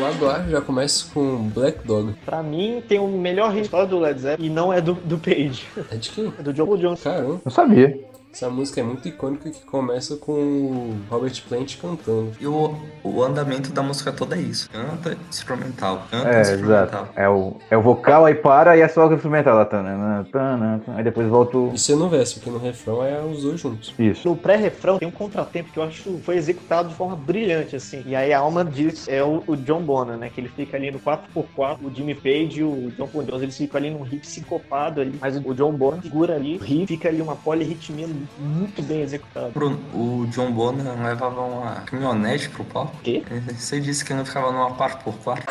lado 0.00 0.28
A 0.28 0.42
já 0.48 0.60
começa 0.60 1.06
com 1.12 1.48
Black 1.48 1.86
Dog. 1.86 2.14
Pra 2.24 2.42
mim, 2.42 2.82
tem 2.86 2.98
o 2.98 3.06
melhor 3.08 3.52
hit 3.52 3.68
do 3.88 3.98
Led 3.98 4.20
Zeppelin 4.20 4.46
e 4.46 4.50
não 4.50 4.72
é 4.72 4.80
do, 4.80 4.94
do 4.94 5.18
Page. 5.18 5.64
É 5.90 5.96
de 5.96 6.10
quem? 6.10 6.32
É 6.38 6.42
do 6.42 6.52
John 6.52 6.66
Paul 6.66 6.78
Jones. 6.78 7.02
Caramba, 7.02 7.40
Eu 7.44 7.50
sabia. 7.50 7.98
Essa 8.34 8.50
música 8.50 8.80
é 8.80 8.82
muito 8.84 9.06
icônica 9.06 9.48
que 9.48 9.64
começa 9.64 10.16
com 10.16 10.32
o 10.32 10.96
Robert 11.08 11.40
Plant 11.48 11.76
cantando. 11.80 12.32
E 12.40 12.46
o, 12.48 12.74
o 13.04 13.22
andamento 13.22 13.72
da 13.72 13.80
música 13.80 14.10
toda 14.12 14.34
é 14.36 14.40
isso. 14.40 14.68
Canta, 14.70 15.16
instrumental. 15.30 16.02
Canta, 16.10 16.28
É, 16.28 16.40
instrumental. 16.40 16.82
exato. 16.82 17.08
É 17.14 17.28
o, 17.28 17.56
é 17.70 17.76
o 17.76 17.82
vocal, 17.82 18.24
aí 18.24 18.34
para 18.34 18.76
e 18.76 18.80
é 18.80 18.88
só 18.88 19.06
o 19.06 19.14
instrumental 19.14 19.54
lá. 19.56 19.64
Tanana, 19.64 20.26
tanana, 20.32 20.82
Aí 20.88 21.04
depois 21.04 21.28
volta 21.28 21.56
o... 21.56 21.72
Isso 21.72 21.92
é 21.92 21.94
no 21.94 22.08
verso, 22.08 22.34
porque 22.34 22.50
no 22.50 22.58
refrão 22.58 23.04
é 23.04 23.20
os 23.22 23.42
dois 23.42 23.60
juntos. 23.60 23.94
Isso. 23.96 24.28
No 24.28 24.34
pré-refrão 24.36 24.98
tem 24.98 25.06
um 25.06 25.12
contratempo 25.12 25.70
que 25.72 25.78
eu 25.78 25.84
acho 25.84 26.02
que 26.02 26.20
foi 26.22 26.36
executado 26.36 26.88
de 26.88 26.94
forma 26.96 27.14
brilhante, 27.14 27.76
assim. 27.76 28.02
E 28.04 28.16
aí 28.16 28.32
a 28.32 28.40
alma 28.40 28.64
disso 28.64 29.08
é 29.08 29.22
o, 29.22 29.44
o 29.46 29.56
John 29.56 29.82
Bonham, 29.82 30.16
né? 30.16 30.28
Que 30.28 30.40
ele 30.40 30.48
fica 30.48 30.76
ali 30.76 30.90
no 30.90 30.98
4x4, 30.98 31.78
o 31.84 31.90
Jimmy 31.94 32.16
Page 32.16 32.60
e 32.60 32.64
o 32.64 32.90
John 32.96 33.06
Paul 33.06 33.22
Jones, 33.24 33.42
eles 33.42 33.56
ficam 33.56 33.78
ali 33.78 33.90
num 33.90 34.02
riff 34.02 34.26
sincopado 34.26 35.00
ali. 35.00 35.16
Mas 35.20 35.36
o 35.36 35.54
John 35.54 35.72
Bonham 35.72 36.02
segura 36.02 36.34
ali, 36.34 36.56
o 36.56 36.60
riff, 36.60 36.86
fica 36.88 37.08
ali 37.08 37.22
uma 37.22 37.36
polirritmia 37.36 38.08
muito 38.38 38.82
bem 38.82 39.02
executada. 39.02 39.50
Bruno, 39.50 39.78
o 39.92 40.26
John 40.26 40.52
Bonham 40.52 41.02
levava 41.02 41.40
uma 41.40 41.82
caminhonete 41.82 42.48
pro 42.48 42.64
palco. 42.64 42.96
Quê? 43.02 43.22
Você 43.56 43.80
disse 43.80 44.04
que 44.04 44.12
ele 44.12 44.24
ficava 44.24 44.52
numa 44.52 44.70
4x4. 44.76 45.44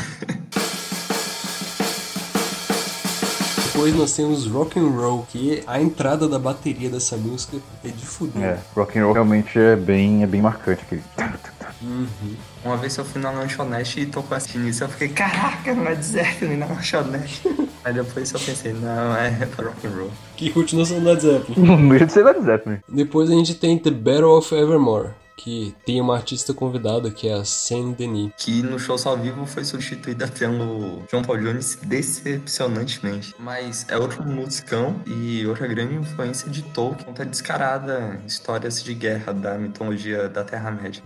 Depois 3.76 3.94
nós 3.94 4.16
temos 4.16 4.46
Rock 4.46 4.80
and 4.80 4.88
Roll, 4.88 5.26
que 5.30 5.62
a 5.66 5.78
entrada 5.78 6.26
da 6.26 6.38
bateria 6.38 6.88
dessa 6.88 7.14
música 7.14 7.58
é 7.84 7.88
de 7.88 8.06
fuder. 8.06 8.42
É, 8.42 8.58
rock 8.74 8.98
and 8.98 9.04
roll 9.04 9.12
realmente 9.12 9.58
é 9.58 9.76
bem, 9.76 10.22
é 10.22 10.26
bem 10.26 10.40
marcante 10.40 10.80
aquele. 10.80 11.02
Uma 12.64 12.78
vez 12.78 12.96
eu 12.96 13.04
fui 13.04 13.20
na 13.20 13.30
lanchonete 13.30 14.00
e 14.00 14.06
tocou 14.06 14.34
essa 14.34 14.56
início, 14.56 14.84
eu 14.84 14.88
fiquei, 14.88 15.10
caraca, 15.10 15.74
não 15.74 15.86
é 15.86 15.94
Zeppelin 15.94 16.56
na 16.56 16.64
lanchonete. 16.64 17.42
Aí 17.84 17.92
depois 17.92 18.32
eu 18.32 18.40
pensei, 18.40 18.72
não, 18.72 19.14
é 19.14 19.44
pra 19.54 19.66
rock 19.66 19.86
and 19.86 19.90
roll. 19.90 20.10
Que 20.38 20.48
continua 20.48 20.86
sendo 20.86 21.04
Led 21.04 21.20
Zeppelin. 21.20 21.60
Não 21.68 21.88
deixa 21.90 22.06
de 22.06 22.12
ser 22.14 22.24
Led 22.24 22.42
Zeppelin. 22.42 22.78
Depois 22.88 23.30
a 23.30 23.34
gente 23.34 23.54
tem 23.56 23.78
The 23.78 23.90
Battle 23.90 24.38
of 24.38 24.54
Evermore, 24.54 25.10
que 25.36 25.74
tem 25.84 26.00
uma 26.00 26.16
artista 26.16 26.54
convidada 26.54 27.10
que 27.10 27.28
é 27.28 27.34
a 27.34 27.44
Saint 27.44 27.96
Denis. 27.96 28.32
Que 28.36 28.62
no 28.62 28.78
show 28.78 28.96
ao 29.04 29.16
vivo 29.16 29.44
foi 29.46 29.64
substituída 29.64 30.26
pelo 30.26 31.02
John 31.12 31.22
Paul 31.22 31.38
Jones 31.38 31.78
decepcionantemente. 31.82 33.34
Mas 33.38 33.84
é 33.88 33.98
outro 33.98 34.24
musicão 34.24 35.00
e 35.06 35.46
outra 35.46 35.66
grande 35.66 35.94
influência 35.94 36.50
de 36.50 36.62
Tolkien. 36.62 37.04
Conta 37.04 37.24
descarada 37.24 38.20
histórias 38.26 38.82
de 38.82 38.94
guerra 38.94 39.32
da 39.32 39.58
mitologia 39.58 40.28
da 40.28 40.42
Terra-média. 40.42 41.02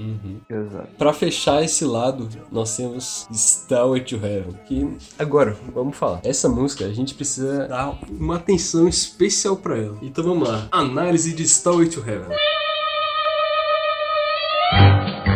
Exato. 0.49 0.89
Pra 0.97 1.13
fechar 1.13 1.63
esse 1.63 1.85
lado, 1.85 2.29
nós 2.51 2.77
temos 2.77 3.27
Stairway 3.33 4.03
to 4.03 4.17
Heaven. 4.17 4.55
Que 4.67 4.97
agora, 5.19 5.57
vamos 5.75 5.97
falar. 5.97 6.21
Essa 6.23 6.49
música 6.49 6.85
a 6.85 6.93
gente 6.93 7.15
precisa 7.15 7.67
dar 7.67 7.99
uma 8.09 8.37
atenção 8.37 8.87
especial 8.87 9.57
pra 9.57 9.77
ela. 9.77 9.99
Então 10.01 10.23
vamos 10.23 10.49
lá. 10.49 10.69
Análise 10.71 11.33
de 11.33 11.47
Stairway 11.47 11.89
to 11.89 12.01
Heaven. 12.01 12.37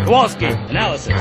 Kowalski, 0.04 0.46
analysis. 0.68 1.14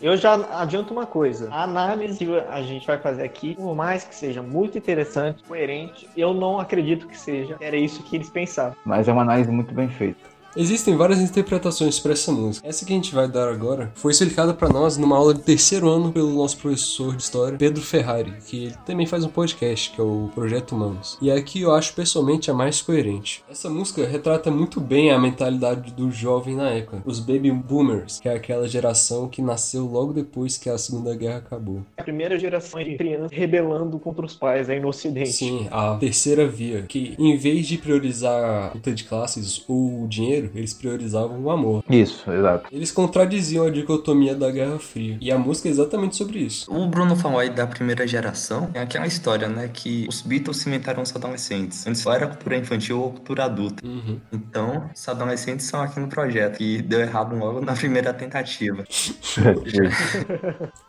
Eu 0.00 0.16
já 0.16 0.34
adianto 0.58 0.92
uma 0.92 1.04
coisa. 1.04 1.48
A 1.50 1.64
análise 1.64 2.24
que 2.24 2.38
a 2.48 2.62
gente 2.62 2.86
vai 2.86 2.98
fazer 2.98 3.24
aqui, 3.24 3.54
por 3.56 3.74
mais 3.74 4.04
que 4.04 4.14
seja 4.14 4.42
muito 4.42 4.78
interessante, 4.78 5.42
coerente, 5.44 6.08
eu 6.16 6.32
não 6.32 6.58
acredito 6.58 7.06
que 7.06 7.18
seja. 7.18 7.56
Era 7.60 7.76
isso 7.76 8.02
que 8.04 8.16
eles 8.16 8.30
pensavam. 8.30 8.74
Mas 8.84 9.06
é 9.06 9.12
uma 9.12 9.22
análise 9.22 9.50
muito 9.50 9.74
bem 9.74 9.88
feita. 9.88 10.37
Existem 10.60 10.96
várias 10.96 11.20
interpretações 11.20 12.00
para 12.00 12.14
essa 12.14 12.32
música. 12.32 12.66
Essa 12.66 12.84
que 12.84 12.92
a 12.92 12.96
gente 12.96 13.14
vai 13.14 13.28
dar 13.28 13.48
agora 13.48 13.92
foi 13.94 14.10
explicada 14.10 14.52
para 14.52 14.68
nós 14.68 14.96
numa 14.96 15.16
aula 15.16 15.32
de 15.32 15.40
terceiro 15.40 15.88
ano 15.88 16.12
pelo 16.12 16.34
nosso 16.34 16.58
professor 16.58 17.14
de 17.14 17.22
história, 17.22 17.56
Pedro 17.56 17.80
Ferrari, 17.80 18.34
que 18.44 18.64
ele 18.64 18.74
também 18.84 19.06
faz 19.06 19.22
um 19.22 19.28
podcast, 19.28 19.92
que 19.92 20.00
é 20.00 20.02
o 20.02 20.28
Projeto 20.34 20.74
Humanos. 20.74 21.16
E 21.22 21.30
aqui 21.30 21.60
eu 21.60 21.72
acho 21.72 21.94
pessoalmente 21.94 22.50
a 22.50 22.54
mais 22.54 22.82
coerente. 22.82 23.44
Essa 23.48 23.70
música 23.70 24.04
retrata 24.04 24.50
muito 24.50 24.80
bem 24.80 25.12
a 25.12 25.18
mentalidade 25.20 25.92
do 25.92 26.10
jovem 26.10 26.56
na 26.56 26.70
época, 26.70 27.04
os 27.06 27.20
baby 27.20 27.52
boomers, 27.52 28.18
que 28.18 28.28
é 28.28 28.34
aquela 28.34 28.66
geração 28.66 29.28
que 29.28 29.40
nasceu 29.40 29.86
logo 29.86 30.12
depois 30.12 30.58
que 30.58 30.68
a 30.68 30.76
Segunda 30.76 31.14
Guerra 31.14 31.38
acabou. 31.38 31.82
A 31.96 32.02
primeira 32.02 32.36
geração 32.36 32.82
de 32.82 32.96
crianças 32.96 33.30
rebelando 33.30 33.96
contra 34.00 34.26
os 34.26 34.34
pais 34.34 34.68
aí 34.68 34.80
no 34.80 34.88
ocidente. 34.88 35.30
Sim, 35.30 35.68
a 35.70 35.94
terceira 35.94 36.48
via, 36.48 36.82
que 36.82 37.14
em 37.16 37.36
vez 37.36 37.64
de 37.68 37.78
priorizar 37.78 38.42
a 38.42 38.74
luta 38.74 38.92
de 38.92 39.04
classes 39.04 39.64
ou 39.68 40.02
o 40.02 40.08
dinheiro, 40.08 40.47
eles 40.54 40.72
priorizavam 40.72 41.40
o 41.40 41.50
amor. 41.50 41.84
Isso, 41.88 42.30
exato. 42.30 42.68
Eles 42.72 42.90
contradiziam 42.90 43.66
a 43.66 43.70
dicotomia 43.70 44.34
da 44.34 44.50
Guerra 44.50 44.78
Fria. 44.78 45.18
E 45.20 45.30
a 45.30 45.38
música 45.38 45.68
é 45.68 45.70
exatamente 45.70 46.16
sobre 46.16 46.38
isso. 46.40 46.72
O 46.72 46.86
Bruno 46.86 47.16
falou 47.16 47.38
aí 47.38 47.50
da 47.50 47.66
primeira 47.66 48.06
geração. 48.06 48.70
É 48.74 48.80
aquela 48.80 49.06
história, 49.06 49.48
né? 49.48 49.68
Que 49.72 50.06
os 50.08 50.22
Beatles 50.22 50.58
cimentaram 50.58 51.02
os 51.02 51.14
adolescentes. 51.14 51.86
Antes 51.86 52.00
só 52.00 52.12
era 52.12 52.26
cultura 52.26 52.56
infantil 52.56 53.00
ou 53.00 53.10
cultura 53.12 53.44
adulta. 53.44 53.86
Uhum. 53.86 54.20
Então, 54.32 54.90
os 54.94 55.08
adolescentes 55.08 55.66
são 55.66 55.80
aqui 55.80 56.00
no 56.00 56.08
projeto. 56.08 56.60
E 56.60 56.82
deu 56.82 57.00
errado 57.00 57.36
logo 57.36 57.60
na 57.60 57.74
primeira 57.74 58.12
tentativa. 58.12 58.84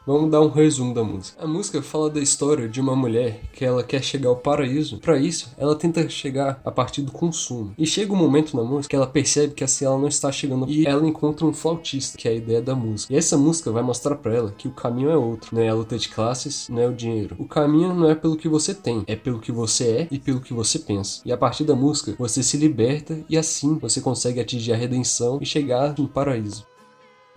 Vamos 0.05 0.31
dar 0.31 0.41
um 0.41 0.49
resumo 0.49 0.93
da 0.93 1.03
música. 1.03 1.43
A 1.43 1.47
música 1.47 1.81
fala 1.81 2.09
da 2.09 2.19
história 2.19 2.67
de 2.67 2.81
uma 2.81 2.95
mulher 2.95 3.41
que 3.53 3.63
ela 3.63 3.83
quer 3.83 4.03
chegar 4.03 4.29
ao 4.29 4.35
paraíso. 4.35 4.99
Para 4.99 5.17
isso, 5.17 5.53
ela 5.57 5.75
tenta 5.75 6.07
chegar 6.09 6.59
a 6.63 6.71
partir 6.71 7.01
do 7.01 7.11
consumo. 7.11 7.73
E 7.77 7.85
chega 7.85 8.13
um 8.13 8.15
momento 8.15 8.55
na 8.55 8.63
música 8.63 8.89
que 8.89 8.95
ela 8.95 9.07
percebe 9.07 9.48
que 9.53 9.63
assim 9.63 9.85
ela 9.85 9.97
não 9.97 10.07
está 10.07 10.31
chegando 10.31 10.69
e 10.69 10.85
ela 10.85 11.05
encontra 11.07 11.45
um 11.45 11.53
flautista, 11.53 12.17
que 12.17 12.27
é 12.27 12.31
a 12.31 12.35
ideia 12.35 12.61
da 12.61 12.75
música. 12.75 13.13
E 13.13 13.17
essa 13.17 13.37
música 13.37 13.71
vai 13.71 13.83
mostrar 13.83 14.15
para 14.15 14.33
ela 14.33 14.53
que 14.57 14.67
o 14.67 14.71
caminho 14.71 15.09
é 15.09 15.17
outro. 15.17 15.55
Não 15.55 15.61
é 15.61 15.69
a 15.69 15.73
luta 15.73 15.97
de 15.97 16.09
classes, 16.09 16.67
não 16.69 16.81
é 16.81 16.87
o 16.87 16.93
dinheiro. 16.93 17.35
O 17.39 17.45
caminho 17.45 17.93
não 17.93 18.09
é 18.09 18.15
pelo 18.15 18.37
que 18.37 18.47
você 18.47 18.73
tem, 18.73 19.03
é 19.07 19.15
pelo 19.15 19.39
que 19.39 19.51
você 19.51 19.83
é 19.89 20.07
e 20.11 20.19
pelo 20.19 20.41
que 20.41 20.53
você 20.53 20.79
pensa. 20.79 21.21
E 21.25 21.31
a 21.31 21.37
partir 21.37 21.63
da 21.63 21.75
música, 21.75 22.15
você 22.17 22.43
se 22.43 22.57
liberta 22.57 23.19
e 23.29 23.37
assim 23.37 23.77
você 23.77 24.01
consegue 24.01 24.39
atingir 24.39 24.73
a 24.73 24.77
redenção 24.77 25.39
e 25.41 25.45
chegar 25.45 25.95
no 25.97 26.07
paraíso. 26.07 26.68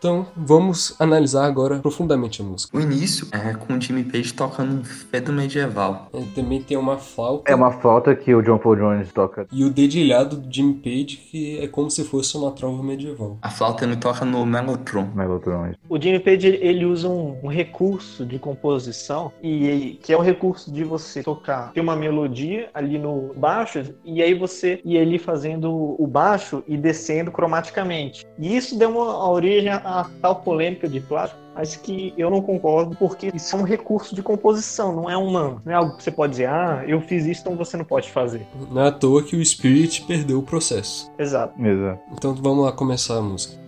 Então, 0.02 0.26
vamos 0.36 0.96
analisar 0.98 1.46
agora 1.46 1.78
profundamente 1.78 2.42
a 2.42 2.44
música. 2.44 2.76
O 2.76 2.80
início 2.80 3.28
é 3.30 3.54
com 3.54 3.74
o 3.74 3.80
Jimmy 3.80 4.02
Page 4.02 4.34
tocando 4.34 4.84
Fedo 4.84 5.32
Medieval. 5.32 6.08
Ele 6.12 6.26
também 6.34 6.60
tem 6.60 6.76
uma 6.76 6.98
flauta. 6.98 7.48
É 7.48 7.54
uma 7.54 7.70
flauta 7.70 8.12
que 8.12 8.34
o 8.34 8.42
John 8.42 8.58
Paul 8.58 8.74
Jones 8.74 9.12
toca. 9.12 9.46
E 9.52 9.64
o 9.64 9.70
dedilhado 9.70 10.38
do 10.38 10.52
Jimmy 10.52 10.74
Page, 10.74 11.18
que 11.30 11.60
é 11.60 11.68
como 11.68 11.88
se 11.88 12.02
fosse 12.02 12.36
uma 12.36 12.50
trova 12.50 12.82
medieval. 12.82 13.38
A 13.42 13.48
flauta 13.48 13.84
ele 13.84 13.94
toca 13.94 14.24
no 14.24 14.44
Mellotron. 14.44 15.08
Mellotron. 15.14 15.70
O 15.88 16.02
Jimmy 16.02 16.18
Page 16.18 16.48
ele 16.48 16.84
usa 16.84 17.08
um, 17.08 17.38
um, 17.40 17.46
recurso 17.46 18.26
de 18.26 18.40
composição 18.40 19.30
e 19.40 20.00
que 20.02 20.12
é 20.12 20.16
o 20.16 20.20
recurso 20.20 20.72
de 20.72 20.82
você 20.82 21.22
tocar 21.22 21.70
tem 21.72 21.80
uma 21.80 21.94
melodia 21.94 22.68
ali 22.74 22.98
no 22.98 23.32
baixo 23.36 23.94
e 24.04 24.20
aí 24.20 24.34
você 24.34 24.80
e 24.84 24.96
ele 24.96 25.16
fazendo 25.16 25.94
o 25.96 26.06
baixo 26.08 26.64
e 26.66 26.76
descendo 26.76 27.30
cromaticamente. 27.30 28.26
E 28.36 28.56
isso 28.56 28.76
deu 28.76 28.90
uma 28.90 29.30
origem 29.30 29.68
a 29.68 29.91
a 30.00 30.10
tal 30.20 30.36
polêmica 30.36 30.88
de 30.88 31.00
plástico, 31.00 31.40
mas 31.54 31.76
que 31.76 32.14
eu 32.16 32.30
não 32.30 32.40
concordo, 32.40 32.96
porque 32.96 33.30
isso 33.34 33.54
é 33.54 33.58
um 33.58 33.62
recurso 33.62 34.14
de 34.14 34.22
composição, 34.22 34.94
não 34.94 35.10
é 35.10 35.16
uma, 35.16 35.60
não 35.64 35.72
é 35.72 35.74
algo 35.74 35.96
que 35.96 36.02
você 36.02 36.10
pode 36.10 36.32
dizer, 36.32 36.48
ah, 36.48 36.84
eu 36.86 37.00
fiz 37.00 37.26
isso, 37.26 37.42
então 37.42 37.56
você 37.56 37.76
não 37.76 37.84
pode 37.84 38.10
fazer. 38.10 38.46
Não 38.70 38.82
é 38.82 38.88
à 38.88 38.92
toa 38.92 39.22
que 39.22 39.36
o 39.36 39.44
Spirit 39.44 40.02
perdeu 40.02 40.38
o 40.38 40.42
processo. 40.42 41.10
Exato. 41.18 41.60
Exato. 41.62 42.00
Então 42.12 42.34
vamos 42.34 42.64
lá 42.64 42.72
começar 42.72 43.18
a 43.18 43.22
música. 43.22 43.60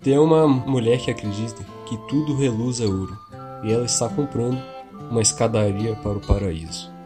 Tem 0.00 0.18
uma 0.18 0.46
mulher 0.46 0.98
que 0.98 1.10
acredita 1.10 1.64
que 1.86 1.96
tudo 2.08 2.36
reluz 2.36 2.80
é 2.80 2.84
ouro, 2.84 3.16
e 3.64 3.72
ela 3.72 3.84
está 3.84 4.08
comprando 4.08 4.62
uma 5.10 5.22
escadaria 5.22 5.94
para 5.96 6.18
o 6.18 6.20
paraíso. 6.20 6.97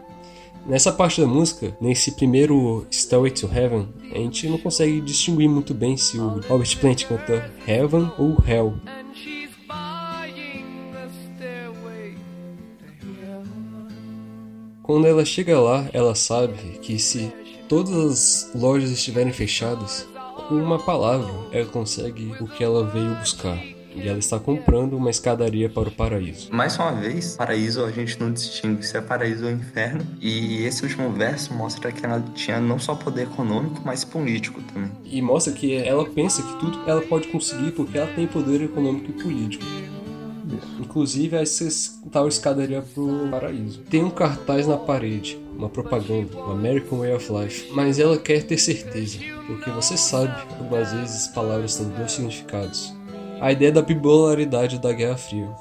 Nessa 0.65 0.93
parte 0.93 1.19
da 1.19 1.27
música, 1.27 1.75
nesse 1.81 2.13
primeiro 2.13 2.87
Stairway 2.89 3.31
to 3.31 3.49
Heaven, 3.53 3.89
a 4.13 4.17
gente 4.17 4.47
não 4.47 4.57
consegue 4.57 5.01
distinguir 5.01 5.49
muito 5.49 5.73
bem 5.73 5.97
se 5.97 6.17
o 6.17 6.39
Robert 6.47 6.77
Plant 6.79 7.05
canta 7.05 7.51
Heaven 7.67 8.09
ou 8.17 8.37
Hell. 8.47 8.73
Quando 14.81 15.05
ela 15.07 15.25
chega 15.25 15.59
lá, 15.59 15.89
ela 15.91 16.15
sabe 16.15 16.79
que 16.81 16.97
se 16.97 17.31
todas 17.67 17.93
as 17.93 18.51
lojas 18.55 18.89
estiverem 18.89 19.33
fechadas, 19.33 20.07
com 20.47 20.55
uma 20.55 20.79
palavra 20.79 21.31
ela 21.51 21.65
consegue 21.65 22.33
o 22.39 22.47
que 22.47 22.63
ela 22.63 22.85
veio 22.85 23.15
buscar. 23.15 23.72
E 23.95 24.07
ela 24.07 24.19
está 24.19 24.39
comprando 24.39 24.93
uma 24.93 25.09
escadaria 25.09 25.69
para 25.69 25.89
o 25.89 25.91
paraíso. 25.91 26.49
Mais 26.51 26.77
uma 26.77 26.91
vez, 26.91 27.35
paraíso 27.35 27.83
a 27.83 27.91
gente 27.91 28.19
não 28.19 28.31
distingue 28.31 28.83
se 28.85 28.97
é 28.97 29.01
paraíso 29.01 29.45
ou 29.45 29.51
inferno. 29.51 30.05
E 30.19 30.63
esse 30.63 30.83
último 30.83 31.11
verso 31.11 31.53
mostra 31.53 31.91
que 31.91 32.05
ela 32.05 32.23
tinha 32.33 32.59
não 32.59 32.79
só 32.79 32.95
poder 32.95 33.23
econômico, 33.23 33.81
mas 33.85 34.03
político 34.03 34.61
também. 34.73 34.91
E 35.03 35.21
mostra 35.21 35.53
que 35.53 35.75
ela 35.75 36.05
pensa 36.05 36.41
que 36.41 36.59
tudo 36.59 36.79
ela 36.87 37.01
pode 37.01 37.27
conseguir 37.27 37.71
porque 37.71 37.97
ela 37.97 38.11
tem 38.13 38.27
poder 38.27 38.61
econômico 38.61 39.11
e 39.11 39.23
político. 39.23 39.63
Isso. 39.63 40.81
Inclusive 40.81 41.37
essa 41.37 41.65
tal 42.11 42.27
escadaria 42.27 42.81
para 42.81 43.03
o 43.03 43.29
paraíso. 43.29 43.79
Tem 43.89 44.03
um 44.03 44.09
cartaz 44.09 44.67
na 44.67 44.77
parede, 44.77 45.39
uma 45.57 45.69
propaganda, 45.69 46.35
o 46.37 46.51
American 46.51 46.99
Way 46.99 47.13
of 47.13 47.31
Life. 47.31 47.71
Mas 47.73 47.99
ela 47.99 48.17
quer 48.17 48.43
ter 48.43 48.57
certeza, 48.57 49.19
porque 49.47 49.69
você 49.71 49.97
sabe, 49.97 50.35
algumas 50.59 50.91
vezes 50.91 51.27
palavras 51.29 51.77
têm 51.77 51.87
dois 51.89 52.11
significados 52.11 52.93
a 53.43 53.51
ideia 53.51 53.73
da 53.73 53.81
bipolaridade 53.81 54.79
da 54.79 54.93
Guerra 54.93 55.17
Fria. 55.17 55.53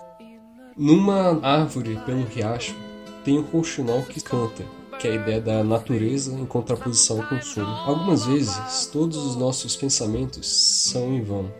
Numa 0.77 1.45
árvore 1.45 1.99
pelo 2.07 2.23
riacho, 2.23 2.77
tem 3.25 3.41
um 3.41 3.43
rouxinol 3.43 4.03
que 4.03 4.21
canta, 4.21 4.65
que 5.01 5.09
é 5.09 5.11
a 5.11 5.15
ideia 5.17 5.41
da 5.41 5.65
natureza 5.65 6.33
em 6.33 6.47
contraposição 6.47 7.21
ao 7.21 7.29
consumo. 7.29 7.67
Algumas 7.67 8.25
vezes, 8.25 8.87
todos 8.87 9.17
os 9.17 9.35
nossos 9.35 9.75
pensamentos 9.75 10.47
são 10.47 11.13
em 11.13 11.25
vão. 11.25 11.53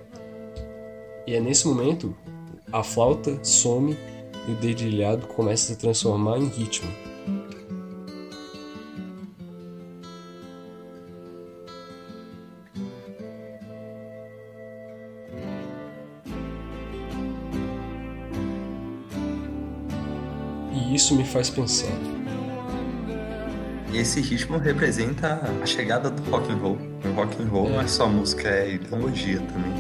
E 1.27 1.35
é 1.35 1.41
nesse 1.41 1.67
momento, 1.67 2.15
a 2.73 2.85
flauta 2.85 3.43
some 3.43 3.99
e 4.47 4.53
o 4.53 4.55
dedilhado 4.55 5.27
começa 5.27 5.73
a 5.73 5.75
se 5.75 5.81
transformar 5.81 6.39
em 6.39 6.47
ritmo. 6.47 6.89
Isso 20.95 21.15
me 21.15 21.25
faz 21.25 21.49
pensar. 21.51 21.93
E 23.93 23.99
esse 23.99 24.21
ritmo 24.21 24.59
representa 24.59 25.41
a 25.63 25.67
chegada 25.67 26.11
do 26.11 26.31
rock 26.31 26.51
and 26.51 26.57
roll. 26.57 26.79
O 27.05 27.13
rock 27.15 27.43
and 27.43 27.49
roll 27.49 27.69
não 27.69 27.81
é 27.81 27.87
só 27.87 28.09
música, 28.09 28.49
é 28.49 28.75
ideologia 28.75 29.39
também. 29.41 29.73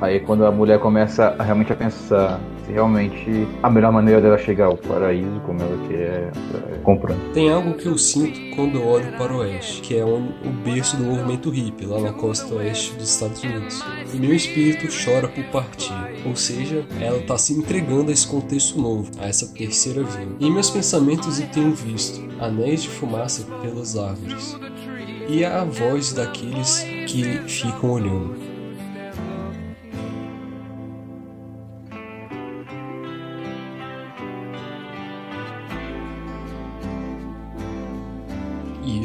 Aí 0.00 0.20
quando 0.20 0.44
a 0.44 0.50
mulher 0.50 0.78
começa 0.80 1.34
realmente 1.42 1.72
a 1.72 1.76
pensar 1.76 2.40
realmente 2.68 3.46
a 3.62 3.70
melhor 3.70 3.92
maneira 3.92 4.20
dela 4.20 4.38
chegar 4.38 4.66
ao 4.66 4.76
paraíso, 4.76 5.40
como 5.46 5.60
ela 5.60 5.88
quer, 5.88 6.30
é 6.72 6.78
comprando. 6.82 7.32
Tem 7.32 7.50
algo 7.50 7.74
que 7.74 7.86
eu 7.86 7.96
sinto 7.96 8.38
quando 8.54 8.82
olho 8.84 9.12
para 9.16 9.32
o 9.32 9.38
oeste, 9.38 9.80
que 9.80 9.96
é 9.96 10.04
o 10.04 10.20
berço 10.64 10.96
do 10.96 11.04
movimento 11.04 11.50
hippie, 11.50 11.86
lá 11.86 12.00
na 12.00 12.12
costa 12.12 12.54
oeste 12.54 12.94
dos 12.94 13.10
Estados 13.10 13.42
Unidos. 13.42 13.82
E 14.12 14.16
meu 14.16 14.34
espírito 14.34 14.86
chora 15.04 15.28
por 15.28 15.44
partir, 15.44 15.92
ou 16.26 16.36
seja, 16.36 16.84
ela 17.00 17.18
está 17.18 17.38
se 17.38 17.52
entregando 17.52 18.10
a 18.10 18.12
esse 18.12 18.26
contexto 18.26 18.80
novo, 18.80 19.10
a 19.18 19.26
essa 19.26 19.46
terceira 19.54 20.02
via. 20.02 20.28
E 20.38 20.50
meus 20.50 20.70
pensamentos 20.70 21.40
eu 21.40 21.46
tenho 21.48 21.72
visto 21.72 22.22
anéis 22.40 22.82
de 22.82 22.88
fumaça 22.88 23.46
pelas 23.60 23.96
árvores. 23.96 24.58
E 25.28 25.44
a 25.44 25.64
voz 25.64 26.12
daqueles 26.12 26.84
que 27.06 27.22
ficam 27.48 27.92
olhando. 27.92 28.51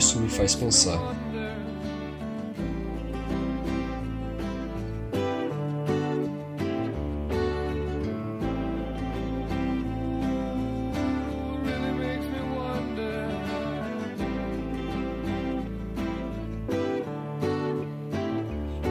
isso 0.08 0.20
me 0.20 0.30
faz 0.30 0.56
pensar. 0.56 0.98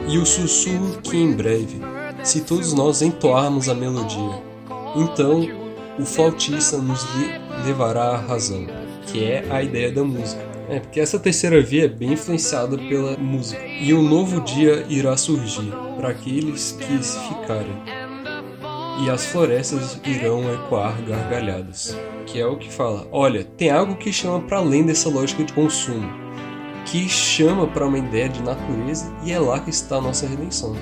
E 0.09 0.17
o 0.17 0.25
sussurro 0.25 1.01
que 1.01 1.17
em 1.17 1.33
breve, 1.33 1.81
se 2.23 2.41
todos 2.41 2.73
nós 2.73 3.01
entoarmos 3.01 3.67
a 3.67 3.73
melodia, 3.73 4.41
então 4.95 5.41
o 5.99 6.05
flautista 6.05 6.77
nos 6.77 7.03
levará 7.65 8.11
à 8.11 8.17
razão, 8.17 8.67
que 9.07 9.23
é 9.23 9.45
a 9.49 9.63
ideia 9.63 9.91
da 9.91 10.03
música. 10.03 10.46
É, 10.69 10.81
porque 10.81 10.99
essa 10.99 11.17
terceira 11.17 11.61
via 11.61 11.85
é 11.85 11.87
bem 11.87 12.13
influenciada 12.13 12.77
pela 12.77 13.15
música. 13.17 13.65
E 13.65 13.93
um 13.93 14.01
novo 14.01 14.41
dia 14.41 14.85
irá 14.89 15.15
surgir 15.15 15.71
para 15.95 16.09
aqueles 16.09 16.73
que 16.73 17.03
se 17.03 17.17
ficarem. 17.19 17.71
E 19.01 19.09
as 19.09 19.25
florestas 19.27 19.99
irão 20.03 20.53
ecoar 20.53 21.01
gargalhadas. 21.03 21.97
Que 22.25 22.41
é 22.41 22.45
o 22.45 22.57
que 22.57 22.71
fala: 22.71 23.07
olha, 23.11 23.45
tem 23.45 23.69
algo 23.69 23.95
que 23.95 24.11
chama 24.11 24.41
para 24.41 24.57
além 24.57 24.85
dessa 24.85 25.09
lógica 25.09 25.43
de 25.43 25.53
consumo, 25.53 26.09
que 26.85 27.07
chama 27.07 27.67
para 27.67 27.87
uma 27.87 27.99
ideia 27.99 28.27
de 28.27 28.41
natureza 28.41 29.13
e 29.23 29.31
é 29.31 29.39
lá 29.39 29.59
que 29.59 29.69
está 29.69 29.97
a 29.97 30.01
nossa 30.01 30.27
redenção. 30.27 30.75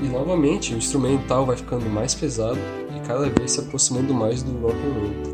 E 0.00 0.06
novamente 0.06 0.74
o 0.74 0.76
instrumental 0.76 1.46
vai 1.46 1.56
ficando 1.56 1.88
mais 1.88 2.14
pesado 2.14 2.58
e 2.94 3.00
cada 3.06 3.28
vez 3.30 3.52
se 3.52 3.60
aproximando 3.60 4.12
mais 4.12 4.42
do 4.42 4.52
rock 4.58 4.76
and 4.76 5.00
roll. 5.00 5.33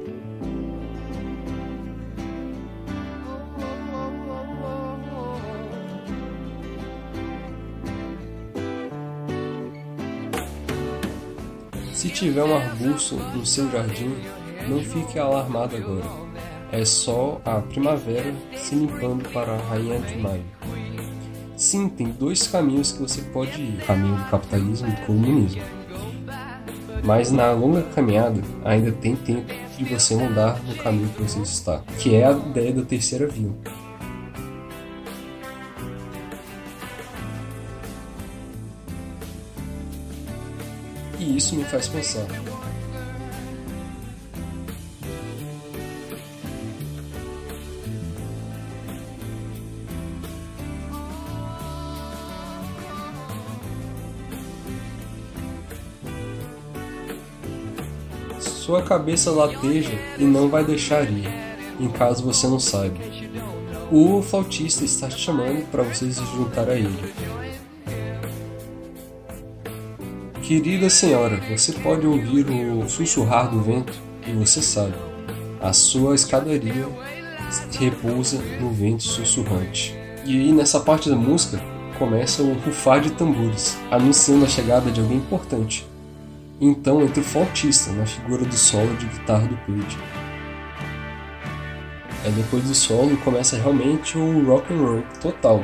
Se 12.00 12.08
tiver 12.08 12.42
um 12.42 12.56
arbusto 12.56 13.14
no 13.16 13.44
seu 13.44 13.70
jardim, 13.70 14.16
não 14.66 14.80
fique 14.82 15.18
alarmado 15.18 15.76
agora. 15.76 16.06
É 16.72 16.82
só 16.82 17.38
a 17.44 17.56
primavera 17.56 18.34
se 18.56 18.74
limpando 18.74 19.28
para 19.28 19.52
a 19.52 19.58
rainha 19.68 19.98
de 19.98 20.16
maio. 20.16 20.42
Sim, 21.58 21.90
tem 21.90 22.06
dois 22.06 22.46
caminhos 22.46 22.90
que 22.90 23.02
você 23.02 23.20
pode 23.20 23.60
ir: 23.60 23.84
caminho 23.84 24.16
do 24.16 24.30
capitalismo 24.30 24.88
e 24.88 24.92
do 24.92 25.00
comunismo. 25.02 25.62
Mas 27.04 27.30
na 27.30 27.52
longa 27.52 27.82
caminhada 27.94 28.40
ainda 28.64 28.92
tem 28.92 29.14
tempo 29.14 29.52
de 29.76 29.84
você 29.84 30.14
mudar 30.14 30.58
no 30.62 30.74
caminho 30.76 31.10
que 31.10 31.22
você 31.22 31.40
está, 31.40 31.82
que 31.98 32.14
é 32.14 32.24
a 32.24 32.32
ideia 32.32 32.72
da 32.72 32.82
terceira 32.82 33.26
via. 33.26 33.52
Isso 41.36 41.54
me 41.54 41.62
faz 41.64 41.86
pensar. 41.86 42.26
Sua 58.40 58.82
cabeça 58.82 59.30
lateja 59.30 59.90
e 60.18 60.24
não 60.24 60.48
vai 60.48 60.64
deixar 60.64 61.04
ir, 61.04 61.28
em 61.78 61.88
caso 61.88 62.24
você 62.24 62.48
não 62.48 62.58
saiba. 62.58 62.98
O 63.90 64.20
flautista 64.20 64.84
está 64.84 65.08
te 65.08 65.18
chamando 65.18 65.68
para 65.70 65.82
você 65.84 66.10
se 66.12 66.24
juntar 66.26 66.68
a 66.68 66.76
ele. 66.76 67.39
Querida 70.50 70.90
senhora, 70.90 71.40
você 71.48 71.72
pode 71.74 72.04
ouvir 72.04 72.44
o 72.44 72.88
sussurrar 72.88 73.48
do 73.48 73.62
vento 73.62 73.92
e 74.26 74.32
você 74.32 74.60
sabe, 74.60 74.96
a 75.60 75.72
sua 75.72 76.16
escadaria 76.16 76.88
repousa 77.78 78.42
no 78.60 78.72
vento 78.72 79.04
sussurrante. 79.04 79.96
E 80.26 80.40
aí 80.40 80.52
nessa 80.52 80.80
parte 80.80 81.08
da 81.08 81.14
música 81.14 81.62
começa 81.96 82.42
o 82.42 82.54
rufar 82.54 83.00
de 83.00 83.12
tambores, 83.12 83.78
anunciando 83.92 84.44
a 84.44 84.48
chegada 84.48 84.90
de 84.90 85.00
alguém 85.00 85.18
importante. 85.18 85.86
Então 86.60 87.00
entra 87.00 87.20
o 87.20 87.24
flautista 87.24 87.92
na 87.92 88.04
figura 88.04 88.44
do 88.44 88.56
solo 88.56 88.92
de 88.96 89.06
guitarra 89.06 89.46
do 89.46 89.56
Page. 89.58 89.98
Aí 92.24 92.32
depois 92.32 92.64
do 92.64 92.74
solo 92.74 93.16
começa 93.18 93.56
realmente 93.56 94.18
o 94.18 94.44
rock 94.44 94.74
and 94.74 94.78
roll 94.78 95.02
total, 95.22 95.62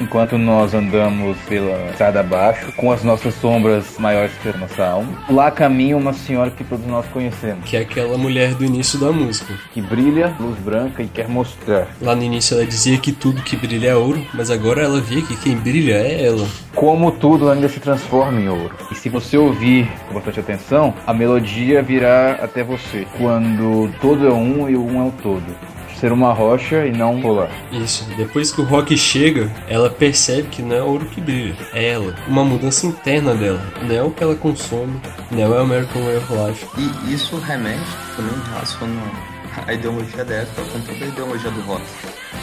enquanto 0.00 0.38
nós 0.38 0.74
andamos 0.74 1.36
pela 1.48 1.90
estrada 1.90 2.20
abaixo, 2.20 2.72
com 2.76 2.90
as 2.92 3.02
nossas 3.02 3.34
sombras 3.34 3.98
maiores 3.98 4.32
que 4.42 4.48
a 4.48 4.56
nossa 4.56 4.86
alma. 4.86 5.12
Lá 5.28 5.50
caminha 5.50 5.96
uma 5.96 6.12
senhora 6.12 6.50
que 6.50 6.64
todos 6.64 6.86
nós 6.86 7.06
conhecemos. 7.06 7.64
Que 7.64 7.76
é 7.76 7.80
aquela 7.80 8.16
mulher 8.16 8.54
do 8.54 8.64
início 8.64 8.98
da 8.98 9.12
música. 9.12 9.54
Que 9.72 9.80
brilha, 9.80 10.34
luz 10.38 10.58
branca 10.58 11.02
e 11.02 11.08
quer 11.08 11.28
mostrar. 11.28 11.88
Lá 12.00 12.14
no 12.14 12.22
início 12.22 12.54
ela 12.54 12.66
dizia 12.66 12.98
que 12.98 13.12
tudo 13.12 13.42
que 13.42 13.56
brilha 13.56 13.90
é 13.90 13.96
ouro, 13.96 14.24
mas 14.34 14.50
agora 14.50 14.82
ela 14.82 15.00
vê 15.00 15.22
que 15.22 15.36
quem 15.36 15.56
brilha 15.56 15.94
é 15.94 16.26
ela. 16.26 16.46
Como 16.74 17.10
tudo 17.12 17.50
ainda 17.50 17.68
se 17.68 17.80
transforma 17.80 18.40
em 18.40 18.48
ouro. 18.48 18.74
E 18.90 18.94
se 18.94 19.08
você 19.08 19.36
ouvir 19.36 19.90
com 20.06 20.14
bastante 20.14 20.40
atenção, 20.40 20.94
a 21.06 21.12
melodia 21.12 21.82
virá 21.82 22.38
até 22.42 22.62
você. 22.62 23.06
Quando 23.16 23.90
todo 24.00 24.26
é 24.26 24.32
um 24.32 24.68
e 24.68 24.76
o 24.76 24.84
um 24.84 25.04
é 25.04 25.08
o 25.08 25.12
todo 25.22 25.77
ser 25.98 26.12
uma 26.12 26.32
rocha 26.32 26.86
e 26.86 26.92
não 26.92 27.20
rolar. 27.20 27.50
Isso. 27.72 28.04
Depois 28.16 28.52
que 28.52 28.60
o 28.60 28.64
Rock 28.64 28.96
chega, 28.96 29.50
ela 29.68 29.90
percebe 29.90 30.48
que 30.48 30.62
não 30.62 30.76
é 30.76 30.82
ouro 30.82 31.06
que 31.06 31.20
brilha, 31.20 31.56
é 31.72 31.90
ela. 31.90 32.14
Uma 32.26 32.44
mudança 32.44 32.86
interna 32.86 33.34
dela. 33.34 33.60
Não 33.82 33.94
é 33.94 34.02
o 34.02 34.10
que 34.10 34.22
ela 34.22 34.34
consome, 34.34 35.00
não 35.30 35.42
é 35.42 35.48
o 35.48 35.58
American 35.58 36.02
Way 36.02 36.16
of 36.16 36.32
Life. 36.32 36.66
E 36.76 37.12
isso 37.12 37.36
remete 37.38 37.78
também 38.16 38.34
relaciona 38.52 39.02
a 39.66 39.72
ideologia 39.72 40.24
da 40.24 40.34
época 40.34 40.62
com 40.72 40.80
toda 40.80 41.04
a 41.04 41.08
ideologia 41.08 41.50
do 41.50 41.60
rock. 41.62 41.82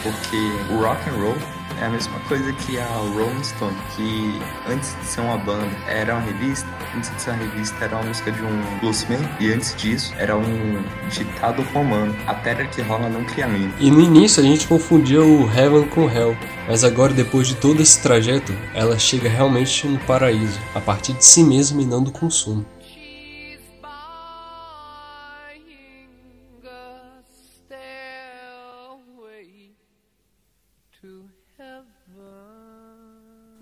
Porque 0.02 0.36
o 0.72 0.82
rock 0.82 1.08
and 1.08 1.14
roll 1.14 1.36
é 1.80 1.86
a 1.86 1.90
mesma 1.90 2.18
coisa 2.20 2.52
que 2.52 2.78
a 2.78 2.86
Rolling 2.86 3.44
Stone, 3.44 3.76
que 3.94 4.40
antes 4.68 4.96
de 5.00 5.06
ser 5.06 5.20
uma 5.20 5.38
banda 5.38 5.70
era 5.86 6.14
uma 6.14 6.22
revista, 6.22 6.66
antes 6.96 7.14
de 7.14 7.20
ser 7.20 7.30
uma 7.30 7.38
revista 7.38 7.84
era 7.84 7.96
uma 7.96 8.04
música 8.04 8.32
de 8.32 8.42
um 8.42 8.78
bluesman, 8.80 9.20
e 9.40 9.52
antes 9.52 9.74
disso 9.76 10.14
era 10.18 10.36
um 10.36 10.82
ditado 11.10 11.62
romano, 11.74 12.14
a 12.26 12.34
terra 12.34 12.64
que 12.66 12.80
rola 12.82 13.08
não 13.08 13.24
cria 13.24 13.46
milho. 13.46 13.72
E 13.78 13.90
no 13.90 14.00
início 14.00 14.42
a 14.42 14.46
gente 14.46 14.66
confundia 14.66 15.22
o 15.22 15.50
Heaven 15.52 15.84
com 15.88 16.10
Hell, 16.10 16.36
mas 16.68 16.84
agora 16.84 17.12
depois 17.12 17.48
de 17.48 17.56
todo 17.56 17.82
esse 17.82 18.00
trajeto, 18.00 18.52
ela 18.74 18.98
chega 18.98 19.28
realmente 19.28 19.86
no 19.86 19.98
paraíso, 20.00 20.58
a 20.74 20.80
partir 20.80 21.12
de 21.12 21.24
si 21.24 21.42
mesma 21.42 21.82
e 21.82 21.84
não 21.84 22.02
do 22.02 22.10
consumo. 22.10 22.64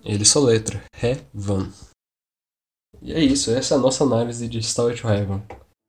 Ele 0.04 0.24
soletra 0.24 0.82
Heaven. 1.02 1.70
E 3.00 3.12
é 3.14 3.20
isso, 3.20 3.50
essa 3.50 3.74
é 3.74 3.78
a 3.78 3.80
nossa 3.80 4.04
análise 4.04 4.46
de 4.46 4.62
Star 4.62 4.94
to 4.94 5.08
Heaven. 5.08 5.42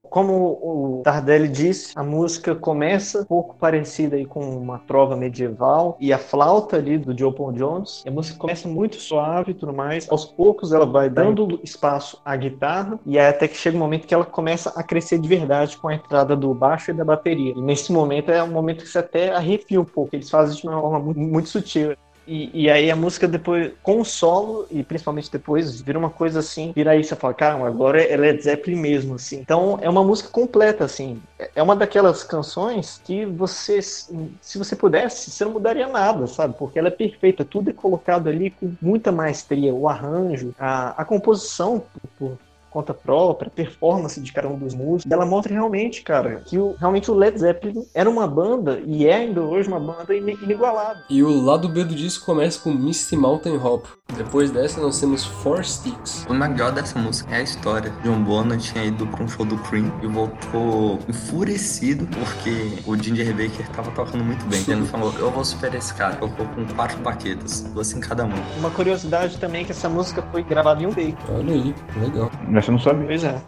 Como 0.09 0.33
o 0.63 1.01
Tardelli 1.03 1.49
disse, 1.49 1.91
a 1.93 2.01
música 2.01 2.55
começa 2.55 3.23
um 3.23 3.25
pouco 3.25 3.57
parecida 3.57 4.15
aí 4.15 4.25
com 4.25 4.39
uma 4.39 4.79
trova 4.79 5.17
medieval 5.17 5.97
e 5.99 6.13
a 6.13 6.17
flauta 6.17 6.77
ali 6.77 6.97
do 6.97 7.17
Joe 7.17 7.33
Paul 7.33 7.51
Jones. 7.51 8.03
a 8.07 8.11
música 8.11 8.39
começa 8.39 8.69
muito 8.69 8.95
suave 8.95 9.51
e 9.51 9.53
tudo 9.53 9.73
mais. 9.73 10.09
Aos 10.09 10.23
poucos 10.23 10.71
ela 10.71 10.85
vai 10.85 11.09
dando 11.09 11.59
espaço 11.61 12.21
à 12.23 12.37
guitarra 12.37 12.97
e 13.05 13.19
aí 13.19 13.27
até 13.27 13.49
que 13.49 13.57
chega 13.57 13.75
um 13.75 13.81
momento 13.81 14.07
que 14.07 14.13
ela 14.13 14.23
começa 14.23 14.69
a 14.77 14.81
crescer 14.81 15.19
de 15.19 15.27
verdade 15.27 15.75
com 15.77 15.89
a 15.89 15.95
entrada 15.95 16.37
do 16.37 16.53
baixo 16.53 16.91
e 16.91 16.93
da 16.93 17.03
bateria. 17.03 17.51
E 17.51 17.61
nesse 17.61 17.91
momento 17.91 18.31
é 18.31 18.41
um 18.41 18.51
momento 18.51 18.85
que 18.85 18.89
você 18.89 18.99
até 18.99 19.35
arrepia 19.35 19.81
um 19.81 19.85
pouco. 19.85 20.15
Eles 20.15 20.29
fazem 20.29 20.55
de 20.55 20.65
uma 20.65 20.79
forma 20.79 20.99
muito, 20.99 21.19
muito 21.19 21.49
sutil. 21.49 21.93
E, 22.27 22.49
e 22.63 22.69
aí 22.69 22.89
a 22.89 22.95
música 22.95 23.27
depois, 23.27 23.71
com 23.83 24.01
o 24.01 24.05
solo, 24.05 24.67
e 24.71 24.83
principalmente 24.83 25.31
depois, 25.31 25.81
vira 25.81 25.97
uma 25.97 26.09
coisa 26.09 26.39
assim, 26.39 26.71
vira 26.75 26.91
aí 26.91 27.03
você 27.03 27.15
fala, 27.15 27.33
caramba, 27.33 27.67
agora 27.67 28.01
é 28.01 28.15
Led 28.17 28.41
Zeppelin 28.41 28.79
mesmo, 28.79 29.15
assim. 29.15 29.39
Então 29.39 29.77
é 29.81 29.89
uma 29.89 30.03
música 30.03 30.29
completa, 30.29 30.83
assim. 30.83 31.21
É 31.55 31.61
uma 31.61 31.75
daquelas 31.75 32.23
canções 32.23 33.01
que 33.03 33.25
você, 33.25 33.81
se 33.81 34.57
você 34.57 34.75
pudesse, 34.75 35.29
você 35.31 35.45
não 35.45 35.51
mudaria 35.51 35.87
nada, 35.87 36.27
sabe? 36.27 36.55
Porque 36.57 36.79
ela 36.79 36.87
é 36.87 36.91
perfeita, 36.91 37.45
tudo 37.45 37.69
é 37.69 37.73
colocado 37.73 38.27
ali 38.27 38.49
com 38.49 38.73
muita 38.81 39.11
maestria, 39.11 39.73
o 39.73 39.87
arranjo, 39.87 40.53
a, 40.57 41.01
a 41.01 41.05
composição, 41.05 41.83
por 42.17 42.37
conta 42.75 42.93
própria, 42.93 43.49
performance 43.49 44.19
de 44.19 44.33
cada 44.33 44.49
um 44.49 44.57
dos 44.57 44.73
músicos. 44.73 45.09
Ela 45.09 45.25
mostra 45.25 45.53
realmente, 45.53 46.01
cara, 46.01 46.41
que 46.45 46.57
o, 46.57 46.75
realmente 46.77 47.09
o 47.09 47.13
Led 47.13 47.39
Zeppelin 47.39 47.85
era 47.93 48.09
uma 48.09 48.27
banda, 48.27 48.81
e 48.85 49.07
é 49.07 49.15
ainda 49.15 49.41
hoje 49.41 49.69
uma 49.69 49.79
banda 49.79 50.13
inigualável. 50.13 51.01
E 51.09 51.23
o 51.23 51.41
lado 51.41 51.69
B 51.69 51.85
do 51.85 51.95
disco 51.95 52.25
começa 52.25 52.59
com 52.59 52.71
Misty 52.71 53.15
Mountain 53.15 53.55
Hop. 53.57 53.85
Depois 54.17 54.51
dessa 54.51 54.79
nós 54.79 54.99
temos 54.99 55.25
Four 55.25 55.63
Sticks. 55.63 56.25
O 56.29 56.33
melhor 56.33 56.71
dessa 56.71 56.97
música 56.99 57.33
é 57.33 57.39
a 57.39 57.41
história. 57.41 57.91
John 58.03 58.23
Bonham 58.23 58.57
tinha 58.57 58.85
ido 58.85 59.07
pra 59.07 59.23
um 59.23 59.27
show 59.27 59.45
do 59.45 59.57
Cream 59.57 59.91
e 60.01 60.07
voltou 60.07 60.99
enfurecido 61.07 62.07
porque 62.07 62.83
o 62.85 62.95
Ginger 62.95 63.31
Baker 63.35 63.67
tava 63.71 63.91
tocando 63.91 64.23
muito 64.23 64.45
bem. 64.45 64.63
Ele 64.67 64.85
falou, 64.85 65.11
eu 65.17 65.31
vou 65.31 65.43
superar 65.43 65.77
esse 65.77 65.93
cara. 65.93 66.15
Tocou 66.15 66.45
com 66.47 66.65
quatro 66.75 66.97
baquetas, 66.99 67.61
duas 67.61 67.91
em 67.93 67.99
cada 67.99 68.25
mão. 68.25 68.37
Uma 68.57 68.69
curiosidade 68.69 69.37
também 69.37 69.63
é 69.63 69.65
que 69.65 69.71
essa 69.71 69.89
música 69.89 70.21
foi 70.31 70.43
gravada 70.43 70.83
em 70.83 70.85
um 70.85 70.91
take. 70.91 71.17
Olha 71.29 71.53
aí, 71.53 71.75
legal. 71.99 72.31
Essa 72.65 72.71
eu 72.71 72.77
não 72.77 72.79
sabia. 72.79 73.05
Pois 73.05 73.23
é. 73.23 73.41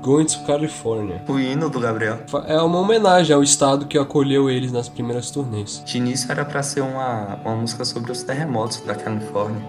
Going 0.00 0.26
to 0.26 0.44
California. 0.46 1.22
O 1.28 1.40
hino 1.40 1.68
do 1.68 1.80
Gabriel. 1.80 2.20
É 2.46 2.60
uma 2.60 2.78
homenagem 2.78 3.34
ao 3.34 3.42
estado 3.42 3.86
que 3.86 3.98
acolheu 3.98 4.48
eles 4.48 4.70
nas 4.70 4.88
primeiras 4.88 5.28
turnês. 5.32 5.82
De 5.84 5.98
início 5.98 6.30
era 6.30 6.44
pra 6.44 6.62
ser 6.62 6.82
uma, 6.82 7.40
uma 7.44 7.56
música 7.56 7.84
sobre 7.84 8.12
os 8.12 8.22
terremotos 8.22 8.80
da 8.82 8.94
Califórnia. 8.94 9.60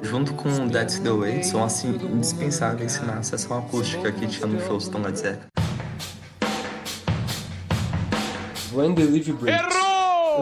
Junto 0.00 0.32
com 0.32 0.68
That's 0.68 1.00
the 1.00 1.10
Way, 1.10 1.42
são 1.42 1.62
assim 1.62 1.90
indispensáveis 1.90 2.98
na 3.02 3.22
sessão 3.22 3.58
acústica 3.58 4.10
que 4.10 4.26
tinha 4.26 4.46
no 4.46 4.58
show 4.60 4.78
do 4.78 4.98
Led 4.98 5.18
Zeppelin. 5.18 5.48
When 8.72 8.94
the 8.94 9.02
Levy 9.02 9.32
Breaks. 9.32 9.87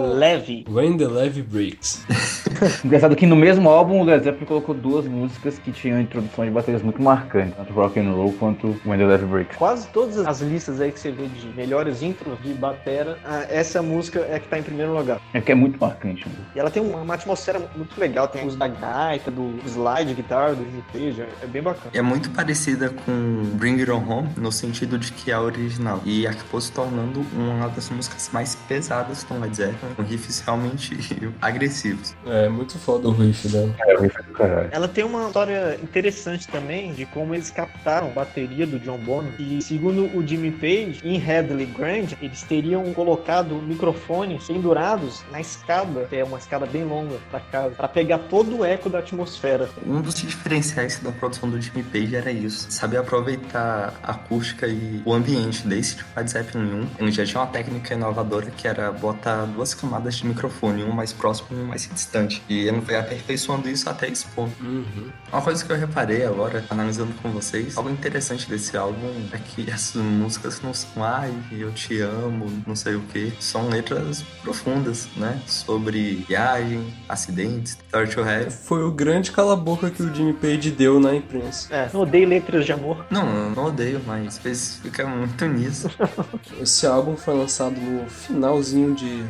Leve. 0.00 0.64
When 0.68 0.96
the 0.96 1.06
Levy 1.06 1.42
Breaks. 1.42 2.04
Engraçado 2.84 3.14
que 3.14 3.26
no 3.26 3.36
mesmo 3.36 3.68
álbum 3.68 4.00
o 4.00 4.04
Led 4.04 4.24
Zeppelin 4.24 4.46
colocou 4.46 4.74
duas 4.74 5.06
músicas 5.06 5.58
que 5.58 5.72
tinham 5.72 6.00
introduções 6.00 6.48
de 6.48 6.54
baterias 6.54 6.82
muito 6.82 7.02
marcantes, 7.02 7.54
tanto 7.56 7.72
Rock 7.72 8.00
and 8.00 8.10
Roll 8.10 8.32
quanto 8.34 8.76
When 8.86 8.98
the 8.98 9.06
Levy 9.06 9.26
Breaks. 9.26 9.56
Quase 9.56 9.86
todas 9.88 10.18
as 10.18 10.40
listas 10.40 10.80
aí 10.80 10.92
que 10.92 11.00
você 11.00 11.10
vê 11.10 11.26
de 11.26 11.48
melhores 11.48 12.02
intros 12.02 12.38
de 12.42 12.52
batera, 12.54 13.18
ah, 13.24 13.46
essa 13.48 13.82
música 13.82 14.26
é 14.30 14.38
que 14.38 14.48
tá 14.48 14.58
em 14.58 14.62
primeiro 14.62 14.96
lugar. 14.96 15.20
É 15.34 15.40
que 15.40 15.52
é 15.52 15.54
muito 15.54 15.78
marcante. 15.78 16.26
Né? 16.28 16.34
E 16.54 16.58
ela 16.58 16.70
tem 16.70 16.82
uma, 16.82 17.00
uma 17.00 17.14
atmosfera 17.14 17.60
muito 17.76 17.98
legal, 17.98 18.28
tem 18.28 18.46
os 18.46 18.56
da 18.56 18.68
gaita, 18.68 19.30
do 19.30 19.54
slide 19.66 20.14
guitar, 20.14 20.54
do 20.54 20.62
RPG, 20.62 21.24
é 21.42 21.46
bem 21.46 21.62
bacana. 21.62 21.90
É 21.92 22.02
muito 22.02 22.30
parecida 22.30 22.90
com 22.90 23.44
Bring 23.54 23.80
It 23.80 23.90
On 23.90 24.02
Home, 24.08 24.28
no 24.36 24.50
sentido 24.50 24.98
de 24.98 25.12
que 25.12 25.30
é 25.30 25.34
a 25.34 25.40
original. 25.40 26.00
E 26.04 26.26
acabou 26.26 26.60
se 26.60 26.72
tornando 26.72 27.24
uma 27.32 27.68
das 27.68 27.90
músicas 27.90 28.30
mais 28.32 28.54
pesadas 28.54 29.24
do 29.24 29.38
Led 29.38 29.56
Zeppelin, 29.56 29.85
com 29.94 30.02
riffs 30.02 30.40
realmente 30.40 30.96
agressivos. 31.40 32.14
É 32.26 32.48
muito 32.48 32.78
foda 32.78 33.08
o 33.08 33.12
riff 33.12 33.48
dela. 33.48 33.74
É, 33.86 33.96
o 33.96 34.02
riff 34.02 34.22
do 34.22 34.32
caralho. 34.32 34.68
Ela 34.72 34.88
tem 34.88 35.04
uma 35.04 35.26
história 35.26 35.78
interessante 35.82 36.48
também 36.48 36.92
de 36.92 37.06
como 37.06 37.34
eles 37.34 37.50
captaram 37.50 38.08
a 38.08 38.10
bateria 38.10 38.66
do 38.66 38.78
John 38.78 38.98
Bonham. 38.98 39.32
E 39.38 39.60
segundo 39.62 40.04
o 40.16 40.26
Jimmy 40.26 40.50
Page, 40.50 41.00
em 41.04 41.18
Headley 41.18 41.66
Grand, 41.66 42.08
eles 42.20 42.42
teriam 42.42 42.92
colocado 42.92 43.54
microfones 43.56 44.44
pendurados 44.46 45.22
na 45.30 45.40
escada, 45.40 46.04
que 46.04 46.16
é 46.16 46.24
uma 46.24 46.38
escada 46.38 46.66
bem 46.66 46.84
longa 46.84 47.16
da 47.30 47.40
casa, 47.40 47.74
para 47.74 47.88
pegar 47.88 48.18
todo 48.18 48.58
o 48.58 48.64
eco 48.64 48.88
da 48.88 48.98
atmosfera. 48.98 49.68
Um 49.86 50.00
dos 50.00 50.14
diferenciais 50.14 50.98
da 50.98 51.12
produção 51.12 51.48
do 51.48 51.60
Jimmy 51.60 51.82
Page 51.82 52.16
era 52.16 52.30
isso, 52.30 52.70
saber 52.70 52.98
aproveitar 52.98 53.94
a 54.02 54.12
acústica 54.12 54.66
e 54.66 55.02
o 55.04 55.12
ambiente. 55.12 55.66
Desde 55.66 55.96
tipo, 55.96 56.08
Led 56.16 56.30
Zeppelin 56.30 56.64
1, 56.64 56.88
ele 56.98 57.12
já 57.12 57.24
tinha 57.24 57.40
uma 57.40 57.46
técnica 57.46 57.94
inovadora 57.94 58.50
que 58.50 58.66
era 58.66 58.90
botar 58.92 59.44
duas 59.46 59.74
camadas 59.76 60.16
de 60.16 60.26
microfone, 60.26 60.82
um 60.82 60.92
mais 60.92 61.12
próximo 61.12 61.48
e 61.52 61.54
um 61.62 61.66
mais 61.66 61.88
distante. 61.88 62.42
E 62.48 62.66
ele 62.66 62.80
foi 62.80 62.96
aperfeiçoando 62.96 63.68
isso 63.68 63.88
até 63.88 64.08
esse 64.08 64.26
ponto. 64.28 64.52
Uhum. 64.62 65.10
Uma 65.32 65.42
coisa 65.42 65.64
que 65.64 65.70
eu 65.70 65.76
reparei 65.76 66.24
agora, 66.24 66.64
analisando 66.70 67.12
com 67.22 67.30
vocês, 67.30 67.76
algo 67.76 67.90
interessante 67.90 68.48
desse 68.48 68.76
álbum 68.76 69.28
é 69.32 69.38
que 69.38 69.70
essas 69.70 70.02
músicas 70.02 70.60
não 70.60 70.72
são 70.72 71.04
ai, 71.04 71.32
eu 71.52 71.70
te 71.72 72.00
amo, 72.00 72.46
não 72.66 72.74
sei 72.74 72.94
o 72.94 73.00
que. 73.02 73.32
São 73.38 73.68
letras 73.68 74.22
profundas, 74.42 75.08
né? 75.16 75.40
Sobre 75.46 76.24
viagem, 76.28 76.92
acidentes, 77.08 77.72
start 77.72 78.14
to 78.14 78.22
have. 78.22 78.50
Foi 78.50 78.82
o 78.82 78.90
grande 78.90 79.30
cala-boca 79.30 79.90
que 79.90 80.02
o 80.02 80.14
Jimmy 80.14 80.32
Page 80.32 80.70
deu 80.70 80.98
na 80.98 81.14
imprensa. 81.14 81.74
É, 81.74 81.90
eu 81.92 82.00
odeio 82.00 82.28
letras 82.28 82.64
de 82.64 82.72
amor. 82.72 83.04
Não, 83.10 83.28
eu 83.28 83.50
não 83.50 83.64
odeio, 83.66 84.00
mas 84.06 84.36
às 84.36 84.38
vezes 84.38 84.76
fica 84.76 85.06
muito 85.06 85.44
nisso. 85.46 85.90
Esse 86.60 86.86
álbum 86.86 87.16
foi 87.16 87.34
lançado 87.34 87.80
no 87.80 88.08
finalzinho 88.08 88.94
de 88.94 89.24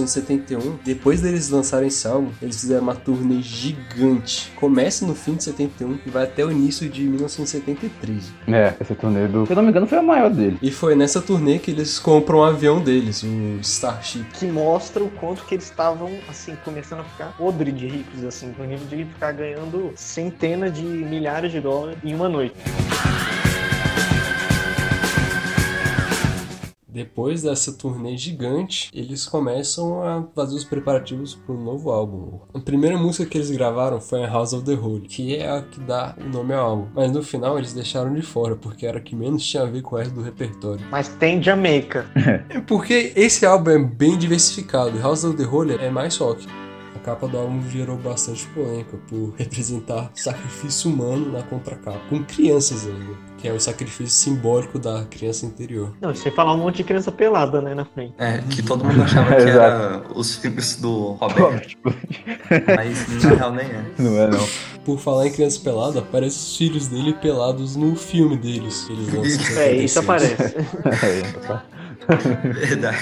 1971. 0.00 0.78
Depois 0.84 1.20
deles 1.20 1.50
lançarem 1.50 1.88
esse 1.88 2.06
álbum, 2.06 2.30
eles 2.40 2.60
fizeram 2.60 2.82
uma 2.82 2.94
turnê 2.94 3.42
gigante. 3.42 4.52
Começa 4.56 5.06
no 5.06 5.14
fim 5.14 5.34
de 5.34 5.44
71 5.44 5.98
e 6.06 6.10
vai 6.10 6.24
até 6.24 6.44
o 6.44 6.50
início 6.50 6.88
de 6.88 7.02
1973. 7.02 8.32
É, 8.48 8.74
essa 8.80 8.94
turnê 8.94 9.26
do. 9.28 9.46
Se 9.46 9.52
eu 9.52 9.56
não 9.56 9.62
me 9.62 9.70
engano, 9.70 9.86
foi 9.86 9.98
a 9.98 10.02
maior 10.02 10.30
dele. 10.30 10.58
E 10.62 10.70
foi 10.70 10.94
nessa 10.94 11.20
turnê 11.20 11.58
que 11.58 11.70
eles 11.70 11.98
compram 11.98 12.38
o 12.38 12.44
avião 12.44 12.80
deles, 12.80 13.22
o 13.22 13.58
Starship. 13.60 14.24
Que 14.32 14.46
mostra 14.46 15.02
o 15.02 15.10
quanto 15.10 15.44
que 15.44 15.54
eles 15.54 15.64
estavam, 15.64 16.10
assim, 16.28 16.56
começando 16.64 17.00
a 17.00 17.04
ficar 17.04 17.36
podre 17.36 17.72
de 17.72 17.86
ricos, 17.86 18.24
assim, 18.24 18.54
no 18.58 18.64
nível 18.64 18.86
de 18.86 19.04
ficar 19.04 19.32
ganhando 19.32 19.92
centenas 19.96 20.72
de 20.72 20.82
milhares 20.82 21.52
de 21.52 21.60
dólares 21.60 21.98
em 22.02 22.14
uma 22.14 22.28
noite. 22.28 22.54
Depois 26.92 27.40
dessa 27.42 27.72
turnê 27.72 28.18
gigante, 28.18 28.90
eles 28.92 29.24
começam 29.24 30.02
a 30.02 30.26
fazer 30.34 30.56
os 30.56 30.64
preparativos 30.64 31.34
para 31.34 31.54
um 31.54 31.64
novo 31.64 31.90
álbum. 31.90 32.40
A 32.52 32.60
primeira 32.60 32.98
música 32.98 33.24
que 33.24 33.38
eles 33.38 33.50
gravaram 33.50 33.98
foi 33.98 34.22
a 34.22 34.28
House 34.28 34.52
of 34.52 34.62
the 34.66 34.74
Holy, 34.74 35.08
que 35.08 35.34
é 35.34 35.50
a 35.50 35.62
que 35.62 35.80
dá 35.80 36.14
o 36.20 36.28
nome 36.28 36.52
ao 36.52 36.68
álbum. 36.68 36.88
Mas 36.94 37.10
no 37.10 37.22
final 37.22 37.56
eles 37.56 37.72
deixaram 37.72 38.12
de 38.12 38.20
fora, 38.20 38.56
porque 38.56 38.84
era 38.84 38.98
a 38.98 39.00
que 39.00 39.16
menos 39.16 39.42
tinha 39.42 39.62
a 39.62 39.66
ver 39.66 39.80
com 39.80 39.96
o 39.96 39.98
resto 39.98 40.14
do 40.14 40.20
repertório. 40.20 40.84
Mas 40.90 41.08
tem 41.08 41.42
Jamaica. 41.42 42.04
É 42.48 42.60
porque 42.60 43.12
esse 43.14 43.46
álbum 43.46 43.70
é 43.70 43.78
bem 43.78 44.18
diversificado. 44.18 44.98
House 44.98 45.24
of 45.24 45.36
the 45.36 45.44
Holy 45.44 45.74
é 45.76 45.88
mais 45.90 46.16
rock. 46.16 46.46
A 46.94 46.98
capa 46.98 47.26
do 47.26 47.38
álbum 47.38 47.62
gerou 47.70 47.96
bastante 47.96 48.46
polêmica 48.48 48.98
por 49.08 49.32
representar 49.36 50.10
sacrifício 50.14 50.90
humano 50.90 51.32
na 51.32 51.42
contracapa, 51.42 52.00
com 52.10 52.22
crianças 52.24 52.86
ainda, 52.86 53.16
que 53.42 53.48
é 53.48 53.52
o 53.52 53.58
sacrifício 53.58 54.06
simbólico 54.06 54.78
da 54.78 55.04
criança 55.10 55.44
interior. 55.44 55.92
Não, 56.00 56.14
você 56.14 56.30
falar 56.30 56.54
um 56.54 56.58
monte 56.58 56.76
de 56.76 56.84
criança 56.84 57.10
pelada, 57.10 57.60
né, 57.60 57.74
na 57.74 57.84
frente. 57.84 58.14
É, 58.16 58.38
que 58.48 58.62
todo 58.62 58.84
mundo 58.84 59.02
achava 59.02 59.34
que 59.34 59.42
era 59.50 60.00
os 60.14 60.36
filmes 60.36 60.76
do 60.76 61.14
Roberto, 61.14 61.76
mas 62.76 63.24
na 63.24 63.30
real 63.34 63.52
nem 63.52 63.66
é. 63.66 63.84
Não 63.98 64.16
é, 64.16 64.30
não. 64.30 64.48
Por 64.84 65.00
falar 65.00 65.26
em 65.26 65.32
criança 65.32 65.58
pelada, 65.58 65.98
aparecem 65.98 66.38
os 66.38 66.56
filhos 66.56 66.86
dele 66.86 67.14
pelados 67.14 67.74
no 67.74 67.96
filme 67.96 68.36
deles. 68.36 68.86
Eles 68.88 69.56
É, 69.56 69.72
isso 69.72 70.00
76. 70.00 70.04
aparece. 70.04 70.56
É, 71.82 71.82
Verdade. 72.52 72.98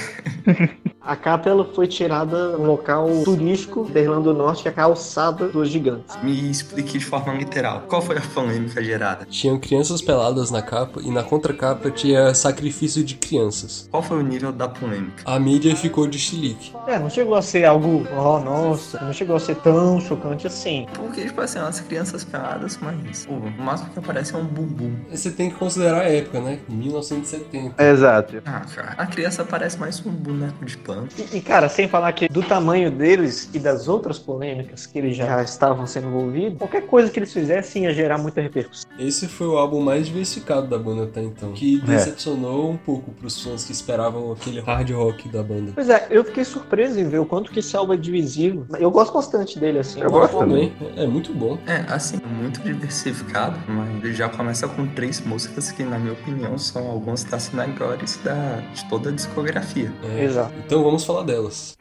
A 1.10 1.16
capa 1.16 1.50
ela 1.50 1.64
foi 1.64 1.88
tirada 1.88 2.56
no 2.56 2.64
local 2.64 3.08
turístico 3.24 3.84
da 3.92 3.98
Irlanda 3.98 4.32
do 4.32 4.32
Norte, 4.32 4.62
que 4.62 4.68
é 4.68 4.70
a 4.70 4.74
calçada 4.74 5.48
dos 5.48 5.68
gigantes. 5.68 6.16
Me 6.22 6.48
explique 6.48 6.98
de 6.98 7.04
forma 7.04 7.34
literal. 7.34 7.82
Qual 7.88 8.00
foi 8.00 8.16
a 8.16 8.20
polêmica 8.20 8.80
gerada? 8.80 9.26
Tinham 9.28 9.58
crianças 9.58 10.00
peladas 10.00 10.52
na 10.52 10.62
capa 10.62 11.00
e 11.02 11.10
na 11.10 11.24
contracapa 11.24 11.90
tinha 11.90 12.32
sacrifício 12.32 13.02
de 13.02 13.16
crianças. 13.16 13.88
Qual 13.90 14.04
foi 14.04 14.18
o 14.18 14.22
nível 14.22 14.52
da 14.52 14.68
polêmica? 14.68 15.24
A 15.24 15.36
mídia 15.40 15.74
ficou 15.74 16.06
de 16.06 16.16
chilique. 16.16 16.72
É, 16.86 16.96
não 16.96 17.10
chegou 17.10 17.34
a 17.34 17.42
ser 17.42 17.64
algo, 17.64 18.06
oh, 18.16 18.38
nossa, 18.38 19.00
não 19.00 19.12
chegou 19.12 19.34
a 19.34 19.40
ser 19.40 19.56
tão 19.56 20.00
chocante 20.00 20.46
assim. 20.46 20.86
Porque, 20.94 21.22
tipo 21.22 21.40
assim, 21.40 21.58
umas 21.58 21.80
crianças 21.80 22.22
peladas, 22.22 22.78
mas 22.80 23.26
pô, 23.26 23.34
o 23.34 23.50
máximo 23.60 23.90
que 23.90 23.98
aparece 23.98 24.32
é 24.32 24.38
um 24.38 24.44
bumbum. 24.44 24.94
Você 25.10 25.32
tem 25.32 25.50
que 25.50 25.56
considerar 25.56 26.02
a 26.02 26.04
época, 26.04 26.40
né? 26.40 26.60
1970. 26.68 27.82
Exato. 27.82 28.40
Ah, 28.46 28.60
cara, 28.72 28.94
a 28.96 29.06
criança 29.06 29.44
parece 29.44 29.76
mais 29.76 30.00
um 30.06 30.12
boneco 30.12 30.64
de 30.64 30.78
pano. 30.78 30.99
E, 31.16 31.38
e, 31.38 31.40
cara, 31.40 31.68
sem 31.68 31.88
falar 31.88 32.12
que 32.12 32.28
do 32.28 32.42
tamanho 32.42 32.90
deles 32.90 33.48
e 33.52 33.58
das 33.58 33.88
outras 33.88 34.18
polêmicas 34.18 34.86
que 34.86 34.98
eles 34.98 35.16
já 35.16 35.42
estavam 35.42 35.86
sendo 35.86 36.08
envolvidos, 36.08 36.58
qualquer 36.58 36.86
coisa 36.86 37.10
que 37.10 37.18
eles 37.18 37.32
fizessem 37.32 37.84
ia 37.84 37.94
gerar 37.94 38.18
muita 38.18 38.40
repercussão. 38.40 38.90
Esse 38.98 39.28
foi 39.28 39.46
o 39.46 39.56
álbum 39.56 39.80
mais 39.80 40.06
diversificado 40.06 40.66
da 40.66 40.78
banda 40.78 41.04
até 41.04 41.22
então, 41.22 41.52
que 41.52 41.78
decepcionou 41.80 42.70
um 42.70 42.76
pouco 42.76 43.10
pros 43.12 43.42
fãs 43.42 43.64
que 43.64 43.72
esperavam 43.72 44.32
aquele 44.32 44.60
hard 44.60 44.90
rock 44.90 45.28
da 45.28 45.42
banda. 45.42 45.72
Pois 45.74 45.88
é, 45.88 46.06
eu 46.10 46.24
fiquei 46.24 46.44
surpreso 46.44 46.98
em 46.98 47.08
ver 47.08 47.18
o 47.18 47.26
quanto 47.26 47.50
que 47.50 47.60
esse 47.60 47.76
álbum 47.76 47.92
é 47.92 47.96
divisivo. 47.96 48.66
Eu 48.78 48.90
gosto 48.90 49.12
bastante 49.12 49.58
dele, 49.58 49.78
assim. 49.78 50.00
Eu 50.00 50.10
gosto 50.10 50.38
Também, 50.38 50.72
é 50.96 51.06
muito 51.06 51.32
bom. 51.32 51.58
É, 51.66 51.84
assim, 51.92 52.18
muito 52.40 52.60
diversificado, 52.60 53.58
mas 53.68 54.04
ele 54.04 54.14
já 54.14 54.28
começa 54.28 54.66
com 54.68 54.86
três 54.86 55.20
músicas 55.20 55.70
que, 55.70 55.82
na 55.82 55.98
minha 55.98 56.12
opinião, 56.12 56.56
são 56.58 56.88
algumas 56.88 57.24
das 57.24 57.50
melhores 57.50 58.18
da, 58.22 58.60
de 58.72 58.88
toda 58.88 59.10
a 59.10 59.12
discografia. 59.12 59.92
É, 60.16 60.24
Exato. 60.24 60.52
Então 60.80 60.88
vamos 60.88 61.04
falar 61.04 61.24
delas. 61.24 61.76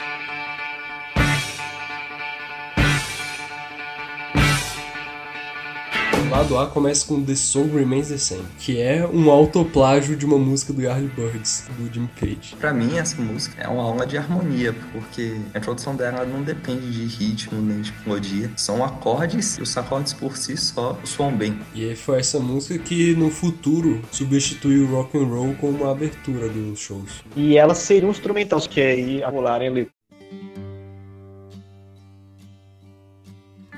Lado 6.30 6.58
A 6.60 6.68
começa 6.68 7.08
com 7.08 7.24
The 7.24 7.36
Song 7.36 7.76
Remains 7.76 8.10
the 8.10 8.18
Same, 8.18 8.46
que 8.60 8.80
é 8.80 9.06
um 9.08 9.32
autoplágio 9.32 10.16
de 10.16 10.26
uma 10.26 10.38
música 10.38 10.72
do 10.72 10.82
Yardbirds, 10.82 11.68
do 11.76 11.92
Jimmy 11.92 12.10
Page. 12.20 12.56
Pra 12.60 12.72
mim, 12.72 12.98
essa 12.98 13.20
música 13.20 13.62
é 13.62 13.68
uma 13.68 13.82
aula 13.82 14.06
de 14.06 14.18
harmonia, 14.18 14.76
porque 14.92 15.38
a 15.54 15.58
introdução 15.58 15.96
dela 15.96 16.26
não 16.26 16.44
depende 16.44 16.92
de 16.92 17.06
ritmo 17.06 17.60
nem 17.60 17.82
de 17.82 17.92
melodia. 18.06 18.52
São 18.56 18.84
acordes 18.84 19.58
e 19.58 19.64
os 19.64 19.76
acordes 19.76 20.14
por 20.14 20.38
si 20.38 20.56
só 20.56 20.98
soam 21.04 21.36
bem. 21.36 21.60
E 21.74 21.90
aí 21.90 21.96
foi 21.96 22.20
essa 22.20 22.40
música 22.40 22.78
que 22.78 23.16
no 23.16 23.32
futuro 23.32 24.00
substituiu 24.12 24.86
o 24.86 24.92
rock 24.92 25.18
and 25.18 25.26
roll 25.26 25.56
como 25.56 25.86
a 25.86 25.92
abertura 25.92 26.48
dos 26.48 26.80
shows. 26.80 27.24
E 27.36 27.58
ela 27.58 27.74
seria 27.74 28.08
um 28.08 28.12
instrumental, 28.12 28.60
que 28.62 28.80
aí 28.80 29.24
anularem 29.24 29.68
ali. 29.68 29.99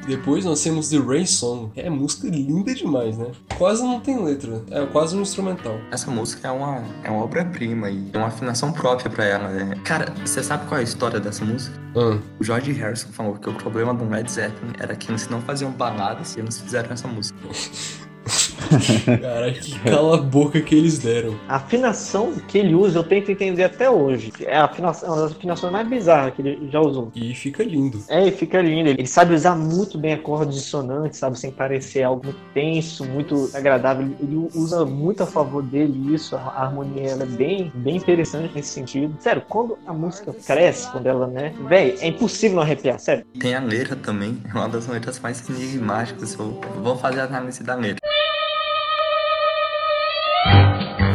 Depois 0.07 0.45
nós 0.45 0.61
temos 0.63 0.89
The 0.89 0.97
Rain 0.97 1.25
Song, 1.25 1.71
é 1.75 1.89
música 1.89 2.27
linda 2.27 2.73
demais, 2.73 3.17
né? 3.17 3.27
Quase 3.57 3.83
não 3.83 3.99
tem 3.99 4.23
letra, 4.23 4.61
é 4.71 4.85
quase 4.87 5.15
um 5.15 5.21
instrumental. 5.21 5.79
Essa 5.91 6.09
música 6.09 6.47
é 6.47 6.51
uma, 6.51 6.83
é 7.03 7.09
uma 7.09 7.23
obra-prima 7.23 7.89
e 7.89 8.01
tem 8.09 8.19
uma 8.19 8.27
afinação 8.27 8.71
própria 8.73 9.09
pra 9.09 9.23
ela, 9.25 9.47
né? 9.49 9.75
Cara, 9.85 10.11
você 10.25 10.41
sabe 10.43 10.65
qual 10.67 10.77
é 10.77 10.81
a 10.81 10.83
história 10.83 11.19
dessa 11.19 11.45
música? 11.45 11.79
Ah, 11.95 12.17
O 12.39 12.43
George 12.43 12.71
Harrison 12.71 13.09
falou 13.09 13.35
que 13.35 13.49
o 13.49 13.53
problema 13.53 13.93
do 13.93 14.07
Led 14.09 14.29
Zeppelin 14.31 14.73
era 14.79 14.95
que 14.95 15.11
eles 15.11 15.27
não 15.29 15.41
faziam 15.41 15.71
baladas 15.71 16.35
e 16.35 16.39
eles 16.39 16.59
fizeram 16.59 16.91
essa 16.91 17.07
música. 17.07 17.37
Caralho, 19.21 19.53
que 19.53 19.79
cala 19.79 20.17
a 20.17 20.21
boca 20.21 20.61
que 20.61 20.75
eles 20.75 20.99
deram. 20.99 21.35
A 21.47 21.55
afinação 21.55 22.33
que 22.47 22.57
ele 22.57 22.73
usa, 22.73 22.99
eu 22.99 23.03
tento 23.03 23.31
entender 23.31 23.63
até 23.63 23.89
hoje. 23.89 24.31
É 24.41 24.57
a 24.57 24.65
afinação, 24.65 25.09
é 25.09 25.11
uma 25.11 25.21
das 25.23 25.31
afinações 25.31 25.73
mais 25.73 25.87
bizarras 25.87 26.33
que 26.33 26.41
ele 26.41 26.69
já 26.71 26.79
usou. 26.79 27.11
E 27.15 27.33
fica 27.33 27.63
lindo. 27.63 28.01
É, 28.07 28.27
e 28.27 28.31
fica 28.31 28.61
lindo. 28.61 28.89
Ele 28.89 29.07
sabe 29.07 29.33
usar 29.33 29.55
muito 29.55 29.97
bem 29.97 30.13
acordes 30.13 30.55
dissonantes, 30.55 31.19
sabe? 31.19 31.39
Sem 31.39 31.51
parecer 31.51 32.03
algo 32.03 32.33
tenso, 32.53 33.05
muito 33.05 33.49
agradável. 33.53 34.09
Ele 34.19 34.47
usa 34.55 34.85
muito 34.85 35.23
a 35.23 35.27
favor 35.27 35.63
dele 35.63 36.13
isso. 36.13 36.35
A 36.35 36.63
harmonia 36.63 37.09
ela 37.09 37.23
é 37.23 37.27
bem, 37.27 37.71
bem 37.75 37.97
interessante 37.97 38.53
nesse 38.53 38.69
sentido. 38.69 39.15
Sério, 39.19 39.43
quando 39.47 39.77
a 39.85 39.93
música 39.93 40.33
cresce, 40.33 40.89
quando 40.91 41.07
ela, 41.07 41.27
né? 41.27 41.53
Véi, 41.67 41.97
é 41.99 42.07
impossível 42.07 42.57
não 42.57 42.63
arrepiar, 42.63 42.99
sério. 42.99 43.25
Tem 43.39 43.55
a 43.55 43.59
letra 43.59 43.95
também, 43.95 44.41
é 44.49 44.53
uma 44.53 44.69
das 44.69 44.87
letras 44.87 45.19
mais 45.19 45.47
enigmáticas. 45.49 46.35
Vou 46.35 46.97
fazer 46.97 47.21
a 47.21 47.25
análise 47.25 47.63
da 47.63 47.75
letra. 47.75 48.10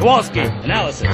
Kowalski, 0.00 0.40
analysis. 0.64 1.08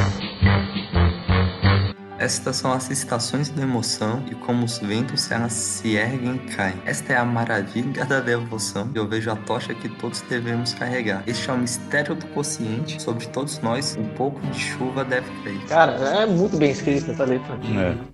Estas 2.19 2.57
são 2.57 2.73
as 2.73 2.89
estações 2.91 3.49
da 3.49 3.63
emoção 3.63 4.23
e 4.31 4.35
como 4.35 4.65
os 4.65 4.79
ventos 4.79 5.31
elas 5.31 5.53
se 5.53 5.97
erguem 5.97 6.37
e 6.37 6.39
caem. 6.55 6.75
Esta 6.85 7.15
é 7.15 7.17
a 7.17 7.25
maravilha 7.25 8.05
da 8.05 8.21
devoção 8.21 8.89
e 8.95 8.99
eu 8.99 9.09
vejo 9.09 9.31
a 9.31 9.37
tocha 9.37 9.75
que 9.75 9.89
todos 9.89 10.21
devemos 10.23 10.73
carregar. 10.75 11.25
Este 11.27 11.51
é 11.51 11.53
o 11.53 11.59
mistério 11.59 12.15
do 12.15 12.27
consciente. 12.29 13.03
Sobre 13.03 13.27
todos 13.27 13.59
nós, 13.61 13.97
um 13.99 14.07
pouco 14.11 14.41
de 14.49 14.59
chuva 14.59 15.05
deve 15.05 15.29
cair. 15.43 15.61
Cara, 15.67 15.93
é 15.95 16.27
muito 16.27 16.57
bem 16.57 16.71
escrita 16.71 17.11
essa 17.11 17.25
letra. 17.25 17.55
É. 17.55 18.12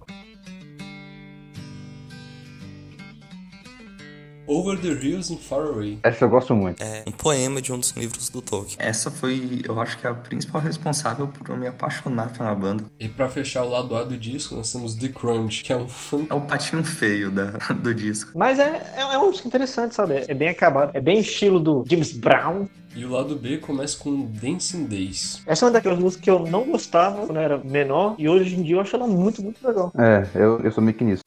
Over 4.50 4.80
the 4.80 4.88
Hills 4.88 5.30
and 5.30 5.36
Far 5.36 5.66
Away. 5.66 5.98
Essa 6.02 6.24
eu 6.24 6.30
gosto 6.30 6.54
muito. 6.56 6.82
É 6.82 7.04
um 7.06 7.12
poema 7.12 7.60
de 7.60 7.70
um 7.70 7.78
dos 7.78 7.90
livros 7.90 8.30
do 8.30 8.40
Tolkien. 8.40 8.76
Essa 8.78 9.10
foi, 9.10 9.60
eu 9.62 9.78
acho 9.78 9.98
que 9.98 10.06
a 10.06 10.14
principal 10.14 10.62
responsável 10.62 11.28
por 11.28 11.46
eu 11.50 11.56
me 11.56 11.66
apaixonar 11.66 12.32
pela 12.32 12.54
banda. 12.54 12.84
E 12.98 13.10
pra 13.10 13.28
fechar 13.28 13.64
o 13.64 13.68
lado 13.68 13.94
A 13.94 14.02
do 14.04 14.16
disco, 14.16 14.54
nós 14.54 14.72
temos 14.72 14.94
The 14.94 15.08
Crunch, 15.08 15.62
que 15.62 15.70
é 15.70 15.76
um 15.76 15.86
fã. 15.86 16.24
É 16.30 16.32
o 16.32 16.40
patinho 16.40 16.82
feio 16.82 17.30
da, 17.30 17.50
do 17.76 17.94
disco. 17.94 18.32
Mas 18.34 18.58
é, 18.58 18.90
é, 18.96 19.00
é 19.02 19.04
uma 19.04 19.26
música 19.26 19.46
interessante, 19.46 19.94
sabe? 19.94 20.24
É 20.26 20.32
bem 20.32 20.48
acabado. 20.48 20.92
É 20.94 21.00
bem 21.00 21.18
estilo 21.18 21.60
do 21.60 21.84
James 21.86 22.12
Brown. 22.12 22.66
E 22.96 23.04
o 23.04 23.10
lado 23.10 23.36
B 23.36 23.58
começa 23.58 23.98
com 23.98 24.22
Dancing 24.22 24.86
Days. 24.86 25.42
Essa 25.46 25.66
é 25.66 25.66
uma 25.66 25.72
daquelas 25.72 25.98
músicas 25.98 26.24
que 26.24 26.30
eu 26.30 26.46
não 26.46 26.64
gostava 26.64 27.26
quando 27.26 27.36
eu 27.36 27.42
era 27.42 27.58
menor. 27.58 28.14
E 28.18 28.26
hoje 28.26 28.56
em 28.56 28.62
dia 28.62 28.76
eu 28.76 28.80
acho 28.80 28.96
ela 28.96 29.06
muito, 29.06 29.42
muito 29.42 29.64
legal. 29.66 29.92
É, 29.98 30.26
eu, 30.34 30.58
eu 30.60 30.72
sou 30.72 30.82
meio 30.82 30.96
que 30.96 31.04
nisso. 31.04 31.22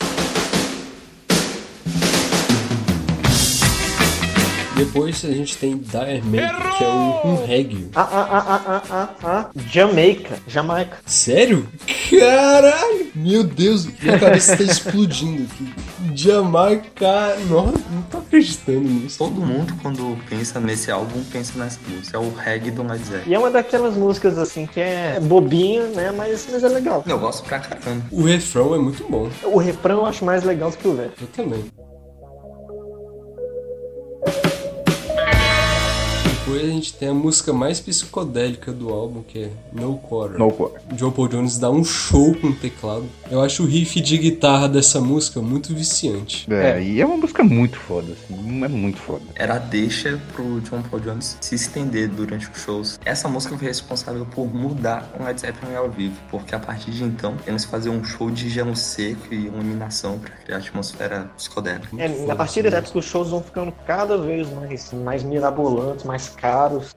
Depois 4.84 5.24
a 5.24 5.32
gente 5.32 5.56
tem 5.58 5.78
Dire 5.78 6.24
Maker, 6.24 6.76
que 6.76 6.84
é 6.84 6.88
um, 6.88 7.34
um 7.34 7.45
reggae. 7.45 7.88
Ah, 7.94 8.02
ah, 8.02 8.28
ah, 8.32 8.44
ah, 8.48 8.62
ah, 8.68 8.84
ah, 8.90 9.10
ah. 9.24 9.49
Jamaica. 9.70 10.40
Jamaica. 10.48 10.98
Sério? 11.06 11.68
Caralho! 12.10 13.12
Meu 13.14 13.44
Deus, 13.44 13.86
minha 13.86 14.18
cabeça 14.18 14.58
tá 14.58 14.64
explodindo 14.64 15.44
aqui. 15.44 15.72
Jamaica. 16.16 17.38
Nossa, 17.48 17.78
não 17.91 18.02
tô 18.10 18.18
acreditando 18.18 18.80
nisso. 18.80 19.20
Todo 19.20 19.40
mundo, 19.40 19.72
quando 19.84 20.18
pensa 20.28 20.60
nesse 20.60 20.90
álbum, 20.90 21.24
pensa 21.32 21.60
nessa 21.60 21.80
música. 21.88 22.18
É 22.18 22.20
o 22.20 22.34
reggae 22.34 22.72
do 22.72 22.82
Led 22.82 23.03
Zeppelin. 23.03 23.30
E 23.30 23.36
é 23.36 23.38
uma 23.38 23.52
daquelas 23.52 23.95
músicas 23.95 24.36
assim 24.40 24.66
que 24.66 24.80
é 24.80 25.20
bobinha, 25.20 25.84
né? 25.90 26.12
Mas, 26.12 26.48
mas 26.52 26.64
é 26.64 26.68
legal. 26.68 27.03
Eu 27.06 27.20
gosto 27.20 27.44
pra 27.44 27.60
caramba. 27.60 28.03
O 28.12 28.24
refrão 28.24 28.74
é 28.74 28.80
muito 28.80 29.08
bom. 29.08 29.30
O 29.44 29.60
refrão 29.60 29.99
eu 29.99 30.06
acho 30.08 30.26
mais 30.26 30.44
legal 30.44 30.72
do 30.72 30.78
que 30.78 30.88
o 30.88 30.95
verso. 30.95 31.14
Eu 31.22 31.28
também. 31.28 31.64
Depois 36.52 36.69
a 36.69 36.73
gente 36.73 36.94
tem 36.95 37.07
a 37.07 37.14
música 37.14 37.53
mais 37.53 37.80
psicodélica 37.80 38.73
do 38.73 38.90
álbum, 38.90 39.23
que 39.23 39.44
é 39.44 39.49
No 39.72 39.98
Quarter. 39.98 40.38
No 40.38 40.52
Core. 40.52 40.73
O 40.91 40.98
Joe 40.98 41.10
Paul 41.10 41.30
Jones 41.30 41.57
dá 41.57 41.69
um 41.69 41.82
show 41.82 42.36
com 42.36 42.48
o 42.48 42.53
teclado. 42.53 43.06
Eu 43.30 43.40
acho 43.41 43.64
o 43.64 43.65
riff 43.65 44.02
de 44.02 44.18
guitarra 44.18 44.68
dessa 44.68 44.99
música 44.99 45.41
muito 45.41 45.73
viciante. 45.73 46.45
É, 46.52 46.84
e 46.84 46.99
é 46.99 47.06
uma 47.06 47.15
música 47.15 47.41
muito 47.41 47.78
foda, 47.78 48.11
assim. 48.11 48.65
É 48.65 48.68
muito 48.68 48.99
foda. 48.99 49.23
Era 49.36 49.56
a 49.56 49.60
deixa 49.60 50.19
pro 50.34 50.60
John 50.60 50.82
Paul 50.82 51.02
Jones 51.02 51.38
se 51.40 51.56
estender 51.56 52.10
durante 52.10 52.49
os 52.49 52.57
shows. 52.60 52.99
Essa 53.06 53.30
música 53.30 53.57
foi 53.57 53.68
responsável 53.69 54.26
por 54.26 54.53
mudar 54.53 55.10
o 55.18 55.23
Led 55.23 55.40
Zeppelin 55.40 55.76
ao 55.76 55.90
vivo, 55.90 56.18
porque 56.30 56.53
a 56.53 56.60
partir 56.60 56.91
de 56.91 57.06
então 57.06 57.38
eles 57.48 57.64
faziam 57.64 57.95
um 57.95 58.03
show 58.03 58.30
de 58.30 58.49
gelo 58.49 58.76
seco 58.76 59.34
e 59.34 59.45
iluminação 59.45 60.19
pra 60.19 60.32
criar 60.32 60.57
atmosfera 60.57 61.32
psicodélica. 61.38 61.88
É, 61.98 62.30
a 62.30 62.36
partir 62.36 62.61
dessa 62.61 62.78
época 62.78 62.99
os 62.99 63.06
shows 63.06 63.30
vão 63.30 63.41
ficando 63.41 63.72
cada 63.88 64.18
vez 64.18 64.52
mais, 64.52 64.91
mais 64.91 65.23
mirabolantes, 65.23 66.03
mais 66.03 66.28
caros. 66.41 66.95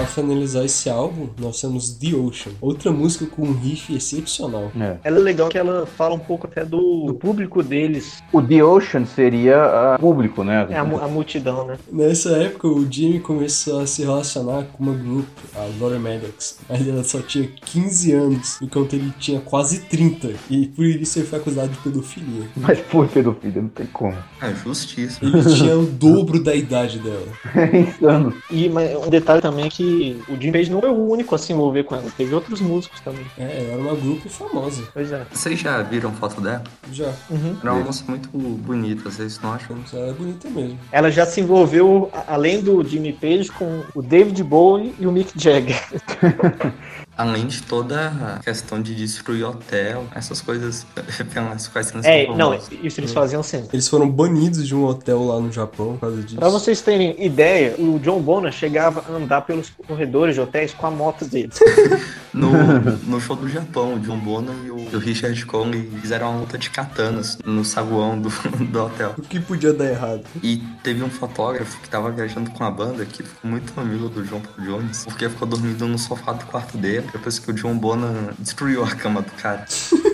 Pra 0.00 0.06
finalizar 0.06 0.64
esse 0.64 0.88
álbum, 0.88 1.28
nós 1.38 1.60
temos 1.60 1.90
The 1.90 2.16
Ocean, 2.16 2.52
outra 2.58 2.90
música 2.90 3.26
com 3.26 3.42
um 3.42 3.52
riff 3.52 3.94
excepcional. 3.94 4.72
É. 4.80 4.96
Ela 5.04 5.18
é 5.18 5.20
legal 5.20 5.50
que 5.50 5.58
ela 5.58 5.84
fala 5.84 6.14
um 6.14 6.18
pouco 6.18 6.46
até 6.46 6.64
do, 6.64 7.04
do 7.04 7.14
público 7.16 7.62
deles. 7.62 8.22
O 8.32 8.40
The 8.40 8.64
Ocean 8.64 9.04
seria 9.04 9.58
uh, 9.58 10.00
público, 10.00 10.42
né? 10.42 10.66
É 10.70 10.78
a, 10.78 10.80
a 10.80 11.06
multidão, 11.06 11.66
né? 11.66 11.76
Nessa 11.92 12.30
época, 12.30 12.66
o 12.66 12.90
Jimmy 12.90 13.20
começou 13.20 13.80
a 13.80 13.86
se 13.86 14.02
relacionar 14.02 14.64
com 14.72 14.82
uma 14.82 14.94
grupo, 14.94 15.28
a 15.54 15.68
Gloria 15.78 15.98
Maddox. 15.98 16.60
Mas 16.66 16.88
ela 16.88 17.04
só 17.04 17.20
tinha 17.20 17.46
15 17.46 18.12
anos, 18.12 18.58
enquanto 18.62 18.94
ele 18.94 19.12
tinha 19.18 19.38
quase 19.42 19.80
30. 19.80 20.30
E 20.48 20.66
por 20.68 20.86
isso 20.86 21.18
ele 21.18 21.26
foi 21.26 21.40
acusado 21.40 21.68
de 21.68 21.78
pedofilia. 21.80 22.48
Mas 22.56 22.80
por 22.80 23.06
pedofilia, 23.06 23.60
não 23.60 23.68
tem 23.68 23.86
como. 23.88 24.16
É 24.40 24.54
justiça. 24.54 25.22
Ele 25.22 25.44
tinha 25.54 25.76
o 25.76 25.84
dobro 25.84 26.42
da 26.42 26.54
idade 26.54 26.98
dela. 27.00 27.28
É 27.60 27.80
insano. 27.80 28.34
E 28.50 28.68
mas, 28.70 28.96
um 28.96 29.10
detalhe 29.10 29.42
também 29.42 29.66
é 29.66 29.68
que 29.68 29.89
o 30.28 30.40
Jim 30.40 30.52
Page 30.52 30.70
não 30.70 30.80
foi 30.80 30.90
o 30.90 31.08
único 31.08 31.34
a 31.34 31.38
se 31.38 31.52
envolver 31.52 31.84
com 31.84 31.94
ela. 31.94 32.10
Teve 32.16 32.34
outros 32.34 32.60
músicos 32.60 33.00
também. 33.00 33.26
É, 33.38 33.64
ela 33.64 33.72
era 33.72 33.82
uma 33.82 33.94
grupo 33.94 34.28
famosa. 34.28 34.84
Pois 34.92 35.12
é. 35.12 35.26
Vocês 35.32 35.58
já 35.58 35.82
viram 35.82 36.12
foto 36.12 36.40
dela? 36.40 36.62
Já. 36.92 37.12
Uhum. 37.30 37.56
Era 37.62 37.72
uma 37.72 37.84
moça 37.84 38.04
muito 38.08 38.28
bonita, 38.28 39.10
vocês 39.10 39.40
não 39.40 39.52
acham? 39.52 39.76
Ela 39.92 40.08
é 40.08 40.12
bonita 40.12 40.48
mesmo. 40.48 40.78
Ela 40.92 41.10
já 41.10 41.26
se 41.26 41.40
envolveu, 41.40 42.10
além 42.26 42.60
do 42.60 42.82
Jimmy 42.84 43.12
Page, 43.12 43.50
com 43.50 43.82
o 43.94 44.02
David 44.02 44.42
Bowie 44.42 44.94
e 44.98 45.06
o 45.06 45.12
Mick 45.12 45.32
Jagger. 45.36 45.80
Além 47.20 47.46
de 47.46 47.62
toda 47.62 48.08
a 48.08 48.38
questão 48.42 48.80
de 48.80 48.94
destruir 48.94 49.44
hotel, 49.44 50.06
essas 50.14 50.40
coisas 50.40 50.86
pelas 51.34 51.68
quais 51.68 51.92
eles 51.92 52.06
É, 52.06 52.24
são 52.24 52.34
não, 52.34 52.54
isso 52.54 52.98
eles 52.98 53.12
faziam 53.12 53.42
sempre. 53.42 53.68
Eles 53.74 53.86
foram 53.88 54.08
banidos 54.08 54.66
de 54.66 54.74
um 54.74 54.86
hotel 54.86 55.22
lá 55.24 55.38
no 55.38 55.52
Japão 55.52 55.92
por 55.92 56.00
causa 56.00 56.22
disso. 56.22 56.36
Pra 56.36 56.48
vocês 56.48 56.80
terem 56.80 57.14
ideia, 57.22 57.74
o 57.78 57.98
John 57.98 58.22
Bonham 58.22 58.50
chegava 58.50 59.04
a 59.06 59.12
andar 59.12 59.42
pelos 59.42 59.68
corredores 59.86 60.34
de 60.34 60.40
hotéis 60.40 60.72
com 60.72 60.86
a 60.86 60.90
moto 60.90 61.26
dele. 61.26 61.50
No, 62.32 62.48
no 63.08 63.20
show 63.20 63.34
do 63.34 63.48
Japão, 63.48 63.94
o 63.94 63.98
John 63.98 64.18
Bonham 64.18 64.54
e 64.64 64.70
o, 64.70 64.78
e 64.78 64.96
o 64.96 64.98
Richard 65.00 65.44
Cole 65.46 65.90
fizeram 66.00 66.30
uma 66.30 66.40
luta 66.42 66.56
de 66.56 66.70
katanas 66.70 67.36
no 67.44 67.64
saguão 67.64 68.20
do, 68.20 68.28
do 68.70 68.84
hotel. 68.84 69.14
O 69.18 69.22
que 69.22 69.40
podia 69.40 69.72
dar 69.72 69.86
errado? 69.86 70.22
E 70.40 70.58
teve 70.84 71.02
um 71.02 71.10
fotógrafo 71.10 71.80
que 71.80 71.88
tava 71.88 72.08
viajando 72.12 72.50
com 72.52 72.62
a 72.62 72.70
banda 72.70 73.04
que 73.04 73.24
ficou 73.24 73.50
muito 73.50 73.78
amigo 73.78 74.08
do 74.08 74.22
John 74.22 74.40
Paul 74.40 74.64
Jones, 74.64 75.04
porque 75.04 75.28
ficou 75.28 75.48
dormindo 75.48 75.88
no 75.88 75.98
sofá 75.98 76.32
do 76.32 76.46
quarto 76.46 76.78
dele, 76.78 77.09
depois 77.12 77.38
que 77.38 77.50
o 77.50 77.54
John 77.54 77.76
Bonham 77.76 78.30
destruiu 78.38 78.84
a 78.84 78.90
cama 78.94 79.22
do 79.22 79.30
cara. 79.32 79.64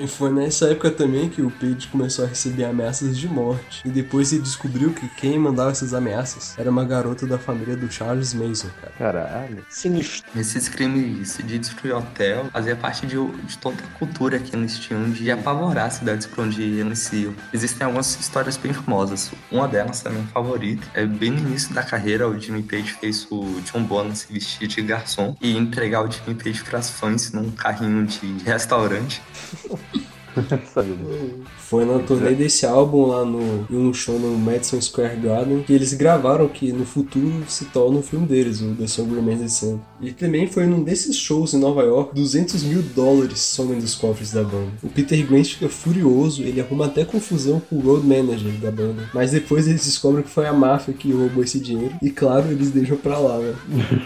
E 0.00 0.06
foi 0.06 0.30
nessa 0.30 0.70
época 0.70 0.90
também 0.90 1.28
que 1.28 1.42
o 1.42 1.50
Page 1.50 1.88
começou 1.88 2.24
a 2.24 2.28
receber 2.28 2.64
ameaças 2.64 3.16
de 3.16 3.28
morte. 3.28 3.82
E 3.84 3.90
depois 3.90 4.32
ele 4.32 4.42
descobriu 4.42 4.92
que 4.92 5.08
quem 5.08 5.38
mandava 5.38 5.70
essas 5.70 5.94
ameaças 5.94 6.54
era 6.58 6.70
uma 6.70 6.84
garota 6.84 7.26
da 7.26 7.38
família 7.38 7.76
do 7.76 7.90
Charles 7.90 8.34
Mason, 8.34 8.68
cara. 8.80 8.92
Caralho. 8.98 9.64
Sinistro. 9.68 10.28
Esses 10.38 10.68
crimes 10.68 11.38
de 11.38 11.58
destruir 11.58 11.94
hotel 11.94 12.46
fazia 12.52 12.76
parte 12.76 13.06
de, 13.06 13.16
de 13.16 13.58
toda 13.58 13.76
a 13.82 13.98
cultura 13.98 14.38
que 14.38 14.54
eles 14.54 14.78
tinham 14.78 15.10
de 15.10 15.30
apavorar 15.30 15.86
as 15.86 15.94
cidades 15.94 16.26
por 16.26 16.44
onde 16.44 16.62
eles 16.62 17.12
iam. 17.12 17.34
Existem 17.52 17.84
algumas 17.84 18.18
histórias 18.18 18.56
bem 18.56 18.72
famosas. 18.72 19.30
Uma 19.50 19.68
delas, 19.68 20.04
a 20.04 20.10
minha 20.10 20.26
favorita, 20.26 20.86
é 20.94 21.06
bem 21.06 21.30
no 21.30 21.38
início 21.38 21.74
da 21.74 21.82
carreira, 21.82 22.28
o 22.28 22.38
Jimmy 22.38 22.62
Page 22.62 22.96
fez 23.00 23.26
o 23.30 23.60
John 23.60 23.84
Bonham 23.84 24.14
se 24.14 24.32
vestir 24.32 24.68
de 24.68 24.82
garçom 24.82 25.36
e 25.40 25.56
entregar 25.56 25.97
Jimmy 26.06 26.34
Page 26.34 26.62
para 26.64 26.78
as 26.78 26.90
fãs 26.90 27.32
num 27.32 27.50
carrinho 27.50 28.06
de 28.06 28.38
restaurante. 28.44 29.22
Foi 31.58 31.84
na 31.84 31.98
turnê 31.98 32.34
desse 32.34 32.64
álbum 32.64 33.06
lá 33.06 33.24
no, 33.24 33.66
em 33.70 33.76
um 33.76 33.92
show 33.92 34.18
no 34.18 34.38
Madison 34.38 34.80
Square 34.80 35.16
Garden 35.16 35.62
que 35.62 35.72
eles 35.72 35.92
gravaram 35.92 36.48
que 36.48 36.72
no 36.72 36.84
futuro 36.84 37.44
se 37.46 37.66
torna 37.66 37.98
um 37.98 38.02
filme 38.02 38.26
deles, 38.26 38.60
o 38.60 38.74
The 38.74 38.86
Song 38.86 39.14
Remains 39.14 39.40
the 39.40 39.48
Same. 39.48 39.80
E 40.00 40.12
também 40.12 40.46
foi 40.46 40.66
num 40.66 40.82
desses 40.82 41.16
shows 41.16 41.54
em 41.54 41.58
Nova 41.58 41.82
York, 41.82 42.14
200 42.14 42.62
mil 42.62 42.82
dólares 42.94 43.40
somem 43.40 43.78
dos 43.78 43.94
cofres 43.94 44.32
da 44.32 44.42
banda. 44.42 44.70
O 44.82 44.88
Peter 44.88 45.26
Grant 45.26 45.46
fica 45.46 45.68
furioso, 45.68 46.42
ele 46.42 46.60
arruma 46.60 46.86
até 46.86 47.04
confusão 47.04 47.60
com 47.60 47.76
o 47.76 47.80
road 47.80 48.06
manager 48.06 48.52
da 48.60 48.70
banda. 48.70 49.08
Mas 49.12 49.32
depois 49.32 49.66
eles 49.66 49.84
descobrem 49.84 50.22
que 50.22 50.30
foi 50.30 50.46
a 50.46 50.52
máfia 50.52 50.94
que 50.94 51.12
roubou 51.12 51.42
esse 51.42 51.60
dinheiro. 51.60 51.94
E 52.02 52.10
claro, 52.10 52.50
eles 52.50 52.70
deixam 52.70 52.96
pra 52.96 53.18
lá, 53.18 53.38
né? 53.38 53.54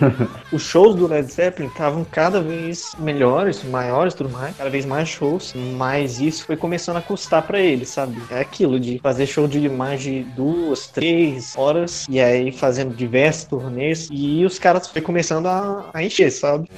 Os 0.52 0.62
shows 0.62 0.94
do 0.96 1.06
Led 1.06 1.30
Zeppelin 1.30 1.68
estavam 1.68 2.04
cada 2.04 2.40
vez 2.40 2.92
melhores, 2.98 3.62
maiores 3.64 4.14
tudo 4.14 4.30
mais, 4.30 4.56
cada 4.56 4.70
vez 4.70 4.84
mais 4.84 5.08
shows, 5.08 5.54
mas 5.76 6.20
isso 6.26 6.44
foi 6.44 6.56
começando 6.56 6.96
a 6.96 7.02
custar 7.02 7.42
pra 7.42 7.60
eles, 7.60 7.88
sabe? 7.88 8.20
É 8.30 8.40
aquilo 8.40 8.78
de 8.78 8.98
fazer 8.98 9.26
show 9.26 9.46
de 9.46 9.68
mais 9.68 10.02
de 10.02 10.22
duas, 10.22 10.86
três 10.86 11.54
horas 11.56 12.06
e 12.08 12.20
aí 12.20 12.52
fazendo 12.52 12.94
diversos 12.94 13.44
turnês 13.44 14.08
e 14.10 14.44
os 14.44 14.58
caras 14.58 14.88
foi 14.88 15.00
começando 15.00 15.46
a, 15.46 15.90
a 15.92 16.02
encher, 16.02 16.30
sabe? 16.30 16.68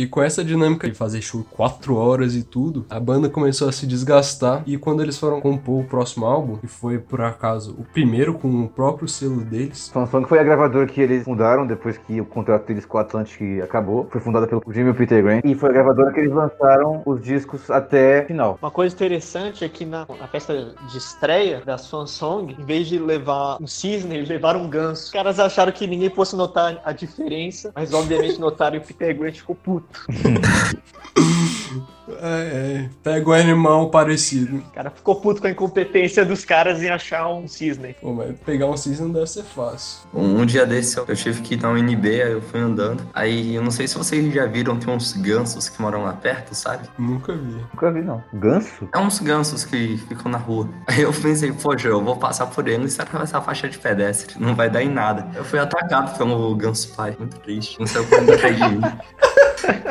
E 0.00 0.06
com 0.06 0.22
essa 0.22 0.42
dinâmica 0.42 0.88
de 0.88 0.94
fazer 0.94 1.20
show 1.20 1.44
4 1.50 1.94
horas 1.94 2.34
e 2.34 2.42
tudo, 2.42 2.86
a 2.88 2.98
banda 2.98 3.28
começou 3.28 3.68
a 3.68 3.72
se 3.72 3.86
desgastar. 3.86 4.62
E 4.66 4.78
quando 4.78 5.02
eles 5.02 5.18
foram 5.18 5.42
compor 5.42 5.82
o 5.82 5.84
próximo 5.84 6.24
álbum, 6.24 6.56
que 6.56 6.66
foi 6.66 6.98
por 6.98 7.20
acaso 7.20 7.76
o 7.78 7.84
primeiro 7.84 8.32
com 8.32 8.64
o 8.64 8.66
próprio 8.66 9.06
selo 9.06 9.42
deles, 9.42 9.90
Samsung 9.92 10.24
foi 10.24 10.38
a 10.38 10.42
gravadora 10.42 10.86
que 10.86 11.02
eles 11.02 11.22
fundaram 11.22 11.66
depois 11.66 11.98
que 11.98 12.18
o 12.18 12.24
contrato 12.24 12.66
deles 12.66 12.86
com 12.86 12.96
a 12.96 13.02
Atlantic 13.02 13.62
acabou. 13.62 14.08
Foi 14.10 14.22
fundada 14.22 14.46
pelo 14.46 14.62
Jimmy 14.70 14.88
e 14.88 14.90
o 14.92 14.94
Peter 14.94 15.22
Grant. 15.22 15.44
E 15.44 15.54
foi 15.54 15.68
a 15.68 15.72
gravadora 15.74 16.14
que 16.14 16.20
eles 16.20 16.32
lançaram 16.32 17.02
os 17.04 17.20
discos 17.20 17.70
até 17.70 18.22
o 18.22 18.26
final. 18.26 18.58
Uma 18.62 18.70
coisa 18.70 18.94
interessante 18.94 19.66
é 19.66 19.68
que 19.68 19.84
na, 19.84 20.06
na 20.18 20.28
festa 20.28 20.74
de 20.90 20.96
estreia 20.96 21.60
da 21.60 21.76
Swan 21.76 22.06
Song, 22.06 22.56
em 22.58 22.64
vez 22.64 22.88
de 22.88 22.98
levar 22.98 23.58
um 23.60 23.66
cisne, 23.66 24.16
eles 24.16 24.30
levaram 24.30 24.62
um 24.62 24.70
ganso. 24.70 25.04
Os 25.04 25.10
caras 25.10 25.38
acharam 25.38 25.72
que 25.72 25.86
ninguém 25.86 26.08
fosse 26.08 26.34
notar 26.34 26.80
a 26.86 26.92
diferença, 26.92 27.70
mas 27.74 27.92
obviamente 27.92 28.38
notaram 28.40 28.76
e 28.76 28.78
o 28.78 28.82
Peter 28.82 29.14
Grant 29.14 29.36
ficou 29.36 29.54
puto. 29.54 29.89
哼 29.92 30.40
嗯 31.16 31.99
é, 32.20 32.86
é, 32.86 32.90
pega 33.02 33.30
um 33.30 33.32
animal 33.32 33.90
parecido. 33.90 34.58
O 34.58 34.72
cara 34.72 34.90
ficou 34.90 35.16
puto 35.16 35.40
com 35.40 35.46
a 35.46 35.50
incompetência 35.50 36.24
dos 36.24 36.44
caras 36.44 36.82
em 36.82 36.88
achar 36.88 37.28
um 37.28 37.46
cisne. 37.46 37.94
Pô, 38.00 38.12
mas 38.12 38.36
pegar 38.44 38.66
um 38.66 38.76
cisne 38.76 39.06
não 39.06 39.12
deve 39.12 39.26
ser 39.26 39.44
fácil. 39.44 40.00
Um, 40.12 40.40
um 40.40 40.46
dia 40.46 40.66
desse 40.66 40.98
eu 40.98 41.16
tive 41.16 41.42
que 41.42 41.54
ir 41.54 41.60
na 41.60 41.70
UNB, 41.70 42.22
aí 42.22 42.32
eu 42.32 42.42
fui 42.42 42.60
andando. 42.60 43.02
Aí 43.14 43.54
eu 43.54 43.62
não 43.62 43.70
sei 43.70 43.86
se 43.86 43.96
vocês 43.96 44.32
já 44.32 44.46
viram, 44.46 44.78
tem 44.78 44.92
uns 44.92 45.12
gansos 45.12 45.68
que 45.68 45.80
moram 45.80 46.04
lá 46.04 46.12
perto, 46.12 46.54
sabe? 46.54 46.88
Nunca 46.98 47.32
vi. 47.32 47.56
Nunca 47.72 47.92
vi, 47.92 48.02
não. 48.02 48.22
Ganso? 48.34 48.88
É 48.92 48.98
uns 48.98 49.18
gansos 49.18 49.64
que 49.64 49.96
ficam 50.08 50.30
na 50.30 50.38
rua. 50.38 50.68
Aí 50.86 51.02
eu 51.02 51.12
pensei, 51.12 51.52
poxa, 51.52 51.88
eu 51.88 52.02
vou 52.02 52.16
passar 52.16 52.46
por 52.46 52.66
eles 52.68 52.96
e 52.96 53.02
atravessar 53.02 53.38
a 53.38 53.42
faixa 53.42 53.68
de 53.68 53.78
pedestre. 53.78 54.34
Não 54.38 54.54
vai 54.54 54.70
dar 54.70 54.82
em 54.82 54.88
nada. 54.88 55.28
Eu 55.34 55.44
fui 55.44 55.58
atacado 55.58 56.16
pelo 56.16 56.54
ganso 56.54 56.94
pai. 56.94 57.16
Muito 57.18 57.38
triste. 57.40 57.78
Não 57.78 57.86
sei 57.86 58.00
o 58.00 58.06
que 58.06 58.14
ainda 58.14 58.36
de 58.36 58.76
mim. 58.76 58.80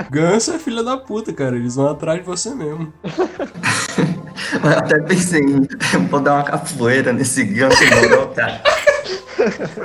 Ganso 0.09 0.51
é 0.51 0.59
filha 0.59 0.83
da 0.83 0.97
puta, 0.97 1.31
cara. 1.33 1.55
Eles 1.55 1.75
vão 1.75 1.87
atrás 1.87 2.08
de 2.17 2.23
você 2.23 2.53
mesmo. 2.53 2.91
Eu 4.63 4.69
até 4.69 4.99
pensei 5.01 5.41
em 5.41 5.67
vou 6.09 6.19
dar 6.19 6.35
uma 6.35 6.43
capoeira 6.43 7.13
nesse 7.13 7.43
ganso 7.43 7.83
moral, 7.85 8.29
cara. 8.29 8.61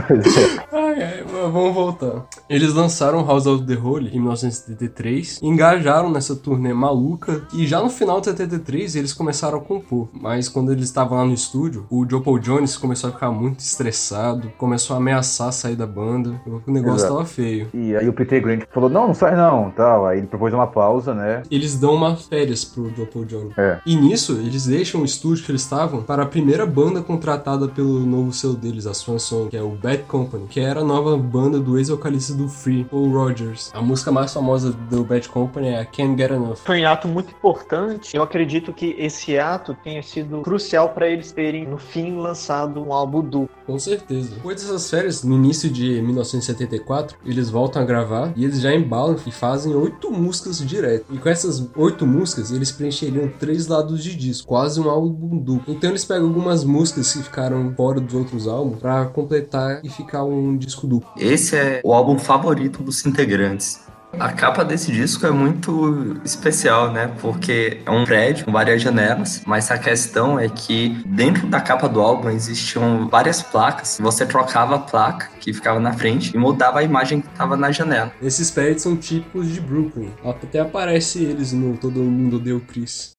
Pois 0.06 0.36
é. 0.36 0.64
Ai, 0.72 1.02
ai, 1.02 1.24
vamos 1.52 1.74
voltar. 1.74 2.26
Eles 2.48 2.74
lançaram 2.74 3.24
House 3.24 3.46
of 3.46 3.64
the 3.64 3.74
Holy 3.74 4.08
em 4.08 4.20
1973, 4.20 5.40
engajaram 5.42 6.10
nessa 6.10 6.36
turnê 6.36 6.72
maluca 6.72 7.42
e 7.52 7.66
já 7.66 7.80
no 7.80 7.90
final 7.90 8.20
de 8.20 8.26
73 8.26 8.96
eles 8.96 9.12
começaram 9.12 9.58
a 9.58 9.60
compor. 9.60 10.08
Mas 10.12 10.48
quando 10.48 10.72
eles 10.72 10.84
estavam 10.84 11.18
lá 11.18 11.24
no 11.24 11.32
estúdio, 11.32 11.86
o 11.90 12.08
Joe 12.08 12.22
Paul 12.22 12.38
Jones 12.38 12.76
começou 12.76 13.10
a 13.10 13.12
ficar 13.12 13.30
muito 13.30 13.60
estressado, 13.60 14.52
começou 14.58 14.94
a 14.94 14.98
ameaçar 14.98 15.52
sair 15.52 15.76
da 15.76 15.86
banda. 15.86 16.40
O 16.66 16.70
negócio 16.70 17.06
Exato. 17.06 17.14
tava 17.14 17.26
feio. 17.26 17.68
E 17.72 17.96
aí 17.96 18.08
o 18.08 18.12
Peter 18.12 18.42
Grant 18.42 18.64
falou, 18.72 18.90
não, 18.90 19.08
não 19.08 19.14
sai 19.14 19.36
não, 19.36 19.70
tal. 19.70 20.06
Aí 20.06 20.18
ele 20.18 20.26
propôs 20.26 20.52
uma 20.52 20.66
pausa, 20.66 21.14
né? 21.14 21.42
Eles 21.50 21.76
dão 21.76 21.94
uma 21.94 22.16
férias 22.16 22.64
pro 22.64 22.94
Joe 22.94 23.06
Paul 23.06 23.24
Jones. 23.24 23.58
É. 23.58 23.80
E 23.86 23.96
nisso, 23.96 24.32
eles 24.32 24.66
deixam 24.66 25.02
o 25.02 25.04
estúdio 25.04 25.44
que 25.44 25.50
eles 25.50 25.62
estavam 25.62 26.02
para 26.02 26.22
a 26.22 26.26
primeira 26.26 26.66
banda 26.66 27.02
contratada 27.02 27.68
pelo 27.68 28.00
novo 28.00 28.32
selo 28.32 28.54
deles, 28.54 28.86
a 28.86 28.94
Swan 28.94 29.18
Que 29.48 29.56
é 29.56 29.62
o 29.62 29.70
Bad 29.70 30.04
Company, 30.04 30.46
que 30.48 30.60
era 30.60 30.80
a 30.80 30.84
nova 30.84 31.16
banda 31.16 31.58
do 31.58 31.78
ex-vocalista 31.78 32.34
do 32.34 32.48
Free, 32.48 32.84
Paul 32.84 33.10
Rogers. 33.12 33.70
A 33.74 33.82
música 33.82 34.10
mais 34.10 34.32
famosa 34.32 34.72
do 34.72 35.04
Bad 35.04 35.28
Company 35.28 35.68
é 35.68 35.84
Can't 35.84 36.20
Get 36.20 36.30
Enough. 36.30 36.56
Foi 36.64 36.82
um 36.82 36.88
ato 36.88 37.08
muito 37.08 37.30
importante. 37.30 38.16
Eu 38.16 38.22
acredito 38.22 38.72
que 38.72 38.94
esse 38.98 39.38
ato 39.38 39.76
tenha 39.82 40.02
sido 40.02 40.42
crucial 40.42 40.90
para 40.90 41.08
eles 41.08 41.32
terem, 41.32 41.66
no 41.66 41.78
fim, 41.78 42.16
lançado 42.16 42.80
um 42.82 42.92
álbum 42.92 43.22
duplo. 43.22 43.50
Com 43.66 43.78
certeza. 43.78 44.34
Depois 44.34 44.60
dessas 44.60 44.88
férias, 44.90 45.22
no 45.22 45.34
início 45.36 45.70
de 45.70 46.00
1974, 46.02 47.18
eles 47.24 47.50
voltam 47.50 47.82
a 47.82 47.84
gravar 47.84 48.32
e 48.36 48.44
eles 48.44 48.60
já 48.60 48.74
embalam 48.74 49.16
e 49.26 49.30
fazem 49.30 49.74
oito 49.74 50.10
músicas 50.10 50.58
direto. 50.58 51.06
E 51.10 51.18
com 51.18 51.28
essas 51.28 51.68
oito 51.76 52.06
músicas, 52.06 52.50
eles 52.50 52.70
preencheriam 52.70 53.28
três 53.38 53.66
lados 53.66 54.02
de 54.02 54.14
disco, 54.14 54.46
quase 54.46 54.80
um 54.80 54.88
álbum 54.88 55.38
duplo. 55.38 55.74
Então 55.74 55.90
eles 55.90 56.04
pegam 56.04 56.28
algumas 56.28 56.64
músicas 56.64 57.12
que 57.12 57.22
ficaram 57.22 57.72
fora 57.76 58.00
dos 58.00 58.14
outros 58.14 58.46
álbuns 58.46 58.78
para 58.78 59.06
completar 59.06 59.33
e 59.82 59.88
ficar 59.88 60.24
um 60.24 60.56
disco 60.56 60.86
duplo. 60.86 61.10
Esse 61.16 61.56
é 61.56 61.80
o 61.84 61.92
álbum 61.92 62.18
favorito 62.18 62.82
dos 62.82 63.04
integrantes. 63.06 63.84
A 64.18 64.32
capa 64.32 64.64
desse 64.64 64.92
disco 64.92 65.26
é 65.26 65.30
muito 65.30 66.20
especial, 66.24 66.92
né? 66.92 67.10
Porque 67.20 67.80
é 67.84 67.90
um 67.90 68.04
prédio 68.04 68.44
com 68.44 68.52
várias 68.52 68.80
janelas, 68.80 69.42
mas 69.46 69.70
a 69.70 69.78
questão 69.78 70.38
é 70.38 70.48
que 70.48 71.02
dentro 71.06 71.46
da 71.48 71.60
capa 71.60 71.88
do 71.88 72.00
álbum 72.00 72.30
existiam 72.30 73.08
várias 73.08 73.42
placas. 73.42 73.98
Você 74.00 74.24
trocava 74.24 74.76
a 74.76 74.78
placa 74.78 75.30
que 75.40 75.52
ficava 75.52 75.80
na 75.80 75.92
frente 75.92 76.34
e 76.34 76.38
mudava 76.38 76.78
a 76.78 76.82
imagem 76.82 77.20
que 77.20 77.28
estava 77.28 77.56
na 77.56 77.72
janela. 77.72 78.12
Esses 78.22 78.50
prédios 78.50 78.82
são 78.82 78.96
típicos 78.96 79.48
de 79.48 79.60
Brooklyn. 79.60 80.10
Até 80.24 80.60
aparece 80.60 81.22
eles 81.24 81.52
no 81.52 81.76
Todo 81.76 82.00
Mundo 82.00 82.38
Deu 82.38 82.60
Chris. 82.60 83.16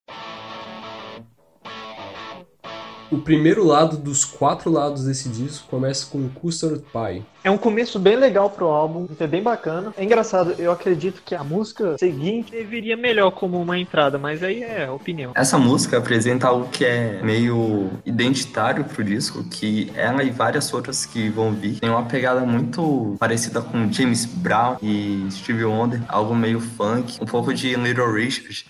O 3.15 3.21
primeiro 3.21 3.63
lado 3.63 3.95
dos 3.95 4.25
quatro 4.25 4.69
lados 4.69 5.05
desse 5.05 5.29
disco 5.29 5.69
começa 5.69 6.05
com 6.05 6.27
Custard 6.27 6.83
Pie. 6.91 7.23
É 7.45 7.49
um 7.49 7.57
começo 7.57 7.97
bem 7.97 8.17
legal 8.17 8.49
pro 8.49 8.65
álbum, 8.65 9.07
é 9.17 9.25
bem 9.25 9.41
bacana. 9.41 9.93
É 9.95 10.03
engraçado, 10.03 10.55
eu 10.59 10.69
acredito 10.69 11.21
que 11.23 11.33
a 11.33 11.41
música 11.41 11.95
seguinte 11.97 12.51
deveria 12.51 12.97
melhor 12.97 13.31
como 13.31 13.61
uma 13.61 13.77
entrada, 13.77 14.17
mas 14.17 14.43
aí 14.43 14.63
é 14.63 14.89
opinião. 14.89 15.31
Essa 15.33 15.57
música 15.57 15.97
apresenta 15.97 16.47
algo 16.47 16.67
que 16.67 16.83
é 16.83 17.21
meio 17.23 17.89
identitário 18.05 18.83
pro 18.83 19.01
disco, 19.01 19.45
que 19.45 19.89
ela 19.95 20.21
e 20.21 20.29
várias 20.29 20.73
outras 20.73 21.05
que 21.05 21.29
vão 21.29 21.53
vir 21.53 21.79
tem 21.79 21.89
uma 21.89 22.03
pegada 22.03 22.41
muito 22.41 23.15
parecida 23.17 23.61
com 23.61 23.89
James 23.93 24.25
Brown 24.25 24.75
e 24.81 25.25
Stevie 25.31 25.63
Wonder, 25.63 26.01
algo 26.09 26.35
meio 26.35 26.59
funk, 26.59 27.17
um 27.21 27.25
pouco 27.25 27.53
de 27.53 27.75
Little 27.75 28.11
Richard. 28.11 28.65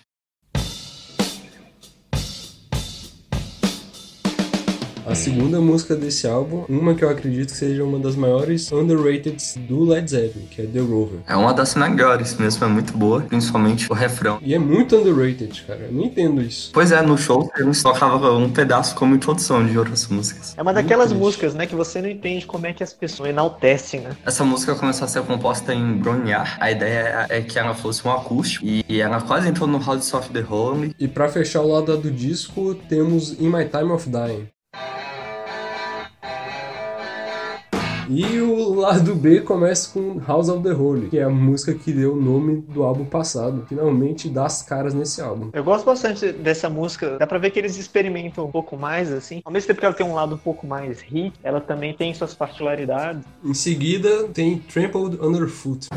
A 5.16 5.18
segunda 5.18 5.62
música 5.62 5.96
desse 5.96 6.28
álbum, 6.28 6.66
uma 6.68 6.94
que 6.94 7.02
eu 7.02 7.10
acredito 7.10 7.52
que 7.54 7.58
seja 7.58 7.86
uma 7.86 7.98
das 7.98 8.18
maiores 8.18 8.70
underrated 8.70 9.38
do 9.60 9.86
Led 9.86 10.12
Zeppelin, 10.12 10.46
que 10.48 10.62
é 10.62 10.66
The 10.66 10.80
Rover. 10.82 11.20
É 11.26 11.38
uma 11.38 11.54
das 11.54 11.74
melhores 11.74 12.36
mesmo, 12.36 12.66
é 12.66 12.68
muito 12.68 12.98
boa, 12.98 13.22
principalmente 13.22 13.90
o 13.90 13.96
refrão. 13.96 14.40
E 14.42 14.54
é 14.54 14.60
muito 14.60 14.98
underrated, 14.98 15.64
cara. 15.66 15.86
Eu 15.86 15.94
não 15.94 16.04
entendo 16.04 16.42
isso. 16.42 16.70
Pois 16.74 16.92
é, 16.92 17.02
no 17.02 17.18
show 17.18 17.50
eles 17.58 17.82
tocavam 17.82 18.44
um 18.44 18.52
pedaço 18.52 18.94
como 18.94 19.16
introdução 19.16 19.66
de 19.66 19.80
outras 19.80 20.06
músicas. 20.10 20.54
É 20.58 20.62
uma 20.62 20.74
daquelas 20.74 21.08
triste. 21.08 21.24
músicas, 21.24 21.54
né, 21.54 21.66
que 21.66 21.76
você 21.76 22.02
não 22.02 22.10
entende 22.10 22.46
como 22.46 22.68
é 22.68 22.74
que 22.74 22.84
as 22.84 22.92
pessoas 22.92 23.30
enaltecem, 23.30 24.02
né? 24.02 24.10
Essa 24.26 24.44
música 24.44 24.76
começou 24.76 25.06
a 25.06 25.08
ser 25.08 25.22
composta 25.22 25.74
em 25.74 25.94
Bronyar. 25.94 26.58
A 26.60 26.70
ideia 26.70 27.26
é 27.30 27.42
que 27.42 27.58
ela 27.58 27.74
fosse 27.74 28.06
um 28.06 28.12
acústico 28.12 28.66
e 28.66 29.00
ela 29.00 29.22
quase 29.22 29.48
entrou 29.48 29.66
no 29.66 29.80
House 29.82 30.14
of 30.14 30.30
the 30.32 30.44
Holy. 30.44 30.94
E 31.00 31.08
pra 31.08 31.30
fechar 31.30 31.62
o 31.62 31.72
lado 31.72 31.96
do 31.96 32.12
disco, 32.12 32.76
temos 32.90 33.32
In 33.40 33.48
My 33.48 33.64
Time 33.64 33.94
of 33.94 34.10
Dying. 34.10 34.54
E 38.08 38.40
o 38.40 38.74
lado 38.76 39.16
B 39.16 39.42
começa 39.42 39.92
com 39.92 40.20
House 40.20 40.48
of 40.48 40.62
the 40.62 40.72
Holy, 40.72 41.08
que 41.10 41.18
é 41.18 41.24
a 41.24 41.30
música 41.30 41.74
que 41.74 41.92
deu 41.92 42.14
o 42.14 42.22
nome 42.22 42.62
do 42.70 42.84
álbum 42.84 43.04
passado. 43.04 43.66
Finalmente 43.68 44.30
dá 44.30 44.46
as 44.46 44.62
caras 44.62 44.94
nesse 44.94 45.22
álbum. 45.22 45.50
Eu 45.54 45.64
gosto 45.64 45.86
bastante 45.86 46.32
dessa 46.32 46.70
música. 46.70 47.18
Dá 47.18 47.26
pra 47.26 47.40
ver 47.40 47.50
que 47.50 47.58
eles 47.58 47.78
experimentam 47.78 48.46
um 48.46 48.52
pouco 48.52 48.78
mais, 48.78 49.12
assim. 49.12 49.42
Ao 49.44 49.52
mesmo 49.52 49.68
tempo 49.68 49.80
que 49.80 49.86
ela 49.86 49.96
tem 49.96 50.06
um 50.06 50.14
lado 50.14 50.36
um 50.36 50.38
pouco 50.38 50.68
mais 50.68 51.02
hit, 51.02 51.34
ela 51.44 51.60
também 51.60 51.94
tem 51.94 52.14
suas 52.14 52.34
particularidades. 52.36 53.24
Em 53.44 53.54
seguida 53.54 54.28
tem 54.34 54.60
Trampled 54.60 55.18
Underfoot. 55.20 55.88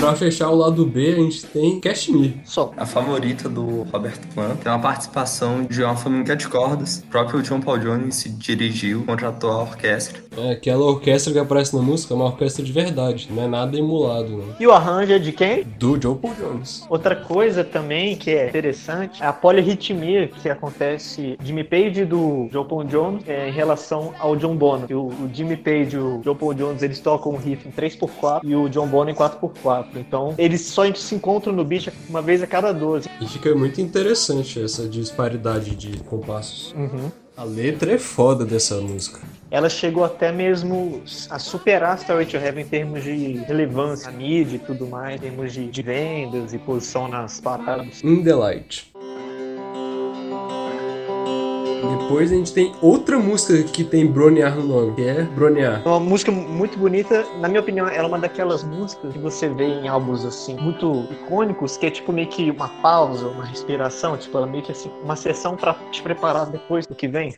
Pra 0.00 0.16
fechar 0.16 0.48
o 0.48 0.56
lado 0.56 0.86
B, 0.86 1.12
a 1.12 1.16
gente 1.16 1.44
tem 1.44 1.78
Cashmere. 1.78 2.40
Só. 2.42 2.72
A 2.74 2.86
favorita 2.86 3.50
do 3.50 3.82
Robert 3.92 4.18
Plant 4.34 4.56
tem 4.60 4.72
uma 4.72 4.78
participação 4.78 5.64
de 5.64 5.82
uma 5.82 5.94
família 5.94 6.34
de 6.34 6.48
cordas. 6.48 7.04
O 7.06 7.10
próprio 7.10 7.42
John 7.42 7.60
Paul 7.60 7.78
Jones 7.78 8.16
se 8.16 8.30
dirigiu, 8.30 9.04
contratou 9.04 9.50
a 9.50 9.60
orquestra. 9.60 10.18
É, 10.38 10.52
aquela 10.52 10.84
orquestra 10.84 11.32
que 11.32 11.38
aparece 11.38 11.76
na 11.76 11.82
música 11.82 12.14
é 12.14 12.16
uma 12.16 12.26
orquestra 12.26 12.64
de 12.64 12.72
verdade, 12.72 13.28
não 13.30 13.42
é 13.42 13.48
nada 13.48 13.76
emulado, 13.76 14.30
não. 14.30 14.54
E 14.58 14.66
o 14.66 14.72
arranjo 14.72 15.12
é 15.12 15.18
de 15.18 15.32
quem? 15.32 15.64
Do 15.64 15.98
John 15.98 16.14
Paul 16.14 16.34
Jones. 16.34 16.86
Outra 16.88 17.14
coisa 17.14 17.62
também 17.62 18.16
que 18.16 18.30
é 18.30 18.48
interessante 18.48 19.22
é 19.22 19.26
a 19.26 19.32
polirritmia 19.34 20.28
que 20.28 20.48
acontece 20.48 21.36
Jimmy 21.42 21.64
Page 21.64 22.06
do 22.06 22.48
John 22.50 22.64
Paul 22.64 22.84
Jones 22.84 23.22
é, 23.28 23.48
em 23.48 23.52
relação 23.52 24.14
ao 24.18 24.34
John 24.34 24.56
Bonham. 24.56 24.86
O, 24.92 25.08
o 25.08 25.30
Jimmy 25.32 25.56
Page 25.56 25.96
e 25.96 25.98
o 25.98 26.20
John 26.24 26.36
Paul 26.36 26.54
Jones 26.54 26.82
eles 26.82 27.00
tocam 27.00 27.32
um 27.32 27.36
riff 27.36 27.68
em 27.68 27.72
3x4 27.72 28.40
e 28.44 28.54
o 28.54 28.68
John 28.68 28.86
Bonham 28.86 29.10
em 29.10 29.14
4x4. 29.14 29.89
Então 29.94 30.34
eles 30.38 30.62
só 30.62 30.92
se 30.94 31.14
encontram 31.14 31.52
no 31.52 31.64
beat 31.64 31.88
uma 32.08 32.22
vez 32.22 32.42
a 32.42 32.46
cada 32.46 32.72
12. 32.72 33.08
E 33.20 33.26
fica 33.26 33.54
muito 33.54 33.80
interessante 33.80 34.62
essa 34.62 34.88
disparidade 34.88 35.74
de 35.74 35.98
compassos. 36.04 36.72
Uhum. 36.76 37.10
A 37.36 37.44
letra 37.44 37.92
é 37.92 37.98
foda 37.98 38.44
dessa 38.44 38.80
música. 38.80 39.20
Ela 39.50 39.70
chegou 39.70 40.04
até 40.04 40.30
mesmo 40.30 41.02
a 41.30 41.38
superar 41.38 41.96
Starway 41.96 42.26
to 42.26 42.36
Heaven 42.36 42.64
em 42.64 42.68
termos 42.68 43.02
de 43.02 43.38
relevância, 43.46 44.10
mídia 44.10 44.56
e 44.56 44.58
tudo 44.58 44.86
mais, 44.86 45.16
em 45.16 45.18
termos 45.18 45.52
de, 45.52 45.66
de 45.66 45.82
vendas 45.82 46.52
e 46.52 46.58
posição 46.58 47.08
nas 47.08 47.40
paradas. 47.40 48.04
In 48.04 48.22
the 48.22 48.34
Light. 48.34 48.92
Depois 51.80 52.30
a 52.32 52.34
gente 52.34 52.52
tem 52.52 52.72
outra 52.80 53.18
música 53.18 53.62
que 53.62 53.84
tem 53.84 54.06
Broniar 54.06 54.56
no 54.56 54.64
nome, 54.64 54.94
que 54.94 55.02
é 55.02 55.22
Broniar. 55.22 55.82
É 55.84 55.88
uma 55.88 56.00
música 56.00 56.30
muito 56.30 56.78
bonita, 56.78 57.24
na 57.40 57.48
minha 57.48 57.60
opinião, 57.60 57.88
ela 57.88 58.04
é 58.04 58.06
uma 58.06 58.18
daquelas 58.18 58.62
músicas 58.62 59.12
que 59.12 59.18
você 59.18 59.48
vê 59.48 59.64
em 59.64 59.88
álbuns 59.88 60.24
assim, 60.24 60.56
muito 60.56 61.06
icônicos, 61.10 61.76
que 61.76 61.86
é 61.86 61.90
tipo 61.90 62.12
meio 62.12 62.28
que 62.28 62.50
uma 62.50 62.68
pausa, 62.82 63.28
uma 63.28 63.44
respiração, 63.44 64.16
tipo, 64.16 64.36
ela 64.36 64.46
meio 64.46 64.62
que 64.62 64.72
assim, 64.72 64.90
uma 65.02 65.16
sessão 65.16 65.56
pra 65.56 65.74
te 65.90 66.02
preparar 66.02 66.46
depois 66.46 66.86
do 66.86 66.94
que 66.94 67.08
vem. 67.08 67.34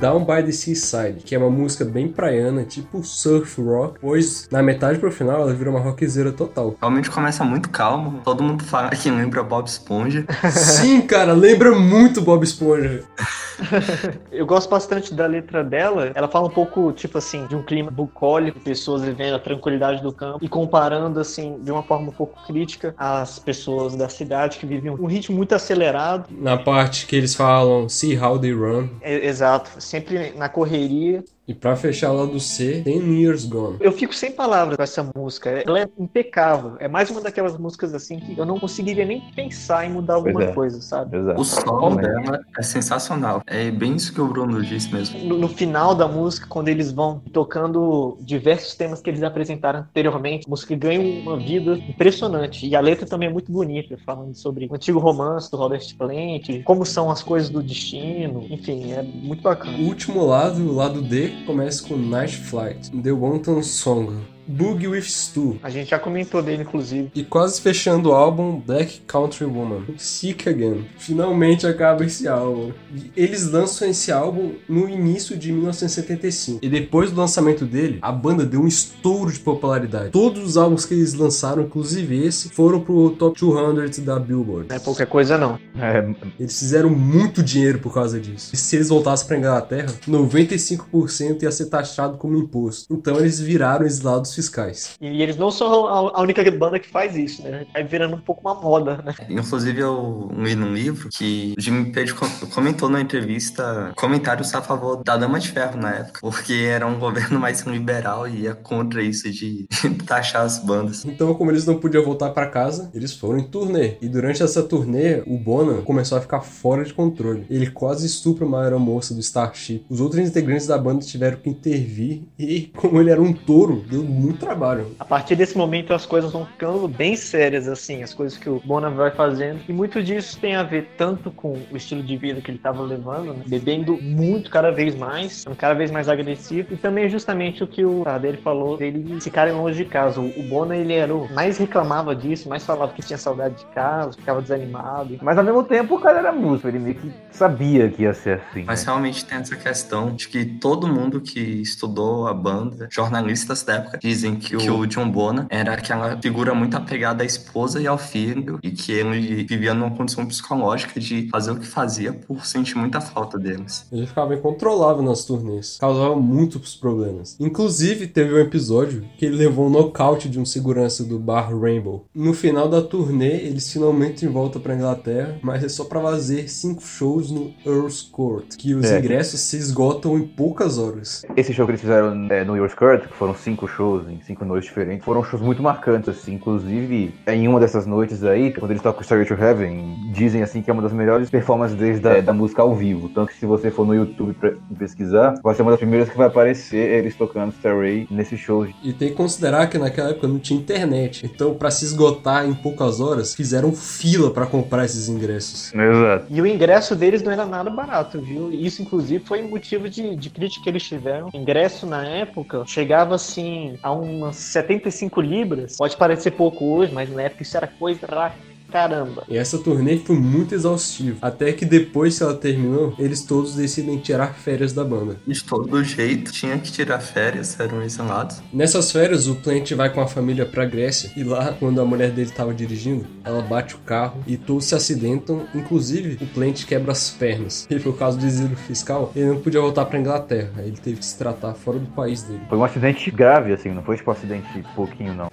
Down 0.00 0.24
by 0.24 0.42
the 0.42 0.50
Seaside, 0.50 1.22
que 1.24 1.34
é 1.34 1.38
uma 1.38 1.50
música 1.50 1.84
bem 1.84 2.08
praiana, 2.08 2.64
tipo 2.64 3.04
surf 3.04 3.60
rock, 3.60 3.98
pois 4.00 4.48
na 4.50 4.62
metade 4.62 4.98
pro 4.98 5.12
final 5.12 5.42
ela 5.42 5.52
vira 5.52 5.70
uma 5.70 5.78
rockzeira 5.78 6.32
total. 6.32 6.74
Realmente 6.80 7.10
começa 7.10 7.44
muito 7.44 7.68
calmo. 7.68 8.22
Todo 8.24 8.42
mundo 8.42 8.64
fala 8.64 8.88
que 8.88 9.10
lembra 9.10 9.42
Bob 9.42 9.66
Esponja. 9.66 10.24
Sim, 10.50 11.02
cara, 11.02 11.34
lembra 11.34 11.78
muito 11.78 12.22
Bob 12.22 12.42
Esponja. 12.42 13.04
Eu 14.30 14.46
gosto 14.46 14.68
bastante 14.68 15.14
da 15.14 15.26
letra 15.26 15.62
dela. 15.62 16.12
Ela 16.14 16.28
fala 16.28 16.46
um 16.46 16.50
pouco, 16.50 16.92
tipo 16.92 17.18
assim, 17.18 17.46
de 17.46 17.56
um 17.56 17.62
clima 17.62 17.90
bucólico, 17.90 18.60
pessoas 18.60 19.02
vivendo 19.02 19.34
a 19.34 19.38
tranquilidade 19.38 20.02
do 20.02 20.12
campo 20.12 20.44
e 20.44 20.48
comparando, 20.48 21.20
assim, 21.20 21.58
de 21.62 21.70
uma 21.70 21.82
forma 21.82 22.08
um 22.08 22.12
pouco 22.12 22.38
crítica 22.46 22.94
as 22.96 23.38
pessoas 23.38 23.94
da 23.94 24.08
cidade 24.08 24.58
que 24.58 24.66
vivem 24.66 24.90
um 24.90 25.06
ritmo 25.06 25.36
muito 25.36 25.54
acelerado. 25.54 26.26
Na 26.30 26.56
parte 26.56 27.06
que 27.06 27.16
eles 27.16 27.34
falam 27.34 27.88
See 27.88 28.18
How 28.18 28.38
They 28.38 28.52
Run. 28.52 28.88
É, 29.00 29.26
exato, 29.26 29.70
sempre 29.78 30.32
na 30.36 30.48
correria. 30.48 31.24
E 31.50 31.54
pra 31.54 31.74
fechar 31.74 32.12
lá 32.12 32.24
do 32.26 32.38
C, 32.38 32.80
tem 32.84 33.00
New 33.00 33.22
Year's 33.22 33.44
Gone. 33.44 33.76
Eu 33.80 33.90
fico 33.90 34.14
sem 34.14 34.30
palavras 34.30 34.76
com 34.76 34.82
essa 34.84 35.10
música. 35.16 35.50
Ela 35.66 35.80
é 35.80 35.88
impecável. 35.98 36.76
É 36.78 36.86
mais 36.86 37.10
uma 37.10 37.20
daquelas 37.20 37.58
músicas 37.58 37.92
assim 37.92 38.20
que 38.20 38.38
eu 38.38 38.46
não 38.46 38.60
conseguiria 38.60 39.04
nem 39.04 39.20
pensar 39.34 39.84
em 39.84 39.90
mudar 39.90 40.14
alguma 40.14 40.44
é. 40.44 40.52
coisa, 40.52 40.80
sabe? 40.80 41.16
Exato. 41.16 41.40
O 41.40 41.44
solo 41.44 41.96
Também. 41.96 42.22
dela 42.22 42.40
é 42.56 42.62
sensacional. 42.62 43.42
É 43.48 43.68
bem 43.68 43.96
isso 43.96 44.14
que 44.14 44.20
o 44.20 44.28
Bruno 44.28 44.62
disse 44.62 44.94
mesmo. 44.94 45.18
No, 45.24 45.38
no 45.38 45.48
final 45.48 45.92
da 45.92 46.06
música, 46.06 46.46
quando 46.48 46.68
eles 46.68 46.92
vão 46.92 47.20
tocando 47.32 48.16
diversos 48.20 48.76
temas 48.76 49.00
que 49.00 49.10
eles 49.10 49.24
apresentaram 49.24 49.80
anteriormente, 49.80 50.44
a 50.46 50.50
música 50.50 50.76
ganha 50.76 51.00
uma 51.00 51.36
vida 51.36 51.76
impressionante. 51.78 52.64
E 52.64 52.76
a 52.76 52.80
letra 52.80 53.04
também 53.04 53.28
é 53.28 53.32
muito 53.32 53.50
bonita, 53.50 53.98
falando 54.06 54.36
sobre 54.36 54.68
o 54.70 54.74
antigo 54.76 55.00
romance 55.00 55.50
do 55.50 55.56
Robert 55.56 55.82
Plant, 55.98 56.62
como 56.62 56.86
são 56.86 57.10
as 57.10 57.24
coisas 57.24 57.50
do 57.50 57.60
destino. 57.60 58.46
Enfim, 58.48 58.92
é 58.92 59.02
muito 59.02 59.42
bacana. 59.42 59.76
O 59.78 59.86
último 59.86 60.24
lado, 60.24 60.62
o 60.62 60.76
lado 60.76 61.02
D, 61.02 61.39
começa 61.44 61.86
com 61.86 61.96
Night 61.96 62.36
Flight, 62.36 62.90
The 63.02 63.12
Wanton 63.12 63.62
Song, 63.62 64.20
Boogie 64.50 64.88
with 64.88 65.02
Stu. 65.02 65.58
A 65.62 65.70
gente 65.70 65.90
já 65.90 65.98
comentou 65.98 66.42
dele, 66.42 66.62
inclusive. 66.62 67.10
E 67.14 67.22
quase 67.22 67.60
fechando 67.60 68.10
o 68.10 68.12
álbum, 68.12 68.60
Black 68.60 69.00
Country 69.06 69.44
Woman, 69.44 69.82
Sick 69.96 70.48
Again. 70.48 70.86
Finalmente 70.98 71.66
acaba 71.66 72.04
esse 72.04 72.26
álbum. 72.26 72.72
E 72.92 73.12
eles 73.16 73.48
lançam 73.50 73.88
esse 73.88 74.10
álbum 74.10 74.52
no 74.68 74.88
início 74.88 75.36
de 75.36 75.52
1975. 75.52 76.58
E 76.62 76.68
depois 76.68 77.10
do 77.10 77.20
lançamento 77.20 77.64
dele, 77.64 77.98
a 78.02 78.10
banda 78.10 78.44
deu 78.44 78.62
um 78.62 78.66
estouro 78.66 79.32
de 79.32 79.38
popularidade. 79.38 80.10
Todos 80.10 80.42
os 80.42 80.56
álbuns 80.56 80.84
que 80.84 80.94
eles 80.94 81.14
lançaram, 81.14 81.62
inclusive 81.62 82.26
esse, 82.26 82.48
foram 82.48 82.80
pro 82.80 83.10
top 83.10 83.38
200 83.38 84.00
da 84.00 84.18
Billboard. 84.18 84.68
Não 84.68 84.76
é 84.76 84.80
pouca 84.80 85.06
coisa, 85.06 85.38
não. 85.38 85.58
É, 85.78 86.04
Eles 86.38 86.58
fizeram 86.58 86.90
muito 86.90 87.42
dinheiro 87.42 87.78
por 87.78 87.94
causa 87.94 88.18
disso. 88.18 88.50
E 88.52 88.56
se 88.56 88.76
eles 88.76 88.88
voltassem 88.88 89.28
pra 89.28 89.38
Inglaterra, 89.38 89.88
95% 90.08 91.42
ia 91.42 91.52
ser 91.52 91.66
taxado 91.66 92.18
como 92.18 92.36
imposto. 92.36 92.92
Então 92.92 93.16
eles 93.18 93.38
viraram 93.38 93.86
exilados 93.86 94.39
fiscais. 94.40 94.96
E 95.00 95.22
eles 95.22 95.36
não 95.36 95.50
são 95.50 95.86
a 95.86 96.20
única 96.20 96.48
banda 96.50 96.78
que 96.78 96.88
faz 96.88 97.16
isso, 97.16 97.42
né? 97.42 97.66
Vai 97.72 97.84
virando 97.84 98.16
um 98.16 98.20
pouco 98.20 98.40
uma 98.40 98.54
moda, 98.54 98.96
né? 99.04 99.14
Inclusive, 99.28 99.80
eu 99.80 100.30
li 100.36 100.54
num 100.54 100.72
livro 100.74 101.08
que 101.10 101.54
o 101.56 101.60
Jimmy 101.60 101.92
Page 101.92 102.14
co- 102.14 102.26
comentou 102.52 102.88
na 102.88 103.00
entrevista 103.00 103.92
comentários 103.96 104.52
a 104.54 104.62
favor 104.62 105.02
da 105.04 105.16
Dama 105.16 105.38
de 105.38 105.48
Ferro 105.50 105.76
na 105.78 105.90
época, 105.94 106.20
porque 106.20 106.52
era 106.68 106.86
um 106.86 106.98
governo 106.98 107.38
mais 107.38 107.60
liberal 107.62 108.26
e 108.28 108.42
ia 108.42 108.54
contra 108.54 109.02
isso 109.02 109.30
de 109.30 109.66
taxar 110.06 110.42
as 110.42 110.58
bandas. 110.58 111.04
Então, 111.04 111.32
como 111.34 111.50
eles 111.50 111.66
não 111.66 111.78
podiam 111.78 112.04
voltar 112.04 112.30
pra 112.30 112.46
casa, 112.46 112.90
eles 112.94 113.14
foram 113.14 113.38
em 113.38 113.44
turnê. 113.44 113.96
E 114.00 114.08
durante 114.08 114.42
essa 114.42 114.62
turnê, 114.62 115.22
o 115.26 115.36
Bonham 115.38 115.82
começou 115.82 116.18
a 116.18 116.20
ficar 116.20 116.40
fora 116.40 116.84
de 116.84 116.92
controle. 116.94 117.46
Ele 117.50 117.70
quase 117.70 118.06
estupra 118.06 118.44
uma 118.44 118.62
aeromoça 118.62 119.14
do 119.14 119.20
Starship. 119.20 119.84
Os 119.88 120.00
outros 120.00 120.20
integrantes 120.26 120.66
da 120.66 120.78
banda 120.78 121.04
tiveram 121.04 121.36
que 121.38 121.50
intervir 121.50 122.22
e, 122.38 122.70
como 122.76 123.00
ele 123.00 123.10
era 123.10 123.20
um 123.20 123.32
touro, 123.32 123.84
deu 123.88 124.02
muito 124.20 124.38
trabalho. 124.38 124.94
A 124.98 125.04
partir 125.04 125.34
desse 125.36 125.56
momento 125.56 125.92
as 125.92 126.04
coisas 126.06 126.32
vão 126.32 126.44
ficando 126.46 126.86
bem 126.86 127.16
sérias, 127.16 127.66
assim, 127.68 128.02
as 128.02 128.12
coisas 128.12 128.36
que 128.36 128.48
o 128.48 128.60
Bonham 128.64 128.94
vai 128.94 129.10
fazendo. 129.10 129.60
E 129.68 129.72
muito 129.72 130.02
disso 130.02 130.38
tem 130.38 130.54
a 130.54 130.62
ver 130.62 130.90
tanto 130.96 131.30
com 131.30 131.58
o 131.70 131.76
estilo 131.76 132.02
de 132.02 132.16
vida 132.16 132.40
que 132.40 132.50
ele 132.50 132.58
estava 132.58 132.82
levando, 132.82 133.34
né? 133.34 133.44
bebendo 133.46 133.96
muito 134.00 134.50
cada 134.50 134.70
vez 134.70 134.94
mais, 134.94 135.32
sendo 135.32 135.56
cada 135.56 135.74
vez 135.74 135.90
mais 135.90 136.08
agressivo. 136.08 136.74
E 136.74 136.76
também 136.76 137.08
justamente 137.08 137.64
o 137.64 137.66
que 137.66 137.84
o 137.84 138.04
dele 138.20 138.38
falou 138.38 138.76
dele 138.76 139.20
ficarem 139.20 139.54
longe 139.54 139.76
de 139.76 139.84
casa. 139.84 140.20
O 140.20 140.42
Bonham, 140.48 140.74
ele 140.74 140.94
era 140.94 141.14
o 141.14 141.32
mais 141.32 141.58
reclamava 141.58 142.14
disso, 142.14 142.48
mais 142.48 142.64
falava 142.64 142.92
que 142.92 143.02
tinha 143.02 143.18
saudade 143.18 143.56
de 143.56 143.66
casa, 143.66 144.12
ficava 144.12 144.42
desanimado. 144.42 145.18
mas 145.22 145.38
ao 145.38 145.44
mesmo 145.44 145.62
tempo 145.64 145.96
o 145.96 146.00
cara 146.00 146.18
era 146.18 146.32
músico, 146.32 146.68
ele 146.68 146.78
meio 146.78 146.94
que 146.96 147.12
sabia 147.30 147.88
que 147.88 148.02
ia 148.02 148.12
ser 148.12 148.40
assim. 148.40 148.64
Mas 148.64 148.84
né? 148.84 148.92
realmente 148.92 149.24
tem 149.24 149.38
essa 149.38 149.56
questão 149.56 150.14
de 150.14 150.28
que 150.28 150.44
todo 150.44 150.86
mundo 150.86 151.20
que 151.20 151.40
estudou 151.40 152.26
a 152.26 152.34
banda, 152.34 152.88
jornalistas 152.90 153.62
da 153.62 153.74
época, 153.74 153.98
dizem 154.10 154.34
que 154.36 154.56
o 154.56 154.86
John 154.86 155.08
Bonham 155.10 155.46
era 155.48 155.72
aquela 155.74 156.18
figura 156.20 156.52
muito 156.54 156.76
apegada 156.76 157.22
à 157.22 157.26
esposa 157.26 157.80
e 157.80 157.86
ao 157.86 157.96
filho, 157.98 158.58
e 158.62 158.70
que 158.70 158.90
ele 158.92 159.44
vivia 159.44 159.72
numa 159.72 159.90
condição 159.90 160.26
psicológica 160.26 160.98
de 160.98 161.28
fazer 161.30 161.52
o 161.52 161.56
que 161.56 161.66
fazia 161.66 162.12
por 162.12 162.44
sentir 162.44 162.76
muita 162.76 163.00
falta 163.00 163.38
deles. 163.38 163.86
Ele 163.92 164.06
ficava 164.06 164.34
incontrolável 164.34 165.02
nas 165.02 165.24
turnês, 165.24 165.76
causava 165.78 166.16
muitos 166.16 166.74
problemas. 166.74 167.36
Inclusive, 167.38 168.06
teve 168.08 168.34
um 168.34 168.38
episódio 168.38 169.04
que 169.16 169.24
ele 169.26 169.36
levou 169.36 169.66
um 169.66 169.70
nocaute 169.70 170.28
de 170.28 170.38
um 170.40 170.44
segurança 170.44 171.04
do 171.04 171.18
bar 171.18 171.56
Rainbow. 171.56 172.06
No 172.14 172.32
final 172.34 172.68
da 172.68 172.82
turnê, 172.82 173.36
eles 173.46 173.72
finalmente 173.72 174.26
voltam 174.26 174.60
pra 174.60 174.74
Inglaterra, 174.74 175.38
mas 175.42 175.62
é 175.62 175.68
só 175.68 175.84
pra 175.84 176.00
fazer 176.00 176.48
cinco 176.48 176.82
shows 176.82 177.30
no 177.30 177.52
Earl's 177.64 178.02
Court, 178.02 178.56
que 178.56 178.74
os 178.74 178.84
É. 178.86 178.98
ingressos 178.98 179.40
se 179.40 179.56
esgotam 179.56 180.18
em 180.18 180.26
poucas 180.26 180.78
horas. 180.78 181.22
Esse 181.36 181.52
show 181.52 181.64
que 181.66 181.72
eles 181.72 181.80
fizeram 181.80 182.26
é, 182.30 182.44
no 182.44 182.56
Your 182.56 182.66
Skirt, 182.68 183.06
que 183.08 183.14
foram 183.16 183.34
cinco 183.34 183.68
shows 183.68 183.99
shows 184.00 184.08
em 184.08 184.20
cinco 184.22 184.44
noites 184.44 184.68
diferentes. 184.68 185.04
Foram 185.04 185.22
shows 185.22 185.42
muito 185.42 185.62
marcantes, 185.62 186.08
assim. 186.08 186.34
Inclusive, 186.34 187.14
em 187.26 187.48
uma 187.48 187.60
dessas 187.60 187.86
noites 187.86 188.24
aí, 188.24 188.52
quando 188.52 188.70
eles 188.70 188.82
tocam 188.82 189.02
Starry 189.02 189.26
to 189.26 189.34
Heaven, 189.34 190.10
dizem 190.12 190.42
assim 190.42 190.62
que 190.62 190.70
é 190.70 190.72
uma 190.72 190.82
das 190.82 190.92
melhores 190.92 191.30
performances 191.30 191.76
deles 191.76 192.00
da, 192.00 192.20
da 192.20 192.32
música 192.32 192.62
ao 192.62 192.74
vivo. 192.74 193.08
Tanto 193.08 193.28
que 193.28 193.38
se 193.38 193.46
você 193.46 193.70
for 193.70 193.86
no 193.86 193.94
YouTube 193.94 194.34
pra 194.34 194.52
pesquisar, 194.78 195.34
vai 195.42 195.54
ser 195.54 195.62
uma 195.62 195.72
das 195.72 195.80
primeiras 195.80 196.08
que 196.08 196.16
vai 196.16 196.26
aparecer 196.26 196.98
eles 196.98 197.14
tocando 197.16 197.52
Starry 197.52 198.06
nesse 198.10 198.36
show. 198.36 198.66
E 198.82 198.92
tem 198.92 199.10
que 199.10 199.14
considerar 199.14 199.66
que 199.68 199.78
naquela 199.78 200.10
época 200.10 200.28
não 200.28 200.38
tinha 200.38 200.58
internet. 200.58 201.26
Então, 201.26 201.54
pra 201.54 201.70
se 201.70 201.84
esgotar 201.84 202.46
em 202.46 202.54
poucas 202.54 203.00
horas, 203.00 203.34
fizeram 203.34 203.72
fila 203.72 204.30
pra 204.30 204.46
comprar 204.46 204.84
esses 204.84 205.08
ingressos. 205.08 205.72
Exato. 205.74 206.26
E 206.30 206.40
o 206.40 206.46
ingresso 206.46 206.94
deles 206.94 207.22
não 207.22 207.32
era 207.32 207.44
nada 207.44 207.70
barato, 207.70 208.20
viu? 208.20 208.52
Isso, 208.52 208.82
inclusive, 208.82 209.24
foi 209.24 209.42
motivo 209.42 209.88
de, 209.88 210.16
de 210.16 210.30
crítica 210.30 210.64
que 210.64 210.68
eles 210.70 210.82
tiveram. 210.82 211.28
O 211.32 211.36
ingresso 211.36 211.86
na 211.86 212.04
época 212.04 212.64
chegava 212.66 213.14
assim 213.14 213.78
a 213.82 213.89
umas 213.92 214.36
75 214.36 215.20
libras. 215.20 215.76
Pode 215.76 215.96
parecer 215.96 216.32
pouco 216.32 216.64
hoje, 216.64 216.92
mas 216.92 217.10
na 217.10 217.22
época 217.22 217.42
isso 217.42 217.56
era 217.56 217.66
coisa 217.66 218.06
pra 218.06 218.32
caramba. 218.70 219.24
E 219.28 219.36
essa 219.36 219.58
turnê 219.58 219.98
foi 219.98 220.16
muito 220.16 220.54
exaustiva. 220.54 221.18
Até 221.20 221.52
que 221.52 221.64
depois 221.64 222.16
que 222.16 222.22
ela 222.22 222.34
terminou, 222.34 222.94
eles 222.98 223.22
todos 223.22 223.54
decidem 223.54 223.98
tirar 223.98 224.34
férias 224.34 224.72
da 224.72 224.84
banda. 224.84 225.16
De 225.26 225.42
todo 225.42 225.82
jeito, 225.84 226.32
tinha 226.32 226.58
que 226.58 226.70
tirar 226.70 227.00
férias, 227.00 227.58
eram 227.58 227.82
exilados. 227.82 228.42
Nessas 228.52 228.90
férias, 228.92 229.26
o 229.26 229.34
Plant 229.36 229.72
vai 229.72 229.92
com 229.92 230.00
a 230.00 230.06
família 230.06 230.46
pra 230.46 230.64
Grécia. 230.64 231.10
E 231.16 231.22
lá, 231.22 231.54
quando 231.58 231.80
a 231.80 231.84
mulher 231.84 232.10
dele 232.10 232.30
tava 232.30 232.54
dirigindo, 232.54 233.06
ela 233.24 233.42
bate 233.42 233.74
o 233.74 233.78
carro 233.78 234.22
e 234.26 234.36
todos 234.36 234.66
se 234.66 234.74
acidentam. 234.74 235.46
Inclusive, 235.54 236.22
o 236.22 236.26
Plant 236.26 236.64
quebra 236.64 236.92
as 236.92 237.10
pernas. 237.10 237.68
E 237.70 237.78
por 237.78 237.96
causa 237.96 238.18
do 238.18 238.26
exílio 238.26 238.56
fiscal, 238.56 239.12
ele 239.14 239.26
não 239.26 239.40
podia 239.40 239.60
voltar 239.60 239.86
pra 239.86 239.98
Inglaterra. 239.98 240.50
Aí 240.58 240.66
ele 240.66 240.76
teve 240.76 240.98
que 240.98 241.04
se 241.04 241.16
tratar 241.16 241.54
fora 241.54 241.78
do 241.78 241.86
país 241.86 242.22
dele. 242.22 242.40
Foi 242.48 242.58
um 242.58 242.64
acidente 242.64 243.10
grave, 243.10 243.52
assim, 243.52 243.70
não 243.70 243.82
foi 243.82 243.96
tipo 243.96 244.10
um 244.10 244.12
acidente 244.12 244.64
pouquinho, 244.74 245.14
não. 245.14 245.28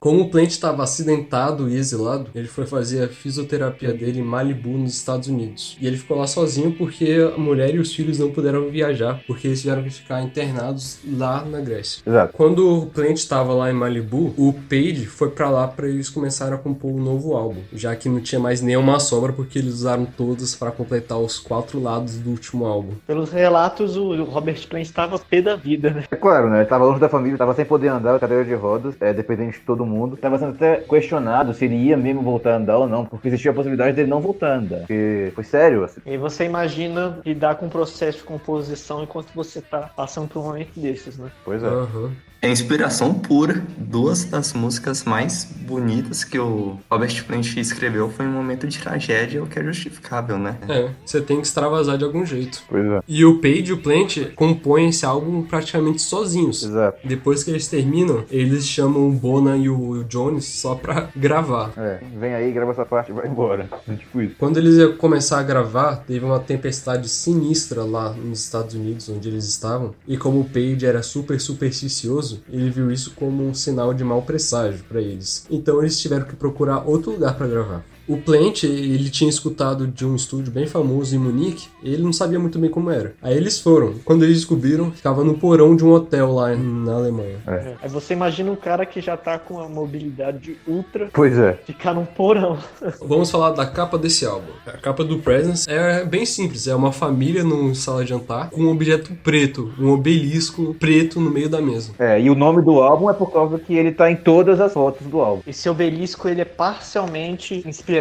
Como 0.00 0.20
o 0.20 0.30
Plant 0.30 0.50
estava 0.50 0.82
acidentado 0.82 1.68
e 1.68 1.76
exilado, 1.76 2.30
ele 2.34 2.46
foi 2.46 2.66
fazer 2.66 3.04
a 3.04 3.08
fisioterapia 3.08 3.92
dele 3.92 4.20
em 4.20 4.22
Malibu, 4.22 4.70
nos 4.70 4.94
Estados 4.94 5.28
Unidos. 5.28 5.76
E 5.80 5.86
ele 5.86 5.96
ficou 5.96 6.16
lá 6.16 6.26
sozinho 6.26 6.72
porque 6.72 7.16
a 7.34 7.38
mulher 7.38 7.74
e 7.74 7.78
os 7.78 7.92
filhos 7.92 8.18
não 8.18 8.30
puderam 8.30 8.68
viajar, 8.68 9.20
porque 9.26 9.48
eles 9.48 9.60
tiveram 9.60 9.82
que 9.82 9.90
ficar 9.90 10.22
internados 10.22 10.98
lá 11.04 11.44
na 11.44 11.60
Grécia. 11.60 12.02
Exato. 12.06 12.32
Quando 12.32 12.82
o 12.82 12.86
Plant 12.86 13.16
estava 13.16 13.52
lá 13.52 13.70
em 13.70 13.74
Malibu, 13.74 14.32
o 14.36 14.52
Page 14.52 15.06
foi 15.06 15.30
pra 15.30 15.50
lá 15.50 15.66
para 15.66 15.88
eles 15.88 16.08
começarem 16.08 16.54
a 16.54 16.58
compor 16.58 16.92
um 16.92 17.02
novo 17.02 17.36
álbum, 17.36 17.60
já 17.72 17.96
que 17.96 18.08
não 18.08 18.20
tinha 18.20 18.40
mais 18.40 18.60
nenhuma 18.60 19.00
sobra 19.00 19.32
porque 19.32 19.58
eles 19.58 19.74
usaram 19.74 20.06
todas 20.06 20.54
para 20.54 20.70
completar 20.70 21.18
os 21.18 21.38
quatro 21.38 21.80
lados 21.80 22.18
do 22.18 22.30
último 22.30 22.66
álbum. 22.66 22.92
Pelos 23.06 23.30
relatos, 23.30 23.96
o 23.96 24.24
Robert 24.24 24.66
Plant 24.68 24.84
estava 24.84 25.18
pé 25.18 25.42
da 25.42 25.56
vida, 25.56 25.90
né? 25.90 26.04
É 26.10 26.16
claro, 26.16 26.48
né? 26.48 26.58
Ele 26.58 26.66
tava 26.66 26.84
longe 26.84 27.00
da 27.00 27.08
família, 27.08 27.36
tava 27.36 27.54
sem 27.54 27.64
poder 27.64 27.88
andar, 27.88 28.18
cadeira 28.20 28.44
de 28.44 28.54
rodas, 28.54 28.94
é, 29.00 29.12
dependente 29.12 29.58
de 29.58 29.64
todo 29.64 29.87
mundo. 29.88 30.16
Tava 30.16 30.38
sendo 30.38 30.52
até 30.52 30.76
questionado 30.76 31.54
se 31.54 31.64
ele 31.64 31.76
ia 31.76 31.96
mesmo 31.96 32.22
voltar 32.22 32.52
a 32.52 32.56
andar 32.56 32.78
ou 32.78 32.88
não, 32.88 33.04
porque 33.04 33.28
existia 33.28 33.50
a 33.50 33.54
possibilidade 33.54 33.96
dele 33.96 34.08
não 34.08 34.20
voltar 34.20 34.52
a 34.52 34.56
andar. 34.58 34.78
Porque 34.78 35.32
foi 35.34 35.44
sério, 35.44 35.84
assim. 35.84 36.00
E 36.06 36.16
você 36.16 36.44
imagina 36.44 37.18
lidar 37.24 37.56
com 37.56 37.66
o 37.66 37.70
processo 37.70 38.18
de 38.18 38.24
composição 38.24 39.02
enquanto 39.02 39.32
você 39.34 39.60
tá 39.60 39.90
passando 39.96 40.28
por 40.28 40.40
um 40.40 40.44
momento 40.44 40.78
desses, 40.78 41.18
né? 41.18 41.30
Pois 41.44 41.62
é. 41.62 41.66
Aham. 41.66 42.12
É 42.40 42.48
inspiração 42.48 43.14
pura. 43.14 43.62
Duas 43.76 44.24
das 44.24 44.52
músicas 44.52 45.04
mais 45.04 45.44
bonitas 45.44 46.24
que 46.24 46.38
o 46.38 46.78
Robert 46.90 47.24
Plant 47.24 47.56
escreveu 47.56 48.08
foi 48.10 48.26
um 48.26 48.32
momento 48.32 48.66
de 48.66 48.78
tragédia, 48.78 49.42
o 49.42 49.46
que 49.46 49.58
é 49.58 49.64
justificável, 49.64 50.38
né? 50.38 50.56
É, 50.68 50.90
você 51.04 51.20
tem 51.20 51.40
que 51.40 51.46
extravasar 51.46 51.98
de 51.98 52.04
algum 52.04 52.24
jeito. 52.24 52.62
Pois 52.68 52.84
é. 52.84 53.02
E 53.08 53.24
o 53.24 53.40
Page 53.40 53.70
e 53.70 53.72
o 53.72 53.78
Plant 53.78 54.34
compõem 54.34 54.88
esse 54.88 55.04
álbum 55.04 55.42
praticamente 55.42 56.00
sozinhos. 56.00 56.62
Exato. 56.62 56.98
Depois 57.04 57.42
que 57.42 57.50
eles 57.50 57.66
terminam, 57.66 58.24
eles 58.30 58.66
chamam 58.66 59.08
o 59.08 59.12
Bona 59.12 59.56
e 59.56 59.68
o 59.68 60.04
Jones 60.04 60.44
só 60.44 60.74
pra 60.74 61.08
gravar. 61.16 61.72
É, 61.76 62.00
vem 62.18 62.34
aí, 62.34 62.52
grava 62.52 62.70
essa 62.70 62.86
parte 62.86 63.10
e 63.10 63.14
vai 63.14 63.26
embora. 63.26 63.68
É 63.88 63.94
tipo 63.94 64.20
isso. 64.22 64.34
Quando 64.38 64.58
eles 64.58 64.76
iam 64.76 64.96
começar 64.96 65.40
a 65.40 65.42
gravar, 65.42 65.96
teve 66.06 66.24
uma 66.24 66.38
tempestade 66.38 67.08
sinistra 67.08 67.84
lá 67.84 68.12
nos 68.12 68.40
Estados 68.40 68.74
Unidos, 68.74 69.08
onde 69.08 69.28
eles 69.28 69.44
estavam. 69.44 69.94
E 70.06 70.16
como 70.16 70.40
o 70.40 70.44
Page 70.44 70.86
era 70.86 71.02
super 71.02 71.40
supersticioso, 71.40 72.27
ele 72.48 72.70
viu 72.70 72.90
isso 72.90 73.12
como 73.14 73.46
um 73.46 73.54
sinal 73.54 73.92
de 73.94 74.04
mau 74.04 74.22
presságio 74.22 74.84
pra 74.88 75.00
eles. 75.00 75.46
Então 75.50 75.80
eles 75.80 75.98
tiveram 76.00 76.26
que 76.26 76.36
procurar 76.36 76.88
outro 76.88 77.12
lugar 77.12 77.36
pra 77.36 77.46
gravar. 77.46 77.84
O 78.08 78.16
Plant, 78.16 78.64
ele 78.64 79.10
tinha 79.10 79.28
escutado 79.28 79.86
de 79.86 80.06
um 80.06 80.16
estúdio 80.16 80.50
bem 80.50 80.66
famoso 80.66 81.14
em 81.14 81.18
Munique, 81.18 81.68
e 81.82 81.92
ele 81.92 82.02
não 82.02 82.12
sabia 82.12 82.38
muito 82.38 82.58
bem 82.58 82.70
como 82.70 82.90
era. 82.90 83.12
Aí 83.20 83.36
eles 83.36 83.60
foram. 83.60 83.96
Quando 84.02 84.24
eles 84.24 84.38
descobriram, 84.38 84.90
ficava 84.90 85.22
no 85.22 85.34
porão 85.34 85.76
de 85.76 85.84
um 85.84 85.92
hotel 85.92 86.32
lá 86.32 86.56
na 86.56 86.94
Alemanha. 86.94 87.36
É. 87.46 87.74
Aí 87.82 87.88
você 87.90 88.14
imagina 88.14 88.50
um 88.50 88.56
cara 88.56 88.86
que 88.86 89.02
já 89.02 89.14
tá 89.14 89.38
com 89.38 89.60
a 89.60 89.68
mobilidade 89.68 90.56
ultra 90.66 91.10
Pois 91.12 91.36
é. 91.36 91.52
ficar 91.66 91.92
num 91.92 92.06
porão. 92.06 92.56
Vamos 93.02 93.30
falar 93.30 93.50
da 93.50 93.66
capa 93.66 93.98
desse 93.98 94.24
álbum. 94.24 94.52
A 94.66 94.78
capa 94.78 95.04
do 95.04 95.18
Presence 95.18 95.70
é 95.70 96.02
bem 96.02 96.24
simples, 96.24 96.66
é 96.66 96.74
uma 96.74 96.92
família 96.92 97.44
numa 97.44 97.74
sala 97.74 98.04
de 98.04 98.08
jantar 98.08 98.48
com 98.48 98.62
um 98.62 98.70
objeto 98.70 99.12
preto, 99.22 99.70
um 99.78 99.90
obelisco 99.90 100.74
preto 100.80 101.20
no 101.20 101.30
meio 101.30 101.50
da 101.50 101.60
mesa. 101.60 101.92
É, 101.98 102.18
e 102.18 102.30
o 102.30 102.34
nome 102.34 102.62
do 102.62 102.80
álbum 102.80 103.10
é 103.10 103.12
por 103.12 103.30
causa 103.30 103.58
que 103.58 103.74
ele 103.74 103.92
tá 103.92 104.10
em 104.10 104.16
todas 104.16 104.60
as 104.62 104.72
fotos 104.72 105.06
do 105.06 105.20
álbum. 105.20 105.42
Esse 105.46 105.68
obelisco 105.68 106.26
ele 106.26 106.40
é 106.40 106.46
parcialmente 106.46 107.62
inspirado 107.66 107.97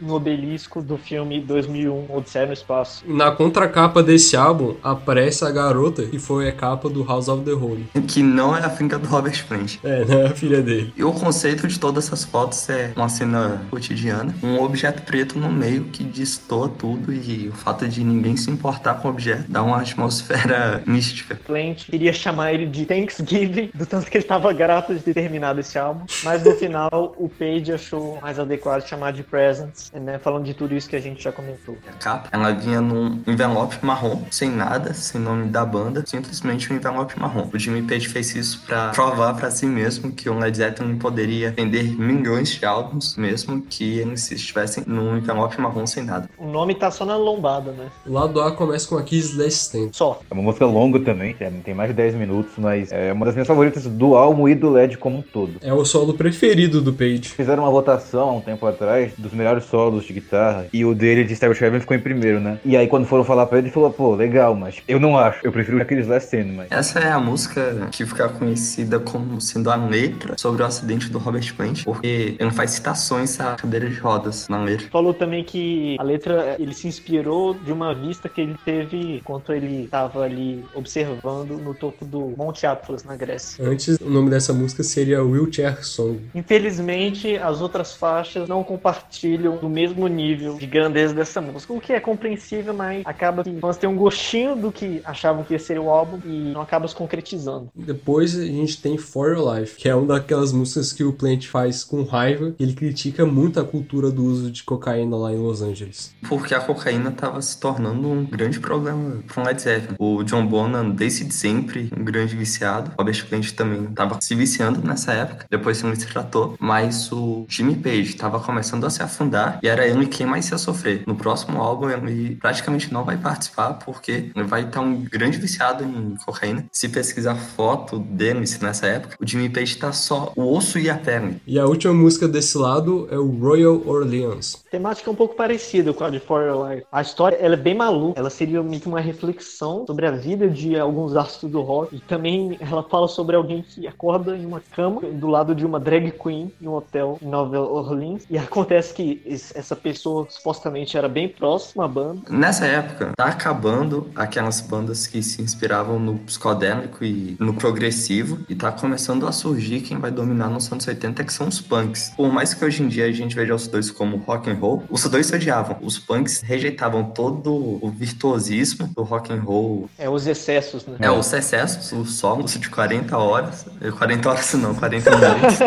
no 0.00 0.14
obelisco 0.14 0.82
do 0.82 0.96
filme 0.96 1.40
2001 1.40 2.06
Odisseia 2.08 2.46
no 2.46 2.52
Espaço. 2.52 3.04
Na 3.06 3.30
contracapa 3.30 4.02
desse 4.02 4.36
álbum 4.36 4.74
aparece 4.82 5.44
a 5.44 5.50
garota 5.50 6.04
que 6.06 6.18
foi 6.18 6.48
a 6.48 6.52
capa 6.52 6.88
do 6.88 7.04
House 7.04 7.28
of 7.28 7.44
the 7.44 7.52
Holy. 7.52 7.86
Que 8.06 8.22
não 8.22 8.56
é 8.56 8.60
a 8.60 8.70
finca 8.70 8.98
do 8.98 9.06
Robert 9.06 9.44
Plant. 9.46 9.78
É, 9.82 10.04
né? 10.04 10.26
A 10.26 10.30
filha 10.30 10.62
dele. 10.62 10.92
E 10.96 11.04
o 11.04 11.12
conceito 11.12 11.66
de 11.66 11.78
todas 11.78 12.06
essas 12.06 12.24
fotos 12.24 12.68
é 12.68 12.92
uma 12.96 13.08
cena 13.08 13.62
cotidiana, 13.70 14.34
um 14.42 14.60
objeto 14.62 15.02
preto 15.02 15.38
no 15.38 15.50
meio 15.50 15.84
que 15.84 16.04
destoa 16.04 16.68
tudo 16.68 17.12
e 17.12 17.48
o 17.48 17.52
fato 17.52 17.86
de 17.88 18.02
ninguém 18.02 18.36
se 18.36 18.50
importar 18.50 18.94
com 18.94 19.08
o 19.08 19.10
objeto 19.10 19.44
dá 19.48 19.62
uma 19.62 19.80
atmosfera 19.80 20.82
mística. 20.86 21.34
Plant 21.34 21.86
queria 21.86 22.12
chamar 22.12 22.52
ele 22.52 22.66
de 22.66 22.86
Thanksgiving, 22.86 23.70
do 23.74 23.86
tanto 23.86 24.10
que 24.10 24.16
ele 24.16 24.24
estava 24.24 24.52
grato 24.52 24.94
de 24.94 25.00
ter 25.00 25.14
terminado 25.14 25.60
esse 25.60 25.78
álbum. 25.78 26.04
Mas 26.22 26.42
no 26.44 26.52
final, 26.56 27.14
o 27.18 27.28
Page 27.28 27.72
achou 27.72 28.18
mais 28.20 28.38
adequado 28.38 28.86
chamar 28.86 29.12
de 29.12 29.22
Presents, 29.34 29.90
né? 29.92 30.16
Falando 30.20 30.44
de 30.44 30.54
tudo 30.54 30.76
isso 30.76 30.88
que 30.88 30.94
a 30.94 31.00
gente 31.00 31.20
já 31.20 31.32
comentou. 31.32 31.76
A 31.88 31.92
capa, 31.94 32.28
ela 32.30 32.52
vinha 32.52 32.80
num 32.80 33.20
envelope 33.26 33.76
marrom, 33.82 34.22
sem 34.30 34.48
nada, 34.48 34.94
sem 34.94 35.20
nome 35.20 35.48
da 35.48 35.64
banda, 35.64 36.04
simplesmente 36.06 36.72
um 36.72 36.76
envelope 36.76 37.18
marrom. 37.18 37.50
O 37.52 37.58
Jimmy 37.58 37.82
Page 37.82 38.06
fez 38.06 38.32
isso 38.36 38.62
pra 38.64 38.90
provar 38.90 39.34
pra 39.34 39.50
si 39.50 39.66
mesmo 39.66 40.12
que 40.12 40.30
o 40.30 40.38
Led 40.38 40.56
Zeppelin 40.56 40.96
poderia 40.98 41.50
vender 41.50 41.98
milhões 41.98 42.50
de 42.50 42.64
álbuns, 42.64 43.16
mesmo 43.16 43.60
que 43.62 43.98
eles 43.98 44.30
estivessem 44.30 44.84
num 44.86 45.16
envelope 45.16 45.60
marrom 45.60 45.84
sem 45.84 46.04
nada. 46.04 46.30
O 46.38 46.46
nome 46.46 46.76
tá 46.76 46.92
só 46.92 47.04
na 47.04 47.16
lombada, 47.16 47.72
né? 47.72 47.88
O 48.06 48.12
lado 48.12 48.40
A 48.40 48.52
começa 48.52 48.86
com 48.86 48.96
a 48.96 49.02
Kiss 49.02 49.36
Stand. 49.48 49.88
Só. 49.90 50.20
É 50.30 50.32
uma 50.32 50.44
música 50.44 50.64
longa 50.64 51.00
também, 51.00 51.34
é, 51.40 51.50
tem 51.50 51.74
mais 51.74 51.90
de 51.90 51.96
10 51.96 52.14
minutos, 52.14 52.52
mas 52.56 52.92
é 52.92 53.12
uma 53.12 53.26
das 53.26 53.34
minhas 53.34 53.48
favoritas 53.48 53.84
do 53.84 54.14
álbum 54.14 54.48
e 54.48 54.54
do 54.54 54.70
LED 54.70 54.96
como 54.96 55.18
um 55.18 55.22
todo. 55.22 55.54
É 55.60 55.74
o 55.74 55.84
solo 55.84 56.14
preferido 56.14 56.80
do 56.80 56.92
Page. 56.92 57.30
Fizeram 57.30 57.64
uma 57.64 57.72
votação 57.72 58.28
há 58.28 58.32
um 58.34 58.40
tempo 58.40 58.64
atrás 58.64 59.12
dos 59.24 59.32
melhores 59.32 59.64
solos 59.64 60.04
de 60.04 60.12
guitarra 60.12 60.66
e 60.72 60.84
o 60.84 60.94
dele 60.94 61.24
de 61.24 61.32
Starboy 61.32 61.58
Heaven 61.60 61.80
ficou 61.80 61.96
em 61.96 62.00
primeiro, 62.00 62.40
né? 62.40 62.58
E 62.64 62.76
aí 62.76 62.86
quando 62.86 63.06
foram 63.06 63.24
falar 63.24 63.46
pra 63.46 63.58
ele, 63.58 63.66
ele 63.66 63.74
falou, 63.74 63.90
pô, 63.90 64.14
legal, 64.14 64.54
mas 64.54 64.76
eu 64.86 65.00
não 65.00 65.18
acho, 65.18 65.40
eu 65.42 65.50
prefiro 65.50 65.80
aqueles 65.80 66.06
Last 66.06 66.26
Stand, 66.26 66.52
mas... 66.52 66.70
Essa 66.70 67.00
é 67.00 67.10
a 67.10 67.18
música 67.18 67.88
que 67.90 68.04
fica 68.04 68.28
conhecida 68.28 68.98
como 69.00 69.40
sendo 69.40 69.70
a 69.70 69.76
letra 69.76 70.36
sobre 70.36 70.62
o 70.62 70.66
acidente 70.66 71.08
do 71.08 71.18
Robert 71.18 71.54
Plant, 71.56 71.84
porque 71.84 72.36
ele 72.38 72.50
faz 72.50 72.72
citações 72.72 73.40
à 73.40 73.54
cadeira 73.54 73.88
de 73.88 73.98
rodas 73.98 74.48
na 74.48 74.62
letra. 74.62 74.86
Falou 74.90 75.14
também 75.14 75.42
que 75.42 75.96
a 75.98 76.02
letra 76.02 76.56
ele 76.58 76.74
se 76.74 76.86
inspirou 76.86 77.54
de 77.54 77.72
uma 77.72 77.94
vista 77.94 78.28
que 78.28 78.40
ele 78.40 78.56
teve 78.64 79.16
enquanto 79.16 79.52
ele 79.52 79.84
estava 79.84 80.22
ali 80.22 80.64
observando 80.74 81.58
no 81.58 81.74
topo 81.74 82.04
do 82.04 82.34
Monte 82.36 82.66
Atlas 82.66 83.04
na 83.04 83.16
Grécia. 83.16 83.64
Antes, 83.66 83.98
o 84.00 84.10
nome 84.10 84.30
dessa 84.30 84.52
música 84.52 84.82
seria 84.82 85.22
Wheelchair 85.22 85.84
Song. 85.84 86.20
Infelizmente, 86.34 87.36
as 87.36 87.60
outras 87.60 87.94
faixas 87.94 88.48
não 88.48 88.62
compartilham 88.62 89.13
do 89.60 89.68
mesmo 89.68 90.06
nível 90.08 90.56
de 90.56 90.66
grandeza 90.66 91.14
dessa 91.14 91.40
música, 91.40 91.72
o 91.72 91.80
que 91.80 91.92
é 91.92 92.00
compreensível, 92.00 92.74
mas 92.74 93.02
acaba 93.04 93.44
que 93.44 93.50
nós 93.50 93.76
temos 93.76 93.96
um 93.96 93.98
gostinho 93.98 94.56
do 94.56 94.72
que 94.72 95.00
achavam 95.04 95.44
que 95.44 95.52
ia 95.52 95.58
ser 95.58 95.78
o 95.78 95.88
álbum 95.88 96.20
e 96.24 96.52
não 96.52 96.60
acaba 96.60 96.88
se 96.88 96.94
concretizando. 96.94 97.68
Depois 97.74 98.38
a 98.38 98.44
gente 98.44 98.80
tem 98.80 98.98
For 98.98 99.32
Your 99.32 99.54
Life, 99.54 99.76
que 99.76 99.88
é 99.88 99.94
uma 99.94 100.14
daquelas 100.14 100.52
músicas 100.52 100.92
que 100.92 101.04
o 101.04 101.12
Plant 101.12 101.46
faz 101.46 101.84
com 101.84 102.02
raiva. 102.02 102.54
Ele 102.58 102.72
critica 102.72 103.24
muito 103.24 103.60
a 103.60 103.64
cultura 103.64 104.10
do 104.10 104.24
uso 104.24 104.50
de 104.50 104.62
cocaína 104.62 105.16
lá 105.16 105.32
em 105.32 105.38
Los 105.38 105.62
Angeles. 105.62 106.14
Porque 106.28 106.54
a 106.54 106.60
cocaína 106.60 107.10
estava 107.10 107.40
se 107.40 107.58
tornando 107.58 108.08
um 108.08 108.24
grande 108.24 108.60
problema 108.60 109.22
para 109.26 109.42
o 109.42 109.46
Led 109.46 109.60
Zeppelin. 109.60 109.96
O 109.98 110.22
John 110.24 110.46
Bonham, 110.46 110.90
desde 110.90 111.32
sempre, 111.32 111.90
um 111.96 112.04
grande 112.04 112.36
viciado. 112.36 112.90
O 112.92 112.94
Robert 112.98 113.26
Plant 113.26 113.50
também 113.52 113.84
estava 113.84 114.20
se 114.20 114.34
viciando 114.34 114.86
nessa 114.86 115.12
época. 115.12 115.46
Depois 115.50 115.82
ele 115.82 115.96
se 115.96 116.06
tratou. 116.06 116.56
Mas 116.58 117.10
o 117.12 117.46
Jimmy 117.48 117.76
Page 117.76 118.02
estava 118.02 118.40
começando 118.40 118.84
a 118.84 118.90
se 118.94 119.02
afundar 119.02 119.58
e 119.62 119.68
era 119.68 119.86
ele 119.86 120.06
quem 120.06 120.26
mais 120.26 120.50
ia 120.50 120.58
sofrer. 120.58 121.02
No 121.06 121.14
próximo 121.14 121.60
álbum, 121.60 121.90
ele 121.90 122.36
praticamente 122.36 122.92
não 122.92 123.04
vai 123.04 123.16
participar 123.16 123.74
porque 123.74 124.30
ele 124.34 124.44
vai 124.44 124.62
estar 124.62 124.80
um 124.80 125.02
grande 125.02 125.38
viciado 125.38 125.84
em 125.84 126.16
cocaína. 126.24 126.64
Se 126.72 126.88
pesquisar 126.88 127.34
foto 127.34 127.98
dele 127.98 128.44
nessa 128.60 128.86
época, 128.86 129.16
o 129.20 129.26
Jimmy 129.26 129.48
Page 129.48 129.76
tá 129.76 129.92
só 129.92 130.32
o 130.36 130.54
osso 130.54 130.78
e 130.78 130.88
a 130.90 130.96
pele. 130.96 131.40
E 131.46 131.58
a 131.58 131.66
última 131.66 131.92
música 131.92 132.28
desse 132.28 132.56
lado 132.56 133.08
é 133.10 133.18
o 133.18 133.26
Royal 133.26 133.82
Orleans. 133.86 134.62
A 134.66 134.70
temática 134.70 135.08
é 135.08 135.12
um 135.12 135.16
pouco 135.16 135.34
parecida 135.34 135.92
com 135.92 136.04
a 136.04 136.10
de 136.10 136.20
For 136.20 136.42
Your 136.42 136.68
Life. 136.68 136.86
A 136.90 137.00
história 137.00 137.36
ela 137.36 137.54
é 137.54 137.56
bem 137.56 137.74
maluca. 137.74 138.18
Ela 138.18 138.30
seria 138.30 138.62
meio 138.62 138.80
que 138.80 138.88
uma 138.88 139.00
reflexão 139.00 139.84
sobre 139.86 140.06
a 140.06 140.10
vida 140.10 140.48
de 140.48 140.78
alguns 140.78 141.16
astros 141.16 141.50
do 141.50 141.60
rock. 141.60 141.96
E 141.96 142.00
também 142.00 142.56
ela 142.60 142.82
fala 142.82 143.08
sobre 143.08 143.36
alguém 143.36 143.62
que 143.62 143.86
acorda 143.86 144.36
em 144.36 144.44
uma 144.44 144.60
cama 144.60 145.00
do 145.00 145.28
lado 145.28 145.54
de 145.54 145.64
uma 145.64 145.80
drag 145.80 146.10
queen 146.12 146.52
em 146.60 146.68
um 146.68 146.74
hotel 146.74 147.18
em 147.22 147.26
Nova 147.26 147.58
Orleans. 147.60 148.24
E 148.28 148.36
acontece 148.36 148.83
que 148.92 149.22
essa 149.54 149.76
pessoa 149.76 150.26
supostamente 150.28 150.96
era 150.96 151.08
bem 151.08 151.28
próxima 151.28 151.84
à 151.84 151.88
banda. 151.88 152.22
Nessa 152.30 152.66
época, 152.66 153.12
tá 153.16 153.26
acabando 153.26 154.10
aquelas 154.14 154.60
bandas 154.60 155.06
que 155.06 155.22
se 155.22 155.42
inspiravam 155.42 155.98
no 155.98 156.18
psicodélico 156.18 157.04
e 157.04 157.36
no 157.38 157.54
progressivo. 157.54 158.40
E 158.48 158.54
tá 158.54 158.72
começando 158.72 159.26
a 159.26 159.32
surgir 159.32 159.80
quem 159.80 159.98
vai 159.98 160.10
dominar 160.10 160.48
nos 160.48 160.70
anos 160.70 160.86
80, 160.86 161.24
que 161.24 161.32
são 161.32 161.48
os 161.48 161.60
punks. 161.60 162.12
Por 162.16 162.32
mais 162.32 162.54
que 162.54 162.64
hoje 162.64 162.82
em 162.82 162.88
dia 162.88 163.06
a 163.06 163.12
gente 163.12 163.34
veja 163.34 163.54
os 163.54 163.66
dois 163.66 163.90
como 163.90 164.16
rock 164.18 164.50
and 164.50 164.54
roll, 164.54 164.82
os 164.90 165.04
dois 165.04 165.26
se 165.26 165.34
odiavam. 165.34 165.76
Os 165.80 165.98
punks 165.98 166.42
rejeitavam 166.42 167.04
todo 167.04 167.52
o 167.52 167.90
virtuosismo 167.90 168.88
do 168.88 169.02
rock 169.02 169.32
and 169.32 169.40
roll. 169.40 169.88
É, 169.98 170.08
os 170.08 170.26
excessos, 170.26 170.86
né? 170.86 170.96
É, 171.00 171.10
os 171.10 171.32
excessos, 171.32 171.92
o 171.92 172.04
solos 172.04 172.52
de 172.52 172.68
40 172.68 173.16
horas. 173.16 173.66
40 173.98 174.28
horas 174.28 174.52
não, 174.54 174.74
40 174.74 175.10
minutos. 175.10 175.58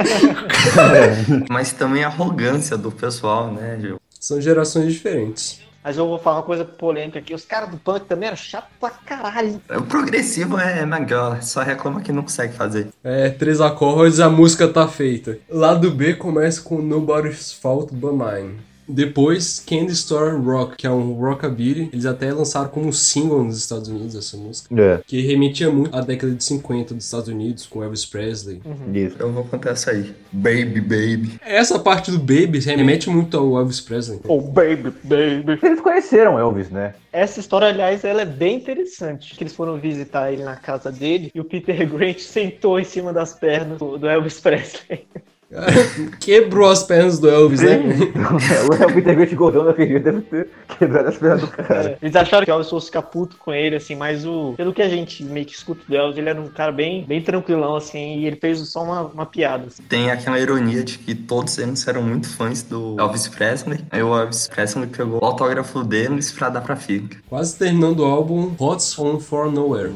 Mas 1.49 1.71
também 1.73 2.03
a 2.03 2.07
arrogância 2.07 2.77
do 2.77 2.91
pessoal, 2.91 3.06
né, 3.51 3.77
Gil? 3.79 4.01
São 4.19 4.41
gerações 4.41 4.93
diferentes. 4.93 5.61
Mas 5.87 5.97
eu 5.97 6.05
vou 6.05 6.19
falar 6.19 6.37
uma 6.37 6.43
coisa 6.43 6.65
polêmica 6.65 7.19
aqui. 7.19 7.33
Os 7.33 7.45
caras 7.45 7.69
do 7.69 7.77
punk 7.77 8.05
também 8.07 8.27
eram 8.27 8.35
chato 8.35 8.67
pra 8.77 8.89
caralho. 8.89 9.61
O 9.69 9.83
progressivo 9.83 10.59
é 10.59 10.85
melhor, 10.85 11.41
só 11.41 11.61
reclama 11.61 12.01
que 12.01 12.11
não 12.11 12.23
consegue 12.23 12.53
fazer. 12.53 12.89
É, 13.01 13.29
três 13.29 13.61
acordes 13.61 14.19
a 14.19 14.29
música 14.29 14.67
tá 14.67 14.85
feita. 14.85 15.39
Lado 15.49 15.89
B 15.89 16.13
começa 16.15 16.61
com 16.61 16.81
Nobody's 16.81 17.53
Fault 17.53 17.93
But 17.93 18.11
Mine. 18.11 18.66
Depois, 18.87 19.63
Candy 19.67 19.91
Store 19.93 20.35
Rock, 20.37 20.77
que 20.77 20.87
é 20.87 20.89
um 20.89 21.13
rockabilly. 21.13 21.89
Eles 21.91 22.05
até 22.05 22.31
lançaram 22.31 22.69
como 22.69 22.91
single 22.93 23.43
nos 23.43 23.57
Estados 23.57 23.89
Unidos 23.89 24.15
essa 24.15 24.37
música. 24.37 24.73
É. 24.79 25.01
Que 25.05 25.21
remetia 25.21 25.69
muito 25.69 25.95
à 25.95 26.01
década 26.01 26.33
de 26.33 26.43
50 26.43 26.93
dos 26.93 27.05
Estados 27.05 27.27
Unidos, 27.27 27.65
com 27.65 27.83
Elvis 27.83 28.05
Presley. 28.05 28.61
Isso. 28.93 29.15
Eu 29.19 29.31
vou 29.31 29.43
contar 29.43 29.71
essa 29.71 29.91
aí. 29.91 30.13
Baby, 30.31 30.81
baby. 30.81 31.39
Essa 31.41 31.79
parte 31.79 32.11
do 32.11 32.19
Baby 32.19 32.59
remete 32.59 33.09
muito 33.09 33.37
ao 33.37 33.57
Elvis 33.57 33.81
Presley. 33.81 34.19
Oh, 34.27 34.41
baby, 34.41 34.93
baby. 35.03 35.59
Eles 35.61 35.81
conheceram 35.81 36.37
Elvis, 36.39 36.69
né? 36.69 36.93
Essa 37.11 37.39
história, 37.39 37.67
aliás, 37.67 38.03
ela 38.03 38.21
é 38.21 38.25
bem 38.25 38.57
interessante. 38.57 39.35
Que 39.35 39.43
eles 39.43 39.53
foram 39.53 39.77
visitar 39.77 40.31
ele 40.31 40.43
na 40.43 40.55
casa 40.55 40.91
dele 40.91 41.31
e 41.33 41.39
o 41.39 41.45
Peter 41.45 41.85
Grant 41.89 42.19
sentou 42.19 42.79
em 42.79 42.83
cima 42.83 43.11
das 43.11 43.33
pernas 43.33 43.79
do 43.79 44.07
Elvis 44.07 44.39
Presley. 44.39 45.07
Quebrou 46.19 46.69
as 46.69 46.83
pernas 46.83 47.19
do 47.19 47.29
Elvis, 47.29 47.61
né? 47.61 47.79
o 48.85 48.93
Peter 48.93 49.15
Grant 49.15 49.33
gordão 49.33 49.65
daquele 49.65 49.87
dia 49.87 49.99
deve 49.99 50.21
ter 50.21 50.49
quebrado 50.77 51.07
as 51.09 51.17
pernas 51.17 51.41
do 51.41 51.47
cara. 51.47 51.91
É, 51.91 51.97
Eles 52.01 52.15
acharam 52.15 52.45
que 52.45 52.51
o 52.51 52.53
Elvis 52.53 52.69
fosse 52.69 52.87
ficar 52.87 53.01
puto 53.03 53.37
com 53.37 53.53
ele, 53.53 53.75
assim, 53.75 53.95
mas 53.95 54.25
o. 54.25 54.53
Pelo 54.57 54.73
que 54.73 54.81
a 54.81 54.89
gente 54.89 55.23
meio 55.23 55.45
que 55.45 55.53
escuta 55.53 55.81
do 55.87 55.95
Elvis, 55.95 56.17
ele 56.17 56.29
era 56.29 56.41
um 56.41 56.47
cara 56.47 56.71
bem, 56.71 57.05
bem 57.05 57.21
tranquilão, 57.21 57.75
assim, 57.75 58.19
e 58.19 58.27
ele 58.27 58.35
fez 58.35 58.59
só 58.67 58.83
uma, 58.83 59.01
uma 59.03 59.25
piada. 59.25 59.67
assim. 59.67 59.83
Tem 59.83 60.11
aquela 60.11 60.39
ironia 60.39 60.83
de 60.83 60.97
que 60.97 61.15
todos 61.15 61.57
eles 61.57 61.87
eram 61.87 62.03
muito 62.03 62.27
fãs 62.27 62.63
do 62.63 62.95
Elvis 62.99 63.27
Presley. 63.27 63.79
Aí 63.89 64.03
o 64.03 64.17
Elvis 64.17 64.47
Presley 64.47 64.87
pegou 64.87 65.21
o 65.21 65.25
autógrafo 65.25 65.83
deles 65.83 66.31
pra 66.31 66.49
dar 66.49 66.61
pra 66.61 66.75
filha. 66.75 67.07
Quase 67.29 67.57
terminando 67.57 67.99
o 68.01 68.05
álbum 68.05 68.53
Hot's 68.59 68.97
On 68.99 69.19
For 69.19 69.51
Nowhere. 69.51 69.93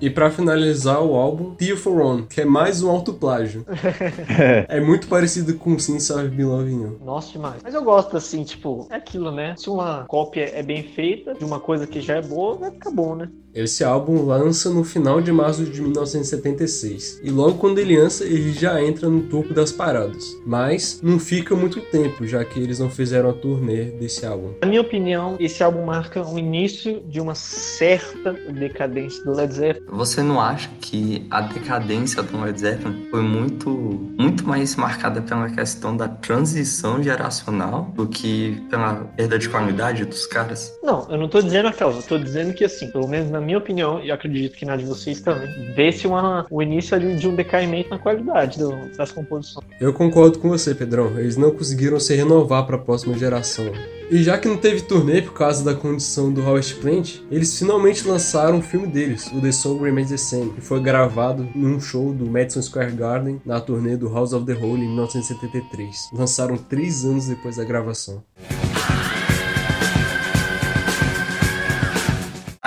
E 0.00 0.08
pra 0.08 0.30
finalizar 0.30 1.02
o 1.02 1.16
álbum, 1.16 1.54
Tear 1.56 1.76
for 1.76 2.00
One, 2.00 2.26
que 2.26 2.40
é 2.40 2.44
mais 2.44 2.82
um 2.82 2.90
autoplágio. 2.90 3.66
é 4.68 4.80
muito 4.80 5.08
parecido 5.08 5.54
com 5.54 5.76
Since 5.76 6.12
I've 6.12 6.28
Been 6.28 6.46
Loving 6.46 6.82
You. 6.82 7.00
Nossa, 7.04 7.32
demais. 7.32 7.60
Mas 7.62 7.74
eu 7.74 7.82
gosto, 7.82 8.16
assim, 8.16 8.44
tipo, 8.44 8.86
é 8.90 8.94
aquilo, 8.94 9.32
né? 9.32 9.54
Se 9.56 9.68
uma 9.68 10.04
cópia 10.04 10.50
é 10.54 10.62
bem 10.62 10.84
feita 10.84 11.34
de 11.34 11.44
uma 11.44 11.58
coisa 11.58 11.86
que 11.86 12.00
já 12.00 12.16
é 12.16 12.22
boa, 12.22 12.54
vai 12.56 12.70
ficar 12.70 12.92
bom, 12.92 13.16
né? 13.16 13.28
Esse 13.58 13.82
álbum 13.82 14.24
lança 14.24 14.70
no 14.70 14.84
final 14.84 15.20
de 15.20 15.32
março 15.32 15.64
de 15.64 15.82
1976. 15.82 17.20
E 17.24 17.30
logo 17.30 17.58
quando 17.58 17.80
ele 17.80 17.98
lança, 17.98 18.24
ele 18.24 18.52
já 18.52 18.80
entra 18.80 19.08
no 19.08 19.22
topo 19.22 19.52
das 19.52 19.72
paradas. 19.72 20.36
Mas 20.46 21.00
não 21.02 21.18
fica 21.18 21.56
muito 21.56 21.80
tempo, 21.80 22.24
já 22.24 22.44
que 22.44 22.60
eles 22.60 22.78
não 22.78 22.88
fizeram 22.88 23.30
a 23.30 23.32
turnê 23.32 23.86
desse 23.86 24.24
álbum. 24.24 24.52
Na 24.62 24.68
minha 24.68 24.80
opinião, 24.80 25.36
esse 25.40 25.60
álbum 25.60 25.84
marca 25.84 26.24
o 26.24 26.38
início 26.38 27.00
de 27.08 27.20
uma 27.20 27.34
certa 27.34 28.32
decadência 28.32 29.24
do 29.24 29.32
Led 29.32 29.52
Zeppelin. 29.52 29.86
Você 29.90 30.22
não 30.22 30.40
acha 30.40 30.70
que 30.80 31.26
a 31.28 31.40
decadência 31.40 32.22
do 32.22 32.40
Led 32.40 32.60
Zeppelin 32.60 33.08
foi 33.10 33.22
muito, 33.22 33.70
muito 34.16 34.46
mais 34.46 34.76
marcada 34.76 35.20
pela 35.20 35.50
questão 35.50 35.96
da 35.96 36.06
transição 36.06 37.02
geracional 37.02 37.92
do 37.96 38.06
que 38.06 38.62
pela 38.70 38.94
perda 39.16 39.36
de 39.36 39.48
qualidade 39.48 40.04
dos 40.04 40.26
caras? 40.26 40.72
Não, 40.80 41.08
eu 41.10 41.18
não 41.18 41.28
tô 41.28 41.42
dizendo 41.42 41.66
aquela, 41.66 41.92
eu 41.92 42.02
tô 42.02 42.18
dizendo 42.18 42.54
que 42.54 42.64
assim, 42.64 42.88
pelo 42.92 43.08
menos 43.08 43.30
na 43.30 43.47
minha 43.48 43.58
opinião, 43.58 44.02
e 44.04 44.10
acredito 44.10 44.56
que 44.56 44.66
na 44.66 44.76
de 44.76 44.84
vocês 44.84 45.20
também, 45.22 45.48
vê-se 45.74 46.06
o 46.50 46.62
início 46.62 46.94
ali 46.94 47.16
de 47.16 47.26
um 47.26 47.34
decaimento 47.34 47.88
na 47.88 47.98
qualidade 47.98 48.58
do- 48.58 48.94
das 48.96 49.10
composições. 49.10 49.64
Eu 49.80 49.92
concordo 49.94 50.38
com 50.38 50.50
você, 50.50 50.74
Pedrão. 50.74 51.18
Eles 51.18 51.36
não 51.38 51.50
conseguiram 51.50 51.98
se 51.98 52.14
renovar 52.14 52.66
para 52.66 52.76
a 52.76 52.78
próxima 52.78 53.16
geração. 53.16 53.72
E 54.10 54.22
já 54.22 54.36
que 54.38 54.48
não 54.48 54.56
teve 54.56 54.82
turnê 54.82 55.20
por 55.22 55.32
causa 55.34 55.64
da 55.64 55.74
condição 55.74 56.30
do 56.32 56.40
Robert 56.42 56.76
Plant, 56.80 57.16
eles 57.30 57.58
finalmente 57.58 58.06
lançaram 58.06 58.58
o 58.58 58.62
filme 58.62 58.86
deles, 58.86 59.26
o 59.32 59.40
The 59.40 59.52
Song 59.52 59.82
Remains 59.82 60.08
the 60.10 60.16
Same, 60.16 60.50
que 60.52 60.60
foi 60.60 60.80
gravado 60.80 61.46
num 61.54 61.78
show 61.80 62.12
do 62.12 62.26
Madison 62.26 62.62
Square 62.62 62.92
Garden 62.92 63.40
na 63.46 63.60
turnê 63.60 63.96
do 63.96 64.12
House 64.12 64.32
of 64.32 64.44
the 64.46 64.54
Holy 64.54 64.82
em 64.84 64.88
1973. 64.88 66.10
Lançaram 66.12 66.56
três 66.56 67.04
anos 67.04 67.26
depois 67.26 67.56
da 67.56 67.64
gravação. 67.64 68.22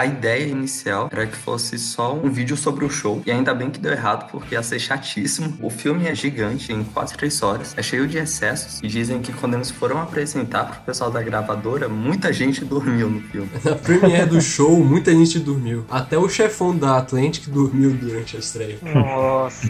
A 0.02 0.06
ideia 0.07 0.48
inicial 0.48 1.10
era 1.11 1.28
que 1.28 1.38
fosse 1.38 1.78
só 1.78 2.15
um 2.15 2.28
vídeo 2.28 2.57
sobre 2.57 2.84
o 2.84 2.90
show, 2.90 3.22
e 3.23 3.30
ainda 3.30 3.53
bem 3.53 3.69
que 3.69 3.80
deu 3.80 3.91
errado, 3.91 4.32
porque 4.32 4.56
ia 4.56 4.64
ser 4.64 4.80
chatíssimo. 4.80 5.56
O 5.61 5.69
filme 5.69 6.07
é 6.07 6.15
gigante, 6.15 6.73
em 6.73 6.84
quase 6.84 7.14
três 7.14 7.44
horas, 7.44 7.76
é 7.78 7.84
cheio 7.84 8.07
de 8.07 8.18
excessos, 8.18 8.80
e 8.82 8.88
dizem 8.88 9.22
que 9.22 9.32
quando 9.32 9.53
eles 9.53 9.69
foram 9.69 10.02
apresentar 10.02 10.64
pro 10.64 10.82
pessoal 10.82 11.11
da 11.11 11.22
gravadora, 11.22 11.88
muita 11.88 12.34
gente 12.34 12.65
dormiu 12.65 13.11
no 13.11 13.22
filme. 13.22 13.48
Na 13.64 13.76
premiere 13.76 14.26
do 14.26 14.41
show, 14.41 14.84
muita 14.84 15.11
gente 15.11 15.38
dormiu. 15.38 15.86
Até 15.88 16.18
o 16.18 16.28
chefão 16.28 16.76
da 16.76 16.98
Atlantic 16.98 17.48
dormiu 17.48 17.91
durante 17.91 18.36
a 18.36 18.40
estreia. 18.40 18.80
Nossa. 18.82 19.69